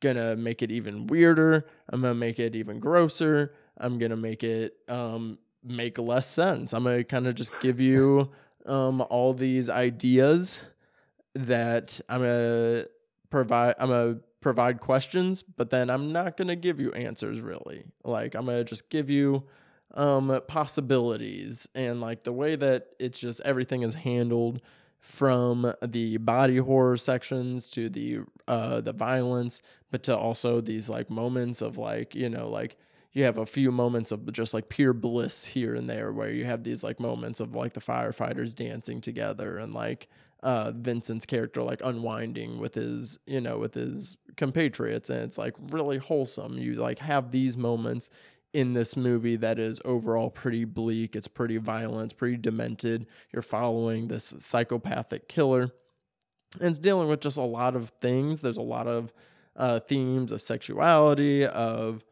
gonna 0.00 0.36
make 0.36 0.62
it 0.62 0.70
even 0.70 1.06
weirder. 1.06 1.66
I'm 1.88 2.02
gonna 2.02 2.14
make 2.14 2.38
it 2.38 2.54
even 2.54 2.80
grosser. 2.80 3.54
I'm 3.78 3.98
gonna 3.98 4.16
make 4.16 4.44
it 4.44 4.74
um, 4.88 5.38
make 5.64 5.98
less 5.98 6.26
sense. 6.26 6.72
I'm 6.72 6.84
gonna 6.84 7.04
kind 7.04 7.26
of 7.26 7.34
just 7.34 7.60
give 7.60 7.80
you 7.80 8.30
um 8.66 9.00
all 9.10 9.32
these 9.32 9.70
ideas 9.70 10.68
that 11.34 12.00
I'm 12.08 12.20
gonna 12.22 12.84
provide. 13.30 13.74
I'm 13.78 13.88
gonna 13.88 14.20
provide 14.42 14.80
questions, 14.80 15.42
but 15.42 15.70
then 15.70 15.88
I'm 15.88 16.12
not 16.12 16.36
gonna 16.36 16.56
give 16.56 16.78
you 16.78 16.92
answers 16.92 17.40
really. 17.40 17.84
Like 18.04 18.34
I'm 18.34 18.44
gonna 18.44 18.64
just 18.64 18.90
give 18.90 19.08
you 19.08 19.44
um 19.94 20.40
possibilities 20.48 21.68
and 21.74 22.00
like 22.00 22.24
the 22.24 22.32
way 22.32 22.56
that 22.56 22.88
it's 22.98 23.20
just 23.20 23.40
everything 23.44 23.82
is 23.82 23.94
handled 23.94 24.60
from 25.00 25.70
the 25.82 26.16
body 26.18 26.56
horror 26.58 26.96
sections 26.96 27.68
to 27.68 27.90
the 27.90 28.20
uh 28.48 28.80
the 28.80 28.92
violence 28.92 29.60
but 29.90 30.02
to 30.02 30.16
also 30.16 30.62
these 30.62 30.88
like 30.88 31.10
moments 31.10 31.60
of 31.60 31.76
like 31.76 32.14
you 32.14 32.28
know 32.28 32.48
like 32.48 32.76
you 33.12 33.24
have 33.24 33.36
a 33.36 33.44
few 33.44 33.70
moments 33.70 34.12
of 34.12 34.32
just 34.32 34.54
like 34.54 34.68
pure 34.70 34.94
bliss 34.94 35.44
here 35.44 35.74
and 35.74 35.90
there 35.90 36.10
where 36.10 36.30
you 36.30 36.44
have 36.44 36.64
these 36.64 36.82
like 36.82 36.98
moments 36.98 37.40
of 37.40 37.54
like 37.54 37.74
the 37.74 37.80
firefighters 37.80 38.54
dancing 38.54 39.00
together 39.00 39.58
and 39.58 39.74
like 39.74 40.08
uh 40.42 40.72
Vincent's 40.74 41.26
character 41.26 41.62
like 41.62 41.80
unwinding 41.84 42.58
with 42.58 42.74
his 42.74 43.18
you 43.26 43.40
know 43.40 43.58
with 43.58 43.74
his 43.74 44.18
compatriots 44.36 45.10
and 45.10 45.22
it's 45.22 45.38
like 45.38 45.54
really 45.70 45.98
wholesome 45.98 46.58
you 46.58 46.74
like 46.74 46.98
have 46.98 47.30
these 47.30 47.56
moments 47.56 48.10
in 48.52 48.74
this 48.74 48.96
movie 48.96 49.36
that 49.36 49.58
is 49.58 49.80
overall 49.84 50.30
pretty 50.30 50.64
bleak. 50.64 51.16
It's 51.16 51.28
pretty 51.28 51.56
violent, 51.56 52.16
pretty 52.16 52.36
demented. 52.36 53.06
You're 53.32 53.42
following 53.42 54.08
this 54.08 54.34
psychopathic 54.38 55.28
killer. 55.28 55.70
And 56.60 56.68
it's 56.68 56.78
dealing 56.78 57.08
with 57.08 57.20
just 57.20 57.38
a 57.38 57.42
lot 57.42 57.74
of 57.76 57.88
things. 57.90 58.42
There's 58.42 58.58
a 58.58 58.62
lot 58.62 58.86
of 58.86 59.12
uh, 59.56 59.80
themes 59.80 60.32
of 60.32 60.40
sexuality, 60.40 61.46
of 61.46 62.04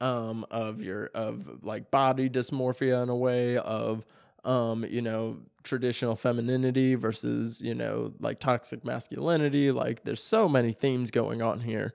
um, 0.00 0.44
of 0.50 0.82
your 0.82 1.06
of 1.14 1.64
like 1.64 1.90
body 1.90 2.28
dysmorphia 2.28 3.02
in 3.02 3.08
a 3.08 3.16
way, 3.16 3.56
of 3.56 4.04
um, 4.44 4.84
you 4.88 5.00
know, 5.00 5.38
traditional 5.68 6.16
femininity 6.16 6.94
versus, 6.94 7.62
you 7.62 7.74
know, 7.74 8.12
like 8.20 8.38
toxic 8.38 8.84
masculinity. 8.84 9.70
Like 9.70 10.04
there's 10.04 10.22
so 10.22 10.48
many 10.48 10.72
themes 10.72 11.10
going 11.10 11.42
on 11.42 11.60
here. 11.60 11.94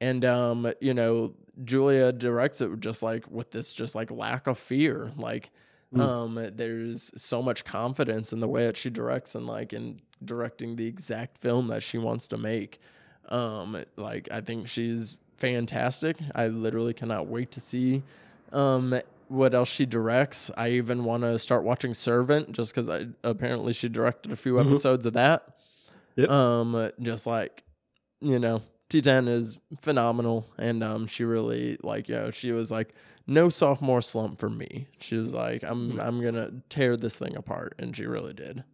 And 0.00 0.24
um, 0.24 0.70
you 0.80 0.94
know, 0.94 1.34
Julia 1.62 2.12
directs 2.12 2.60
it 2.60 2.80
just 2.80 3.02
like 3.02 3.30
with 3.30 3.50
this 3.50 3.74
just 3.74 3.94
like 3.94 4.10
lack 4.10 4.46
of 4.46 4.58
fear. 4.58 5.10
Like 5.16 5.50
mm. 5.94 6.00
um 6.00 6.50
there's 6.54 7.12
so 7.20 7.42
much 7.42 7.64
confidence 7.64 8.32
in 8.32 8.40
the 8.40 8.48
way 8.48 8.66
that 8.66 8.76
she 8.76 8.90
directs 8.90 9.34
and 9.34 9.46
like 9.46 9.72
in 9.72 9.98
directing 10.24 10.76
the 10.76 10.86
exact 10.86 11.38
film 11.38 11.68
that 11.68 11.82
she 11.82 11.98
wants 11.98 12.26
to 12.28 12.36
make. 12.36 12.78
Um 13.28 13.82
like 13.96 14.28
I 14.30 14.40
think 14.40 14.68
she's 14.68 15.18
fantastic. 15.36 16.16
I 16.34 16.48
literally 16.48 16.94
cannot 16.94 17.26
wait 17.26 17.50
to 17.52 17.60
see 17.60 18.02
um 18.52 18.94
what 19.28 19.54
else 19.54 19.72
she 19.72 19.86
directs. 19.86 20.50
I 20.56 20.70
even 20.70 21.04
want 21.04 21.22
to 21.22 21.38
start 21.38 21.64
watching 21.64 21.94
Servant 21.94 22.52
just 22.52 22.74
cuz 22.74 22.88
I 22.88 23.06
apparently 23.22 23.72
she 23.72 23.88
directed 23.88 24.32
a 24.32 24.36
few 24.36 24.54
mm-hmm. 24.54 24.70
episodes 24.70 25.06
of 25.06 25.14
that. 25.14 25.56
Yep. 26.16 26.30
Um 26.30 26.90
just 27.00 27.26
like 27.26 27.64
you 28.20 28.38
know, 28.38 28.62
Titane 28.88 29.28
is 29.28 29.60
phenomenal, 29.82 30.46
and 30.58 30.82
um, 30.82 31.06
she 31.06 31.24
really 31.24 31.76
like 31.82 32.08
you 32.08 32.14
know 32.14 32.30
she 32.30 32.52
was 32.52 32.70
like 32.70 32.94
no 33.26 33.48
sophomore 33.48 34.02
slump 34.02 34.38
for 34.38 34.48
me. 34.48 34.88
She 34.98 35.16
was 35.16 35.34
like 35.34 35.62
I'm 35.64 35.92
hmm. 35.92 36.00
I'm 36.00 36.22
gonna 36.22 36.50
tear 36.68 36.96
this 36.96 37.18
thing 37.18 37.36
apart, 37.36 37.74
and 37.78 37.94
she 37.94 38.06
really 38.06 38.34
did. 38.34 38.64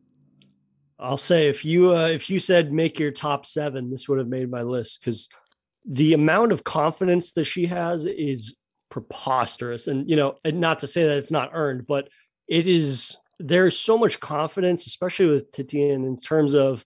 I'll 0.98 1.16
say 1.16 1.48
if 1.48 1.64
you 1.64 1.94
uh, 1.94 2.08
if 2.08 2.28
you 2.28 2.38
said 2.38 2.72
make 2.72 2.98
your 2.98 3.10
top 3.10 3.46
seven, 3.46 3.88
this 3.88 4.08
would 4.08 4.18
have 4.18 4.28
made 4.28 4.50
my 4.50 4.62
list 4.62 5.00
because 5.00 5.28
the 5.86 6.12
amount 6.12 6.52
of 6.52 6.64
confidence 6.64 7.32
that 7.32 7.44
she 7.44 7.66
has 7.66 8.04
is 8.04 8.58
preposterous, 8.90 9.86
and 9.86 10.08
you 10.08 10.16
know, 10.16 10.36
and 10.44 10.60
not 10.60 10.80
to 10.80 10.86
say 10.86 11.04
that 11.04 11.18
it's 11.18 11.32
not 11.32 11.50
earned, 11.52 11.86
but 11.86 12.08
it 12.48 12.66
is. 12.66 13.16
There's 13.38 13.78
so 13.78 13.96
much 13.96 14.20
confidence, 14.20 14.86
especially 14.86 15.26
with 15.26 15.50
Titane, 15.50 16.06
in 16.06 16.16
terms 16.16 16.54
of 16.54 16.84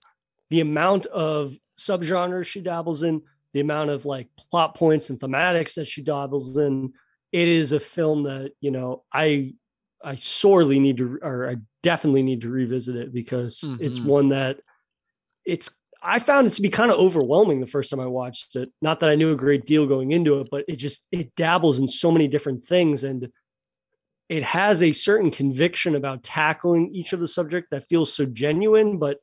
the 0.49 0.61
amount 0.61 1.05
of 1.07 1.53
subgenres 1.77 2.45
she 2.45 2.61
dabbles 2.61 3.03
in, 3.03 3.21
the 3.53 3.59
amount 3.59 3.89
of 3.89 4.05
like 4.05 4.29
plot 4.51 4.75
points 4.75 5.09
and 5.09 5.19
thematics 5.19 5.75
that 5.75 5.87
she 5.87 6.01
dabbles 6.01 6.57
in. 6.57 6.93
It 7.31 7.47
is 7.49 7.73
a 7.73 7.79
film 7.79 8.23
that, 8.23 8.53
you 8.61 8.71
know, 8.71 9.03
I 9.11 9.55
I 10.03 10.15
sorely 10.15 10.79
need 10.79 10.97
to 10.97 11.19
or 11.21 11.49
I 11.49 11.57
definitely 11.81 12.23
need 12.23 12.41
to 12.41 12.49
revisit 12.49 12.95
it 12.95 13.13
because 13.13 13.61
mm-hmm. 13.65 13.83
it's 13.83 13.99
one 13.99 14.29
that 14.29 14.59
it's 15.45 15.81
I 16.05 16.19
found 16.19 16.45
it 16.47 16.51
to 16.51 16.61
be 16.61 16.69
kind 16.69 16.91
of 16.91 16.99
overwhelming 16.99 17.59
the 17.59 17.67
first 17.67 17.89
time 17.89 17.99
I 17.99 18.05
watched 18.05 18.55
it. 18.55 18.71
Not 18.81 18.99
that 18.99 19.09
I 19.09 19.15
knew 19.15 19.31
a 19.31 19.35
great 19.35 19.65
deal 19.65 19.87
going 19.87 20.11
into 20.11 20.39
it, 20.39 20.49
but 20.51 20.63
it 20.67 20.77
just 20.77 21.07
it 21.11 21.35
dabbles 21.35 21.79
in 21.79 21.87
so 21.87 22.11
many 22.11 22.27
different 22.27 22.63
things 22.63 23.03
and 23.03 23.29
it 24.29 24.43
has 24.43 24.81
a 24.81 24.91
certain 24.91 25.29
conviction 25.31 25.95
about 25.95 26.23
tackling 26.23 26.89
each 26.91 27.13
of 27.13 27.19
the 27.19 27.27
subject 27.27 27.67
that 27.71 27.85
feels 27.87 28.13
so 28.13 28.25
genuine 28.25 28.97
but 28.97 29.19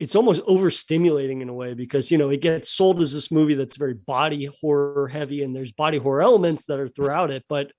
it's 0.00 0.16
almost 0.16 0.44
overstimulating 0.46 1.42
in 1.42 1.48
a 1.48 1.54
way 1.54 1.74
because 1.74 2.10
you 2.10 2.18
know 2.18 2.30
it 2.30 2.40
gets 2.40 2.70
sold 2.70 3.00
as 3.00 3.12
this 3.12 3.30
movie 3.30 3.54
that's 3.54 3.76
very 3.76 3.94
body 3.94 4.48
horror 4.60 5.08
heavy 5.08 5.42
and 5.42 5.54
there's 5.54 5.72
body 5.72 5.98
horror 5.98 6.22
elements 6.22 6.66
that 6.66 6.80
are 6.80 6.88
throughout 6.88 7.30
it 7.30 7.44
but 7.48 7.72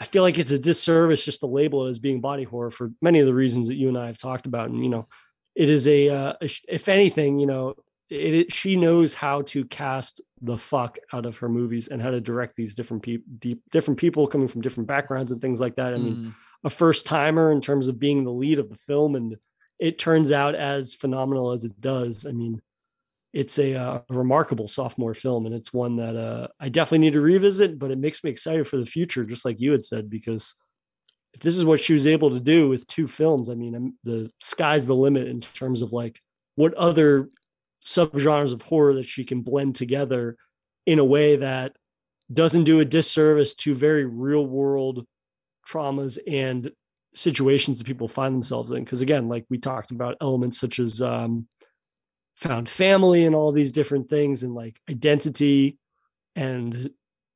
i 0.00 0.04
feel 0.04 0.22
like 0.22 0.38
it's 0.38 0.52
a 0.52 0.58
disservice 0.58 1.24
just 1.24 1.40
to 1.40 1.46
label 1.46 1.86
it 1.86 1.90
as 1.90 1.98
being 1.98 2.20
body 2.20 2.44
horror 2.44 2.70
for 2.70 2.90
many 3.00 3.20
of 3.20 3.26
the 3.26 3.34
reasons 3.34 3.68
that 3.68 3.76
you 3.76 3.88
and 3.88 3.98
i 3.98 4.06
have 4.06 4.18
talked 4.18 4.46
about 4.46 4.70
and 4.70 4.82
you 4.82 4.90
know 4.90 5.06
it 5.54 5.70
is 5.70 5.86
a, 5.86 6.08
uh, 6.08 6.32
if 6.40 6.88
anything 6.88 7.38
you 7.38 7.46
know 7.46 7.74
it, 8.10 8.34
it, 8.34 8.52
she 8.52 8.76
knows 8.76 9.14
how 9.14 9.42
to 9.42 9.64
cast 9.64 10.20
the 10.40 10.58
fuck 10.58 10.98
out 11.12 11.24
of 11.24 11.38
her 11.38 11.48
movies 11.48 11.88
and 11.88 12.02
how 12.02 12.10
to 12.10 12.20
direct 12.20 12.56
these 12.56 12.74
different 12.74 13.02
people 13.02 13.26
different 13.70 13.98
people 13.98 14.26
coming 14.26 14.48
from 14.48 14.60
different 14.60 14.88
backgrounds 14.88 15.32
and 15.32 15.40
things 15.40 15.60
like 15.60 15.76
that 15.76 15.94
i 15.94 15.96
mean 15.96 16.16
mm. 16.16 16.34
a 16.64 16.70
first 16.70 17.06
timer 17.06 17.52
in 17.52 17.60
terms 17.60 17.88
of 17.88 17.98
being 17.98 18.24
the 18.24 18.32
lead 18.32 18.58
of 18.58 18.68
the 18.68 18.76
film 18.76 19.14
and 19.14 19.36
it 19.82 19.98
turns 19.98 20.30
out 20.30 20.54
as 20.54 20.94
phenomenal 20.94 21.50
as 21.50 21.64
it 21.64 21.80
does. 21.80 22.24
I 22.24 22.30
mean, 22.30 22.62
it's 23.32 23.58
a, 23.58 23.74
uh, 23.74 24.00
remarkable 24.08 24.68
sophomore 24.68 25.12
film, 25.12 25.44
and 25.44 25.52
it's 25.52 25.72
one 25.72 25.96
that 25.96 26.16
uh, 26.16 26.46
I 26.60 26.68
definitely 26.68 26.98
need 26.98 27.14
to 27.14 27.20
revisit. 27.20 27.80
But 27.80 27.90
it 27.90 27.98
makes 27.98 28.22
me 28.22 28.30
excited 28.30 28.68
for 28.68 28.76
the 28.76 28.86
future, 28.86 29.24
just 29.24 29.44
like 29.44 29.60
you 29.60 29.72
had 29.72 29.82
said, 29.82 30.08
because 30.08 30.54
if 31.34 31.40
this 31.40 31.56
is 31.56 31.64
what 31.64 31.80
she 31.80 31.92
was 31.92 32.06
able 32.06 32.32
to 32.32 32.40
do 32.40 32.68
with 32.68 32.86
two 32.86 33.06
films, 33.06 33.48
I 33.48 33.54
mean, 33.54 33.94
the 34.04 34.30
sky's 34.40 34.86
the 34.86 34.94
limit 34.94 35.28
in 35.28 35.40
terms 35.40 35.82
of 35.82 35.92
like 35.92 36.20
what 36.56 36.74
other 36.74 37.30
subgenres 37.84 38.52
of 38.52 38.62
horror 38.62 38.94
that 38.94 39.06
she 39.06 39.24
can 39.24 39.42
blend 39.42 39.74
together 39.74 40.36
in 40.86 40.98
a 40.98 41.04
way 41.04 41.36
that 41.36 41.74
doesn't 42.32 42.64
do 42.64 42.80
a 42.80 42.84
disservice 42.84 43.54
to 43.54 43.74
very 43.74 44.04
real 44.04 44.46
world 44.46 45.06
traumas 45.68 46.18
and 46.28 46.70
situations 47.14 47.78
that 47.78 47.86
people 47.86 48.08
find 48.08 48.34
themselves 48.34 48.70
in. 48.70 48.84
Because 48.84 49.02
again, 49.02 49.28
like 49.28 49.44
we 49.48 49.58
talked 49.58 49.90
about 49.90 50.16
elements 50.20 50.58
such 50.58 50.78
as 50.78 51.00
um, 51.00 51.46
found 52.36 52.68
family 52.68 53.26
and 53.26 53.34
all 53.34 53.52
these 53.52 53.72
different 53.72 54.08
things 54.08 54.42
and 54.42 54.54
like 54.54 54.78
identity. 54.90 55.78
And 56.36 56.90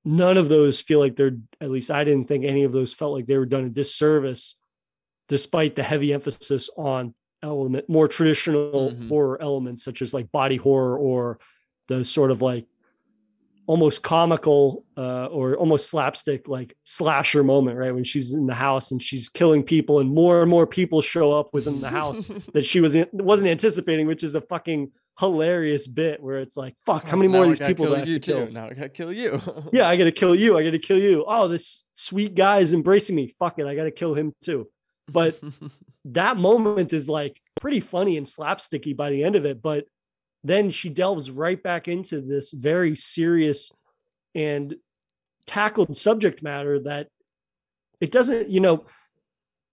none 0.06 0.36
of 0.36 0.48
those 0.48 0.80
feel 0.80 1.00
like 1.00 1.16
they're, 1.16 1.36
at 1.60 1.68
least 1.68 1.90
I 1.90 2.04
didn't 2.04 2.28
think 2.28 2.44
any 2.44 2.62
of 2.62 2.72
those 2.72 2.94
felt 2.94 3.12
like 3.12 3.26
they 3.26 3.36
were 3.36 3.44
done 3.44 3.64
a 3.64 3.68
disservice, 3.68 4.60
despite 5.28 5.74
the 5.74 5.82
heavy 5.82 6.14
emphasis 6.14 6.70
on 6.78 7.12
element, 7.42 7.88
more 7.88 8.06
traditional 8.06 8.92
mm-hmm. 8.92 9.08
horror 9.08 9.42
elements 9.42 9.82
such 9.82 10.00
as 10.02 10.14
like 10.14 10.30
body 10.30 10.56
horror 10.56 10.96
or 10.96 11.40
the 11.88 12.04
sort 12.04 12.30
of 12.30 12.40
like 12.40 12.66
almost 13.66 14.02
comical 14.02 14.84
uh, 14.97 15.26
or 15.26 15.56
almost 15.56 15.90
slapstick 15.90 16.48
like 16.48 16.76
slasher 16.84 17.43
moment 17.43 17.76
right? 17.76 17.94
When 17.94 18.05
she's 18.05 18.32
in 18.32 18.47
the 18.47 18.55
house 18.55 18.90
and 18.90 19.02
she's 19.02 19.28
killing 19.28 19.62
people 19.62 19.98
and 19.98 20.10
more 20.10 20.43
and 20.43 20.51
more 20.51 20.66
people 20.66 21.01
show 21.02 21.32
up 21.32 21.52
within 21.52 21.80
the 21.80 21.90
house 21.90 22.26
that 22.55 22.64
she 22.64 22.80
was 22.80 22.94
in, 22.94 23.09
wasn't 23.12 23.48
anticipating 23.48 24.06
which 24.06 24.22
is 24.22 24.34
a 24.34 24.40
fucking 24.40 24.93
hilarious 25.18 25.88
bit 25.88 26.22
where 26.22 26.38
it's 26.38 26.56
like 26.56 26.78
fuck 26.78 27.06
how 27.06 27.16
many 27.16 27.28
more 27.28 27.43
of 27.43 27.48
these 27.48 27.59
people 27.59 27.86
do 27.86 27.94
I 27.94 27.98
have 27.98 28.06
to 28.09 28.20
kill? 28.20 28.51
now 28.51 28.66
I 28.66 28.74
gotta 28.74 28.88
kill 28.88 29.12
you. 29.12 29.40
Yeah 29.72 29.88
I 29.88 29.97
gotta 29.97 30.12
kill 30.12 30.34
you. 30.34 30.56
I 30.56 30.64
gotta 30.64 30.78
kill 30.78 30.98
you. 30.98 31.24
Oh 31.26 31.48
this 31.48 31.88
sweet 31.93 32.34
guy 32.34 32.59
is 32.59 32.72
embracing 32.72 33.16
me. 33.16 33.28
Fuck 33.28 33.59
it. 33.59 33.66
I 33.66 33.74
gotta 33.74 33.90
kill 33.90 34.14
him 34.14 34.32
too. 34.40 34.68
But 35.12 35.40
that 36.06 36.36
moment 36.36 36.93
is 36.93 37.09
like 37.09 37.40
pretty 37.60 37.80
funny 37.80 38.16
and 38.16 38.26
slapsticky 38.26 38.97
by 38.97 39.10
the 39.10 39.24
end 39.24 39.34
of 39.34 39.44
it 39.44 39.60
but 39.60 39.86
then 40.44 40.70
she 40.70 40.88
delves 40.88 41.30
right 41.30 41.62
back 41.62 41.88
into 41.88 42.20
this 42.20 42.52
very 42.52 42.94
serious 42.94 43.76
and 44.34 44.76
tackled 45.46 45.96
subject 45.96 46.42
matter 46.42 46.78
that 46.80 47.08
it 48.00 48.12
doesn't, 48.12 48.48
you 48.48 48.60
know, 48.60 48.84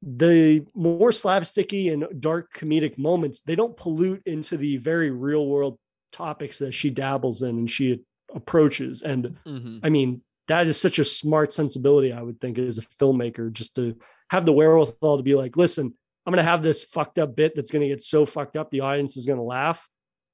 the 0.02 0.66
more 0.76 1.10
slapsticky 1.10 1.92
and 1.92 2.22
dark 2.22 2.54
comedic 2.54 2.98
moments, 2.98 3.42
they 3.42 3.56
don't 3.56 3.78
pollute 3.78 4.22
into 4.26 4.58
the 4.58 4.78
very 4.78 5.12
real 5.12 5.48
world 5.48 5.78
topics 6.12 6.60
that 6.60 6.74
she 6.74 6.90
dabbles 6.90 7.42
in 7.42 7.58
and 7.58 7.70
she 7.70 8.04
approaches. 8.34 9.02
And 9.02 9.38
mm-hmm. 9.46 9.78
I 9.84 9.90
mean, 9.90 10.22
that 10.48 10.68
is 10.68 10.80
such 10.80 11.00
a 11.00 11.06
smart 11.06 11.52
sensibility, 11.52 12.12
I 12.12 12.22
would 12.22 12.42
think, 12.42 12.58
as 12.58 12.78
a 12.78 12.82
filmmaker, 12.82 13.52
just 13.52 13.76
to 13.78 13.98
have 14.30 14.46
the 14.46 14.54
wherewithal 14.54 15.18
to 15.18 15.24
be 15.24 15.36
like, 15.36 15.56
listen, 15.56 15.94
I'm 16.26 16.34
going 16.34 16.44
to 16.44 16.50
have 16.50 16.62
this 16.62 16.84
fucked 16.84 17.20
up 17.20 17.36
bit 17.36 17.56
that's 17.56 17.72
going 17.72 17.82
to 17.82 17.88
get 17.88 18.02
so 18.02 18.26
fucked 18.26 18.58
up, 18.58 18.70
the 18.70 18.82
audience 18.82 19.16
is 19.16 19.26
going 19.26 19.40
to 19.40 19.44
laugh 19.44 19.88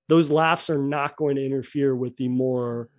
those 0.09 0.31
laughs 0.31 0.69
are 0.69 0.79
not 0.79 1.15
going 1.15 1.35
to 1.35 1.45
interfere 1.45 1.95
with 1.95 2.17
the 2.17 2.27
more 2.27 2.89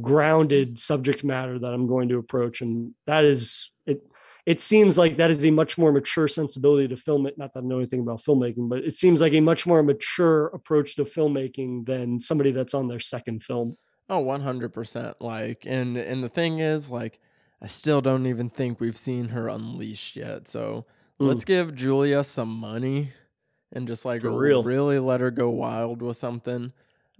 grounded 0.00 0.78
subject 0.78 1.22
matter 1.24 1.58
that 1.58 1.74
I'm 1.74 1.86
going 1.86 2.08
to 2.08 2.18
approach. 2.18 2.62
And 2.62 2.94
that 3.04 3.24
is 3.24 3.72
it. 3.84 4.00
it 4.46 4.60
seems 4.60 4.96
like 4.96 5.16
that 5.16 5.30
is 5.30 5.44
a 5.44 5.50
much 5.50 5.76
more 5.76 5.92
mature 5.92 6.28
sensibility 6.28 6.88
to 6.88 6.96
film 6.96 7.26
it. 7.26 7.36
Not 7.36 7.52
that 7.52 7.64
I 7.64 7.66
know 7.66 7.78
anything 7.78 8.00
about 8.00 8.22
filmmaking, 8.22 8.68
but 8.68 8.78
it 8.84 8.92
seems 8.92 9.20
like 9.20 9.34
a 9.34 9.40
much 9.40 9.66
more 9.66 9.82
mature 9.82 10.46
approach 10.46 10.96
to 10.96 11.04
filmmaking 11.04 11.84
than 11.84 12.20
somebody 12.20 12.52
that's 12.52 12.74
on 12.74 12.88
their 12.88 13.00
second 13.00 13.42
film. 13.42 13.76
Oh, 14.08 14.24
100%. 14.24 15.14
Like, 15.20 15.64
and, 15.66 15.96
and 15.96 16.22
the 16.22 16.28
thing 16.28 16.60
is, 16.60 16.90
like, 16.90 17.18
I 17.60 17.66
still 17.66 18.00
don't 18.00 18.26
even 18.26 18.48
think 18.48 18.80
we've 18.80 18.96
seen 18.96 19.28
her 19.28 19.48
unleashed 19.48 20.16
yet. 20.16 20.48
So 20.48 20.86
mm. 21.20 21.26
let's 21.26 21.44
give 21.44 21.74
Julia 21.74 22.22
some 22.22 22.48
money 22.48 23.08
and 23.72 23.86
just 23.86 24.04
like 24.04 24.22
real. 24.22 24.62
really 24.62 24.98
let 24.98 25.20
her 25.20 25.30
go 25.30 25.50
wild 25.50 26.02
with 26.02 26.16
something. 26.16 26.72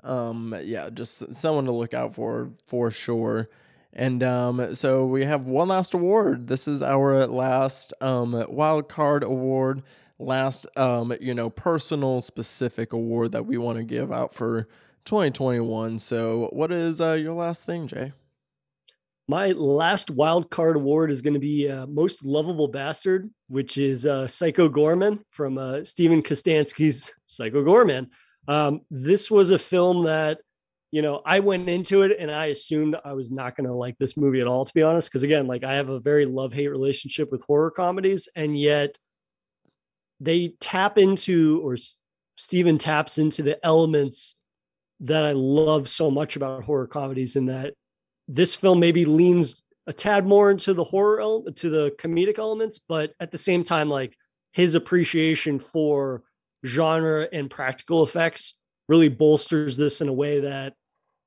Um, 0.05 0.55
yeah, 0.65 0.91
just 0.91 1.35
someone 1.35 1.65
to 1.67 1.73
look 1.73 1.95
out 1.95 2.15
for 2.15 2.51
for 2.67 2.91
sure. 2.91 3.49
And 3.93 4.23
um, 4.23 4.75
so 4.75 5.05
we 5.07 5.25
have 5.25 5.47
one 5.47 5.69
last 5.69 5.95
award. 5.95 6.49
This 6.49 6.67
is 6.67 6.83
our 6.83 7.27
last 7.27 7.93
um, 8.01 8.45
wild 8.49 8.89
card 8.89 9.23
award, 9.23 9.83
last 10.19 10.67
um, 10.77 11.15
you 11.21 11.35
know 11.35 11.51
personal 11.51 12.21
specific 12.21 12.93
award 12.93 13.33
that 13.33 13.47
we 13.47 13.59
want 13.59 13.79
to 13.79 13.85
give 13.85 14.11
out 14.11 14.35
for 14.35 14.67
2021. 15.05 15.99
So, 15.99 16.49
what 16.53 16.73
is 16.73 17.01
uh, 17.01 17.13
your 17.13 17.35
last 17.35 17.67
thing, 17.67 17.87
Jay? 17.87 18.13
My 19.33 19.53
last 19.53 20.11
wild 20.11 20.51
card 20.51 20.77
award 20.77 21.11
is 21.11 21.23
going 21.23 21.33
to 21.33 21.41
be 21.41 21.67
uh, 21.67 21.87
most 21.87 22.23
lovable 22.23 22.69
bastard, 22.69 23.31
which 23.49 23.79
is 23.79 24.05
uh, 24.05 24.29
Psycho 24.29 24.69
Goreman 24.69 25.21
from 25.31 25.57
uh, 25.57 25.85
Steven 25.85 26.23
Kostanski's 26.23 27.15
Psycho 27.25 27.65
Goreman. 27.65 28.11
Um, 28.47 28.83
this 28.91 29.31
was 29.31 29.51
a 29.51 29.59
film 29.59 30.05
that 30.05 30.43
you 30.91 31.01
know, 31.01 31.23
I 31.25 31.41
went 31.41 31.67
into 31.71 32.03
it 32.03 32.19
and 32.19 32.31
I 32.31 32.49
assumed 32.49 32.95
I 33.07 33.15
was 33.15 33.31
not 33.31 33.57
going 33.57 33.67
to 33.67 33.73
like 33.73 33.97
this 33.97 34.19
movie 34.19 34.43
at 34.43 34.47
all, 34.47 34.67
to 34.67 34.75
be 34.75 34.83
honest. 34.83 35.11
Because 35.11 35.23
again, 35.23 35.47
like 35.47 35.65
I 35.65 35.77
have 35.77 35.89
a 35.89 35.99
very 35.99 36.27
love 36.27 36.53
hate 36.53 36.69
relationship 36.69 37.33
with 37.33 37.43
horror 37.47 37.71
comedies, 37.71 38.29
and 38.37 38.59
yet 38.59 38.99
they 40.21 40.49
tap 40.61 40.99
into, 40.99 41.63
or 41.65 41.79
Steven 42.37 42.77
taps 42.77 43.17
into 43.17 43.43
the 43.43 43.59
elements 43.65 44.43
that 45.01 45.25
I 45.25 45.33
love 45.33 45.89
so 45.89 46.11
much 46.11 46.37
about 46.37 46.65
horror 46.65 46.87
comedies, 46.87 47.35
in 47.35 47.47
that 47.47 47.73
this 48.35 48.57
film 48.57 48.81
maybe 48.81 49.05
leans 49.05 49.63
a 49.87 49.93
tad 49.93 50.27
more 50.27 50.51
into 50.51 50.75
the 50.75 50.85
horror 50.85 51.21
element, 51.21 51.57
to 51.57 51.69
the 51.69 51.95
comedic 51.99 52.39
elements, 52.39 52.79
but 52.79 53.13
at 53.21 53.31
the 53.31 53.39
same 53.39 53.63
time, 53.63 53.89
like 53.89 54.17
his 54.53 54.75
appreciation 54.75 55.59
for 55.59 56.23
genre 56.65 57.29
and 57.33 57.51
practical 57.51 58.03
effects 58.03 58.61
really 58.89 59.09
bolsters 59.09 59.77
this 59.77 60.01
in 60.01 60.09
a 60.09 60.13
way 60.13 60.41
that 60.41 60.75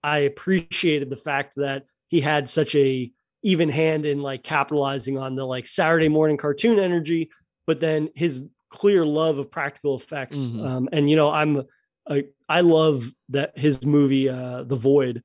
I 0.03 0.19
appreciated 0.19 1.10
the 1.10 1.18
fact 1.18 1.56
that 1.57 1.86
he 2.07 2.22
had 2.22 2.48
such 2.48 2.76
a 2.76 3.11
even 3.44 3.69
hand 3.69 4.06
in 4.06 4.22
like 4.22 4.44
capitalizing 4.44 5.18
on 5.18 5.36
the 5.36 5.45
like 5.45 5.68
Saturday 5.68 6.10
morning 6.10 6.38
cartoon 6.38 6.80
energy, 6.80 7.30
but 7.68 7.80
then 7.80 8.10
his 8.15 8.45
clear 8.69 9.06
love 9.06 9.38
of 9.38 9.52
practical 9.52 9.95
effects. 9.95 10.52
Mm-hmm. 10.52 10.65
Um, 10.65 10.90
and 10.91 11.10
you 11.10 11.15
know, 11.15 11.32
I'm 11.32 11.64
a, 12.07 12.23
I 12.48 12.61
love 12.61 13.06
that 13.30 13.57
his 13.57 13.86
movie 13.86 14.30
uh, 14.30 14.64
The 14.64 14.76
Void, 14.76 15.23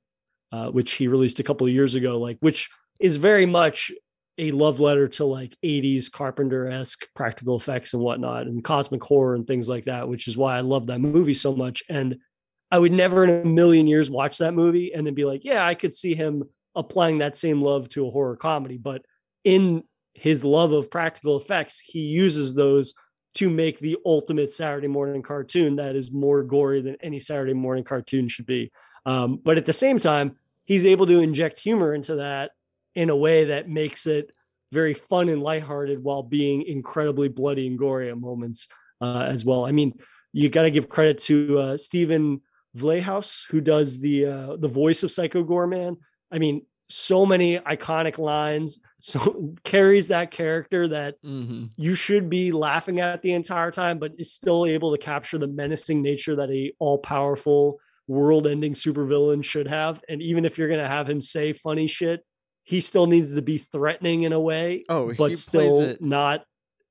uh, 0.53 0.71
which 0.71 0.93
he 0.93 1.09
released 1.09 1.41
a 1.41 1.45
couple 1.45 1.67
of 1.67 1.73
years 1.73 1.95
ago, 1.95 2.19
like 2.19 2.39
which 2.41 2.69
is 2.99 3.17
very 3.17 3.47
much 3.47 3.93
a 4.39 4.53
love 4.53 4.81
letter 4.81 5.07
to 5.07 5.25
like 5.25 5.55
80s 5.65 6.11
Carpenter 6.11 6.69
esque 6.69 7.07
practical 7.15 7.57
effects 7.57 7.93
and 7.95 8.03
whatnot, 8.03 8.47
and 8.47 8.65
cosmic 8.65 9.03
horror 9.03 9.35
and 9.35 9.47
things 9.47 9.69
like 9.69 9.85
that, 9.85 10.09
which 10.09 10.29
is 10.29 10.39
why 10.39 10.57
I 10.57 10.61
love 10.61 10.87
that 10.87 11.01
movie 11.01 11.35
so 11.35 11.55
much. 11.55 11.83
And 11.89 12.17
I 12.71 12.79
would 12.79 12.93
never 12.93 13.25
in 13.25 13.31
a 13.31 13.45
million 13.45 13.87
years 13.87 14.11
watch 14.11 14.39
that 14.39 14.55
movie 14.55 14.95
and 14.95 15.07
then 15.07 15.15
be 15.15 15.25
like, 15.25 15.45
yeah, 15.45 15.67
I 15.67 15.75
could 15.75 15.93
see 15.93 16.15
him 16.15 16.45
applying 16.75 17.19
that 17.19 17.37
same 17.37 17.61
love 17.61 17.89
to 17.91 18.07
a 18.07 18.11
horror 18.11 18.37
comedy. 18.37 18.79
But 18.79 19.03
in 19.45 19.83
his 20.15 20.45
love 20.45 20.73
of 20.73 20.91
practical 20.91 21.37
effects, 21.37 21.81
he 21.81 22.01
uses 22.01 22.55
those 22.55 22.95
to 23.35 23.51
make 23.51 23.79
the 23.79 23.97
ultimate 24.05 24.53
Saturday 24.53 24.89
morning 24.89 25.23
cartoon 25.23 25.77
that 25.77 25.97
is 25.97 26.13
more 26.13 26.43
gory 26.43 26.81
than 26.81 26.97
any 27.01 27.19
Saturday 27.19 27.55
morning 27.55 27.85
cartoon 27.85 28.29
should 28.29 28.47
be. 28.47 28.71
Um, 29.07 29.41
but 29.43 29.57
at 29.57 29.67
the 29.67 29.73
same 29.73 29.99
time, 29.99 30.37
he's 30.71 30.87
able 30.87 31.05
to 31.05 31.19
inject 31.19 31.59
humor 31.59 31.97
into 31.97 32.15
that 32.15 32.53
in 32.95 33.11
a 33.11 33.17
way 33.17 33.47
that 33.47 33.69
makes 33.69 34.07
it 34.07 34.31
very 34.71 34.95
fun 34.95 35.29
and 35.29 35.43
lighthearted 35.43 36.01
while 36.01 36.23
being 36.23 36.63
incredibly 36.63 37.29
bloody 37.29 37.67
and 37.67 37.77
gory 37.77 38.09
at 38.09 38.17
moments 38.17 38.69
uh, 39.01 39.25
as 39.27 39.45
well. 39.45 39.67
I 39.67 39.73
mean, 39.73 39.99
you 40.33 40.49
got 40.49 40.63
to 40.63 40.71
give 40.71 40.89
credit 40.89 41.19
to 41.19 41.59
uh, 41.59 41.77
Steven 41.77 42.41
Vlahos, 42.77 43.51
who 43.51 43.61
does 43.61 44.01
the 44.01 44.27
uh, 44.27 44.57
the 44.59 44.69
voice 44.69 45.03
of 45.03 45.11
Psycho 45.11 45.43
Goreman. 45.43 45.97
I 46.31 46.39
mean, 46.39 46.65
so 46.89 47.27
many 47.27 47.59
iconic 47.59 48.19
lines, 48.19 48.79
so 49.01 49.43
carries 49.65 50.07
that 50.07 50.31
character 50.31 50.87
that 50.87 51.21
mm-hmm. 51.25 51.65
you 51.79 51.97
should 51.97 52.31
be 52.31 52.53
laughing 52.53 53.01
at 53.01 53.23
the 53.23 53.33
entire 53.33 53.73
time, 53.73 53.99
but 53.99 54.13
is 54.19 54.31
still 54.33 54.67
able 54.67 54.93
to 54.93 54.99
capture 54.99 55.37
the 55.37 55.49
menacing 55.49 56.01
nature 56.01 56.37
that 56.37 56.53
a 56.53 56.73
all 56.79 56.99
powerful 56.99 57.81
world-ending 58.11 58.75
supervillain 58.75 59.45
should 59.45 59.69
have. 59.69 60.03
And 60.09 60.21
even 60.21 60.45
if 60.45 60.59
you're 60.59 60.69
gonna 60.69 60.89
have 60.89 61.09
him 61.09 61.21
say 61.21 61.53
funny 61.53 61.87
shit, 61.87 62.21
he 62.65 62.81
still 62.81 63.07
needs 63.07 63.35
to 63.37 63.43
be 63.43 63.59
threatening 63.59 64.25
in 64.25 64.33
a 64.33 64.41
way. 64.41 64.85
Oh, 64.89 65.15
but 65.17 65.39
still 65.39 65.97
not 66.01 66.45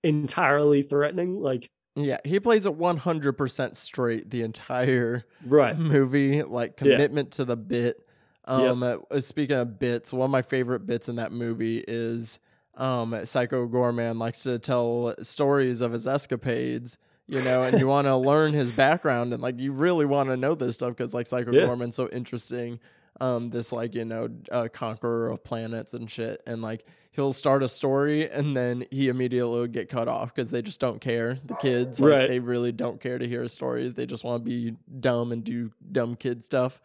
entirely 0.04 0.82
threatening. 0.82 1.40
Like 1.40 1.70
yeah, 1.96 2.20
he 2.24 2.40
plays 2.40 2.66
it 2.66 2.78
100% 2.78 3.76
straight 3.76 4.30
the 4.30 4.44
entire 4.44 5.26
right 5.46 5.78
movie, 5.78 6.42
like 6.42 6.78
commitment 6.78 7.28
yeah. 7.28 7.36
to 7.38 7.46
the 7.46 7.58
bit. 7.58 8.02
Um, 8.46 8.82
yep. 8.82 9.00
uh, 9.12 9.20
speaking 9.20 9.58
of 9.58 9.78
bits, 9.78 10.14
one 10.14 10.26
of 10.26 10.32
my 10.32 10.42
favorite 10.42 10.86
bits 10.86 11.10
in 11.10 11.18
that 11.18 11.32
movie 11.32 11.84
is 11.88 12.40
um, 12.78 13.14
Psycho 13.26 13.68
Goreman 13.68 14.18
likes 14.18 14.44
to 14.44 14.58
tell 14.58 15.14
stories 15.22 15.82
of 15.82 15.92
his 15.92 16.08
escapades, 16.08 16.98
you 17.30 17.42
know, 17.44 17.62
and 17.62 17.80
you 17.80 17.88
want 17.96 18.08
to 18.08 18.16
learn 18.16 18.54
his 18.54 18.72
background 18.72 19.34
and 19.34 19.42
like 19.42 19.60
you 19.60 19.72
really 19.72 20.06
want 20.06 20.30
to 20.30 20.38
know 20.38 20.56
this 20.56 20.76
stuff 20.76 20.90
because 20.90 21.14
like 21.14 21.28
Psycho 21.28 21.52
yeah. 21.52 21.90
So 21.92 22.10
interesting. 22.10 22.80
Um, 23.22 23.50
this 23.50 23.74
like 23.74 23.96
you 23.96 24.06
know 24.06 24.30
uh, 24.52 24.70
conqueror 24.72 25.30
of 25.30 25.44
planets 25.44 25.94
and 25.94 26.10
shit, 26.10 26.42
and 26.48 26.62
like 26.62 26.86
he'll 27.12 27.34
start 27.34 27.64
a 27.64 27.68
story 27.68 28.30
and 28.30 28.56
then 28.56 28.86
he 28.92 29.10
immediately 29.10 29.52
will 29.52 29.68
get 29.68 29.90
cut 29.90 30.08
off 30.08 30.34
because 30.34 30.52
they 30.52 30.62
just 30.62 30.80
don't 30.80 31.02
care. 31.02 31.34
The 31.34 31.56
kids, 31.56 32.00
like, 32.00 32.12
right. 32.12 32.28
they 32.30 32.40
really 32.40 32.72
don't 32.72 33.02
care 33.02 33.18
to 33.18 33.28
hear 33.28 33.42
his 33.42 33.52
stories. 33.52 33.96
They 33.96 34.06
just 34.06 34.24
want 34.24 34.46
to 34.46 34.50
be 34.50 34.78
dumb 35.00 35.32
and 35.32 35.44
do 35.44 35.72
dumb 35.92 36.16
kid 36.16 36.44
stuff. 36.44 36.80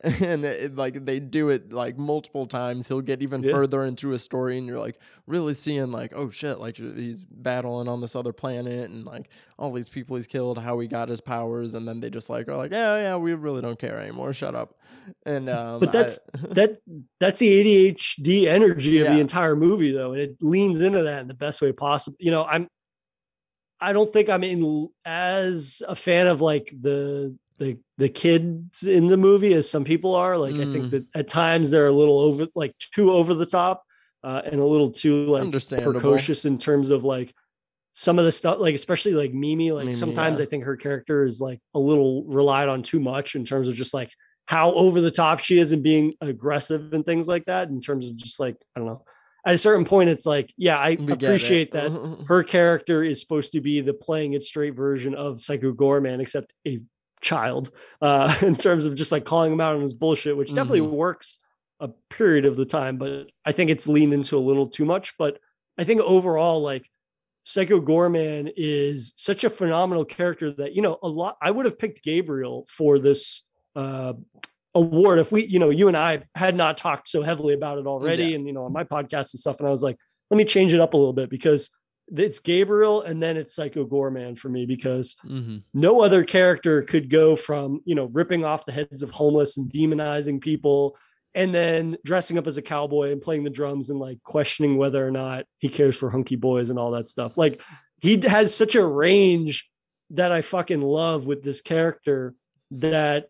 and 0.22 0.44
it, 0.44 0.76
like 0.76 1.04
they 1.04 1.18
do 1.18 1.48
it 1.48 1.72
like 1.72 1.98
multiple 1.98 2.46
times. 2.46 2.88
He'll 2.88 3.00
get 3.00 3.22
even 3.22 3.42
yeah. 3.42 3.52
further 3.52 3.84
into 3.84 4.12
a 4.12 4.18
story 4.18 4.56
and 4.56 4.66
you're 4.66 4.78
like 4.78 4.98
really 5.26 5.54
seeing 5.54 5.90
like 5.90 6.12
oh 6.14 6.30
shit 6.30 6.58
like 6.58 6.76
he's 6.76 7.24
battling 7.24 7.88
on 7.88 8.00
this 8.00 8.14
other 8.14 8.32
planet 8.32 8.90
and 8.90 9.04
like 9.04 9.28
all 9.58 9.72
these 9.72 9.88
people 9.88 10.16
he's 10.16 10.26
killed 10.26 10.58
how 10.58 10.78
he 10.78 10.86
got 10.86 11.08
his 11.08 11.20
powers. 11.20 11.74
And 11.74 11.86
then 11.86 12.00
they 12.00 12.10
just 12.10 12.30
like 12.30 12.48
are 12.48 12.56
like 12.56 12.70
yeah 12.70 12.96
yeah 12.96 13.16
we 13.16 13.34
really 13.34 13.62
don't 13.62 13.78
care 13.78 13.96
anymore. 13.96 14.32
Shut 14.32 14.54
up. 14.54 14.74
And 15.26 15.48
um, 15.48 15.80
but 15.80 15.92
that's 15.92 16.20
I, 16.34 16.38
that 16.54 16.78
that's 17.18 17.40
the 17.40 17.92
adhd 17.92 18.46
energy 18.46 19.00
of 19.00 19.06
yeah. 19.06 19.14
the 19.14 19.20
entire 19.20 19.56
movie 19.56 19.92
though. 19.92 20.12
And 20.12 20.22
it 20.22 20.36
leans 20.40 20.80
into 20.80 21.02
that 21.02 21.22
in 21.22 21.28
the 21.28 21.34
best 21.34 21.60
way 21.60 21.72
possible. 21.72 22.16
You 22.20 22.30
know 22.30 22.44
i'm 22.44 22.68
I 23.80 23.92
don't 23.92 24.12
think 24.12 24.28
I'm 24.28 24.42
in 24.42 24.88
as 25.06 25.82
a 25.86 25.94
fan 25.94 26.26
of 26.26 26.40
like 26.40 26.66
the 26.80 27.36
the 27.58 27.78
the 27.98 28.08
kids 28.08 28.84
in 28.84 29.08
the 29.08 29.16
movie 29.16 29.52
as 29.52 29.68
some 29.68 29.84
people 29.84 30.14
are. 30.14 30.38
Like 30.38 30.54
mm. 30.54 30.68
I 30.68 30.72
think 30.72 30.84
mm. 30.86 30.90
that 30.90 31.06
at 31.14 31.28
times 31.28 31.70
they're 31.70 31.88
a 31.88 31.92
little 31.92 32.20
over 32.20 32.46
like 32.54 32.76
too 32.78 33.10
over 33.10 33.34
the 33.34 33.46
top 33.46 33.84
uh, 34.24 34.42
and 34.44 34.60
a 34.60 34.64
little 34.64 34.90
too 34.90 35.26
like 35.26 35.50
precocious 35.50 36.44
in 36.44 36.58
terms 36.58 36.90
of 36.90 37.04
like 37.04 37.34
some 37.92 38.18
of 38.18 38.24
the 38.24 38.32
stuff 38.32 38.58
like 38.60 38.74
especially 38.74 39.12
like 39.12 39.34
Mimi 39.34 39.72
like 39.72 39.86
Mimi, 39.86 39.94
sometimes 39.94 40.38
yeah. 40.38 40.44
I 40.44 40.48
think 40.48 40.64
her 40.64 40.76
character 40.76 41.24
is 41.24 41.40
like 41.40 41.60
a 41.74 41.80
little 41.80 42.24
relied 42.24 42.68
on 42.68 42.82
too 42.82 43.00
much 43.00 43.34
in 43.34 43.44
terms 43.44 43.66
of 43.66 43.74
just 43.74 43.92
like 43.92 44.10
how 44.46 44.72
over 44.72 45.00
the 45.00 45.10
top 45.10 45.40
she 45.40 45.58
is 45.58 45.72
and 45.72 45.82
being 45.82 46.14
aggressive 46.20 46.92
and 46.92 47.04
things 47.04 47.26
like 47.26 47.44
that 47.46 47.68
in 47.68 47.80
terms 47.80 48.08
of 48.08 48.16
just 48.16 48.38
like 48.38 48.56
I 48.76 48.80
don't 48.80 48.86
know 48.86 49.04
at 49.44 49.54
a 49.54 49.58
certain 49.58 49.84
point 49.84 50.10
it's 50.10 50.26
like 50.26 50.54
yeah 50.56 50.78
I 50.78 50.96
we 51.00 51.12
appreciate 51.12 51.72
that 51.72 51.90
her 52.28 52.44
character 52.44 53.02
is 53.02 53.20
supposed 53.20 53.50
to 53.52 53.60
be 53.60 53.80
the 53.80 53.94
playing 53.94 54.34
it 54.34 54.44
straight 54.44 54.76
version 54.76 55.16
of 55.16 55.40
Psycho 55.40 55.72
Goreman 55.72 56.20
except 56.20 56.54
a 56.64 56.80
child 57.20 57.70
uh, 58.00 58.32
in 58.42 58.56
terms 58.56 58.86
of 58.86 58.94
just 58.94 59.12
like 59.12 59.24
calling 59.24 59.52
him 59.52 59.60
out 59.60 59.74
on 59.74 59.80
his 59.80 59.94
bullshit, 59.94 60.36
which 60.36 60.54
definitely 60.54 60.80
mm-hmm. 60.80 60.96
works 60.96 61.40
a 61.80 61.88
period 62.10 62.44
of 62.44 62.56
the 62.56 62.64
time, 62.64 62.96
but 62.96 63.28
I 63.44 63.52
think 63.52 63.70
it's 63.70 63.88
leaned 63.88 64.12
into 64.12 64.36
a 64.36 64.40
little 64.40 64.66
too 64.66 64.84
much. 64.84 65.16
But 65.16 65.38
I 65.78 65.84
think 65.84 66.00
overall, 66.00 66.60
like 66.60 66.88
Psycho 67.44 67.80
Goreman 67.80 68.52
is 68.56 69.12
such 69.16 69.44
a 69.44 69.50
phenomenal 69.50 70.04
character 70.04 70.50
that, 70.52 70.74
you 70.74 70.82
know, 70.82 70.98
a 71.02 71.08
lot, 71.08 71.36
I 71.40 71.50
would 71.50 71.66
have 71.66 71.78
picked 71.78 72.02
Gabriel 72.02 72.66
for 72.68 72.98
this 72.98 73.48
uh, 73.76 74.14
award 74.74 75.20
if 75.20 75.30
we, 75.30 75.46
you 75.46 75.58
know, 75.58 75.70
you 75.70 75.88
and 75.88 75.96
I 75.96 76.24
had 76.34 76.56
not 76.56 76.76
talked 76.76 77.08
so 77.08 77.22
heavily 77.22 77.54
about 77.54 77.78
it 77.78 77.86
already. 77.86 78.24
Yeah. 78.24 78.36
And, 78.36 78.46
you 78.46 78.52
know, 78.52 78.64
on 78.64 78.72
my 78.72 78.84
podcast 78.84 79.32
and 79.32 79.40
stuff. 79.40 79.60
And 79.60 79.68
I 79.68 79.70
was 79.70 79.82
like, 79.82 79.98
let 80.30 80.36
me 80.36 80.44
change 80.44 80.74
it 80.74 80.80
up 80.80 80.94
a 80.94 80.96
little 80.96 81.12
bit 81.12 81.30
because 81.30 81.76
it's 82.16 82.38
Gabriel 82.38 83.02
and 83.02 83.22
then 83.22 83.36
it's 83.36 83.54
Psycho 83.54 83.84
Goreman 83.84 84.38
for 84.38 84.48
me 84.48 84.66
because 84.66 85.16
mm-hmm. 85.24 85.58
no 85.74 86.00
other 86.00 86.24
character 86.24 86.82
could 86.82 87.10
go 87.10 87.36
from, 87.36 87.80
you 87.84 87.94
know, 87.94 88.08
ripping 88.12 88.44
off 88.44 88.66
the 88.66 88.72
heads 88.72 89.02
of 89.02 89.10
homeless 89.10 89.56
and 89.58 89.70
demonizing 89.70 90.40
people 90.40 90.96
and 91.34 91.54
then 91.54 91.96
dressing 92.04 92.38
up 92.38 92.46
as 92.46 92.56
a 92.56 92.62
cowboy 92.62 93.12
and 93.12 93.20
playing 93.20 93.44
the 93.44 93.50
drums 93.50 93.90
and 93.90 93.98
like 93.98 94.22
questioning 94.22 94.76
whether 94.76 95.06
or 95.06 95.10
not 95.10 95.44
he 95.58 95.68
cares 95.68 95.96
for 95.96 96.10
hunky 96.10 96.36
boys 96.36 96.70
and 96.70 96.78
all 96.78 96.90
that 96.90 97.06
stuff. 97.06 97.36
Like 97.36 97.60
he 98.00 98.20
has 98.26 98.54
such 98.54 98.74
a 98.74 98.86
range 98.86 99.70
that 100.10 100.32
I 100.32 100.42
fucking 100.42 100.80
love 100.80 101.26
with 101.26 101.42
this 101.42 101.60
character 101.60 102.34
that 102.70 103.28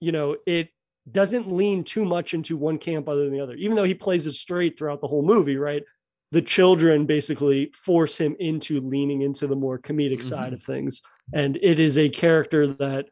you 0.00 0.12
know 0.12 0.36
it 0.46 0.68
doesn't 1.10 1.50
lean 1.50 1.84
too 1.84 2.04
much 2.04 2.34
into 2.34 2.56
one 2.56 2.78
camp 2.78 3.08
other 3.08 3.24
than 3.24 3.32
the 3.32 3.40
other 3.40 3.54
even 3.54 3.76
though 3.76 3.84
he 3.84 3.94
plays 3.94 4.26
it 4.26 4.32
straight 4.32 4.78
throughout 4.78 5.00
the 5.00 5.06
whole 5.06 5.22
movie 5.22 5.56
right 5.56 5.84
the 6.32 6.42
children 6.42 7.06
basically 7.06 7.70
force 7.74 8.20
him 8.20 8.36
into 8.38 8.80
leaning 8.80 9.22
into 9.22 9.46
the 9.46 9.56
more 9.56 9.78
comedic 9.78 10.14
mm-hmm. 10.14 10.20
side 10.22 10.52
of 10.52 10.62
things 10.62 11.02
and 11.32 11.56
it 11.62 11.78
is 11.78 11.98
a 11.98 12.08
character 12.08 12.66
that 12.66 13.06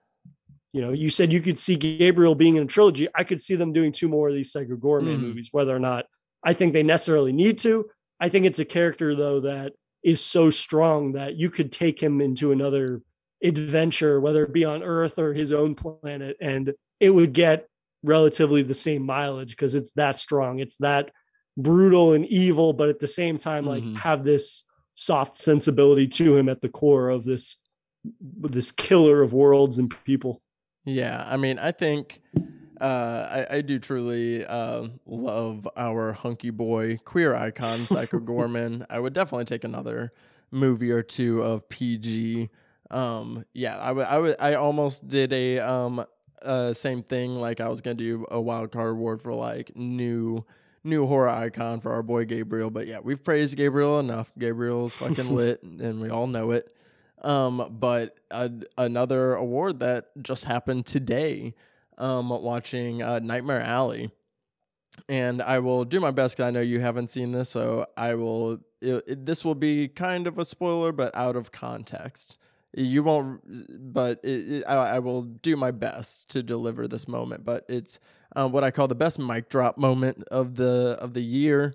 you 0.72 0.80
know 0.80 0.92
you 0.92 1.08
said 1.08 1.32
you 1.32 1.40
could 1.40 1.58
see 1.58 1.76
gabriel 1.76 2.34
being 2.34 2.56
in 2.56 2.64
a 2.64 2.66
trilogy 2.66 3.06
i 3.14 3.24
could 3.24 3.40
see 3.40 3.54
them 3.54 3.72
doing 3.72 3.92
two 3.92 4.08
more 4.08 4.28
of 4.28 4.34
these 4.34 4.52
Psycho 4.52 4.76
Goreman 4.76 5.16
mm. 5.16 5.20
movies 5.20 5.50
whether 5.52 5.74
or 5.74 5.80
not 5.80 6.06
i 6.42 6.52
think 6.52 6.72
they 6.72 6.82
necessarily 6.82 7.32
need 7.32 7.58
to 7.58 7.86
i 8.20 8.28
think 8.28 8.46
it's 8.46 8.58
a 8.58 8.64
character 8.64 9.14
though 9.14 9.40
that 9.40 9.72
is 10.02 10.22
so 10.22 10.50
strong 10.50 11.12
that 11.12 11.36
you 11.36 11.48
could 11.48 11.72
take 11.72 12.02
him 12.02 12.20
into 12.20 12.52
another 12.52 13.00
adventure 13.42 14.20
whether 14.20 14.44
it 14.44 14.52
be 14.52 14.64
on 14.64 14.82
earth 14.82 15.18
or 15.18 15.32
his 15.32 15.52
own 15.52 15.74
planet 15.74 16.36
and 16.40 16.74
it 17.00 17.10
would 17.10 17.32
get 17.32 17.66
relatively 18.02 18.62
the 18.62 18.74
same 18.74 19.04
mileage 19.04 19.50
because 19.50 19.74
it's 19.74 19.92
that 19.92 20.18
strong 20.18 20.58
it's 20.58 20.76
that 20.78 21.10
brutal 21.56 22.12
and 22.12 22.26
evil, 22.26 22.72
but 22.72 22.88
at 22.88 23.00
the 23.00 23.06
same 23.06 23.38
time, 23.38 23.64
like 23.64 23.82
mm-hmm. 23.82 23.94
have 23.96 24.24
this 24.24 24.66
soft 24.94 25.36
sensibility 25.36 26.06
to 26.06 26.36
him 26.36 26.48
at 26.48 26.60
the 26.60 26.68
core 26.68 27.08
of 27.08 27.24
this 27.24 27.62
this 28.38 28.70
killer 28.70 29.22
of 29.22 29.32
worlds 29.32 29.78
and 29.78 29.94
people. 30.04 30.42
Yeah, 30.84 31.24
I 31.26 31.36
mean, 31.36 31.58
I 31.58 31.72
think 31.72 32.20
uh, 32.80 33.46
I, 33.50 33.56
I 33.56 33.60
do 33.62 33.78
truly 33.78 34.44
uh, 34.44 34.86
love 35.06 35.66
our 35.76 36.12
hunky 36.12 36.50
boy 36.50 36.98
queer 37.04 37.34
icon, 37.34 37.78
Psycho 37.78 38.18
Goreman. 38.18 38.84
I 38.90 38.98
would 38.98 39.12
definitely 39.12 39.46
take 39.46 39.64
another 39.64 40.12
movie 40.50 40.90
or 40.90 41.02
two 41.02 41.42
of 41.42 41.68
PG. 41.68 42.50
Um, 42.90 43.44
yeah, 43.54 43.78
I 43.78 43.92
would, 43.92 44.06
I 44.06 44.18
would, 44.18 44.36
I 44.38 44.54
almost 44.54 45.08
did 45.08 45.32
a 45.32 45.60
um, 45.60 46.04
uh, 46.42 46.72
same 46.74 47.02
thing. 47.02 47.34
Like 47.34 47.60
I 47.60 47.68
was 47.68 47.80
gonna 47.80 47.94
do 47.94 48.26
a 48.30 48.40
wild 48.40 48.70
card 48.70 48.90
award 48.90 49.22
for 49.22 49.32
like 49.32 49.74
new 49.74 50.44
new 50.84 51.06
horror 51.06 51.30
icon 51.30 51.80
for 51.80 51.92
our 51.92 52.02
boy 52.02 52.26
Gabriel. 52.26 52.70
But 52.70 52.86
yeah, 52.86 53.00
we've 53.02 53.24
praised 53.24 53.56
Gabriel 53.56 53.98
enough. 53.98 54.30
Gabriel's 54.38 54.96
fucking 54.96 55.34
lit, 55.34 55.62
and 55.62 56.00
we 56.00 56.10
all 56.10 56.26
know 56.26 56.50
it. 56.52 56.72
Um, 57.22 57.68
but 57.80 58.20
a, 58.30 58.50
another 58.76 59.34
award 59.34 59.78
that 59.80 60.10
just 60.22 60.44
happened 60.44 60.84
today, 60.84 61.54
um, 61.96 62.28
watching 62.28 63.02
uh, 63.02 63.18
Nightmare 63.20 63.62
Alley, 63.62 64.10
and 65.08 65.40
I 65.42 65.58
will 65.60 65.84
do 65.84 66.00
my 66.00 66.10
best 66.10 66.36
because 66.36 66.48
I 66.48 66.50
know 66.50 66.60
you 66.60 66.80
haven't 66.80 67.08
seen 67.08 67.32
this, 67.32 67.50
so 67.50 67.86
I 67.96 68.14
will. 68.14 68.60
It, 68.80 69.04
it, 69.06 69.26
this 69.26 69.44
will 69.44 69.54
be 69.54 69.88
kind 69.88 70.26
of 70.26 70.38
a 70.38 70.44
spoiler, 70.44 70.92
but 70.92 71.16
out 71.16 71.36
of 71.36 71.50
context. 71.50 72.36
You 72.76 73.04
won't, 73.04 73.40
but 73.92 74.20
it, 74.24 74.64
I, 74.66 74.74
I 74.74 74.98
will 74.98 75.22
do 75.22 75.56
my 75.56 75.70
best 75.70 76.30
to 76.30 76.42
deliver 76.42 76.88
this 76.88 77.06
moment. 77.06 77.44
But 77.44 77.64
it's 77.68 78.00
um, 78.36 78.52
what 78.52 78.64
I 78.64 78.70
call 78.70 78.88
the 78.88 78.94
best 78.94 79.18
mic 79.18 79.48
drop 79.48 79.78
moment 79.78 80.24
of 80.30 80.54
the 80.56 80.96
of 81.00 81.14
the 81.14 81.22
year. 81.22 81.74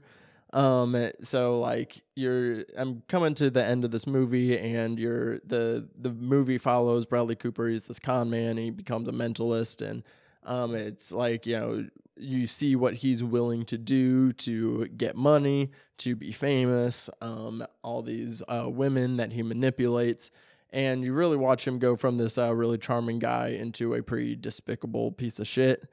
Um, 0.52 0.95
so 1.22 1.60
like 1.60 2.02
you're, 2.15 2.65
I'm 2.76 3.03
coming 3.07 3.36
to 3.36 3.52
the 3.52 3.64
end 3.64 3.86
of 3.86 3.91
this 3.91 4.07
movie, 4.07 4.57
and 4.57 4.99
you're 4.99 5.40
the 5.40 5.88
the 5.98 6.11
movie 6.11 6.57
follows 6.57 7.06
Bradley 7.06 7.36
Cooper. 7.36 7.68
He's 7.68 7.88
this 7.88 7.99
con 7.99 8.30
man. 8.30 8.57
He 8.57 8.72
becomes 8.72 9.07
a 9.07 9.11
mentalist, 9.11 9.88
and 9.88 10.03
um, 10.44 10.76
it's 10.76 11.11
like 11.11 11.45
you 11.45 11.60
know 11.60 11.88
you 12.18 12.48
see 12.48 12.76
what 12.76 12.95
he's 12.95 13.23
willing 13.23 13.64
to 13.65 13.77
do 13.77 14.34
to 14.34 14.88
get 14.88 15.15
money, 15.15 15.69
to 15.99 16.15
be 16.15 16.31
famous. 16.31 17.10
Um, 17.22 17.64
all 17.84 18.02
these 18.02 18.44
uh, 18.49 18.69
women 18.69 19.18
that 19.18 19.31
he 19.31 19.44
manipulates 19.44 20.31
and 20.72 21.03
you 21.03 21.14
really 21.14 21.38
watch 21.38 21.68
him 21.68 21.80
go 21.80 21.95
from 21.95 22.18
this 22.18 22.38
uh, 22.38 22.53
really 22.53 22.77
charming 22.77 23.18
guy 23.18 23.48
into 23.48 23.95
a 23.95 24.03
pretty 24.03 24.36
despicable 24.36 25.11
piece 25.11 25.40
of 25.40 25.48
shit 25.48 25.90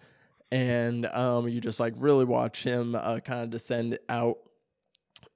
and 0.52 1.06
um, 1.06 1.48
you 1.48 1.60
just 1.60 1.80
like 1.80 1.94
really 1.98 2.24
watch 2.24 2.64
him 2.64 2.94
uh, 2.94 3.20
kind 3.20 3.42
of 3.42 3.50
descend 3.50 3.98
out. 4.08 4.38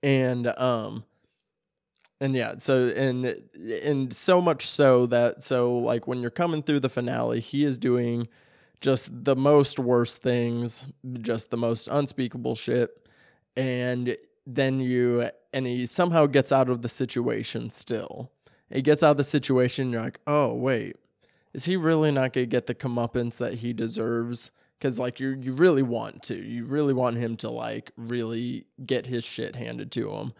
And 0.03 0.47
um 0.59 1.05
and 2.21 2.35
yeah 2.35 2.55
so 2.59 2.89
and 2.89 3.35
and 3.85 4.13
so 4.13 4.41
much 4.41 4.67
so 4.67 5.07
that 5.07 5.43
so 5.43 5.77
like 5.79 6.07
when 6.07 6.21
you're 6.21 6.31
coming 6.31 6.63
through 6.63 6.81
the 6.81 6.89
finale 6.89 7.41
he 7.41 7.65
is 7.65 7.79
doing 7.79 8.29
just 8.81 9.25
the 9.25 9.37
most 9.37 9.79
worst 9.79 10.23
things 10.23 10.93
just 11.21 11.51
the 11.51 11.57
most 11.57 11.89
unspeakable 11.89 12.55
shit. 12.55 12.91
And 13.57 14.17
then 14.47 14.81
you 14.81 15.29
and 15.53 15.67
he 15.67 15.87
somehow 15.87 16.27
gets 16.27 16.53
out 16.53 16.71
of 16.71 16.83
the 16.83 16.89
situation 16.89 17.69
still. 17.69 18.31
He 18.73 18.83
gets 18.83 19.03
out 19.03 19.13
of 19.13 19.17
the 19.17 19.25
situation 19.25 19.91
you're 19.91 20.03
like 20.03 20.21
oh 20.27 20.55
wait 20.55 20.97
is 21.53 21.65
he 21.65 21.77
really 21.77 22.13
not 22.13 22.33
going 22.33 22.47
to 22.47 22.47
get 22.47 22.67
the 22.67 22.75
comeuppance 22.75 23.39
that 23.39 23.55
he 23.55 23.73
deserves 23.73 24.53
because 24.81 24.99
like 24.99 25.21
you 25.21 25.39
you 25.41 25.53
really 25.53 25.83
want 25.83 26.23
to. 26.25 26.35
You 26.35 26.65
really 26.65 26.95
want 26.95 27.17
him 27.17 27.37
to 27.39 27.51
like 27.51 27.93
really 27.97 28.65
get 28.85 29.07
his 29.07 29.25
shit 29.25 29.57
handed 29.57 29.93
to 29.93 30.11
him. 30.11 30.33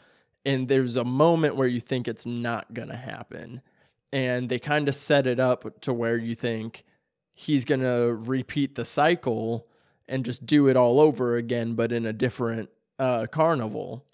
And 0.47 0.69
there's 0.69 0.97
a 0.97 1.05
moment 1.05 1.57
where 1.57 1.69
you 1.69 1.81
think 1.81 2.09
it's 2.09 2.27
not 2.27 2.73
gonna 2.73 2.97
happen. 2.97 3.61
And 4.13 4.49
they 4.49 4.59
kind 4.59 4.89
of 4.89 4.95
set 4.95 5.27
it 5.27 5.39
up 5.39 5.81
to 5.83 5.93
where 5.93 6.17
you 6.17 6.35
think 6.35 6.85
he's 7.37 7.65
gonna 7.65 8.13
repeat 8.13 8.75
the 8.75 8.85
cycle 8.85 9.69
and 10.09 10.25
just 10.25 10.47
do 10.47 10.67
it 10.69 10.77
all 10.77 11.01
over 11.01 11.37
again 11.37 11.75
but 11.75 11.93
in 11.93 12.07
a 12.07 12.13
different 12.13 12.71
uh, 12.99 13.27
carnival. 13.31 14.07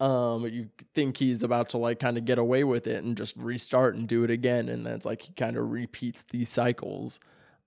Um, 0.00 0.44
you 0.46 0.68
think 0.94 1.16
he's 1.16 1.44
about 1.44 1.68
to 1.70 1.78
like 1.78 2.00
kind 2.00 2.18
of 2.18 2.24
get 2.24 2.38
away 2.38 2.64
with 2.64 2.88
it 2.88 3.04
and 3.04 3.16
just 3.16 3.36
restart 3.36 3.94
and 3.94 4.08
do 4.08 4.24
it 4.24 4.32
again. 4.32 4.68
And 4.68 4.84
then 4.84 4.94
it's 4.94 5.06
like 5.06 5.22
he 5.22 5.32
kind 5.34 5.56
of 5.56 5.70
repeats 5.70 6.24
these 6.24 6.48
cycles 6.48 7.20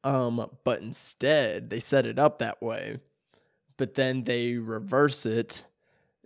um, 0.06 0.50
but 0.64 0.82
instead, 0.82 1.70
they 1.70 1.80
set 1.80 2.06
it 2.06 2.20
up 2.20 2.38
that 2.40 2.62
way. 2.62 3.00
But 3.76 3.96
then 3.96 4.24
they 4.24 4.54
reverse 4.54 5.26
it 5.26 5.68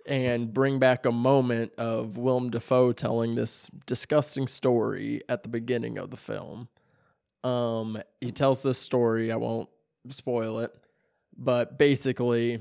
and 0.05 0.53
bring 0.53 0.79
back 0.79 1.05
a 1.05 1.11
moment 1.11 1.73
of 1.77 2.17
Willem 2.17 2.49
Dafoe 2.49 2.91
telling 2.91 3.35
this 3.35 3.67
disgusting 3.85 4.47
story 4.47 5.21
at 5.29 5.43
the 5.43 5.49
beginning 5.49 5.97
of 5.97 6.11
the 6.11 6.17
film. 6.17 6.67
Um, 7.43 7.97
he 8.19 8.31
tells 8.31 8.61
this 8.61 8.77
story, 8.77 9.31
I 9.31 9.37
won't 9.37 9.69
spoil 10.09 10.59
it, 10.59 10.75
but 11.37 11.77
basically 11.77 12.59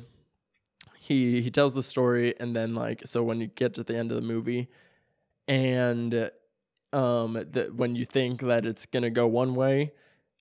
he 0.99 1.41
he 1.41 1.51
tells 1.51 1.75
the 1.75 1.83
story 1.83 2.35
and 2.39 2.55
then 2.55 2.75
like 2.75 3.07
so 3.07 3.23
when 3.23 3.41
you 3.41 3.47
get 3.47 3.75
to 3.75 3.83
the 3.83 3.97
end 3.97 4.13
of 4.13 4.17
the 4.17 4.27
movie 4.27 4.69
and 5.47 6.31
um 6.93 7.33
that 7.33 7.75
when 7.75 7.97
you 7.97 8.05
think 8.05 8.43
that 8.43 8.67
it's 8.67 8.85
to 8.87 9.11
go 9.11 9.27
one 9.27 9.55
way, 9.55 9.93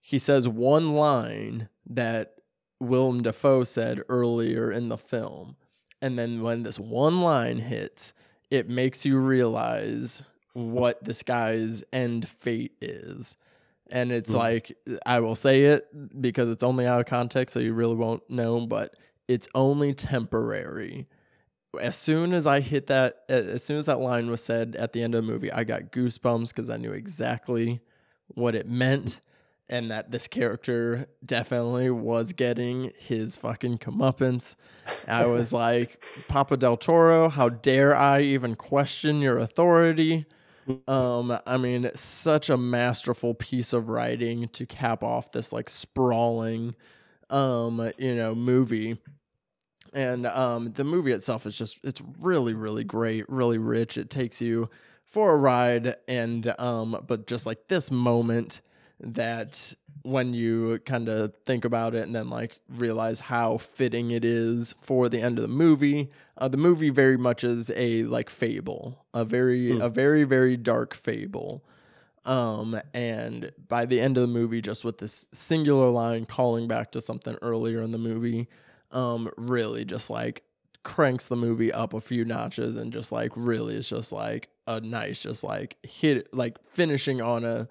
he 0.08 0.18
says 0.18 0.48
one 0.48 0.94
line 0.94 1.68
that 1.86 2.36
Willem 2.80 3.24
Dafoe 3.24 3.66
said 3.66 4.02
earlier 4.08 4.72
in 4.72 4.88
the 4.88 4.98
film. 4.98 5.58
And 6.02 6.18
then 6.18 6.44
when 6.44 6.64
this 6.64 6.80
one 6.80 7.20
line 7.20 7.58
hits, 7.58 8.14
it 8.50 8.70
makes 8.70 9.06
you 9.06 9.20
realize 9.20 10.32
what 10.54 11.04
this 11.04 11.24
guy's 11.24 11.84
end 11.92 12.26
fate 12.26 12.72
is. 12.80 13.36
And 13.92 14.14
it's 14.14 14.32
mm. 14.32 14.38
like, 14.38 14.78
I 15.06 15.20
will 15.20 15.36
say 15.36 15.66
it 15.66 15.90
because 16.22 16.48
it's 16.52 16.64
only 16.64 16.88
out 16.88 17.02
of 17.02 17.06
context, 17.06 17.54
so 17.54 17.60
you 17.60 17.74
really 17.74 17.96
won't 17.96 18.30
know, 18.30 18.66
but 18.66 18.96
it's 19.28 19.50
only 19.54 19.94
temporary. 19.94 21.10
As 21.82 21.98
soon 21.98 22.32
as 22.32 22.48
I 22.48 22.62
hit 22.62 22.88
that, 22.88 23.24
as 23.28 23.62
soon 23.62 23.78
as 23.78 23.88
that 23.88 24.00
line 24.00 24.30
was 24.30 24.42
said 24.42 24.78
at 24.78 24.94
the 24.94 25.04
end 25.04 25.16
of 25.16 25.26
the 25.26 25.30
movie, 25.30 25.52
I 25.52 25.66
got 25.66 25.92
goosebumps 25.92 26.56
because 26.56 26.70
I 26.70 26.78
knew 26.78 26.94
exactly 26.94 27.82
what 28.30 28.56
it 28.56 28.70
meant 28.70 29.20
and 29.70 29.92
that 29.92 30.12
this 30.12 30.28
character 30.28 31.08
definitely 31.26 31.90
was 31.90 32.34
getting 32.34 32.92
his 32.98 33.36
fucking 33.36 33.78
comeuppance. 33.80 34.56
I 35.08 35.26
was 35.26 35.52
like, 35.54 36.04
Papa 36.28 36.58
Del 36.58 36.78
Toro, 36.78 37.30
how 37.30 37.50
dare 37.50 37.96
I 37.96 38.22
even 38.22 38.56
question 38.56 39.22
your 39.22 39.38
authority? 39.38 40.26
Um, 40.88 41.38
I 41.46 41.58
mean, 41.58 41.90
such 41.96 42.50
a 42.50 42.58
masterful 42.58 43.34
piece 43.34 43.74
of 43.74 43.90
writing 43.90 44.48
to 44.50 44.66
cap 44.66 45.04
off 45.04 45.32
this 45.32 45.54
like 45.54 45.70
sprawling, 45.70 46.76
um, 47.30 47.92
you 47.98 48.16
know, 48.16 48.36
movie. 48.36 48.98
And 49.94 50.28
um, 50.28 50.74
the 50.74 50.84
movie 50.84 51.12
itself 51.12 51.46
is 51.46 51.58
just, 51.58 51.84
it's 51.84 52.02
really, 52.20 52.54
really 52.54 52.84
great, 52.84 53.26
really 53.30 53.58
rich. 53.58 53.98
It 53.98 54.10
takes 54.10 54.42
you 54.42 54.70
for 55.06 55.34
a 55.34 55.38
ride. 55.38 55.96
And, 56.08 56.54
um, 56.60 57.04
but 57.08 57.28
just 57.28 57.46
like 57.46 57.68
this 57.70 57.90
moment, 57.90 58.62
that 59.00 59.74
when 60.04 60.34
you 60.34 60.80
kind 60.86 61.10
of 61.10 61.34
think 61.46 61.66
about 61.66 61.94
it 61.94 62.04
and 62.06 62.16
then 62.16 62.30
like 62.30 62.60
realize 62.70 63.20
how 63.20 63.58
fitting 63.58 64.12
it 64.12 64.24
is 64.24 64.74
for 64.82 65.10
the 65.10 65.22
end 65.22 65.38
of 65.38 65.42
the 65.42 65.48
movie 65.48 66.10
uh, 66.38 66.48
the 66.48 66.58
movie 66.58 66.90
very 66.90 67.18
much 67.18 67.44
is 67.44 67.72
a 67.76 68.04
like 68.04 68.30
fable 68.30 69.06
a 69.14 69.26
very 69.26 69.72
mm. 69.72 69.84
a 69.84 69.90
very 69.90 70.24
very 70.24 70.56
dark 70.56 70.94
fable 70.94 71.66
um 72.24 72.80
and 72.94 73.52
by 73.68 73.86
the 73.86 74.00
end 74.00 74.18
of 74.18 74.22
the 74.22 74.28
movie 74.28 74.62
just 74.62 74.86
with 74.86 75.00
this 75.00 75.28
singular 75.34 75.90
line 75.90 76.26
calling 76.26 76.68
back 76.68 76.92
to 76.92 77.02
something 77.02 77.36
earlier 77.42 77.82
in 77.82 77.92
the 77.92 77.98
movie 77.98 78.48
um, 78.92 79.30
really 79.38 79.86
just 79.86 80.10
like 80.10 80.44
cranks 80.84 81.28
the 81.28 81.36
movie 81.36 81.72
up 81.72 81.94
a 81.94 82.02
few 82.02 82.24
notches 82.24 82.78
and 82.78 82.94
just 82.94 83.12
like 83.12 83.32
really 83.36 83.76
is 83.76 83.90
just 83.90 84.14
like 84.14 84.50
a 84.66 84.80
nice, 84.80 85.24
just 85.24 85.44
like 85.44 85.78
hit, 85.84 86.34
like 86.34 86.58
finishing 86.72 87.22
on 87.22 87.44
a 87.44 87.68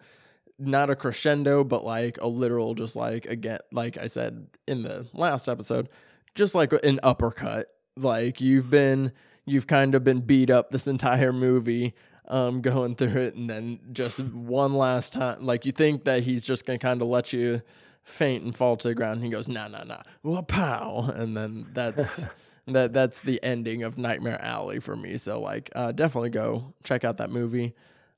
not 0.59 0.91
a 0.91 0.97
crescendo, 0.97 1.65
but 1.65 1.85
like 1.85 2.19
a 2.21 2.27
literal, 2.27 2.75
just 2.75 2.97
like 2.97 3.27
again, 3.27 3.59
like 3.73 3.99
I 3.99 4.07
said 4.07 4.47
in 4.67 4.83
the 4.83 5.07
last 5.13 5.49
episode, 5.49 5.89
just 6.35 6.55
like 6.55 6.73
an 6.73 7.01
uppercut. 7.03 7.67
Like 7.97 8.41
you've 8.41 8.71
been, 8.71 9.13
you've 9.45 9.67
kind 9.67 9.95
of 9.95 10.05
been 10.05 10.21
beat 10.21 10.51
up 10.51 10.71
this 10.71 10.87
entire 10.87 11.33
movie, 11.33 11.95
um, 12.29 12.61
going 12.61 12.95
through 12.95 13.21
it, 13.21 13.35
and 13.35 13.49
then 13.49 13.81
just 13.93 14.21
one 14.21 14.75
last 14.75 15.13
time, 15.13 15.45
like 15.45 15.67
you 15.67 15.73
think 15.73 16.05
that 16.05 16.23
he's 16.23 16.47
just 16.47 16.67
gonna 16.67 16.79
kind 16.79 17.03
of 17.03 17.09
let 17.09 17.33
you 17.33 17.61
faint 18.05 18.45
and 18.45 18.55
fall 18.55 18.77
to 18.77 18.89
the 18.89 18.95
ground. 18.95 19.23
he 19.23 19.31
goes, 19.31 19.49
nah, 19.49 19.69
nah, 19.69 19.85
nah, 19.85 20.03
well, 20.23 20.43
pow, 20.43 21.11
and 21.15 21.37
then 21.37 21.67
that's. 21.73 22.29
that 22.69 22.93
that's 22.93 23.21
the 23.21 23.41
ending 23.45 23.85
of 23.85 23.97
Nightmare 23.97 24.43
Alley 24.43 24.81
for 24.81 24.97
me. 24.97 25.17
So 25.19 25.41
like, 25.41 25.71
uh, 25.77 25.93
definitely 25.93 26.31
go 26.31 26.75
check 26.83 27.05
out 27.05 27.19
that 27.19 27.31
movie. 27.31 27.75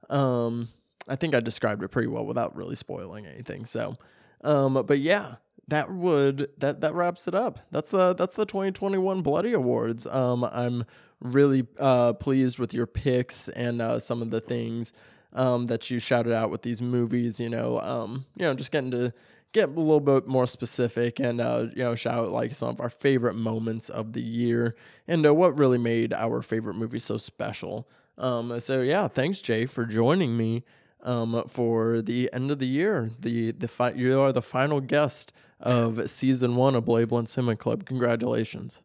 Um, 0.08 0.68
I 1.08 1.16
think 1.16 1.34
I 1.34 1.40
described 1.40 1.82
it 1.82 1.88
pretty 1.88 2.08
well 2.08 2.24
without 2.24 2.56
really 2.56 2.74
spoiling 2.74 3.26
anything. 3.26 3.64
So, 3.64 3.96
um, 4.42 4.82
but 4.86 4.98
yeah, 4.98 5.36
that 5.68 5.90
would 5.90 6.50
that 6.58 6.80
that 6.80 6.94
wraps 6.94 7.28
it 7.28 7.34
up. 7.34 7.58
That's 7.70 7.90
the 7.90 8.14
that's 8.14 8.36
the 8.36 8.46
2021 8.46 9.22
Bloody 9.22 9.52
Awards. 9.52 10.06
Um, 10.06 10.44
I'm 10.44 10.84
really 11.20 11.66
uh, 11.78 12.14
pleased 12.14 12.58
with 12.58 12.72
your 12.72 12.86
picks 12.86 13.48
and 13.50 13.80
uh, 13.82 13.98
some 13.98 14.22
of 14.22 14.30
the 14.30 14.40
things 14.40 14.92
um, 15.34 15.66
that 15.66 15.90
you 15.90 15.98
shouted 15.98 16.32
out 16.32 16.50
with 16.50 16.62
these 16.62 16.80
movies. 16.80 17.38
You 17.38 17.50
know, 17.50 17.78
um, 17.80 18.24
you 18.36 18.44
know, 18.44 18.54
just 18.54 18.72
getting 18.72 18.90
to 18.92 19.12
get 19.52 19.68
a 19.68 19.72
little 19.72 20.00
bit 20.00 20.26
more 20.26 20.46
specific 20.46 21.20
and 21.20 21.40
uh, 21.40 21.66
you 21.74 21.82
know 21.82 21.94
shout 21.94 22.14
out 22.14 22.30
like 22.30 22.52
some 22.52 22.70
of 22.70 22.80
our 22.80 22.90
favorite 22.90 23.34
moments 23.34 23.88
of 23.88 24.12
the 24.12 24.22
year 24.22 24.74
and 25.06 25.26
uh, 25.26 25.34
what 25.34 25.58
really 25.58 25.78
made 25.78 26.12
our 26.12 26.42
favorite 26.42 26.74
movie 26.74 26.98
so 26.98 27.16
special. 27.16 27.88
Um, 28.16 28.58
so 28.60 28.80
yeah, 28.80 29.06
thanks 29.08 29.40
Jay 29.40 29.66
for 29.66 29.84
joining 29.84 30.36
me 30.36 30.64
um, 31.02 31.44
for 31.48 32.02
the 32.02 32.30
end 32.32 32.50
of 32.50 32.58
the 32.58 32.66
year. 32.66 33.10
The 33.20 33.52
the 33.52 33.68
fi- 33.68 33.92
you 33.92 34.20
are 34.20 34.32
the 34.32 34.42
final 34.42 34.80
guest 34.80 35.32
of 35.60 36.08
season 36.10 36.56
one 36.56 36.74
of 36.74 36.84
Blade 36.84 37.08
Blunt 37.08 37.28
Cinema 37.28 37.56
Club. 37.56 37.84
Congratulations. 37.84 38.82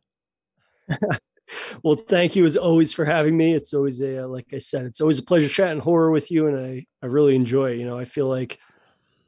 well, 1.83 1.95
thank 1.95 2.35
you 2.35 2.45
as 2.45 2.57
always 2.57 2.93
for 2.93 3.05
having 3.05 3.37
me. 3.37 3.53
It's 3.53 3.73
always 3.73 4.01
a 4.01 4.25
uh, 4.25 4.27
like 4.27 4.53
I 4.53 4.57
said, 4.57 4.85
it's 4.85 5.01
always 5.01 5.19
a 5.19 5.23
pleasure 5.23 5.49
chatting 5.49 5.79
horror 5.79 6.11
with 6.11 6.31
you, 6.31 6.47
and 6.47 6.57
I 6.57 6.85
I 7.01 7.07
really 7.07 7.35
enjoy. 7.35 7.71
It. 7.71 7.77
You 7.77 7.85
know, 7.85 7.97
I 7.97 8.05
feel 8.05 8.27
like 8.27 8.59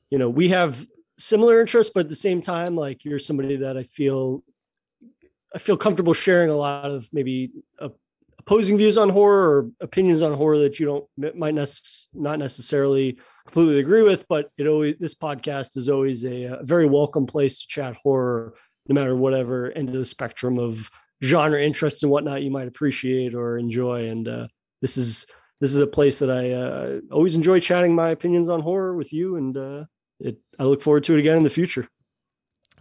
you 0.09 0.17
know 0.17 0.29
we 0.29 0.49
have 0.49 0.85
similar 1.17 1.61
interests, 1.61 1.91
but 1.93 2.01
at 2.01 2.09
the 2.09 2.15
same 2.15 2.41
time, 2.41 2.75
like 2.75 3.05
you're 3.05 3.19
somebody 3.19 3.55
that 3.57 3.77
I 3.77 3.83
feel 3.83 4.43
I 5.53 5.59
feel 5.59 5.77
comfortable 5.77 6.13
sharing 6.13 6.49
a 6.49 6.55
lot 6.55 6.91
of 6.91 7.07
maybe 7.13 7.51
a 7.79 7.89
opposing 8.45 8.77
views 8.77 8.97
on 8.97 9.09
horror 9.09 9.49
or 9.49 9.71
opinions 9.81 10.21
on 10.21 10.33
horror 10.33 10.57
that 10.59 10.79
you 10.79 10.85
don't 10.85 11.35
might 11.35 11.55
not 11.55 12.39
necessarily 12.39 13.17
completely 13.45 13.79
agree 13.79 14.03
with 14.03 14.27
but 14.27 14.49
it 14.57 14.67
always 14.67 14.95
this 14.97 15.15
podcast 15.15 15.77
is 15.77 15.89
always 15.89 16.23
a, 16.25 16.43
a, 16.45 16.63
very 16.63 16.87
welcome 16.87 17.25
place 17.25 17.61
to 17.61 17.67
chat 17.67 17.95
horror 18.01 18.55
no 18.87 18.93
matter 18.93 19.15
whatever 19.15 19.71
end 19.71 19.89
of 19.89 19.95
the 19.95 20.05
spectrum 20.05 20.57
of 20.59 20.89
genre 21.23 21.61
interests 21.61 22.03
and 22.03 22.11
whatnot 22.11 22.43
you 22.43 22.51
might 22.51 22.67
appreciate 22.67 23.33
or 23.33 23.57
enjoy. 23.57 24.07
And 24.07 24.27
uh, 24.27 24.47
this 24.81 24.97
is 24.97 25.25
this 25.61 25.73
is 25.73 25.79
a 25.79 25.87
place 25.87 26.19
that 26.19 26.29
i 26.29 26.51
uh, 26.51 26.99
always 27.11 27.35
enjoy 27.35 27.59
chatting 27.61 27.95
my 27.95 28.09
opinions 28.09 28.49
on 28.49 28.61
horror 28.61 28.95
with 28.95 29.13
you. 29.13 29.35
And 29.35 29.55
uh, 29.57 29.85
it, 30.19 30.37
i 30.59 30.63
look 30.63 30.81
forward 30.81 31.03
to 31.05 31.15
it 31.15 31.19
again 31.19 31.37
in 31.37 31.43
the 31.43 31.49
future. 31.49 31.87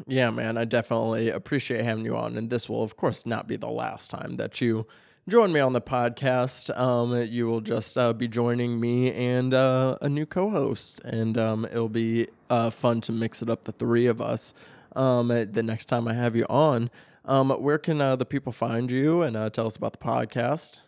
Yeah 0.06 0.30
man. 0.30 0.58
I 0.58 0.64
definitely 0.64 1.30
appreciate 1.30 1.84
having 1.84 2.04
you 2.04 2.16
on. 2.16 2.36
And 2.36 2.50
this 2.50 2.68
will 2.68 2.82
of 2.82 2.96
course 2.96 3.26
not 3.26 3.48
be 3.48 3.56
the 3.56 3.70
last 3.70 4.10
time 4.10 4.36
that 4.36 4.60
you 4.60 4.86
join 5.28 5.52
me 5.52 5.60
on 5.60 5.72
the 5.72 5.80
podcast. 5.80 6.76
Um, 6.78 7.14
you 7.28 7.46
will 7.46 7.60
just 7.60 7.96
uh, 7.96 8.12
be 8.12 8.28
joining 8.28 8.80
me 8.80 9.12
and 9.12 9.54
uh, 9.54 9.96
a 10.02 10.08
new 10.08 10.26
co-host, 10.26 11.00
and 11.04 11.38
um, 11.38 11.64
it'll 11.64 11.88
be 11.88 12.28
uh, 12.50 12.70
fun 12.70 13.00
to 13.02 13.12
mix 13.12 13.42
it 13.42 13.48
up, 13.48 13.64
the 13.64 13.72
three 13.72 14.06
of 14.06 14.20
us. 14.20 14.52
Um, 14.94 15.28
the 15.28 15.62
next 15.62 15.86
time 15.86 16.06
I 16.06 16.12
have 16.12 16.36
you 16.36 16.46
on, 16.48 16.90
um, 17.24 17.50
where 17.50 17.78
can 17.78 18.00
uh, 18.00 18.16
the 18.16 18.26
people 18.26 18.52
find 18.52 18.90
you 18.90 19.22
and 19.22 19.36
uh, 19.36 19.50
tell 19.50 19.66
us 19.66 19.76
about 19.76 19.92
the 19.92 19.98
podcast? 19.98 20.80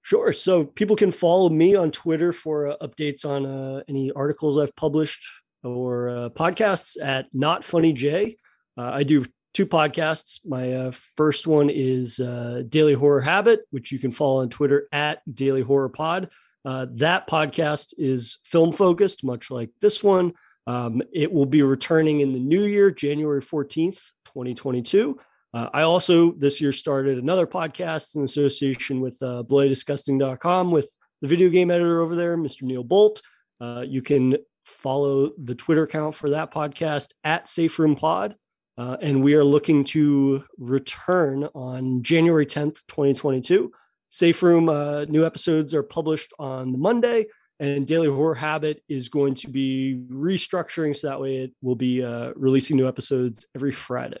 Sure. 0.00 0.32
So 0.32 0.64
people 0.64 0.96
can 0.96 1.12
follow 1.12 1.48
me 1.48 1.76
on 1.76 1.90
Twitter 1.90 2.32
for 2.32 2.68
uh, 2.68 2.76
updates 2.80 3.26
on 3.26 3.82
any 3.88 4.10
articles 4.12 4.58
I've 4.58 4.74
published 4.76 5.24
or 5.62 6.30
podcasts 6.34 6.96
at 7.02 7.26
Not 7.32 7.64
Funny 7.64 7.92
J. 7.92 8.36
I 8.76 9.02
do 9.02 9.24
two 9.52 9.66
podcasts. 9.66 10.46
My 10.46 10.72
uh, 10.72 10.92
first 10.92 11.46
one 11.46 11.70
is 11.70 12.20
uh, 12.20 12.62
Daily 12.68 12.94
Horror 12.94 13.20
Habit, 13.20 13.60
which 13.70 13.92
you 13.92 13.98
can 13.98 14.10
follow 14.10 14.40
on 14.40 14.48
Twitter 14.48 14.88
at 14.92 15.22
Daily 15.32 15.62
Horror 15.62 15.88
Pod. 15.88 16.28
Uh, 16.64 16.86
that 16.92 17.28
podcast 17.28 17.94
is 17.98 18.38
film 18.44 18.72
focused, 18.72 19.24
much 19.24 19.50
like 19.50 19.70
this 19.80 20.02
one. 20.02 20.32
Um, 20.66 21.02
it 21.12 21.32
will 21.32 21.46
be 21.46 21.62
returning 21.62 22.20
in 22.20 22.32
the 22.32 22.40
new 22.40 22.62
year, 22.62 22.90
January 22.90 23.40
14th, 23.40 24.12
2022. 24.26 25.18
Uh, 25.54 25.68
I 25.74 25.82
also 25.82 26.32
this 26.32 26.60
year 26.60 26.72
started 26.72 27.18
another 27.18 27.46
podcast 27.46 28.16
in 28.16 28.22
association 28.22 29.00
with 29.00 29.18
uh, 29.22 29.42
bloodydisgusting.com 29.48 30.70
with 30.70 30.96
the 31.20 31.28
video 31.28 31.50
game 31.50 31.70
editor 31.70 32.00
over 32.00 32.14
there, 32.14 32.36
Mr. 32.38 32.62
Neil 32.62 32.84
Bolt. 32.84 33.20
Uh, 33.60 33.84
you 33.86 34.02
can 34.02 34.36
follow 34.64 35.30
the 35.36 35.54
Twitter 35.54 35.82
account 35.82 36.14
for 36.14 36.30
that 36.30 36.52
podcast 36.52 37.14
at 37.24 37.48
Safe 37.48 37.78
Room 37.78 37.96
Pod. 37.96 38.36
Uh, 38.78 38.96
and 39.00 39.22
we 39.22 39.34
are 39.34 39.44
looking 39.44 39.84
to 39.84 40.42
return 40.58 41.44
on 41.54 42.02
January 42.02 42.46
10th, 42.46 42.86
2022. 42.86 43.70
Safe 44.08 44.42
Room 44.42 44.68
uh, 44.68 45.04
new 45.06 45.24
episodes 45.24 45.74
are 45.74 45.82
published 45.82 46.32
on 46.38 46.72
the 46.72 46.78
Monday, 46.78 47.26
and 47.60 47.86
Daily 47.86 48.08
Horror 48.08 48.34
Habit 48.34 48.82
is 48.88 49.08
going 49.08 49.34
to 49.34 49.48
be 49.50 50.02
restructuring 50.10 50.96
so 50.96 51.08
that 51.08 51.20
way 51.20 51.38
it 51.38 51.52
will 51.62 51.76
be 51.76 52.02
uh, 52.02 52.32
releasing 52.36 52.76
new 52.76 52.88
episodes 52.88 53.46
every 53.54 53.72
Friday. 53.72 54.20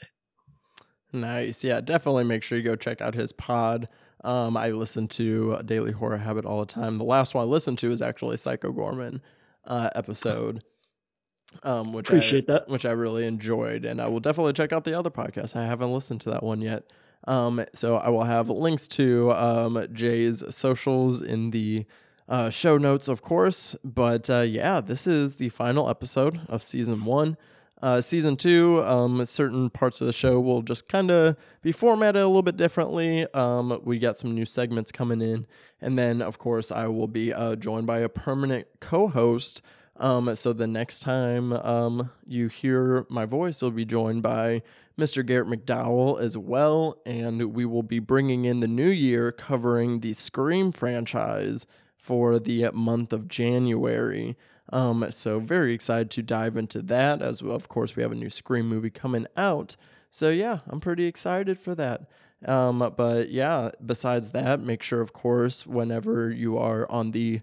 Nice. 1.12 1.62
Yeah, 1.62 1.80
definitely 1.80 2.24
make 2.24 2.42
sure 2.42 2.56
you 2.56 2.64
go 2.64 2.76
check 2.76 3.00
out 3.00 3.14
his 3.14 3.32
pod. 3.32 3.88
Um, 4.24 4.56
I 4.56 4.70
listen 4.70 5.08
to 5.08 5.60
Daily 5.64 5.92
Horror 5.92 6.18
Habit 6.18 6.44
all 6.44 6.60
the 6.60 6.66
time. 6.66 6.96
The 6.96 7.04
last 7.04 7.34
one 7.34 7.42
I 7.42 7.46
listened 7.46 7.78
to 7.80 7.90
is 7.90 8.00
actually 8.00 8.36
Psycho 8.36 8.72
Goreman 8.72 9.20
uh, 9.66 9.90
episode 9.94 10.62
um, 11.62 11.92
which 11.92 12.08
appreciate 12.08 12.48
I, 12.48 12.54
that, 12.54 12.68
which 12.68 12.86
I 12.86 12.90
really 12.90 13.26
enjoyed, 13.26 13.84
and 13.84 14.00
I 14.00 14.08
will 14.08 14.20
definitely 14.20 14.52
check 14.52 14.72
out 14.72 14.84
the 14.84 14.98
other 14.98 15.10
podcast. 15.10 15.56
I 15.56 15.66
haven't 15.66 15.92
listened 15.92 16.20
to 16.22 16.30
that 16.30 16.42
one 16.42 16.60
yet. 16.60 16.84
Um, 17.26 17.64
so 17.72 17.96
I 17.96 18.08
will 18.08 18.24
have 18.24 18.48
links 18.48 18.88
to 18.88 19.32
um, 19.32 19.86
Jay's 19.92 20.42
socials 20.54 21.22
in 21.22 21.50
the 21.50 21.86
uh, 22.28 22.50
show 22.50 22.78
notes, 22.78 23.08
of 23.08 23.22
course. 23.22 23.76
But 23.84 24.28
uh, 24.28 24.40
yeah, 24.40 24.80
this 24.80 25.06
is 25.06 25.36
the 25.36 25.48
final 25.50 25.88
episode 25.88 26.40
of 26.48 26.62
season 26.62 27.04
one. 27.04 27.36
Uh, 27.80 28.00
season 28.00 28.36
two, 28.36 28.80
um, 28.84 29.24
certain 29.24 29.68
parts 29.68 30.00
of 30.00 30.06
the 30.06 30.12
show 30.12 30.38
will 30.40 30.62
just 30.62 30.88
kind 30.88 31.10
of 31.10 31.36
be 31.62 31.72
formatted 31.72 32.22
a 32.22 32.26
little 32.26 32.42
bit 32.42 32.56
differently. 32.56 33.26
Um, 33.34 33.80
we 33.82 33.98
got 33.98 34.18
some 34.18 34.32
new 34.34 34.44
segments 34.44 34.92
coming 34.92 35.20
in. 35.20 35.46
And 35.80 35.98
then, 35.98 36.22
of 36.22 36.38
course, 36.38 36.70
I 36.70 36.86
will 36.86 37.08
be 37.08 37.32
uh, 37.32 37.56
joined 37.56 37.88
by 37.88 37.98
a 37.98 38.08
permanent 38.08 38.68
co 38.78 39.08
host 39.08 39.62
um, 40.02 40.34
so 40.34 40.52
the 40.52 40.66
next 40.66 41.00
time 41.00 41.52
um, 41.52 42.10
you 42.26 42.48
hear 42.48 43.06
my 43.08 43.24
voice, 43.24 43.62
it'll 43.62 43.70
be 43.70 43.84
joined 43.84 44.22
by 44.22 44.62
Mr. 44.98 45.24
Garrett 45.24 45.48
McDowell 45.48 46.20
as 46.20 46.36
well, 46.36 46.98
and 47.06 47.54
we 47.54 47.64
will 47.64 47.84
be 47.84 48.00
bringing 48.00 48.44
in 48.44 48.58
the 48.58 48.68
new 48.68 48.88
year 48.90 49.30
covering 49.30 50.00
the 50.00 50.12
Scream 50.12 50.72
franchise 50.72 51.68
for 51.96 52.40
the 52.40 52.68
month 52.72 53.12
of 53.12 53.28
January. 53.28 54.36
Um, 54.72 55.08
so 55.10 55.38
very 55.38 55.72
excited 55.72 56.10
to 56.10 56.22
dive 56.22 56.56
into 56.56 56.82
that 56.82 57.22
as 57.22 57.40
well. 57.40 57.54
Of 57.54 57.68
course, 57.68 57.94
we 57.94 58.02
have 58.02 58.10
a 58.10 58.16
new 58.16 58.30
Scream 58.30 58.68
movie 58.68 58.90
coming 58.90 59.28
out. 59.36 59.76
So 60.10 60.30
yeah, 60.30 60.58
I'm 60.68 60.80
pretty 60.80 61.06
excited 61.06 61.60
for 61.60 61.76
that. 61.76 62.08
Um, 62.44 62.92
but 62.96 63.30
yeah, 63.30 63.70
besides 63.84 64.32
that, 64.32 64.58
make 64.58 64.82
sure, 64.82 65.00
of 65.00 65.12
course, 65.12 65.64
whenever 65.64 66.28
you 66.28 66.58
are 66.58 66.90
on 66.90 67.12
the 67.12 67.40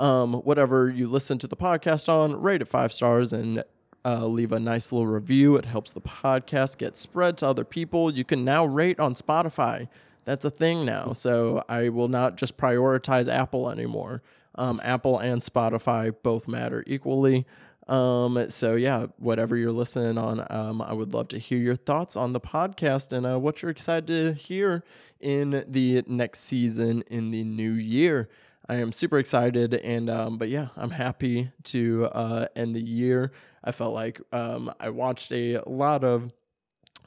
um, 0.00 0.32
whatever 0.32 0.88
you 0.88 1.06
listen 1.06 1.38
to 1.38 1.46
the 1.46 1.56
podcast 1.56 2.08
on, 2.08 2.40
rate 2.40 2.62
it 2.62 2.68
five 2.68 2.92
stars 2.92 3.32
and 3.34 3.62
uh, 4.02 4.26
leave 4.26 4.50
a 4.50 4.58
nice 4.58 4.92
little 4.92 5.06
review. 5.06 5.56
It 5.56 5.66
helps 5.66 5.92
the 5.92 6.00
podcast 6.00 6.78
get 6.78 6.96
spread 6.96 7.36
to 7.38 7.46
other 7.46 7.64
people. 7.64 8.10
You 8.10 8.24
can 8.24 8.42
now 8.42 8.64
rate 8.64 8.98
on 8.98 9.12
Spotify. 9.14 9.88
That's 10.24 10.44
a 10.44 10.50
thing 10.50 10.86
now. 10.86 11.12
So 11.12 11.62
I 11.68 11.90
will 11.90 12.08
not 12.08 12.36
just 12.36 12.56
prioritize 12.56 13.30
Apple 13.30 13.70
anymore. 13.70 14.22
Um, 14.54 14.80
Apple 14.82 15.18
and 15.18 15.42
Spotify 15.42 16.14
both 16.22 16.48
matter 16.48 16.82
equally. 16.86 17.46
Um, 17.86 18.48
so 18.48 18.76
yeah, 18.76 19.06
whatever 19.18 19.56
you're 19.56 19.72
listening 19.72 20.16
on, 20.16 20.46
um, 20.48 20.80
I 20.80 20.94
would 20.94 21.12
love 21.12 21.28
to 21.28 21.38
hear 21.38 21.58
your 21.58 21.76
thoughts 21.76 22.16
on 22.16 22.32
the 22.32 22.40
podcast 22.40 23.12
and 23.12 23.26
uh, 23.26 23.38
what 23.38 23.60
you're 23.60 23.70
excited 23.70 24.06
to 24.06 24.32
hear 24.32 24.82
in 25.20 25.64
the 25.68 26.02
next 26.06 26.40
season 26.40 27.02
in 27.10 27.32
the 27.32 27.44
new 27.44 27.72
year. 27.72 28.30
I 28.70 28.76
am 28.76 28.92
super 28.92 29.18
excited, 29.18 29.74
and 29.74 30.08
um, 30.08 30.38
but 30.38 30.48
yeah, 30.48 30.68
I'm 30.76 30.92
happy 30.92 31.50
to 31.64 32.08
uh, 32.12 32.46
end 32.54 32.76
the 32.76 32.80
year. 32.80 33.32
I 33.64 33.72
felt 33.72 33.92
like 33.92 34.20
um, 34.32 34.70
I 34.78 34.90
watched 34.90 35.32
a 35.32 35.58
lot 35.66 36.04
of 36.04 36.32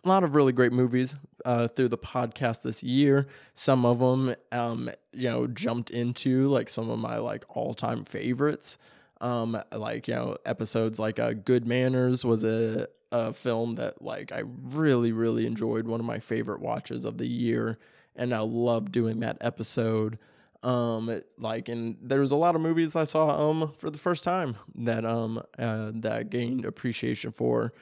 a 0.04 0.10
lot 0.10 0.26
of 0.26 0.36
really 0.36 0.52
great 0.52 0.74
movies 0.74 1.16
uh, 1.46 1.70
through 1.70 1.88
the 1.88 1.98
podcast 1.98 2.64
this 2.64 2.84
year. 2.84 3.28
Some 3.54 3.86
of 3.86 4.00
them, 4.00 4.36
um, 4.52 4.90
you 5.14 5.30
know, 5.30 5.48
jumped 5.48 5.90
into 5.90 6.48
like 6.48 6.68
some 6.68 6.90
of 6.90 7.00
my 7.00 7.16
like 7.16 7.46
all 7.56 7.74
time 7.74 8.04
favorites. 8.04 8.78
Um, 9.22 9.58
like 9.72 10.10
you 10.10 10.16
know, 10.16 10.36
episodes 10.46 11.00
like 11.00 11.18
uh, 11.18 11.32
Good 11.32 11.66
Manners 11.66 12.26
was 12.26 12.44
a 12.44 12.90
a 13.14 13.32
film 13.32 13.76
that 13.76 14.02
like 14.02 14.34
I 14.34 14.44
really 14.64 15.14
really 15.14 15.46
enjoyed. 15.46 15.88
One 15.88 16.02
of 16.02 16.06
my 16.06 16.20
favorite 16.20 16.60
watches 16.60 17.06
of 17.06 17.20
the 17.20 17.28
year, 17.28 17.78
and 18.18 18.34
I 18.34 18.40
love 18.40 18.92
doing 18.92 19.22
that 19.22 19.38
episode. 19.40 20.20
Um, 20.64 21.20
like, 21.38 21.68
and 21.70 21.98
there 22.02 22.20
was 22.22 22.32
a 22.32 22.36
lot 22.38 22.56
of 22.56 22.62
movies 22.62 22.96
I 22.96 23.04
saw 23.04 23.50
um 23.50 23.72
for 23.78 23.90
the 23.90 23.98
first 23.98 24.24
time 24.24 24.56
that 24.76 25.06
um 25.06 25.42
uh, 25.60 25.92
that 25.96 26.14
I 26.14 26.24
gained 26.24 26.66
appreciation 26.66 27.32
for, 27.32 27.74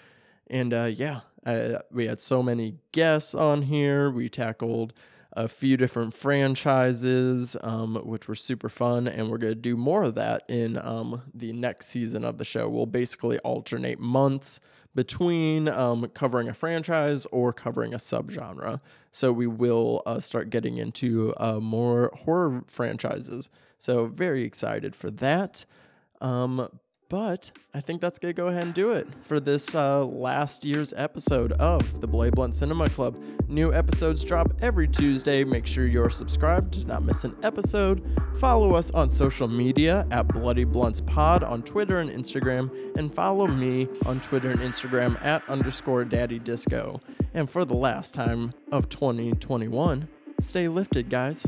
and 0.49 0.73
uh, 0.73 0.85
yeah, 0.85 1.21
uh, 1.45 1.79
we 1.91 2.07
had 2.07 2.19
so 2.19 2.41
many 2.43 2.75
guests 2.91 3.35
on 3.35 3.63
here. 3.63 4.09
We 4.09 4.29
tackled 4.29 4.93
a 5.33 5.47
few 5.47 5.77
different 5.77 6.13
franchises, 6.13 7.55
um, 7.61 7.95
which 8.03 8.27
were 8.27 8.35
super 8.35 8.67
fun, 8.69 9.07
and 9.07 9.29
we're 9.29 9.37
gonna 9.37 9.55
do 9.55 9.77
more 9.77 10.03
of 10.03 10.15
that 10.15 10.43
in 10.49 10.77
um 10.83 11.21
the 11.33 11.53
next 11.53 11.87
season 11.87 12.25
of 12.25 12.37
the 12.37 12.45
show. 12.45 12.67
We'll 12.69 12.85
basically 12.85 13.39
alternate 13.39 13.99
months 13.99 14.59
between 14.93 15.67
um, 15.69 16.07
covering 16.13 16.49
a 16.49 16.53
franchise 16.53 17.25
or 17.27 17.53
covering 17.53 17.93
a 17.93 17.97
subgenre. 17.97 18.81
So 19.11 19.31
we 19.31 19.47
will 19.47 20.01
uh, 20.05 20.19
start 20.19 20.49
getting 20.49 20.77
into 20.77 21.33
uh, 21.37 21.59
more 21.59 22.11
horror 22.25 22.63
franchises. 22.67 23.49
So 23.77 24.07
very 24.07 24.43
excited 24.43 24.95
for 24.95 25.09
that. 25.11 25.65
Um, 26.19 26.67
but 27.11 27.51
I 27.73 27.81
think 27.81 27.99
that's 27.99 28.19
going 28.19 28.33
to 28.33 28.41
go 28.41 28.47
ahead 28.47 28.63
and 28.63 28.73
do 28.73 28.91
it 28.91 29.05
for 29.19 29.41
this 29.41 29.75
uh, 29.75 30.05
last 30.05 30.63
year's 30.63 30.93
episode 30.95 31.51
of 31.51 31.99
the 31.99 32.07
Bloody 32.07 32.31
Blunt 32.31 32.55
Cinema 32.55 32.87
Club. 32.87 33.21
New 33.49 33.73
episodes 33.73 34.23
drop 34.23 34.53
every 34.61 34.87
Tuesday. 34.87 35.43
Make 35.43 35.67
sure 35.67 35.85
you're 35.85 36.09
subscribed 36.09 36.73
to 36.75 36.87
not 36.87 37.03
miss 37.03 37.25
an 37.25 37.35
episode. 37.43 38.01
Follow 38.39 38.77
us 38.77 38.91
on 38.91 39.09
social 39.09 39.49
media 39.49 40.07
at 40.09 40.29
Bloody 40.29 40.63
Blunts 40.63 41.01
Pod 41.01 41.43
on 41.43 41.63
Twitter 41.63 41.99
and 41.99 42.09
Instagram, 42.09 42.71
and 42.97 43.13
follow 43.13 43.45
me 43.45 43.89
on 44.05 44.21
Twitter 44.21 44.49
and 44.49 44.61
Instagram 44.61 45.21
at 45.21 45.47
underscore 45.49 46.05
Daddy 46.05 46.39
Disco. 46.39 47.01
And 47.33 47.49
for 47.49 47.65
the 47.65 47.75
last 47.75 48.13
time 48.13 48.53
of 48.71 48.87
2021, 48.87 50.07
stay 50.39 50.69
lifted, 50.69 51.09
guys. 51.09 51.45